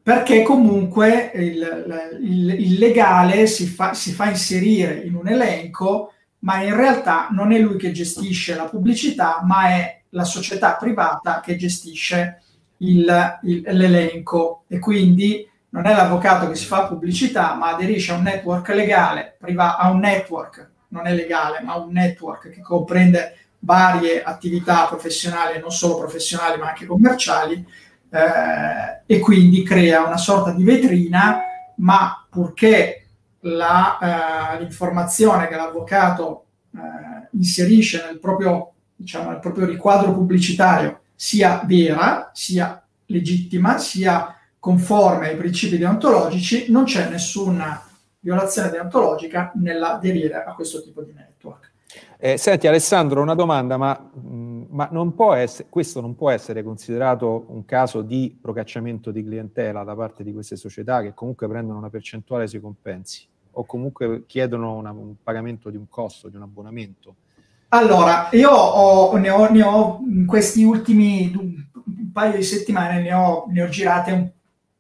perché 0.03 0.43
comunque 0.43 1.31
il, 1.35 2.19
il, 2.21 2.51
il 2.51 2.79
legale 2.79 3.47
si 3.47 3.67
fa, 3.67 3.95
si 3.95 4.13
fa, 4.13 4.29
inserire 4.29 4.95
in 4.95 5.15
un 5.15 5.29
elenco 5.29 6.13
ma 6.41 6.63
in 6.63 6.75
realtà 6.77 7.29
non 7.31 7.53
è 7.53 7.59
lui 7.59 7.77
che 7.77 7.93
gestisce 7.93 8.55
la 8.55 8.65
pubblicità, 8.65 9.41
ma 9.45 9.69
è 9.69 10.01
la 10.11 10.25
società 10.25 10.75
privata 10.75 11.41
che 11.41 11.57
gestisce 11.57 12.43
il, 12.79 13.39
il, 13.43 13.63
l'elenco. 13.65 14.65
E 14.69 14.79
quindi 14.79 15.49
non 15.71 15.87
è 15.87 15.95
l'avvocato 15.95 16.49
che 16.49 16.55
si 16.55 16.67
fa 16.67 16.87
pubblicità, 16.87 17.55
ma 17.55 17.69
aderisce 17.71 18.13
a 18.13 18.17
un 18.17 18.23
network 18.23 18.69
legale, 18.69 19.37
priva- 19.39 19.77
a 19.77 19.91
un 19.91 19.99
network, 19.99 20.71
non 20.89 21.07
è 21.07 21.15
legale, 21.15 21.61
ma 21.63 21.75
un 21.77 21.93
network 21.93 22.51
che 22.51 22.61
comprende 22.61 23.37
varie 23.61 24.23
attività 24.23 24.87
professionali, 24.87 25.59
non 25.59 25.73
solo 25.73 25.99
professionali 25.99 26.59
ma 26.59 26.69
anche 26.69 26.87
commerciali, 26.87 27.67
eh, 28.11 29.03
e 29.05 29.19
quindi 29.19 29.63
crea 29.63 30.07
una 30.07 30.17
sorta 30.17 30.53
di 30.53 30.63
vetrina, 30.63 31.41
ma 31.77 32.25
purché 32.31 33.06
la, 33.41 34.55
eh, 34.57 34.61
l'informazione 34.61 35.49
che 35.49 35.57
l'avvocato 35.57 36.45
eh, 36.75 37.29
inserisce 37.33 38.05
nel 38.07 38.19
proprio, 38.19 38.73
diciamo, 38.95 39.31
nel 39.31 39.41
proprio 39.41 39.67
riquadro 39.67 40.13
pubblicitario 40.13 41.01
sia 41.15 41.63
vera, 41.65 42.31
sia 42.33 42.83
legittima, 43.07 43.79
sia 43.79 44.35
conforme 44.59 45.29
ai 45.29 45.37
principi 45.37 45.79
deontologici, 45.79 46.71
non 46.71 46.85
c'è 46.85 47.09
nessuna 47.09 47.83
violazione 48.21 48.71
deontologica 48.71 49.53
nell'aderire 49.55 50.43
a 50.43 50.53
questo 50.55 50.83
tipo 50.83 51.03
di 51.03 51.13
network. 51.13 51.71
Eh, 52.19 52.37
senti 52.37 52.67
Alessandro, 52.67 53.23
una 53.23 53.35
domanda, 53.35 53.77
ma, 53.77 54.11
ma 54.77 54.89
non 54.93 55.15
essere, 55.35 55.69
questo 55.69 56.01
non 56.01 56.15
può 56.15 56.31
essere 56.31 56.63
considerato 56.63 57.47
un 57.49 57.65
caso 57.65 58.03
di 58.03 58.37
procacciamento 58.41 59.11
di 59.11 59.25
clientela 59.25 59.83
da 59.85 59.95
parte 59.95 60.23
di 60.23 60.33
queste 60.33 60.57
società 60.57 61.03
che 61.03 61.15
comunque 61.15 61.49
prendono 61.49 61.79
una 61.79 61.91
percentuale 61.91 62.47
sui 62.47 62.61
compensi? 62.61 63.27
o 63.59 63.65
comunque 63.65 64.25
chiedono 64.27 64.75
una, 64.75 64.91
un 64.91 65.15
pagamento 65.23 65.71
di 65.71 65.77
un 65.77 65.89
costo, 65.89 66.29
di 66.29 66.37
un 66.37 66.43
abbonamento? 66.43 67.17
Allora, 67.69 68.29
io 68.33 68.51
ho, 68.51 69.17
ne, 69.17 69.31
ho, 69.31 69.51
ne, 69.51 69.63
ho, 69.63 70.01
in 70.07 70.27
questi 70.27 70.63
ultimi 70.63 71.33
un 71.35 72.13
paio 72.13 72.37
di 72.37 72.43
settimane 72.43 73.01
ne 73.01 73.13
ho, 73.13 73.47
ne 73.49 73.63
ho 73.63 73.69
girate 73.69 74.13
un, 74.13 74.31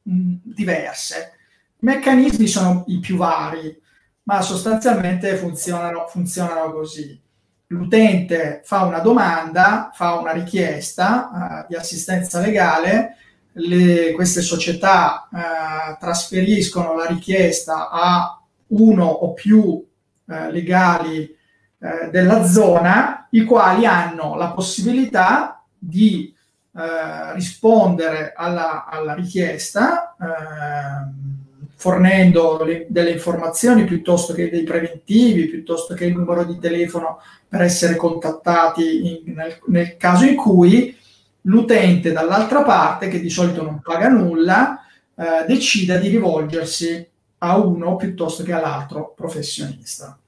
un, 0.04 0.38
diverse. 0.42 1.32
I 1.78 1.86
meccanismi 1.86 2.46
sono 2.46 2.84
i 2.88 3.00
più 3.00 3.16
vari, 3.16 3.76
ma 4.24 4.40
sostanzialmente 4.42 5.34
funzionano, 5.36 6.06
funzionano 6.06 6.72
così. 6.72 7.20
L'utente 7.68 8.60
fa 8.64 8.84
una 8.84 9.00
domanda, 9.00 9.90
fa 9.92 10.14
una 10.14 10.32
richiesta 10.32 11.64
uh, 11.64 11.66
di 11.68 11.74
assistenza 11.74 12.40
legale, 12.40 13.16
le, 13.56 14.12
queste 14.12 14.42
società 14.42 15.28
eh, 15.32 15.96
trasferiscono 15.98 16.94
la 16.94 17.06
richiesta 17.06 17.88
a 17.90 18.40
uno 18.68 19.04
o 19.06 19.32
più 19.32 19.84
eh, 20.26 20.50
legali 20.50 21.22
eh, 21.22 22.10
della 22.10 22.44
zona, 22.44 23.28
i 23.30 23.44
quali 23.44 23.86
hanno 23.86 24.36
la 24.36 24.50
possibilità 24.50 25.64
di 25.78 26.34
eh, 26.74 27.32
rispondere 27.34 28.32
alla, 28.34 28.84
alla 28.86 29.14
richiesta 29.14 30.16
eh, 30.20 31.45
fornendo 31.76 32.64
le, 32.64 32.86
delle 32.88 33.10
informazioni 33.10 33.84
piuttosto 33.84 34.32
che 34.32 34.48
dei 34.50 34.64
preventivi, 34.64 35.46
piuttosto 35.46 35.94
che 35.94 36.06
il 36.06 36.16
numero 36.16 36.44
di 36.44 36.58
telefono 36.58 37.20
per 37.46 37.60
essere 37.60 37.96
contattati 37.96 39.24
in, 39.26 39.34
nel, 39.34 39.58
nel 39.66 39.96
caso 39.96 40.24
in 40.24 40.36
cui 40.36 40.96
l'utente 41.42 42.12
dall'altra 42.12 42.62
parte, 42.62 43.08
che 43.08 43.20
di 43.20 43.30
solito 43.30 43.62
non 43.62 43.80
paga 43.80 44.08
nulla, 44.08 44.80
eh, 45.14 45.44
decida 45.46 45.98
di 45.98 46.08
rivolgersi 46.08 47.08
a 47.38 47.58
uno 47.58 47.96
piuttosto 47.96 48.42
che 48.42 48.52
all'altro 48.52 49.12
professionista. 49.14 50.18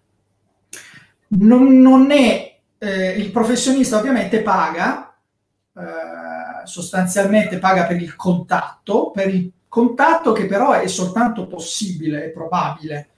Non, 1.28 1.80
non 1.80 2.10
è 2.10 2.58
eh, 2.78 3.10
il 3.10 3.30
professionista 3.30 3.98
ovviamente 3.98 4.42
paga, 4.42 5.16
eh, 5.74 6.66
sostanzialmente 6.66 7.58
paga 7.58 7.86
per 7.86 8.00
il 8.00 8.14
contatto, 8.14 9.10
per 9.10 9.34
il 9.34 9.50
contatto 9.68 10.32
che 10.32 10.46
però 10.46 10.72
è 10.72 10.88
soltanto 10.88 11.46
possibile, 11.46 12.24
è 12.24 12.28
probabile, 12.30 13.08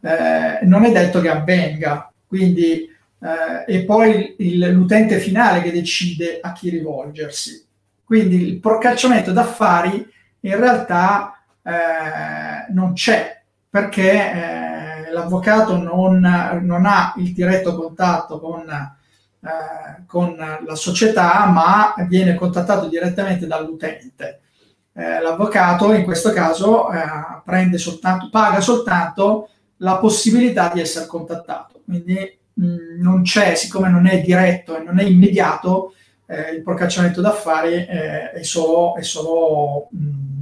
eh, 0.00 0.64
non 0.64 0.84
è 0.84 0.92
detto 0.92 1.20
che 1.20 1.28
avvenga, 1.28 2.12
quindi 2.26 2.88
eh, 3.22 3.64
è 3.64 3.84
poi 3.84 4.34
il, 4.38 4.70
l'utente 4.70 5.18
finale 5.18 5.62
che 5.62 5.72
decide 5.72 6.40
a 6.40 6.52
chi 6.52 6.70
rivolgersi. 6.70 7.66
Quindi 8.04 8.48
il 8.48 8.58
procacciamento 8.58 9.30
d'affari 9.32 10.04
in 10.40 10.56
realtà 10.58 11.40
eh, 11.62 12.72
non 12.72 12.94
c'è, 12.94 13.42
perché 13.68 14.10
eh, 14.10 15.12
l'avvocato 15.12 15.76
non, 15.76 16.18
non, 16.62 16.86
ha 16.86 17.14
il 17.18 17.32
diretto 17.32 17.76
contatto 17.76 18.40
con, 18.40 18.68
eh, 18.68 20.04
con, 20.06 20.34
la 20.36 20.74
società, 20.74 21.46
ma 21.46 21.94
viene 22.08 22.34
contattato 22.34 22.88
direttamente 22.88 23.46
dall'utente. 23.46 24.40
Eh, 25.00 25.22
l'avvocato 25.22 25.94
in 25.94 26.04
questo 26.04 26.30
caso 26.30 26.90
eh, 26.92 27.78
soltanto, 27.78 28.28
paga 28.30 28.60
soltanto 28.60 29.48
la 29.78 29.96
possibilità 29.96 30.70
di 30.74 30.80
essere 30.80 31.06
contattato. 31.06 31.80
Quindi 31.86 32.38
mh, 32.52 32.66
mm, 32.66 33.00
non 33.00 33.22
c'è, 33.22 33.54
siccome 33.54 33.88
non 33.88 34.06
è 34.06 34.20
diretto 34.20 34.76
e 34.76 34.82
non 34.82 34.98
è 34.98 35.04
immediato, 35.04 35.94
eh, 36.26 36.50
il 36.50 36.62
procacciamento 36.62 37.22
d'affari 37.22 37.72
eh, 37.72 38.30
è 38.32 38.42
solo, 38.42 38.94
è 38.94 39.02
solo 39.02 39.88
mh, 39.90 39.98
mm, 39.98 40.40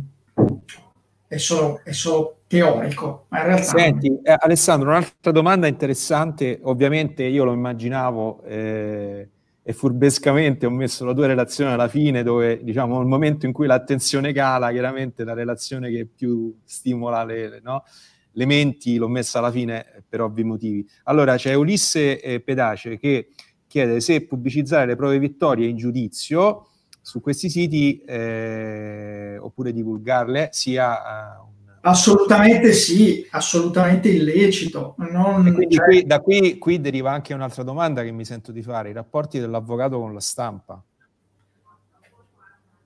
è 1.28 1.36
solo, 1.36 1.80
è 1.85 1.93
solo 1.93 2.39
teorico. 2.48 3.26
Ma 3.28 3.39
in 3.40 3.44
realtà... 3.44 3.64
Senti, 3.64 4.20
eh, 4.22 4.36
Alessandro, 4.39 4.89
un'altra 4.89 5.30
domanda 5.30 5.68
interessante, 5.68 6.59
ovviamente 6.62 7.22
io 7.22 7.44
lo 7.44 7.52
immaginavo 7.52 8.43
eh, 8.44 9.28
e 9.69 9.74
furbescamente 9.74 10.65
ho 10.65 10.70
messo 10.70 11.05
la 11.05 11.12
tua 11.12 11.27
relazione 11.27 11.73
alla 11.73 11.89
fine 11.89 12.23
dove, 12.23 12.65
diciamo, 12.65 12.97
nel 12.97 13.07
momento 13.07 13.45
in 13.45 13.53
cui 13.53 13.66
l'attenzione 13.66 14.32
cala, 14.32 14.70
chiaramente 14.70 15.24
la 15.24 15.35
relazione 15.35 15.90
che 15.90 16.07
più 16.07 16.59
stimola 16.65 17.23
le, 17.23 17.61
no? 17.62 17.85
le 18.32 18.47
menti 18.47 18.97
l'ho 18.97 19.09
messa 19.09 19.40
alla 19.40 19.51
fine 19.51 20.05
per 20.09 20.23
ovvi 20.23 20.43
motivi. 20.43 20.89
Allora, 21.03 21.36
c'è 21.36 21.53
Ulisse 21.53 22.19
eh, 22.19 22.40
Pedace 22.40 22.97
che 22.97 23.28
chiede 23.66 24.01
se 24.01 24.24
pubblicizzare 24.24 24.86
le 24.86 24.97
prove 24.97 25.19
vittorie 25.19 25.69
in 25.69 25.77
giudizio 25.77 26.69
su 27.03 27.20
questi 27.20 27.51
siti 27.51 27.99
eh, 28.07 29.36
oppure 29.39 29.74
divulgarle 29.74 30.49
sia 30.51 31.43
uh, 31.43 31.48
Assolutamente 31.89 32.73
sì, 32.73 33.27
assolutamente 33.31 34.09
illecito. 34.10 34.94
Non, 34.98 35.55
qui, 35.55 36.05
da 36.05 36.20
qui, 36.20 36.59
qui, 36.59 36.81
deriva 36.81 37.10
anche 37.10 37.32
un'altra 37.32 37.62
domanda 37.62 38.02
che 38.02 38.10
mi 38.10 38.27
sento 38.27 38.52
di 38.52 38.62
fare, 38.62 38.90
i 38.90 38.93
rapporti 38.93 39.39
dell'avvocato 39.39 39.98
con 39.98 40.12
la 40.12 40.20
stampa. 40.20 40.82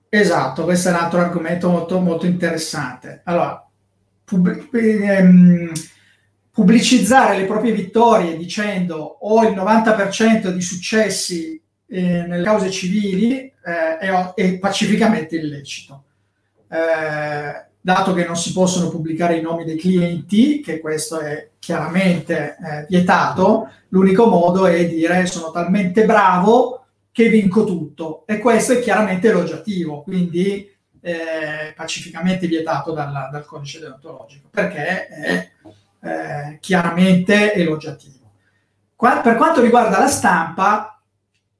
Esatto, 0.07 0.63
questo 0.63 0.87
è 0.87 0.91
un 0.91 0.97
altro 0.99 1.19
argomento 1.19 1.69
molto, 1.69 1.99
molto 1.99 2.25
interessante. 2.25 3.21
Allora, 3.25 3.67
pub- 4.23 4.69
ehm, 4.73 5.71
pubblicizzare 6.49 7.37
le 7.37 7.45
proprie 7.45 7.73
vittorie 7.73 8.37
dicendo 8.37 8.95
ho 8.95 9.43
il 9.43 9.53
90% 9.53 10.49
di 10.49 10.61
successi 10.61 11.61
eh, 11.87 12.01
nelle 12.01 12.43
cause 12.43 12.71
civili 12.71 13.51
eh, 13.65 13.97
è, 13.97 14.33
è, 14.33 14.59
pacificamente 14.59 15.35
illecito. 15.35 16.03
Eh, 16.69 17.71
dato 17.85 18.13
che 18.13 18.25
non 18.25 18.37
si 18.37 18.53
possono 18.53 18.87
pubblicare 18.87 19.35
i 19.35 19.41
nomi 19.41 19.65
dei 19.65 19.75
clienti, 19.75 20.61
che 20.61 20.79
questo 20.79 21.19
è 21.19 21.49
chiaramente 21.59 22.55
eh, 22.55 22.85
vietato, 22.87 23.69
l'unico 23.89 24.25
modo 24.27 24.67
è 24.67 24.87
dire 24.87 25.25
sono 25.25 25.51
talmente 25.51 26.05
bravo 26.05 26.85
che 27.11 27.27
vinco 27.27 27.65
tutto 27.65 28.23
e 28.25 28.37
questo 28.39 28.71
è 28.71 28.79
chiaramente 28.79 29.27
elogiativo, 29.27 30.01
quindi 30.01 30.73
eh, 31.01 31.73
pacificamente 31.75 32.47
vietato 32.47 32.93
dalla, 32.93 33.27
dal 33.29 33.45
codice 33.45 33.81
deontologico, 33.81 34.47
perché 34.49 35.07
è 35.07 35.49
eh, 35.99 36.57
chiaramente 36.61 37.53
elogiativo. 37.53 38.31
Qua, 38.95 39.17
per 39.17 39.35
quanto 39.35 39.59
riguarda 39.59 39.99
la 39.99 40.07
stampa, 40.07 41.01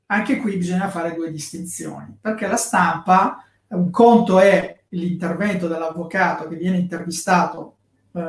anche 0.06 0.38
qui 0.38 0.56
bisogna 0.56 0.90
fare 0.90 1.16
due 1.16 1.30
distinzioni, 1.30 2.18
perché 2.22 2.48
la 2.48 2.56
stampa, 2.56 3.46
un 3.68 3.92
conto 3.92 4.40
è 4.40 4.83
l'intervento 4.94 5.68
dell'avvocato 5.68 6.48
che 6.48 6.56
viene 6.56 6.78
intervistato 6.78 7.76
eh, 8.14 8.22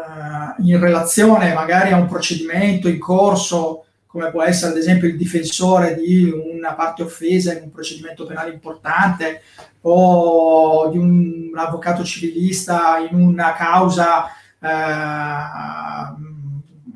in 0.59 0.81
relazione 0.81 1.53
magari 1.55 1.93
a 1.93 1.97
un 1.97 2.07
procedimento 2.07 2.89
in 2.89 2.99
corso, 2.99 3.85
come 4.07 4.31
può 4.31 4.43
essere 4.43 4.73
ad 4.73 4.79
esempio 4.79 5.09
il 5.09 5.17
difensore 5.17 5.95
di 5.95 6.31
una 6.31 6.75
parte 6.75 7.03
offesa 7.03 7.53
in 7.53 7.65
un 7.65 7.71
procedimento 7.71 8.27
penale 8.27 8.53
importante 8.53 9.43
o 9.83 10.89
di 10.89 10.99
un, 10.99 11.51
avvocato 11.55 12.05
civilista 12.05 12.99
in 12.99 13.17
una 13.17 13.53
causa 13.53 14.27
eh, 14.59 14.69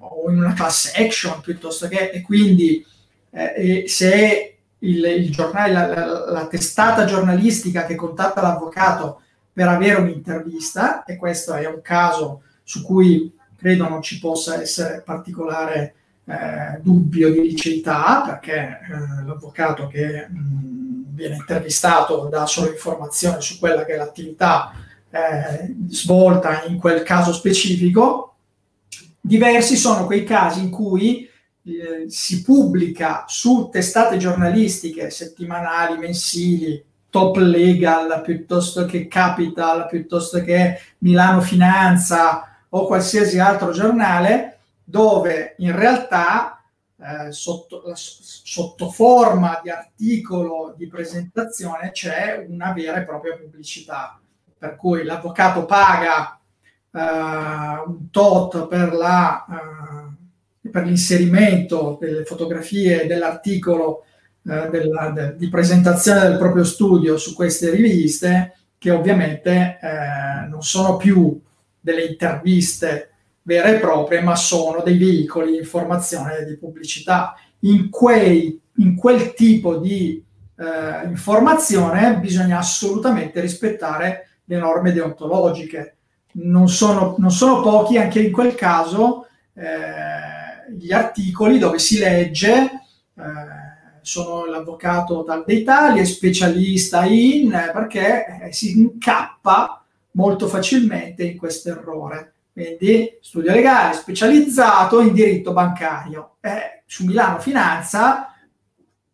o 0.01 0.31
in 0.31 0.39
una 0.39 0.53
class 0.55 0.95
action 0.97 1.41
piuttosto 1.41 1.87
che 1.87 2.11
e 2.11 2.23
quindi 2.23 2.85
eh, 3.31 3.85
se 3.87 4.57
il, 4.81 5.05
il 5.05 5.31
giornale, 5.31 5.73
la, 5.73 5.87
la, 5.87 6.31
la, 6.31 6.47
testata 6.47 7.05
giornalistica 7.05 7.85
che 7.85 7.95
contatta 7.95 8.41
l'avvocato 8.41 9.23
per 9.59 9.67
avere 9.67 10.01
un'intervista, 10.01 11.03
e 11.03 11.17
questo 11.17 11.53
è 11.53 11.67
un 11.67 11.83
caso 11.83 12.43
su 12.63 12.85
cui 12.85 13.37
credo 13.57 13.89
non 13.89 14.03
ci 14.03 14.21
possa 14.21 14.61
essere 14.63 15.03
particolare 15.05 15.95
eh, 16.27 16.79
dubbio 16.81 17.33
di 17.33 17.41
liceità, 17.41 18.23
perché 18.25 18.55
eh, 18.55 19.27
l'avvocato 19.27 19.89
che 19.89 20.29
mh, 20.29 21.13
viene 21.13 21.35
intervistato 21.35 22.29
dà 22.31 22.47
solo 22.47 22.71
informazioni 22.71 23.43
su 23.43 23.59
quella 23.59 23.85
che 23.85 23.95
è 23.95 23.97
l'attività 23.97 24.71
eh, 25.11 25.75
svolta 25.89 26.63
in 26.67 26.79
quel 26.79 27.03
caso 27.03 27.33
specifico. 27.33 28.37
Diversi 29.21 29.75
sono 29.75 30.07
quei 30.07 30.23
casi 30.23 30.61
in 30.61 30.71
cui 30.71 31.29
eh, 31.65 32.09
si 32.09 32.43
pubblica 32.43 33.25
su 33.27 33.71
testate 33.73 34.19
giornalistiche 34.19 35.11
settimanali, 35.11 35.99
mensili, 35.99 36.81
top 37.11 37.37
legal 37.37 38.21
piuttosto 38.23 38.85
che 38.85 39.09
capital, 39.09 39.87
piuttosto 39.87 40.43
che 40.43 40.79
Milano 40.99 41.41
Finanza 41.41 42.59
o 42.69 42.87
qualsiasi 42.87 43.39
altro 43.39 43.73
giornale, 43.73 44.59
dove 44.85 45.55
in 45.59 45.75
realtà 45.75 46.63
eh, 47.01 47.33
sotto, 47.33 47.83
sotto, 47.95 48.91
forma 48.91 49.61
di 49.63 49.71
articolo 49.71 50.75
di 50.77 50.87
presentazione 50.89 51.91
c'è 51.93 52.45
una 52.49 52.73
vera 52.73 52.99
e 52.99 53.05
propria 53.05 53.37
pubblicità. 53.37 54.21
Per 54.59 54.77
cui 54.77 55.05
l'avvocato 55.05 55.65
paga 55.65 56.39
eh, 56.91 57.01
un 57.87 58.11
tot 58.11 58.67
per 58.67 58.93
la 58.93 59.47
eh, 59.49 59.99
per 60.71 60.85
l'inserimento 60.85 61.97
delle 62.01 62.25
fotografie 62.25 63.07
dell'articolo 63.07 64.05
eh, 64.49 64.69
della, 64.71 65.11
de, 65.11 65.37
di 65.37 65.49
presentazione 65.49 66.23
del 66.23 66.39
proprio 66.39 66.65
studio 66.65 67.19
su 67.19 67.35
queste 67.35 67.71
riviste, 67.71 68.55
che 68.79 68.91
ovviamente 68.91 69.79
eh, 69.81 70.47
non 70.49 70.63
sono 70.63 70.97
più 70.97 71.39
delle 71.79 72.05
interviste 72.05 73.11
vere 73.43 73.77
e 73.77 73.81
proprie, 73.81 74.21
ma 74.21 74.37
sono 74.37 74.83
dei 74.83 74.97
veicoli 74.97 75.53
di 75.53 75.59
informazione 75.59 76.39
e 76.39 76.45
di 76.45 76.57
pubblicità. 76.57 77.35
In, 77.61 77.91
quei, 77.91 78.61
in 78.77 78.95
quel 78.95 79.35
tipo 79.35 79.77
di 79.77 80.23
eh, 80.57 81.09
informazione 81.09 82.19
bisogna 82.19 82.59
assolutamente 82.59 83.41
rispettare 83.41 84.29
le 84.45 84.57
norme 84.59 84.93
deontologiche. 84.93 85.97
Non 86.33 86.69
sono, 86.69 87.17
non 87.19 87.31
sono 87.31 87.61
pochi, 87.63 87.97
anche 87.99 88.21
in 88.21 88.33
quel 88.33 88.55
caso, 88.55 89.27
eh, 89.55 90.73
gli 90.77 90.93
articoli 90.93 91.59
dove 91.59 91.79
si 91.79 91.99
legge 91.99 92.71
eh, 93.17 93.58
sono 94.09 94.47
l'avvocato 94.47 95.23
d'Italia, 95.45 96.03
specialista 96.07 97.05
in, 97.05 97.51
perché 97.51 98.41
eh, 98.41 98.53
si 98.55 98.79
incappa 98.79 99.85
molto 100.13 100.49
facilmente 100.49 101.25
in 101.25 101.37
questo 101.37 101.69
errore. 101.69 102.33
Quindi 102.51 103.19
studio 103.21 103.53
legale 103.53 103.93
specializzato 103.93 105.03
in 105.03 105.13
diritto 105.13 105.53
bancario. 105.53 106.37
Eh, 106.41 106.83
su 106.87 107.05
Milano 107.05 107.39
Finanza, 107.39 108.35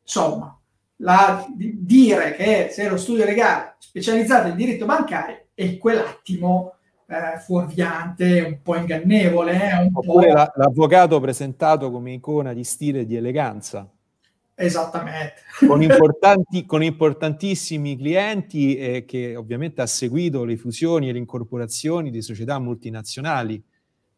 insomma, 0.01 0.57
la, 0.99 1.45
dire 1.57 2.37
che 2.37 2.69
se 2.71 2.89
lo 2.89 2.97
studio 2.97 3.25
legale 3.25 3.75
specializzato 3.79 4.47
in 4.47 4.55
diritto 4.55 4.87
bancario 4.87 5.47
è 5.55 5.77
quell'attimo 5.77 6.75
eh, 7.07 7.41
fuorviante, 7.41 8.43
un 8.43 8.63
po' 8.63 8.77
ingannevole. 8.77 9.55
Eh, 9.55 9.77
un 9.83 9.91
Oppure 9.93 10.33
po'... 10.33 10.53
l'avvocato 10.55 11.19
presentato 11.19 11.91
come 11.91 12.13
icona 12.13 12.53
di 12.53 12.63
stile 12.63 13.01
e 13.01 13.07
di 13.07 13.17
eleganza. 13.17 13.89
Esattamente. 14.55 15.43
Con, 15.67 15.83
importanti, 15.83 16.65
con 16.65 16.83
importantissimi 16.83 17.97
clienti 17.97 18.77
eh, 18.77 19.05
che 19.05 19.37
ovviamente 19.37 19.83
ha 19.83 19.87
seguito 19.87 20.45
le 20.45 20.57
fusioni 20.57 21.09
e 21.09 21.13
le 21.13 21.19
incorporazioni 21.19 22.11
di 22.11 22.23
società 22.23 22.59
multinazionali. 22.59 23.63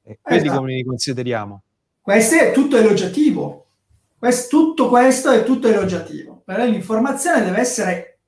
Eh, 0.02 0.18
quelli 0.20 0.42
esatto. 0.42 0.58
come 0.58 0.74
li 0.74 0.84
consideriamo? 0.84 1.62
Questo 2.00 2.36
è 2.36 2.52
tutto 2.52 2.76
elogiativo. 2.76 3.66
Questo, 4.18 4.56
tutto 4.56 4.88
questo 4.88 5.30
è 5.30 5.44
tutto 5.44 5.68
elogiativo. 5.68 6.42
Però 6.44 6.64
l'informazione 6.64 7.44
deve 7.44 7.58
essere 7.58 8.18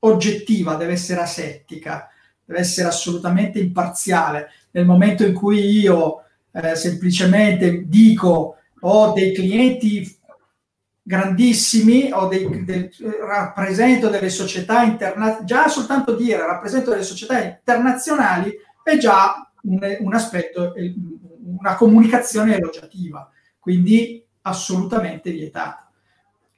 oggettiva, 0.00 0.76
deve 0.76 0.92
essere 0.92 1.20
asettica, 1.20 2.08
deve 2.44 2.60
essere 2.60 2.88
assolutamente 2.88 3.58
imparziale. 3.58 4.50
Nel 4.72 4.84
momento 4.84 5.24
in 5.24 5.34
cui 5.34 5.58
io 5.58 6.22
eh, 6.52 6.76
semplicemente 6.76 7.84
dico 7.86 8.56
ho 8.80 9.12
dei 9.12 9.34
clienti 9.34 10.16
grandissimi 11.06 12.10
o 12.12 12.26
dei, 12.26 12.64
del, 12.64 12.90
rappresento 13.24 14.08
delle 14.08 14.28
società 14.28 14.82
internazionali, 14.82 15.44
già 15.44 15.68
soltanto 15.68 16.16
dire 16.16 16.44
rappresento 16.44 16.90
delle 16.90 17.04
società 17.04 17.40
internazionali 17.40 18.52
è 18.82 18.96
già 18.96 19.48
un, 19.62 19.78
un 20.00 20.14
aspetto, 20.14 20.74
una 21.60 21.76
comunicazione 21.76 22.56
elogiativa, 22.56 23.30
quindi 23.60 24.20
assolutamente 24.42 25.30
vietata. 25.30 25.88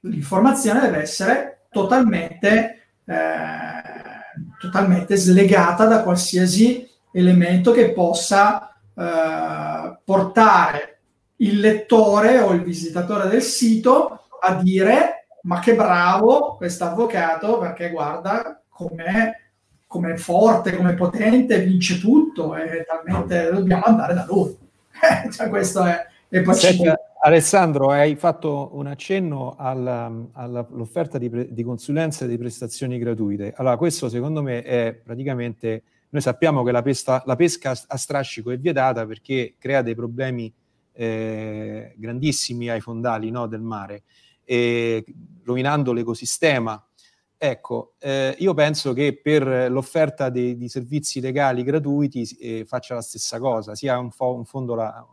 L'informazione 0.01 0.81
deve 0.81 1.03
essere 1.03 1.67
totalmente, 1.71 2.93
eh, 3.05 4.47
totalmente 4.59 5.17
slegata 5.17 5.85
da 5.85 6.03
qualsiasi 6.03 6.89
elemento 7.13 7.73
che 7.73 7.93
possa 7.93 8.75
eh, 8.95 9.99
portare 10.03 11.01
il 11.37 11.61
lettore 11.61 12.39
o 12.39 12.53
il 12.53 12.63
visitatore 12.63 13.29
del 13.29 13.43
sito 13.43 14.23
a 14.41 14.63
dire 14.63 15.19
ma 15.43 15.61
che 15.61 15.75
bravo 15.75 16.57
questo 16.57 16.85
avvocato 16.85 17.59
perché 17.59 17.91
guarda 17.91 18.63
com'è, 18.69 19.31
com'è 19.87 20.17
forte, 20.17 20.77
come 20.77 20.95
potente, 20.95 21.61
vince 21.61 21.99
tutto 21.99 22.55
e 22.55 22.85
talmente 22.87 23.51
dobbiamo 23.51 23.85
andare 23.85 24.15
da 24.15 24.27
lui. 24.29 24.57
cioè, 25.33 25.49
questo 25.49 25.85
è... 25.85 26.07
Poi 26.29 26.55
Senta, 26.55 26.95
Alessandro, 27.23 27.91
hai 27.91 28.15
fatto 28.17 28.71
un 28.75 28.87
accenno 28.87 29.55
alla, 29.57 30.13
all'offerta 30.33 31.17
di, 31.17 31.31
pre, 31.31 31.53
di 31.53 31.63
consulenza 31.63 32.27
e 32.27 32.29
di 32.29 32.37
prestazioni 32.37 32.99
gratuite. 32.99 33.55
Allora, 33.57 33.77
questo 33.77 34.09
secondo 34.09 34.43
me 34.43 34.63
è 34.63 34.93
praticamente... 35.03 35.83
Noi 36.11 36.23
sappiamo 36.23 36.63
che 36.63 36.73
la, 36.73 36.81
pesta, 36.81 37.23
la 37.27 37.37
pesca 37.37 37.71
a 37.87 37.97
strascico 37.97 38.51
è 38.51 38.59
vietata 38.59 39.05
perché 39.07 39.57
crea 39.59 39.83
dei 39.83 39.95
problemi 39.95 40.51
eh, 40.93 41.95
grandissimi 41.97 42.71
ai 42.71 42.81
fondali 42.81 43.31
no, 43.31 43.47
del 43.47 43.61
mare 43.61 44.05
eh, 44.49 45.05
rovinando 45.45 45.93
l'ecosistema. 45.93 46.83
Ecco, 47.37 47.95
eh, 47.99 48.35
io 48.39 48.55
penso 48.55 48.93
che 48.95 49.21
per 49.23 49.71
l'offerta 49.71 50.29
di, 50.31 50.57
di 50.57 50.69
servizi 50.69 51.21
legali 51.21 51.63
gratuiti 51.63 52.27
eh, 52.41 52.65
faccia 52.67 52.95
la 52.95 53.03
stessa 53.03 53.39
cosa, 53.39 53.75
sia 53.75 53.99
un, 53.99 54.11
fo- 54.11 54.35
un 54.35 54.45
fondo 54.45 54.75
la, 54.75 55.07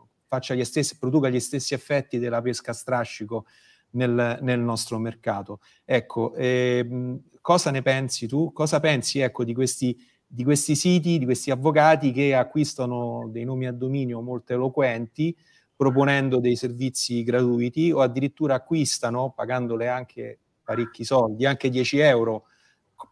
gli 0.54 0.64
stessi, 0.64 0.98
produca 0.98 1.28
gli 1.28 1.38
stessi 1.38 1.74
effetti 1.74 2.18
della 2.18 2.42
pesca 2.42 2.72
a 2.72 2.74
strascico 2.74 3.46
nel, 3.90 4.38
nel 4.40 4.58
nostro 4.58 4.98
mercato. 4.98 5.60
Ecco, 5.84 6.34
ehm, 6.34 7.20
cosa 7.40 7.70
ne 7.70 7.82
pensi 7.82 8.26
tu? 8.26 8.52
Cosa 8.52 8.80
pensi 8.80 9.20
ecco, 9.20 9.44
di, 9.44 9.54
questi, 9.54 9.96
di 10.26 10.42
questi 10.42 10.74
siti, 10.74 11.18
di 11.18 11.24
questi 11.24 11.50
avvocati 11.50 12.10
che 12.10 12.34
acquistano 12.34 13.28
dei 13.30 13.44
nomi 13.44 13.66
a 13.66 13.72
dominio 13.72 14.20
molto 14.20 14.52
eloquenti? 14.52 15.36
Proponendo 15.76 16.40
dei 16.40 16.56
servizi 16.56 17.22
gratuiti 17.22 17.90
o 17.92 18.00
addirittura 18.00 18.54
acquistano, 18.54 19.32
pagandole 19.36 19.88
anche 19.88 20.38
parecchi 20.64 21.04
soldi, 21.04 21.46
anche 21.46 21.68
10 21.68 21.98
euro 21.98 22.44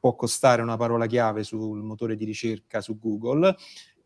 può 0.00 0.14
costare 0.16 0.62
una 0.62 0.76
parola 0.76 1.06
chiave 1.06 1.44
sul 1.44 1.82
motore 1.82 2.16
di 2.16 2.24
ricerca 2.24 2.80
su 2.80 2.98
Google, 2.98 3.54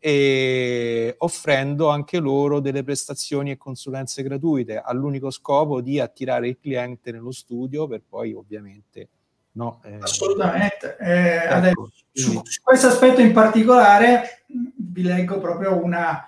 e 0.01 1.15
offrendo 1.19 1.89
anche 1.89 2.19
loro 2.19 2.61
delle 2.61 2.83
prestazioni 2.83 3.51
e 3.51 3.57
consulenze 3.57 4.23
gratuite 4.23 4.79
all'unico 4.79 5.29
scopo 5.29 5.81
di 5.81 5.99
attirare 5.99 6.47
il 6.47 6.57
cliente 6.57 7.11
nello 7.11 7.31
studio 7.31 7.85
per 7.85 8.03
poi 8.07 8.33
ovviamente 8.33 9.09
no, 9.53 9.81
eh, 9.83 9.97
assolutamente. 9.99 10.95
Eh, 10.99 11.35
ecco, 11.35 11.53
adesso, 11.53 11.91
su, 12.13 12.41
su, 12.45 12.61
questo 12.61 12.87
aspetto 12.87 13.19
in 13.19 13.33
particolare 13.33 14.43
vi 14.47 15.01
leggo 15.01 15.39
proprio 15.39 15.83
una, 15.83 16.25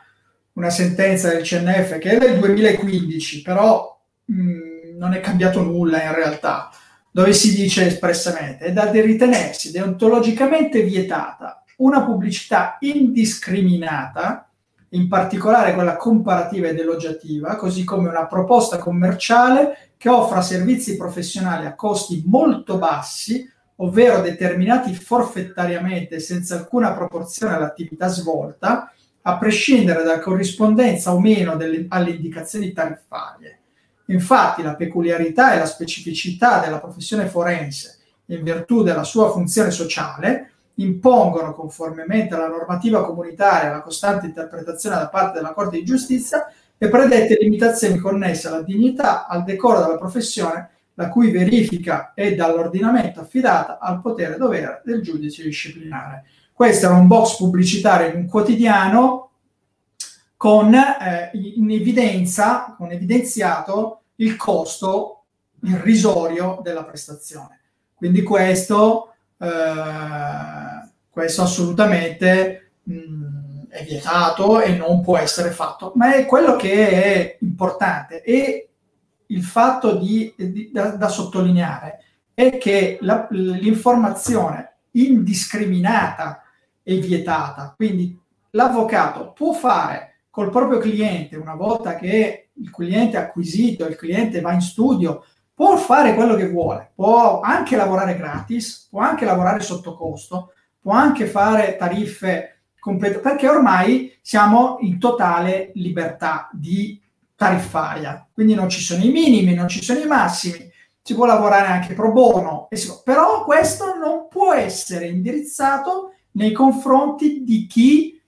una 0.54 0.70
sentenza 0.70 1.30
del 1.30 1.44
CNF 1.44 1.98
che 1.98 2.12
è 2.12 2.18
del 2.18 2.40
2015, 2.40 3.42
però 3.42 4.00
mh, 4.26 4.98
non 4.98 5.14
è 5.14 5.20
cambiato 5.20 5.62
nulla 5.62 6.04
in 6.04 6.14
realtà, 6.14 6.70
dove 7.12 7.34
si 7.34 7.54
dice 7.56 7.88
espressamente 7.88 8.66
è 8.66 8.74
da 8.74 8.90
ritenersi 8.92 9.72
deontologicamente 9.72 10.82
vietata 10.82 11.62
una 11.78 12.04
pubblicità 12.04 12.78
indiscriminata, 12.82 14.48
in 14.90 15.08
particolare 15.08 15.74
quella 15.74 15.98
comparativa 15.98 16.68
ed 16.68 16.78
elogiativa, 16.78 17.56
così 17.56 17.84
come 17.84 18.10
una 18.10 18.28
proposta 18.28 18.78
commerciale 18.78 19.94
che 19.98 20.10
offra 20.10 20.42
servizi 20.42 20.96
professionali 20.98 21.66
a 21.66 21.76
costi 21.76 22.24
molto 22.26 22.78
bassi, 22.78 23.50
ovvero 23.78 24.22
determinati 24.22 24.94
forfettariamente 24.94 26.20
senza 26.20 26.56
alcuna 26.56 26.94
proporzione 26.94 27.56
all'attività 27.56 28.08
svolta, 28.08 28.92
a 29.24 29.38
prescindere 29.38 30.04
dalla 30.04 30.20
corrispondenza 30.20 31.14
o 31.14 31.20
meno 31.20 31.56
delle, 31.56 31.86
alle 31.90 32.12
indicazioni 32.12 32.72
tariffarie. 32.72 33.60
Infatti 34.06 34.62
la 34.62 34.76
peculiarità 34.76 35.54
e 35.54 35.60
la 35.60 35.66
specificità 35.66 36.60
della 36.60 36.80
professione 36.80 37.28
forense, 37.28 38.00
in 38.26 38.44
virtù 38.44 38.84
della 38.84 39.04
sua 39.04 39.32
funzione 39.32 39.72
sociale, 39.72 40.52
impongono, 40.76 41.54
conformemente 41.54 42.34
alla 42.34 42.48
normativa 42.48 43.06
comunitaria 43.06 43.70
alla 43.70 43.82
costante 43.82 44.26
interpretazione 44.26 44.96
da 44.96 45.10
parte 45.10 45.40
della 45.40 45.54
Corte 45.54 45.78
di 45.78 45.86
Giustizia, 45.86 46.52
le 46.78 46.90
predette 46.90 47.38
limitazioni 47.40 47.98
connesse 48.00 48.48
alla 48.48 48.64
dignità, 48.64 49.28
al 49.28 49.44
decoro 49.44 49.82
della 49.82 49.98
professione, 49.98 50.70
la 50.96 51.10
cui 51.10 51.32
verifica 51.32 52.14
è 52.14 52.34
dall'ordinamento 52.34 53.20
affidata 53.22 53.78
al 53.80 54.02
potere 54.02 54.38
dovere 54.38 54.82
del 54.84 55.02
giudice 55.02 55.44
disciplinare. 55.44 56.26
Questo 56.54 56.86
era 56.86 56.96
un 56.96 57.08
box 57.08 57.38
pubblicitario 57.38 58.10
in 58.10 58.16
un 58.16 58.28
quotidiano 58.28 59.30
con 60.38 60.74
eh, 60.74 61.30
in 61.34 61.70
evidenza, 61.70 62.74
con 62.78 62.92
evidenziato 62.92 64.02
il 64.16 64.36
costo 64.36 65.24
irrisorio 65.64 66.60
della 66.64 66.84
prestazione. 66.84 67.60
Quindi 67.94 68.24
questo, 68.24 69.14
eh, 69.38 70.90
questo 71.10 71.44
assolutamente 71.44 72.72
mh, 72.84 72.94
mm, 72.94 73.62
è 73.70 73.84
vietato 73.84 74.60
e 74.60 74.76
non 74.76 75.02
può 75.02 75.18
essere 75.18 75.52
fatto. 75.52 75.92
Ma 75.96 76.16
è 76.16 76.26
quello 76.26 76.56
che 76.56 76.90
è 76.90 77.38
importante 77.42 78.24
e 78.24 78.70
il 79.28 79.44
fatto 79.44 79.96
di, 79.96 80.34
di, 80.36 80.72
da, 80.72 80.90
da, 80.96 81.08
sottolineare 81.08 82.04
è 82.34 82.58
che 82.58 82.98
la, 83.02 83.28
l'informazione 83.30 84.71
indiscriminata 84.92 86.44
è 86.84 86.96
vietata. 86.96 87.74
Quindi 87.76 88.18
l'avvocato 88.52 89.32
può 89.34 89.54
fare 89.54 90.24
col 90.30 90.50
proprio 90.50 90.80
cliente, 90.80 91.36
una 91.36 91.56
volta 91.56 91.96
che 91.96 92.50
il 92.54 92.72
cliente 92.72 93.18
è 93.18 93.22
acquisito, 93.22 93.86
il 93.86 93.96
cliente 93.96 94.42
va 94.42 94.54
in 94.54 94.62
studio, 94.62 95.26
può 95.54 95.78
fare 95.78 96.16
quello 96.16 96.36
che 96.36 96.50
vuole, 96.50 96.92
può 96.96 97.42
anche 97.42 97.76
lavorare 97.76 98.16
gratis, 98.16 98.88
può 98.90 99.02
anche 99.02 99.26
lavorare 99.26 99.60
sotto 99.60 99.96
costo, 99.96 100.54
può 100.80 100.94
anche 100.94 101.26
fare 101.26 101.76
tariffe 101.76 102.62
complete, 102.80 103.20
perché 103.20 103.48
ormai 103.48 104.18
siamo 104.22 104.78
in 104.80 104.98
totale 104.98 105.72
libertà 105.76 106.50
di 106.52 107.00
tariffaria, 107.36 108.28
quindi 108.34 108.54
non 108.54 108.70
ci 108.70 108.82
sono 108.82 109.04
i 109.04 109.12
minimi, 109.12 109.54
non 109.54 109.68
ci 109.68 109.84
sono 109.84 110.00
i 110.00 110.08
massimi, 110.08 110.70
si 111.04 111.14
può 111.14 111.26
lavorare 111.26 111.68
anche 111.68 111.94
pro 111.94 112.12
bono, 112.12 112.68
però 113.04 113.44
questo 113.44 113.91
non 114.02 114.28
può 114.28 114.54
essere 114.54 115.08
indirizzato 115.08 116.14
nei 116.32 116.52
confronti 116.52 117.44
di 117.44 117.68
chi, 117.68 118.20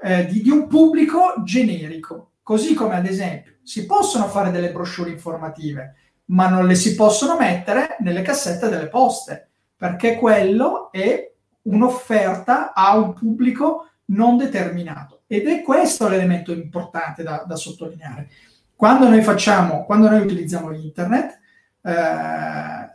eh, 0.00 0.26
di, 0.26 0.42
di 0.42 0.50
un 0.50 0.66
pubblico 0.66 1.42
generico. 1.42 2.32
Così 2.42 2.74
come 2.74 2.96
ad 2.96 3.06
esempio 3.06 3.54
si 3.62 3.86
possono 3.86 4.26
fare 4.26 4.50
delle 4.50 4.72
brochure 4.72 5.10
informative, 5.10 5.94
ma 6.26 6.48
non 6.48 6.66
le 6.66 6.74
si 6.74 6.94
possono 6.94 7.36
mettere 7.38 7.96
nelle 8.00 8.22
cassette 8.22 8.68
delle 8.68 8.88
poste, 8.88 9.48
perché 9.76 10.16
quello 10.16 10.90
è 10.92 11.32
un'offerta 11.62 12.72
a 12.74 12.96
un 12.96 13.14
pubblico 13.14 13.88
non 14.06 14.36
determinato. 14.36 15.22
Ed 15.26 15.46
è 15.46 15.62
questo 15.62 16.08
l'elemento 16.08 16.52
importante 16.52 17.22
da, 17.22 17.44
da 17.46 17.56
sottolineare. 17.56 18.28
Quando 18.74 19.08
noi 19.08 19.22
facciamo, 19.22 19.84
quando 19.84 20.08
noi 20.10 20.20
utilizziamo 20.20 20.72
internet, 20.72 21.38
eh, 21.82 22.90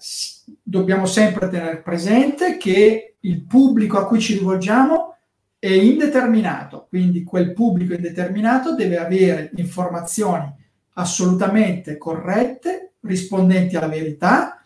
dobbiamo 0.69 1.05
sempre 1.05 1.47
tenere 1.47 1.77
presente 1.77 2.57
che 2.57 3.15
il 3.21 3.43
pubblico 3.43 3.97
a 3.97 4.05
cui 4.05 4.19
ci 4.19 4.33
rivolgiamo 4.37 5.15
è 5.57 5.69
indeterminato, 5.69 6.87
quindi 6.89 7.23
quel 7.23 7.53
pubblico 7.53 7.93
indeterminato 7.93 8.75
deve 8.75 8.97
avere 8.97 9.51
informazioni 9.55 10.53
assolutamente 10.95 11.97
corrette, 11.97 12.95
rispondenti 13.01 13.77
alla 13.77 13.87
verità 13.87 14.61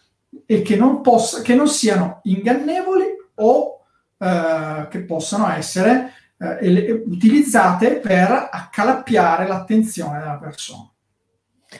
e 0.46 0.64
che 0.64 0.76
non, 0.76 1.02
possa, 1.02 1.42
che 1.42 1.54
non 1.54 1.68
siano 1.68 2.22
ingannevoli 2.24 3.06
o 3.36 3.86
eh, 4.18 4.88
che 4.90 5.02
possano 5.02 5.50
essere 5.52 6.14
eh, 6.38 7.04
utilizzate 7.06 7.98
per 7.98 8.50
accalappiare 8.52 9.46
l'attenzione 9.46 10.18
della 10.18 10.40
persona. 10.40 10.91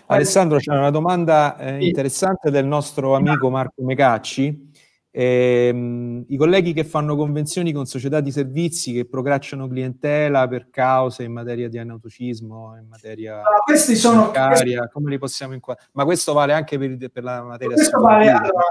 Alessandro, 0.08 0.58
c'è 0.58 0.72
una 0.72 0.90
domanda 0.90 1.58
eh, 1.58 1.86
interessante 1.86 2.50
del 2.50 2.66
nostro 2.66 3.16
amico 3.16 3.50
Marco 3.50 3.84
Mecacci. 3.84 4.70
Eh, 5.14 6.24
I 6.26 6.38
colleghi 6.38 6.72
che 6.72 6.86
fanno 6.86 7.18
convenzioni 7.18 7.74
con 7.74 7.86
società 7.86 8.22
di 8.22 8.32
servizi 8.32 8.94
che 8.94 9.06
procacciano 9.06 9.68
clientela 9.68 10.48
per 10.48 10.70
cause 10.70 11.24
in 11.24 11.34
materia 11.34 11.68
di 11.68 11.78
anautocismo, 11.78 12.78
in 12.80 12.88
materia 12.88 13.34
allora, 13.40 13.58
questi 13.66 13.96
sono, 13.96 14.32
questi... 14.32 14.78
come 14.94 15.10
li 15.10 15.18
possiamo 15.18 15.54
inquadrare? 15.54 15.90
Ma 15.92 16.06
questo 16.06 16.32
vale 16.32 16.54
anche 16.54 16.78
per, 16.78 17.12
per 17.12 17.24
la 17.24 17.44
materia 17.44 17.76
questo 17.76 18.00
vale, 18.00 18.30
allora, 18.30 18.64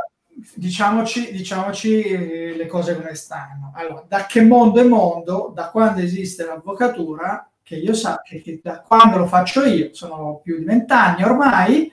diciamoci, 0.55 1.31
diciamoci 1.33 2.57
le 2.57 2.67
cose 2.67 2.97
come 2.97 3.15
stanno. 3.15 3.73
Allora, 3.75 4.07
da 4.09 4.25
che 4.25 4.43
mondo 4.43 4.81
è 4.81 4.85
mondo, 4.85 5.53
da 5.55 5.69
quando 5.69 6.01
esiste 6.01 6.47
l'avvocatura, 6.47 7.50
che 7.71 7.77
io 7.77 7.95
sa 7.95 8.21
che, 8.21 8.43
che 8.43 8.59
da 8.61 8.81
quando 8.81 9.19
lo 9.19 9.27
faccio 9.29 9.65
io, 9.65 9.91
sono 9.93 10.41
più 10.43 10.59
di 10.59 10.65
vent'anni 10.65 11.23
ormai, 11.23 11.89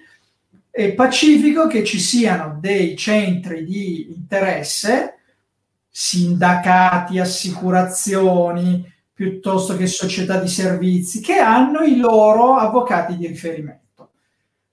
è 0.71 0.91
pacifico 0.93 1.67
che 1.67 1.83
ci 1.83 1.99
siano 1.99 2.57
dei 2.59 2.97
centri 2.97 3.63
di 3.63 4.11
interesse, 4.11 5.19
sindacati, 5.87 7.19
assicurazioni, 7.19 8.91
piuttosto 9.13 9.77
che 9.77 9.85
società 9.85 10.39
di 10.39 10.47
servizi, 10.47 11.21
che 11.21 11.35
hanno 11.35 11.81
i 11.81 11.97
loro 11.97 12.55
avvocati 12.55 13.15
di 13.15 13.27
riferimento. 13.27 14.13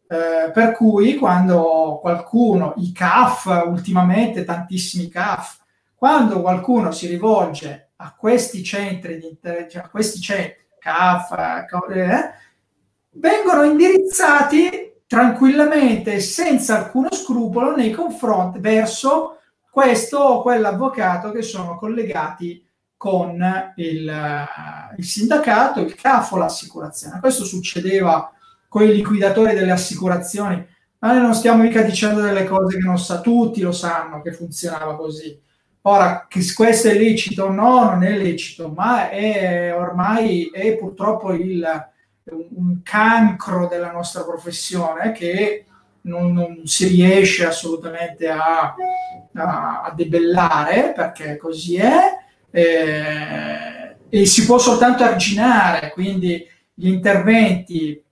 Eh, 0.08 0.52
per 0.52 0.72
cui 0.72 1.16
quando 1.16 1.98
qualcuno, 2.00 2.72
i 2.78 2.92
CAF, 2.92 3.64
ultimamente 3.66 4.42
tantissimi 4.42 5.08
CAF, 5.08 5.58
quando 5.94 6.40
qualcuno 6.40 6.92
si 6.92 7.06
rivolge 7.08 7.90
a 7.96 8.14
questi 8.14 8.64
centri 8.64 9.18
di 9.18 9.26
interesse, 9.26 9.68
cioè 9.68 9.82
a 9.82 9.88
questi 9.90 10.20
centri, 10.20 10.63
CAF, 10.84 11.32
eh, 11.32 12.34
vengono 13.12 13.62
indirizzati 13.62 14.92
tranquillamente 15.06 16.20
senza 16.20 16.76
alcuno 16.76 17.08
scrupolo 17.10 17.74
nei 17.74 17.90
confronti 17.90 18.58
verso 18.58 19.38
questo 19.70 20.18
o 20.18 20.42
quell'avvocato 20.42 21.30
che 21.30 21.40
sono 21.40 21.78
collegati 21.78 22.62
con 22.98 23.32
il, 23.76 24.08
eh, 24.08 24.94
il 24.96 25.04
sindacato, 25.04 25.80
il 25.80 25.94
CAF 25.94 26.32
o 26.32 26.36
l'assicurazione. 26.36 27.18
Questo 27.20 27.44
succedeva 27.44 28.30
con 28.68 28.82
i 28.82 28.92
liquidatori 28.92 29.54
delle 29.54 29.72
assicurazioni, 29.72 30.66
ma 30.98 31.12
noi 31.12 31.22
non 31.22 31.34
stiamo 31.34 31.62
mica 31.62 31.80
dicendo 31.80 32.20
delle 32.20 32.44
cose 32.44 32.76
che 32.76 32.84
non 32.84 32.98
sa, 32.98 33.20
tutti 33.20 33.62
lo 33.62 33.72
sanno 33.72 34.20
che 34.20 34.32
funzionava 34.32 34.96
così. 34.96 35.40
Ora, 35.86 36.26
questo 36.54 36.88
è 36.88 36.94
lecito 36.94 37.44
o 37.44 37.50
no, 37.50 37.84
non 37.84 38.04
è 38.04 38.16
lecito, 38.16 38.70
ma 38.70 39.10
è 39.10 39.74
ormai 39.76 40.50
è 40.50 40.76
purtroppo 40.78 41.34
il, 41.34 41.62
un 42.30 42.80
cancro 42.82 43.66
della 43.66 43.92
nostra 43.92 44.22
professione 44.24 45.12
che 45.12 45.66
non, 46.02 46.32
non 46.32 46.62
si 46.64 46.86
riesce 46.86 47.44
assolutamente 47.44 48.28
a, 48.28 48.74
a, 49.34 49.82
a, 49.82 49.92
debellare 49.94 50.94
perché 50.96 51.36
così 51.36 51.76
è 51.76 51.98
eh, 52.50 53.96
e 54.08 54.26
si 54.26 54.46
può 54.46 54.56
soltanto 54.56 55.04
arginare, 55.04 55.90
quindi 55.90 56.48
gli 56.72 56.88
interventi 56.88 58.02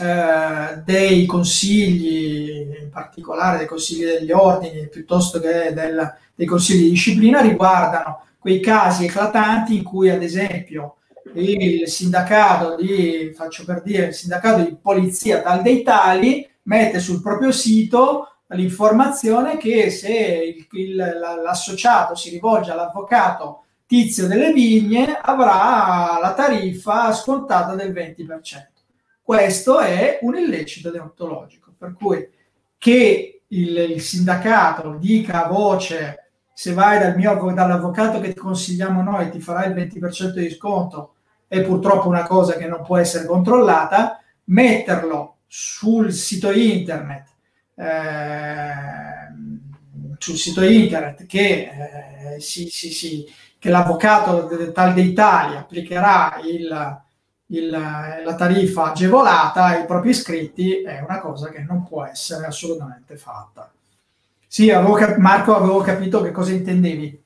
eh, 0.00 0.82
dei 0.84 1.26
consigli, 1.26 2.68
in 2.82 2.90
particolare 2.90 3.58
dei 3.58 3.66
consigli 3.66 4.04
degli 4.04 4.32
ordini, 4.32 4.88
piuttosto 4.88 5.40
che 5.40 5.72
del, 5.72 6.14
dei 6.34 6.46
consigli 6.46 6.84
di 6.84 6.90
disciplina, 6.90 7.40
riguardano 7.40 8.22
quei 8.38 8.60
casi 8.60 9.04
eclatanti 9.04 9.76
in 9.76 9.82
cui, 9.82 10.10
ad 10.10 10.22
esempio, 10.22 10.96
il 11.34 11.88
sindacato 11.88 12.76
di, 12.76 13.32
faccio 13.34 13.64
per 13.64 13.82
dire, 13.82 14.06
il 14.06 14.14
sindacato 14.14 14.62
di 14.62 14.76
polizia 14.80 15.42
tal 15.42 15.62
dei 15.62 15.82
tali 15.82 16.48
mette 16.62 16.98
sul 16.98 17.20
proprio 17.20 17.52
sito 17.52 18.28
l'informazione 18.48 19.56
che 19.56 19.90
se 19.90 20.10
il, 20.10 20.66
il, 20.80 20.94
l'associato 20.94 22.14
si 22.14 22.30
rivolge 22.30 22.70
all'avvocato 22.70 23.62
Tizio 23.86 24.26
delle 24.26 24.52
Vigne 24.52 25.16
avrà 25.20 26.18
la 26.20 26.34
tariffa 26.34 27.12
scontata 27.12 27.76
del 27.76 27.92
20%. 27.92 28.75
Questo 29.26 29.80
è 29.80 30.20
un 30.22 30.36
illecito 30.36 30.92
deontologico, 30.92 31.74
per 31.76 31.94
cui 31.94 32.30
che 32.78 33.40
il, 33.44 33.76
il 33.76 34.00
sindacato 34.00 34.98
dica 35.00 35.44
a 35.44 35.48
voce 35.48 36.30
se 36.52 36.72
vai 36.72 37.00
dal 37.00 37.16
mio, 37.16 37.34
dall'avvocato 37.52 38.20
che 38.20 38.32
ti 38.32 38.38
consigliamo 38.38 39.02
noi 39.02 39.32
ti 39.32 39.40
farà 39.40 39.64
il 39.64 39.74
20% 39.74 40.30
di 40.30 40.48
sconto 40.50 41.14
è 41.48 41.60
purtroppo 41.62 42.06
una 42.06 42.22
cosa 42.22 42.56
che 42.56 42.68
non 42.68 42.84
può 42.84 42.98
essere 42.98 43.26
controllata, 43.26 44.22
metterlo 44.44 45.38
sul 45.48 46.12
sito 46.12 46.52
internet, 46.52 47.26
eh, 47.74 48.64
sul 50.18 50.36
sito 50.36 50.62
internet 50.62 51.26
che, 51.26 52.36
eh, 52.36 52.40
si, 52.40 52.68
si, 52.68 52.92
si, 52.92 53.26
che 53.58 53.70
l'avvocato 53.70 54.72
tal 54.72 54.94
d'Italia 54.94 55.58
applicherà 55.58 56.38
il, 56.44 57.04
il, 57.48 57.68
la 57.68 58.34
tariffa 58.34 58.90
agevolata 58.90 59.64
ai 59.64 59.86
propri 59.86 60.10
iscritti 60.10 60.82
è 60.82 61.00
una 61.00 61.20
cosa 61.20 61.48
che 61.50 61.60
non 61.62 61.84
può 61.84 62.04
essere 62.04 62.46
assolutamente 62.46 63.16
fatta. 63.16 63.70
Sì, 64.46 64.70
avevo 64.70 64.94
cap- 64.94 65.18
Marco, 65.18 65.54
avevo 65.54 65.80
capito 65.80 66.22
che 66.22 66.30
cosa 66.30 66.52
intendevi. 66.52 67.22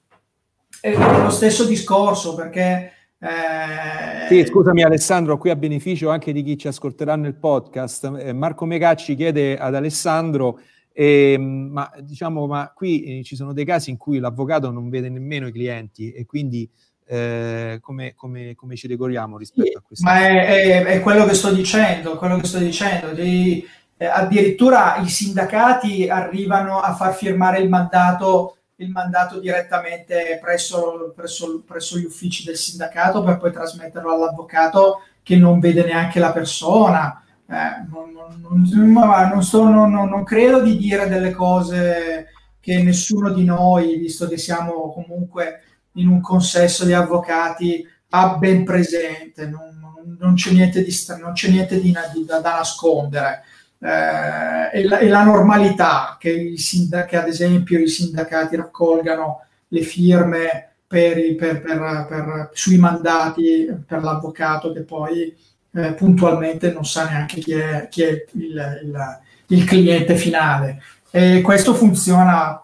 È 0.80 0.97
lo 0.97 1.30
stesso 1.30 1.64
discorso 1.64 2.34
perché... 2.34 2.92
Eh... 3.18 4.26
Sì, 4.28 4.44
scusami 4.44 4.82
Alessandro, 4.82 5.38
qui 5.38 5.51
a 5.51 5.56
beneficio 5.56 6.09
anche 6.09 6.32
di 6.32 6.42
chi 6.42 6.56
ci 6.56 6.68
ascolterà 6.68 7.16
nel 7.16 7.34
podcast, 7.34 8.16
eh, 8.18 8.32
Marco 8.32 8.64
Megacci 8.64 9.14
chiede 9.14 9.59
ad 9.59 9.74
Alessandro, 9.74 10.59
eh, 10.92 11.36
ma 11.38 11.90
diciamo, 12.01 12.47
ma 12.47 12.72
qui 12.74 13.20
eh, 13.20 13.22
ci 13.22 13.36
sono 13.36 13.52
dei 13.52 13.64
casi 13.64 13.90
in 13.90 13.97
cui 13.97 14.18
l'avvocato 14.18 14.70
non 14.70 14.88
vede 14.88 15.09
nemmeno 15.10 15.47
i 15.47 15.52
clienti 15.52 16.12
e 16.12 16.24
quindi 16.24 16.68
eh, 17.12 17.78
come, 17.80 18.14
come, 18.14 18.54
come, 18.54 18.76
ci 18.76 18.86
regoliamo 18.86 19.36
rispetto 19.36 19.78
a 19.78 19.82
questo? 19.84 20.04
Ma 20.04 20.20
è, 20.20 20.46
è, 20.46 20.84
è, 20.84 21.00
quello 21.00 21.24
che 21.24 21.34
sto 21.34 21.50
dicendo, 21.50 22.16
quello 22.16 22.38
che 22.38 22.46
sto 22.46 22.58
dicendo. 22.58 23.10
Di, 23.10 23.66
eh, 23.96 24.06
addirittura 24.06 24.98
i 24.98 25.08
sindacati 25.08 26.08
arrivano 26.08 26.78
a 26.78 26.94
far 26.94 27.12
firmare 27.12 27.58
il 27.58 27.68
mandato, 27.68 28.58
il 28.76 28.90
mandato 28.90 29.40
direttamente 29.40 30.38
presso, 30.40 31.12
presso, 31.16 31.64
presso, 31.66 31.98
gli 31.98 32.04
uffici 32.04 32.44
del 32.44 32.56
sindacato 32.56 33.24
per 33.24 33.38
poi 33.38 33.50
trasmetterlo 33.50 34.12
all'avvocato 34.12 35.00
che 35.24 35.34
non 35.34 35.58
vede 35.58 35.82
neanche 35.84 36.20
la 36.20 36.30
persona. 36.30 37.24
Eh, 37.48 37.88
non, 37.90 38.12
non, 38.12 39.28
non, 39.28 39.42
sto, 39.42 39.64
non 39.64 40.22
credo 40.22 40.62
di 40.62 40.76
dire 40.76 41.08
delle 41.08 41.32
cose 41.32 42.28
che 42.60 42.80
nessuno 42.84 43.32
di 43.32 43.42
noi, 43.42 43.96
visto 43.96 44.28
che 44.28 44.38
siamo 44.38 44.92
comunque 44.92 45.62
in 45.94 46.08
un 46.08 46.20
consesso 46.20 46.84
di 46.84 46.92
avvocati 46.92 47.86
ha 48.10 48.36
ben 48.36 48.64
presente, 48.64 49.46
non, 49.46 50.16
non, 50.18 50.34
c'è 50.34 50.52
niente, 50.52 50.82
di, 50.82 50.94
non 51.20 51.32
c'è 51.32 51.50
niente 51.50 51.80
di, 51.80 51.94
di, 52.12 52.24
da, 52.24 52.40
da, 52.40 52.56
nascondere. 52.56 53.42
Eh, 53.78 54.80
e, 54.80 54.84
la, 54.84 54.98
e, 54.98 55.08
la, 55.08 55.22
normalità 55.22 56.16
che, 56.18 56.54
sindac- 56.56 57.08
che 57.08 57.16
ad 57.16 57.28
esempio 57.28 57.78
i 57.78 57.88
sindacati 57.88 58.56
raccolgano 58.56 59.44
le 59.68 59.80
firme 59.82 60.72
per 60.86 61.16
i, 61.18 61.34
per, 61.34 61.62
per, 61.62 62.06
per, 62.08 62.50
sui 62.52 62.76
mandati 62.76 63.68
per 63.86 64.02
l'avvocato 64.02 64.72
che 64.72 64.82
poi 64.82 65.34
eh, 65.72 65.94
puntualmente 65.94 66.72
non 66.72 66.84
sa 66.84 67.08
neanche 67.08 67.40
chi 67.40 67.52
è, 67.52 67.86
chi 67.88 68.02
è 68.02 68.24
il, 68.32 68.80
il, 68.82 69.18
il 69.46 69.64
cliente 69.64 70.16
finale. 70.16 70.82
E 71.10 71.40
questo 71.42 71.74
funziona 71.74 72.60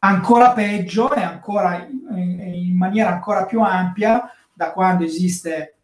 ancora 0.00 0.52
peggio 0.52 1.12
e 1.12 1.22
ancora 1.22 1.86
in, 1.86 2.40
in 2.40 2.76
maniera 2.76 3.12
ancora 3.12 3.44
più 3.44 3.60
ampia 3.62 4.30
da 4.52 4.72
quando 4.72 5.04
esiste 5.04 5.76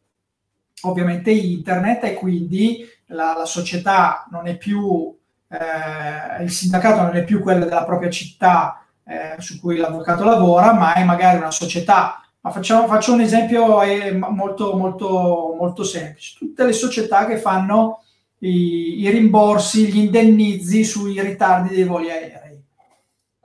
ovviamente 0.82 1.31
internet 1.31 2.05
e 2.05 2.15
quindi 2.15 2.86
la, 3.07 3.35
la 3.36 3.47
società 3.47 4.27
non 4.31 4.47
è 4.47 4.57
più 4.57 5.16
eh, 5.49 6.43
il 6.43 6.51
sindacato 6.51 7.03
non 7.03 7.16
è 7.16 7.24
più 7.24 7.41
quello 7.41 7.65
della 7.65 7.85
propria 7.85 8.11
città 8.11 8.85
eh, 9.05 9.41
su 9.41 9.61
cui 9.61 9.77
l'avvocato 9.77 10.24
lavora, 10.24 10.73
ma 10.73 10.95
è 10.95 11.05
magari 11.05 11.36
una 11.36 11.51
società. 11.51 12.20
Ma 12.41 12.51
facciamo, 12.51 12.86
faccio 12.86 13.12
un 13.12 13.20
esempio 13.20 13.82
eh, 13.82 14.12
molto, 14.12 14.77
molto, 14.77 15.55
molto 15.59 15.85
semplice. 15.85 16.36
Tutte 16.39 16.65
le 16.65 16.73
società 16.73 17.27
che 17.27 17.39
fanno 17.39 18.03
i, 18.39 19.01
i 19.01 19.11
rimborsi, 19.11 19.86
gli 19.86 19.99
indennizi 19.99 20.85
sui 20.85 21.20
ritardi 21.20 21.74
dei 21.74 21.85
voli 21.85 22.11
aerei. 22.11 22.43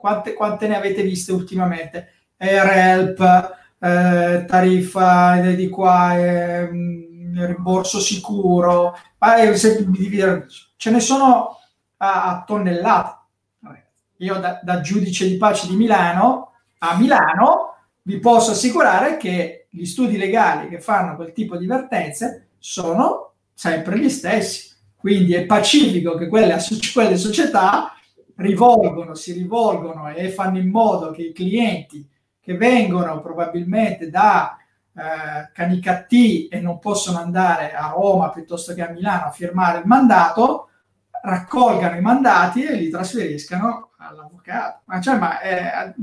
Quante, 0.00 0.32
quante 0.32 0.66
ne 0.66 0.76
avete 0.76 1.02
viste 1.02 1.30
ultimamente? 1.30 2.12
AirHelp, 2.38 3.20
eh, 3.78 4.44
tariffa 4.48 5.40
di 5.40 5.68
qua, 5.68 6.16
eh, 6.16 6.70
rimborso 6.70 8.00
sicuro, 8.00 8.96
eh, 9.18 9.54
ce 9.54 10.90
ne 10.90 11.00
sono 11.00 11.58
a, 11.98 12.24
a 12.24 12.44
tonnellate. 12.46 13.18
Io 14.20 14.38
da, 14.38 14.60
da, 14.62 14.80
giudice 14.80 15.28
di 15.28 15.36
pace 15.36 15.66
di 15.66 15.76
Milano 15.76 16.52
a 16.78 16.96
Milano 16.96 17.74
vi 18.02 18.18
posso 18.18 18.50
assicurare 18.50 19.16
che 19.16 19.66
gli 19.70 19.84
studi 19.84 20.16
legali 20.16 20.68
che 20.68 20.80
fanno 20.80 21.16
quel 21.16 21.32
tipo 21.32 21.56
di 21.56 21.66
vertenze 21.66 22.48
sono 22.58 23.32
sempre 23.52 23.98
gli 23.98 24.08
stessi. 24.08 24.68
Quindi 24.96 25.34
è 25.34 25.46
pacifico 25.46 26.16
che 26.16 26.28
quelle, 26.28 26.58
quelle 26.92 27.16
società 27.16 27.94
rivolgono, 28.40 29.14
si 29.14 29.32
rivolgono 29.32 30.08
e 30.08 30.30
fanno 30.30 30.58
in 30.58 30.68
modo 30.68 31.10
che 31.10 31.22
i 31.22 31.32
clienti 31.32 32.08
che 32.40 32.56
vengono 32.56 33.20
probabilmente 33.20 34.08
da 34.08 34.56
eh, 34.94 35.50
Canicattì 35.52 36.48
e 36.48 36.60
non 36.60 36.78
possono 36.78 37.18
andare 37.18 37.74
a 37.74 37.92
Roma 37.94 38.30
piuttosto 38.30 38.74
che 38.74 38.82
a 38.82 38.90
Milano 38.90 39.26
a 39.26 39.30
firmare 39.30 39.78
il 39.78 39.86
mandato, 39.86 40.68
raccolgano 41.22 41.96
i 41.96 42.00
mandati 42.00 42.64
e 42.64 42.74
li 42.74 42.88
trasferiscano 42.88 43.90
all'avvocato. 43.98 44.80
Ma, 44.86 45.00
cioè, 45.00 45.18
ma 45.18 45.38
è, 45.40 45.94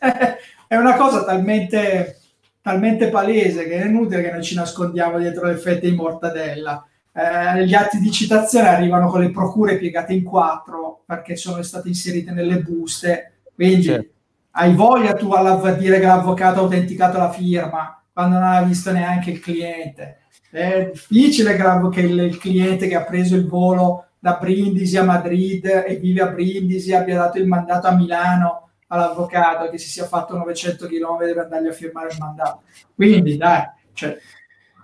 è, 0.66 0.76
una 0.76 0.96
cosa 0.96 1.24
talmente, 1.24 2.18
talmente 2.62 3.08
palese 3.10 3.66
che 3.68 3.82
è 3.82 3.86
inutile 3.86 4.22
che 4.22 4.32
noi 4.32 4.42
ci 4.42 4.54
nascondiamo 4.54 5.18
dietro 5.18 5.46
le 5.46 5.56
fette 5.56 5.90
di 5.90 5.94
mortadella. 5.94 6.86
Eh, 7.14 7.66
gli 7.66 7.74
atti 7.74 7.98
di 7.98 8.10
citazione 8.10 8.68
arrivano 8.68 9.08
con 9.08 9.20
le 9.20 9.30
procure 9.30 9.76
piegate 9.76 10.14
in 10.14 10.22
quattro 10.22 11.02
perché 11.04 11.36
sono 11.36 11.62
state 11.62 11.88
inserite 11.88 12.30
nelle 12.32 12.60
buste. 12.60 13.40
Quindi 13.54 13.82
certo. 13.84 14.10
hai 14.52 14.74
voglia 14.74 15.12
tu 15.12 15.30
a 15.32 15.72
dire 15.72 16.00
che 16.00 16.06
l'avvocato 16.06 16.60
ha 16.60 16.62
autenticato 16.62 17.18
la 17.18 17.30
firma 17.30 18.02
quando 18.12 18.38
non 18.38 18.48
ha 18.48 18.62
visto 18.62 18.92
neanche 18.92 19.30
il 19.30 19.40
cliente. 19.40 20.18
È 20.50 20.90
difficile 20.92 21.56
che 21.56 22.00
il, 22.00 22.18
il 22.18 22.38
cliente 22.38 22.86
che 22.86 22.94
ha 22.94 23.04
preso 23.04 23.36
il 23.36 23.46
volo 23.46 24.06
da 24.18 24.38
Brindisi 24.40 24.96
a 24.96 25.02
Madrid 25.02 25.64
e 25.64 25.96
vive 25.96 26.22
a 26.22 26.28
Brindisi 26.28 26.94
abbia 26.94 27.16
dato 27.16 27.38
il 27.38 27.46
mandato 27.46 27.88
a 27.88 27.94
Milano 27.94 28.70
all'avvocato 28.88 29.70
che 29.70 29.78
si 29.78 29.88
sia 29.88 30.04
fatto 30.04 30.36
900 30.36 30.86
km 30.86 31.16
per 31.18 31.38
andargli 31.38 31.68
a 31.68 31.72
firmare 31.72 32.08
il 32.12 32.18
mandato. 32.18 32.62
Quindi 32.94 33.36
dai, 33.36 33.64
cioè, 33.94 34.16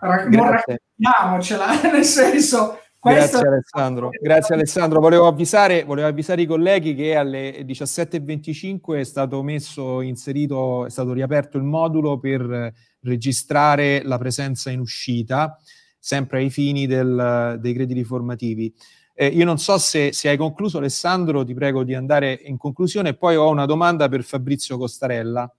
non 0.00 0.50
raccontiamocela, 0.50 1.80
nel 1.92 2.04
senso... 2.04 2.80
Grazie 3.00 3.46
Alessandro. 3.46 4.10
Grazie 4.20 4.54
Alessandro. 4.56 5.00
Volevo 5.00 5.28
avvisare, 5.28 5.84
volevo 5.84 6.08
avvisare, 6.08 6.42
i 6.42 6.46
colleghi 6.46 6.96
che 6.96 7.14
alle 7.14 7.60
17.25 7.60 8.98
è 8.98 9.04
stato 9.04 9.42
messo, 9.42 10.00
inserito, 10.00 10.84
è 10.84 10.90
stato 10.90 11.12
riaperto 11.12 11.58
il 11.58 11.62
modulo 11.62 12.18
per 12.18 12.72
registrare 13.02 14.02
la 14.02 14.18
presenza 14.18 14.70
in 14.70 14.80
uscita, 14.80 15.56
sempre 15.98 16.38
ai 16.38 16.50
fini 16.50 16.86
del, 16.86 17.58
dei 17.60 17.72
crediti 17.72 18.02
formativi. 18.02 18.74
Eh, 19.14 19.26
io 19.26 19.44
non 19.44 19.58
so 19.58 19.78
se, 19.78 20.12
se, 20.12 20.28
hai 20.28 20.36
concluso, 20.36 20.78
Alessandro, 20.78 21.44
ti 21.44 21.54
prego 21.54 21.82
di 21.82 21.94
andare 21.94 22.38
in 22.44 22.56
conclusione. 22.56 23.14
Poi 23.14 23.36
ho 23.36 23.48
una 23.48 23.66
domanda 23.66 24.08
per 24.08 24.22
Fabrizio 24.22 24.76
Costarella. 24.76 25.52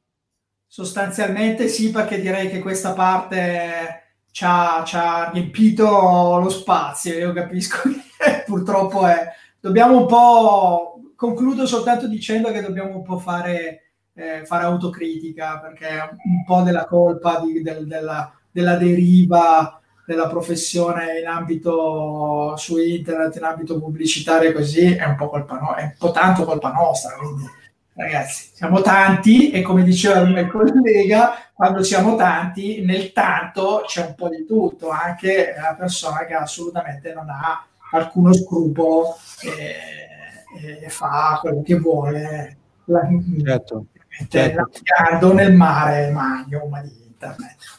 Sostanzialmente 0.65 1.67
sì, 1.67 1.91
perché 1.91 2.21
direi 2.21 2.49
che 2.49 2.59
questa 2.59 2.93
parte 2.93 4.08
ci 4.31 4.43
ha, 4.45 4.83
ci 4.85 4.95
ha 4.95 5.29
riempito 5.31 6.39
lo 6.41 6.49
spazio. 6.49 7.17
Io 7.17 7.33
capisco 7.33 7.77
che 8.17 8.43
purtroppo 8.45 9.05
è. 9.07 9.27
Dobbiamo 9.59 9.99
un 9.99 10.05
po'. 10.05 10.93
Concludo 11.15 11.65
soltanto 11.65 12.07
dicendo 12.07 12.49
che 12.51 12.61
dobbiamo 12.61 12.95
un 12.95 13.03
po' 13.03 13.17
fare, 13.17 13.91
eh, 14.13 14.45
fare 14.45 14.63
autocritica, 14.63 15.59
perché 15.59 16.17
un 16.23 16.45
po' 16.45 16.61
della 16.61 16.85
colpa 16.85 17.41
di, 17.41 17.61
del, 17.61 17.85
della, 17.85 18.33
della 18.49 18.75
deriva 18.77 19.79
della 20.09 20.27
professione 20.27 21.19
in 21.19 21.27
ambito 21.27 22.55
su 22.57 22.79
internet, 22.79 23.35
in 23.35 23.43
ambito 23.43 23.77
pubblicitario 23.77 24.51
così, 24.53 24.95
è 24.95 25.05
un 25.05 25.15
po' 25.15 25.29
colpa 25.29 25.59
no- 25.59 25.75
è 25.75 25.83
un 25.83 25.93
po' 25.99 26.09
tanto 26.09 26.45
colpa 26.45 26.71
nostra. 26.71 27.15
Quindi, 27.15 27.45
ragazzi, 27.99 28.51
siamo 28.53 28.81
tanti 28.81 29.51
e 29.51 29.61
come 29.61 29.83
diceva 29.83 30.19
il 30.19 30.31
mio 30.31 30.47
collega, 30.47 31.33
quando 31.53 31.83
siamo 31.83 32.15
tanti, 32.15 32.81
nel 32.85 33.11
tanto 33.11 33.83
c'è 33.85 34.05
un 34.05 34.15
po' 34.15 34.29
di 34.29 34.45
tutto, 34.45 34.89
anche 34.89 35.53
la 35.59 35.75
persona 35.77 36.25
che 36.25 36.33
assolutamente 36.33 37.13
non 37.13 37.29
ha 37.29 37.65
alcuno 37.91 38.33
scrupolo 38.33 39.17
e, 39.41 40.85
e 40.85 40.89
fa 40.89 41.39
quello 41.41 41.61
che 41.61 41.75
vuole. 41.77 42.57
La, 42.85 43.07
certo, 43.43 43.85
certo. 44.27 45.33
nel 45.33 45.53
mare 45.53 46.09
magnum 46.11 46.81
di 46.81 47.03
internet. 47.05 47.78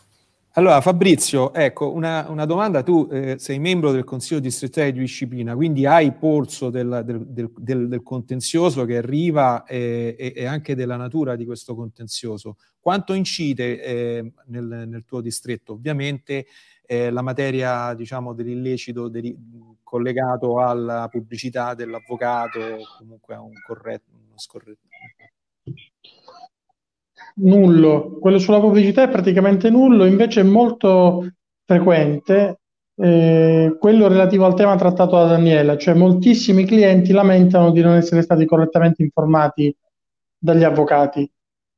Allora, 0.55 0.81
Fabrizio, 0.81 1.55
ecco, 1.55 1.93
una, 1.93 2.29
una 2.29 2.45
domanda. 2.45 2.83
Tu 2.83 3.09
eh, 3.13 3.37
sei 3.39 3.61
membro 3.61 3.93
del 3.93 4.03
Consiglio 4.03 4.41
distrettuale 4.41 4.91
di 4.91 4.99
disciplina, 4.99 5.55
quindi 5.55 5.87
hai 5.87 6.11
polso 6.13 6.71
del, 6.71 7.03
del, 7.05 7.53
del, 7.57 7.89
del 7.89 8.03
contenzioso 8.03 8.85
che 8.85 8.97
arriva 8.97 9.63
eh, 9.65 10.17
e, 10.19 10.47
anche 10.47 10.75
della 10.75 10.97
natura 10.97 11.37
di 11.37 11.45
questo 11.45 11.77
contenzioso. 11.77 12.57
Quanto 12.81 13.13
incide 13.13 13.81
eh, 13.81 14.33
nel, 14.47 14.87
nel, 14.89 15.05
tuo 15.05 15.21
distretto? 15.21 15.75
Ovviamente 15.75 16.47
eh, 16.85 17.11
la 17.11 17.23
materia, 17.23 17.95
diciamo, 17.95 18.33
dell'illecito 18.33 19.07
deri- 19.07 19.37
collegato 19.85 20.59
alla 20.59 21.07
pubblicità 21.09 21.75
dell'avvocato, 21.75 22.59
comunque 22.99 23.35
a 23.37 23.41
un 23.41 23.53
corretto, 23.65 24.11
uno 24.11 24.37
scorretto 24.37 24.90
nullo. 27.43 28.19
Quello 28.21 28.39
sulla 28.39 28.61
pubblicità 28.61 29.05
è 29.05 29.09
praticamente 29.09 29.71
nullo, 29.71 30.05
invece 30.05 30.41
è 30.41 30.45
molto 30.45 31.27
frequente 31.65 32.61
eh, 33.01 33.77
quello 33.79 34.09
relativo 34.09 34.45
al 34.45 34.55
tema 34.55 34.77
trattato 34.77 35.17
da 35.17 35.25
Daniela, 35.25 35.79
cioè 35.79 35.95
moltissimi 35.95 36.67
clienti 36.67 37.12
lamentano 37.12 37.71
di 37.71 37.81
non 37.81 37.97
essere 37.97 38.21
stati 38.21 38.45
correttamente 38.45 39.03
informati 39.03 39.75
dagli 40.39 40.65
avvocati. 40.65 41.31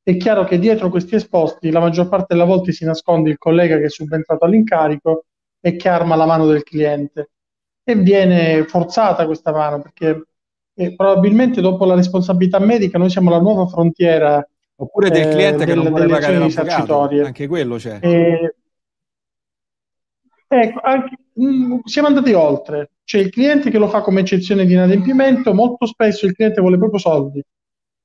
È 0.03 0.17
chiaro 0.17 0.45
che 0.45 0.59
dietro 0.59 0.89
questi 0.89 1.15
esposti 1.15 1.71
la 1.71 1.79
maggior 1.79 2.09
parte 2.09 2.35
delle 2.35 2.45
volte 2.47 2.73
si 2.73 2.85
nasconde 2.85 3.31
il 3.31 3.39
collega 3.39 3.79
che 3.79 3.85
è 3.85 3.91
subentrato 3.91 4.45
all'incarico 4.45 5.27
e 5.61 5.77
che 5.77 5.89
arma 5.89 6.17
la 6.17 6.27
mano 6.27 6.47
del 6.47 6.65
cliente. 6.65 7.31
E 7.85 7.95
viene 7.95 8.65
forzata 8.65 9.27
questa 9.27 9.53
mano 9.53 9.81
perché 9.81 10.27
eh, 10.75 10.95
probabilmente 10.97 11.61
dopo 11.61 11.85
la 11.85 11.95
responsabilità 11.95 12.59
medica 12.59 12.99
noi 12.99 13.11
siamo 13.11 13.31
la 13.31 13.41
nuova 13.41 13.67
frontiera 13.67 14.45
Oppure 14.83 15.11
del 15.11 15.29
eh, 15.29 15.31
cliente 15.31 15.63
eh, 15.63 15.67
che 15.67 15.75
non 15.75 15.89
vuole 15.89 16.09
pagare 16.09 16.39
l'avvocato, 16.39 17.03
anche 17.03 17.47
quello 17.47 17.77
c'è. 17.77 18.01
Eh, 18.01 18.55
ecco, 20.49 20.81
anche, 20.83 21.17
mh, 21.35 21.47
mm, 21.47 21.79
siamo 21.85 22.09
andati 22.09 22.33
oltre. 22.33 22.91
C'è 23.05 23.19
il 23.19 23.31
cliente 23.31 23.71
che 23.71 23.79
lo 23.79 23.87
fa 23.87 24.01
come 24.01 24.23
eccezione 24.23 24.65
di 24.67 24.73
inadempimento, 24.73 25.55
molto 25.55 25.87
spesso 25.87 26.27
il 26.27 26.35
cliente 26.35 26.61
vuole 26.61 26.79
proprio 26.79 26.99
soldi 26.99 27.41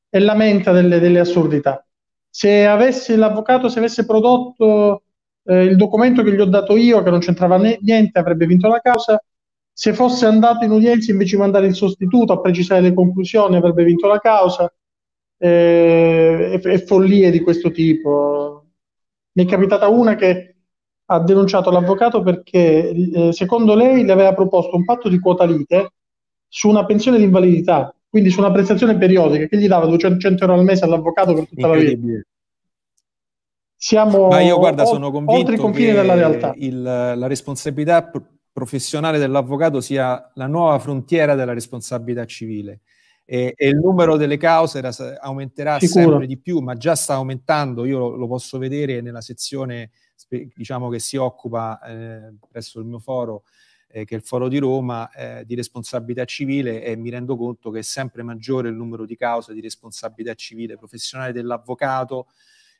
e 0.09 0.19
lamenta 0.19 0.71
delle, 0.71 0.99
delle 0.99 1.19
assurdità. 1.19 1.83
Se 2.29 2.67
avesse 2.67 3.15
l'avvocato, 3.15 3.69
se 3.69 3.79
avesse 3.79 4.05
prodotto 4.05 5.01
eh, 5.45 5.63
il 5.63 5.77
documento 5.77 6.21
che 6.21 6.31
gli 6.31 6.39
ho 6.39 6.45
dato 6.45 6.77
io, 6.77 7.01
che 7.01 7.09
non 7.09 7.19
c'entrava 7.19 7.57
niente, 7.57 8.19
avrebbe 8.19 8.45
vinto 8.45 8.67
la 8.67 8.81
causa. 8.81 9.19
Se 9.73 9.93
fosse 9.93 10.27
andato 10.27 10.63
in 10.63 10.71
udienza 10.71 11.09
invece 11.09 11.37
di 11.37 11.41
mandare 11.41 11.65
il 11.65 11.73
sostituto 11.73 12.33
a 12.33 12.39
precisare 12.39 12.81
le 12.81 12.93
conclusioni, 12.93 13.55
avrebbe 13.55 13.83
vinto 13.83 14.07
la 14.07 14.19
causa 14.19 14.71
e, 15.37 16.59
e 16.63 16.79
follie 16.85 17.31
di 17.31 17.41
questo 17.41 17.71
tipo. 17.71 18.65
Mi 19.33 19.45
è 19.45 19.47
capitata 19.47 19.87
una 19.87 20.15
che 20.15 20.55
ha 21.09 21.19
denunciato 21.19 21.69
l'avvocato 21.69 22.21
perché 22.21 22.89
eh, 22.89 23.33
secondo 23.33 23.75
lei 23.75 24.03
le 24.03 24.11
aveva 24.11 24.33
proposto 24.33 24.75
un 24.75 24.83
patto 24.83 25.09
di 25.09 25.19
quota 25.19 25.45
lite 25.45 25.93
su 26.47 26.67
una 26.67 26.85
pensione 26.85 27.17
di 27.17 27.23
invalidità, 27.23 27.93
quindi 28.09 28.29
su 28.29 28.39
una 28.39 28.51
prestazione 28.51 28.97
periodica 28.97 29.45
che 29.45 29.57
gli 29.57 29.67
dava 29.67 29.85
200 29.85 30.43
euro 30.43 30.53
al 30.55 30.63
mese 30.63 30.85
all'avvocato 30.85 31.33
per 31.33 31.47
tutta 31.47 31.67
la 31.67 31.75
vita. 31.75 32.21
Siamo 33.79 34.27
Ma 34.27 34.41
io 34.41 34.57
guarda, 34.57 34.85
sono 34.85 35.11
convinto 35.11 35.39
oltre 35.39 35.55
i 35.55 35.59
confini 35.59 35.91
della 35.91 36.15
realtà. 36.15 36.53
Il, 36.55 36.81
la 36.81 37.27
responsabilità 37.27 38.09
professionale 38.51 39.19
dell'avvocato 39.19 39.81
sia 39.81 40.31
la 40.33 40.47
nuova 40.47 40.79
frontiera 40.79 41.35
della 41.35 41.53
responsabilità 41.53 42.25
civile 42.25 42.81
e, 43.29 43.53
e, 43.57 43.67
il 43.67 43.75
numero 43.75 44.15
delle 44.15 44.37
cause 44.37 44.77
era, 44.77 44.91
aumenterà 45.19 45.79
Sicuro. 45.79 46.09
sempre 46.09 46.27
di 46.27 46.37
più, 46.37 46.59
ma 46.59 46.75
già 46.75 46.95
sta 46.95 47.15
aumentando, 47.15 47.83
io 47.83 47.99
lo, 47.99 48.15
lo 48.15 48.27
posso 48.27 48.57
vedere 48.57 49.01
nella 49.01 49.19
sezione 49.19 49.91
diciamo 50.55 50.89
che 50.89 50.99
si 50.99 51.17
occupa 51.17 51.79
eh, 51.81 52.33
presso 52.49 52.79
il 52.79 52.85
mio 52.85 52.99
foro 52.99 53.43
eh, 53.89 54.05
che 54.05 54.15
è 54.15 54.17
il 54.17 54.23
Foro 54.23 54.47
di 54.47 54.57
Roma, 54.57 55.09
eh, 55.11 55.45
di 55.45 55.55
responsabilità 55.55 56.25
civile 56.25 56.83
e 56.83 56.95
mi 56.95 57.09
rendo 57.09 57.35
conto 57.35 57.69
che 57.69 57.79
è 57.79 57.83
sempre 57.83 58.23
maggiore 58.23 58.69
il 58.69 58.75
numero 58.75 59.05
di 59.05 59.15
cause 59.15 59.53
di 59.53 59.61
responsabilità 59.61 60.33
civile 60.33 60.77
professionale 60.77 61.31
dell'avvocato 61.31 62.27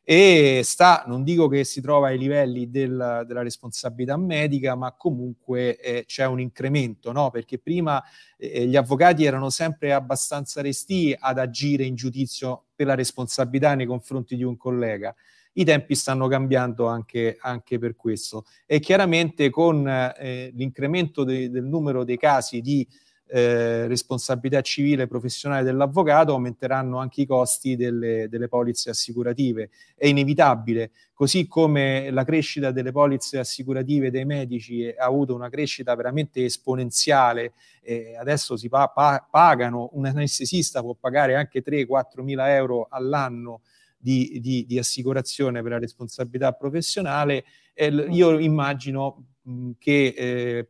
e 0.10 0.62
sta, 0.64 1.04
non 1.06 1.26
dico 1.26 1.50
che 1.50 1.66
si 1.66 1.82
trova 1.82 2.08
ai 2.08 2.18
livelli 2.18 2.70
del, 2.70 3.26
della 3.28 3.42
responsabilità 3.42 4.16
medica, 4.16 4.74
ma 4.74 4.94
comunque 4.94 5.78
eh, 5.82 6.06
c'è 6.06 6.26
un 6.26 6.40
incremento, 6.40 7.12
no? 7.12 7.30
perché 7.30 7.60
prima 7.60 8.02
eh, 8.38 8.68
gli 8.68 8.78
avvocati 8.78 9.26
erano 9.26 9.50
sempre 9.50 9.92
abbastanza 9.92 10.62
resti 10.62 11.14
ad 11.20 11.40
agire 11.40 11.84
in 11.84 11.96
giudizio 11.96 12.68
per 12.74 12.86
la 12.88 12.96
responsabilità 12.96 13.76
nei 13.76 13.86
confronti 13.86 14.38
di 14.38 14.44
un 14.44 14.56
collega. 14.56 15.14
I 15.52 15.66
tempi 15.66 15.94
stanno 15.94 16.30
cambiando 16.30 16.86
anche, 16.88 17.36
anche 17.42 17.78
per 17.78 17.98
questo 17.98 18.46
e 18.66 18.80
chiaramente 18.80 19.50
con 19.50 19.86
eh, 19.90 20.54
l'incremento 20.56 21.26
de, 21.26 21.50
del 21.50 21.66
numero 21.66 22.06
dei 22.06 22.18
casi 22.18 22.62
di 22.62 22.88
eh, 23.30 23.88
responsabilità 23.88 24.62
civile 24.62 25.04
e 25.04 25.08
professionale 25.08 25.64
dell'avvocato, 25.64 26.32
aumenteranno 26.32 26.98
anche 26.98 27.22
i 27.22 27.26
costi 27.26 27.76
delle, 27.76 28.28
delle 28.30 28.48
polizze 28.48 28.90
assicurative. 28.90 29.70
È 29.96 30.08
inevitabile, 30.08 30.92
così 31.14 31.48
come 31.48 32.10
la 32.12 32.24
crescita 32.24 32.72
delle 32.72 32.92
polizze 32.92 33.40
assicurative 33.40 34.12
dei 34.12 34.26
medici 34.26 34.88
ha 34.88 35.06
avuto 35.06 35.36
una 35.36 35.50
crescita 35.50 35.96
veramente 35.96 36.46
esponenziale, 36.46 37.54
eh, 37.82 38.16
adesso 38.18 38.56
si 38.56 38.70
pa- 38.70 38.88
pa- 38.88 39.28
pagano, 39.30 39.90
un 39.94 40.06
anestesista 40.06 40.82
può 40.82 40.94
pagare 40.94 41.36
anche 41.36 41.62
3-4 41.62 42.24
mila 42.24 42.54
euro 42.54 42.88
all'anno 42.90 43.62
di, 43.98 44.40
di, 44.40 44.66
di, 44.66 44.78
assicurazione 44.78 45.62
per 45.62 45.72
la 45.72 45.80
responsabilità 45.80 46.52
professionale, 46.54 47.44
eh, 47.74 47.88
io 47.88 48.38
immagino 48.38 49.26
mh, 49.42 49.72
che 49.80 50.14
eh, 50.16 50.70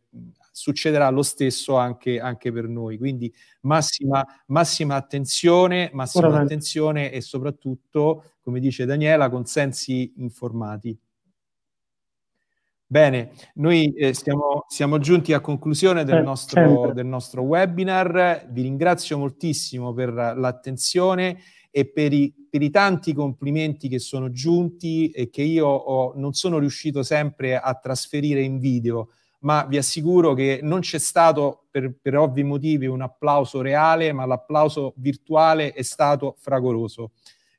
succederà 0.58 1.08
lo 1.12 1.22
stesso 1.22 1.76
anche, 1.76 2.20
anche 2.20 2.52
per 2.52 2.68
noi. 2.68 2.98
Quindi 2.98 3.32
massima, 3.62 4.26
massima 4.48 4.96
attenzione, 4.96 5.92
massima 5.94 6.30
Ora 6.30 6.40
attenzione 6.40 7.12
e 7.12 7.22
soprattutto, 7.22 8.38
come 8.42 8.60
dice 8.60 8.86
Daniela, 8.86 9.30
consensi 9.30 10.14
informati. 10.18 10.98
Bene, 12.88 13.34
noi 13.56 13.94
eh, 13.94 14.16
siamo, 14.16 14.66
siamo, 14.68 14.98
giunti 14.98 15.34
a 15.34 15.42
conclusione 15.42 16.04
del, 16.04 16.18
eh, 16.18 16.22
nostro, 16.22 16.92
del 16.92 17.06
nostro 17.06 17.44
webinar. 17.44 18.48
Vi 18.50 18.62
ringrazio 18.64 19.20
moltissimo 19.20 19.94
per 19.94 20.12
l'attenzione 20.12 21.38
e 21.70 21.86
per 21.88 22.14
i, 22.14 22.34
per 22.50 22.64
i, 22.64 22.72
tanti 22.72 23.14
complimenti 23.14 23.90
che 23.90 24.00
sono 24.00 24.32
giunti 24.32 25.12
e 25.12 25.30
che 25.30 25.44
io 25.44 25.68
ho, 25.68 26.14
non 26.16 26.34
sono 26.34 26.58
riuscito 26.58 27.04
sempre 27.04 27.60
a 27.60 27.76
trasferire 27.76 28.42
in 28.42 28.58
video 28.58 29.10
ma 29.40 29.66
vi 29.66 29.78
assicuro 29.78 30.34
che 30.34 30.60
non 30.64 30.80
c'è 30.80 30.98
stato 30.98 31.68
per, 31.70 31.94
per 32.02 32.18
ovvi 32.18 32.44
motivi 32.44 32.88
un 32.88 33.02
applauso 33.02 33.62
reale, 33.62 34.12
ma 34.12 34.26
l'applauso 34.26 34.94
virtuale 34.98 35.74
è 35.74 35.84
stato 35.84 36.36
fragoroso. 36.40 37.12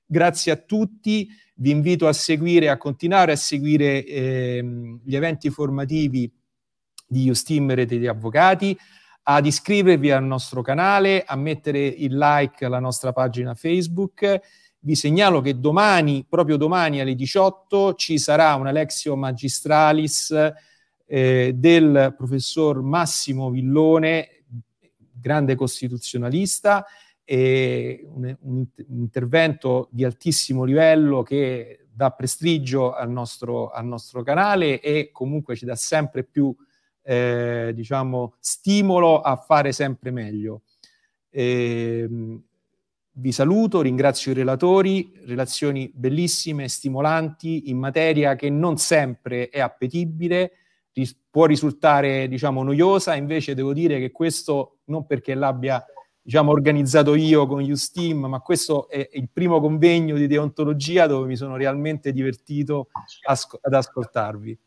Grazie 0.05 0.53
a 0.53 0.57
tutti, 0.57 1.29
vi 1.57 1.71
invito 1.71 2.09
a 2.09 2.13
seguire, 2.13 2.69
a 2.69 2.79
continuare 2.79 3.33
a 3.33 3.37
seguire 3.37 4.05
eh, 4.05 4.99
gli 5.05 5.15
eventi 5.15 5.51
formativi 5.51 6.33
di 7.07 7.29
Ustim 7.29 7.73
Rete 7.73 7.99
di 7.99 8.07
Avvocati, 8.07 8.77
ad 9.25 9.45
iscrivervi 9.45 10.11
al 10.11 10.25
nostro 10.25 10.63
canale, 10.63 11.23
a 11.25 11.37
mettere 11.37 11.85
il 11.87 12.17
like 12.17 12.65
alla 12.65 12.79
nostra 12.79 13.13
pagina 13.13 13.55
Facebook. 13.55 14.41
Vi 14.81 14.95
segnalo 14.95 15.41
che 15.41 15.59
domani, 15.59 16.25
proprio 16.27 16.57
domani 16.57 17.01
alle 17.01 17.15
18, 17.15 17.95
ci 17.95 18.19
sarà 18.19 18.55
una 18.55 18.71
Lexio 18.71 19.17
Magistralis 19.17 20.35
eh, 21.11 21.53
del 21.55 22.15
professor 22.17 22.83
Massimo 22.83 23.51
Villone, 23.51 24.45
grande 25.11 25.55
costituzionalista, 25.55 26.85
un, 27.31 28.37
un, 28.41 28.67
intervento 28.89 29.89
di 29.91 30.05
altissimo 30.05 30.65
livello 30.65 31.23
che 31.23 31.89
dà 31.93 32.11
prestigio 32.11 32.95
al 32.95 33.11
nostro, 33.11 33.71
al 33.71 33.85
nostro 33.85 34.23
canale 34.23 34.81
e 34.81 35.11
comunque 35.13 35.57
ci 35.57 35.65
dà 35.65 35.75
sempre 35.75 36.25
più 36.25 36.55
eh, 37.03 37.73
diciamo, 37.75 38.35
stimolo 38.39 39.21
a 39.21 39.37
fare 39.37 39.73
sempre 39.73 40.11
meglio. 40.11 40.63
Eh, 41.31 42.09
vi 43.11 43.33
saluto, 43.33 43.81
ringrazio 43.81 44.31
i 44.31 44.35
relatori, 44.35 45.13
relazioni 45.25 45.91
bellissime, 45.93 46.69
stimolanti 46.69 47.69
in 47.71 47.79
materia 47.79 48.37
che 48.37 48.49
non 48.49 48.77
sempre 48.77 49.49
è 49.49 49.59
appetibile, 49.59 50.53
può 51.31 51.47
risultare 51.47 52.29
diciamo 52.29 52.63
noiosa, 52.63 53.15
invece 53.15 53.55
devo 53.55 53.73
dire 53.73 53.99
che 53.99 54.11
questo 54.11 54.79
non 54.85 55.07
perché 55.07 55.35
l'abbia 55.35 55.85
diciamo 56.21 56.51
organizzato 56.51 57.15
io 57.15 57.47
con 57.47 57.63
Usteam, 57.63 58.27
ma 58.27 58.41
questo 58.41 58.89
è 58.89 59.09
il 59.13 59.29
primo 59.33 59.61
convegno 59.61 60.17
di 60.17 60.27
deontologia 60.27 61.07
dove 61.07 61.27
mi 61.27 61.37
sono 61.37 61.57
realmente 61.57 62.13
divertito 62.13 62.89
asco- 63.23 63.59
ad 63.63 63.73
ascoltarvi. 63.73 64.59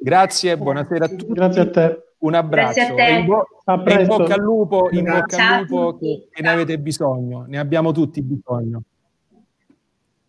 Grazie, 0.00 0.56
buonasera 0.56 1.04
a 1.04 1.08
tutti. 1.08 1.32
Grazie 1.32 1.60
a 1.60 1.70
te. 1.70 2.02
Un 2.18 2.34
abbraccio. 2.34 2.80
In, 2.80 3.26
bo- 3.26 3.46
in, 3.64 4.06
bocca 4.06 4.34
al 4.34 4.40
lupo, 4.40 4.88
in 4.90 5.04
bocca 5.04 5.56
al 5.56 5.60
lupo 5.62 5.96
che, 5.96 6.28
che 6.30 6.42
ne 6.42 6.48
avete 6.48 6.78
bisogno, 6.80 7.44
ne 7.46 7.58
abbiamo 7.58 7.92
tutti 7.92 8.20
bisogno. 8.22 8.82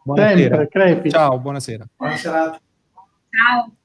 Buonasera. 0.04 0.68
Sempre, 0.70 1.10
Ciao, 1.10 1.40
buonasera. 1.40 1.88
Buonasera. 1.98 2.60
Ciao. 3.34 3.79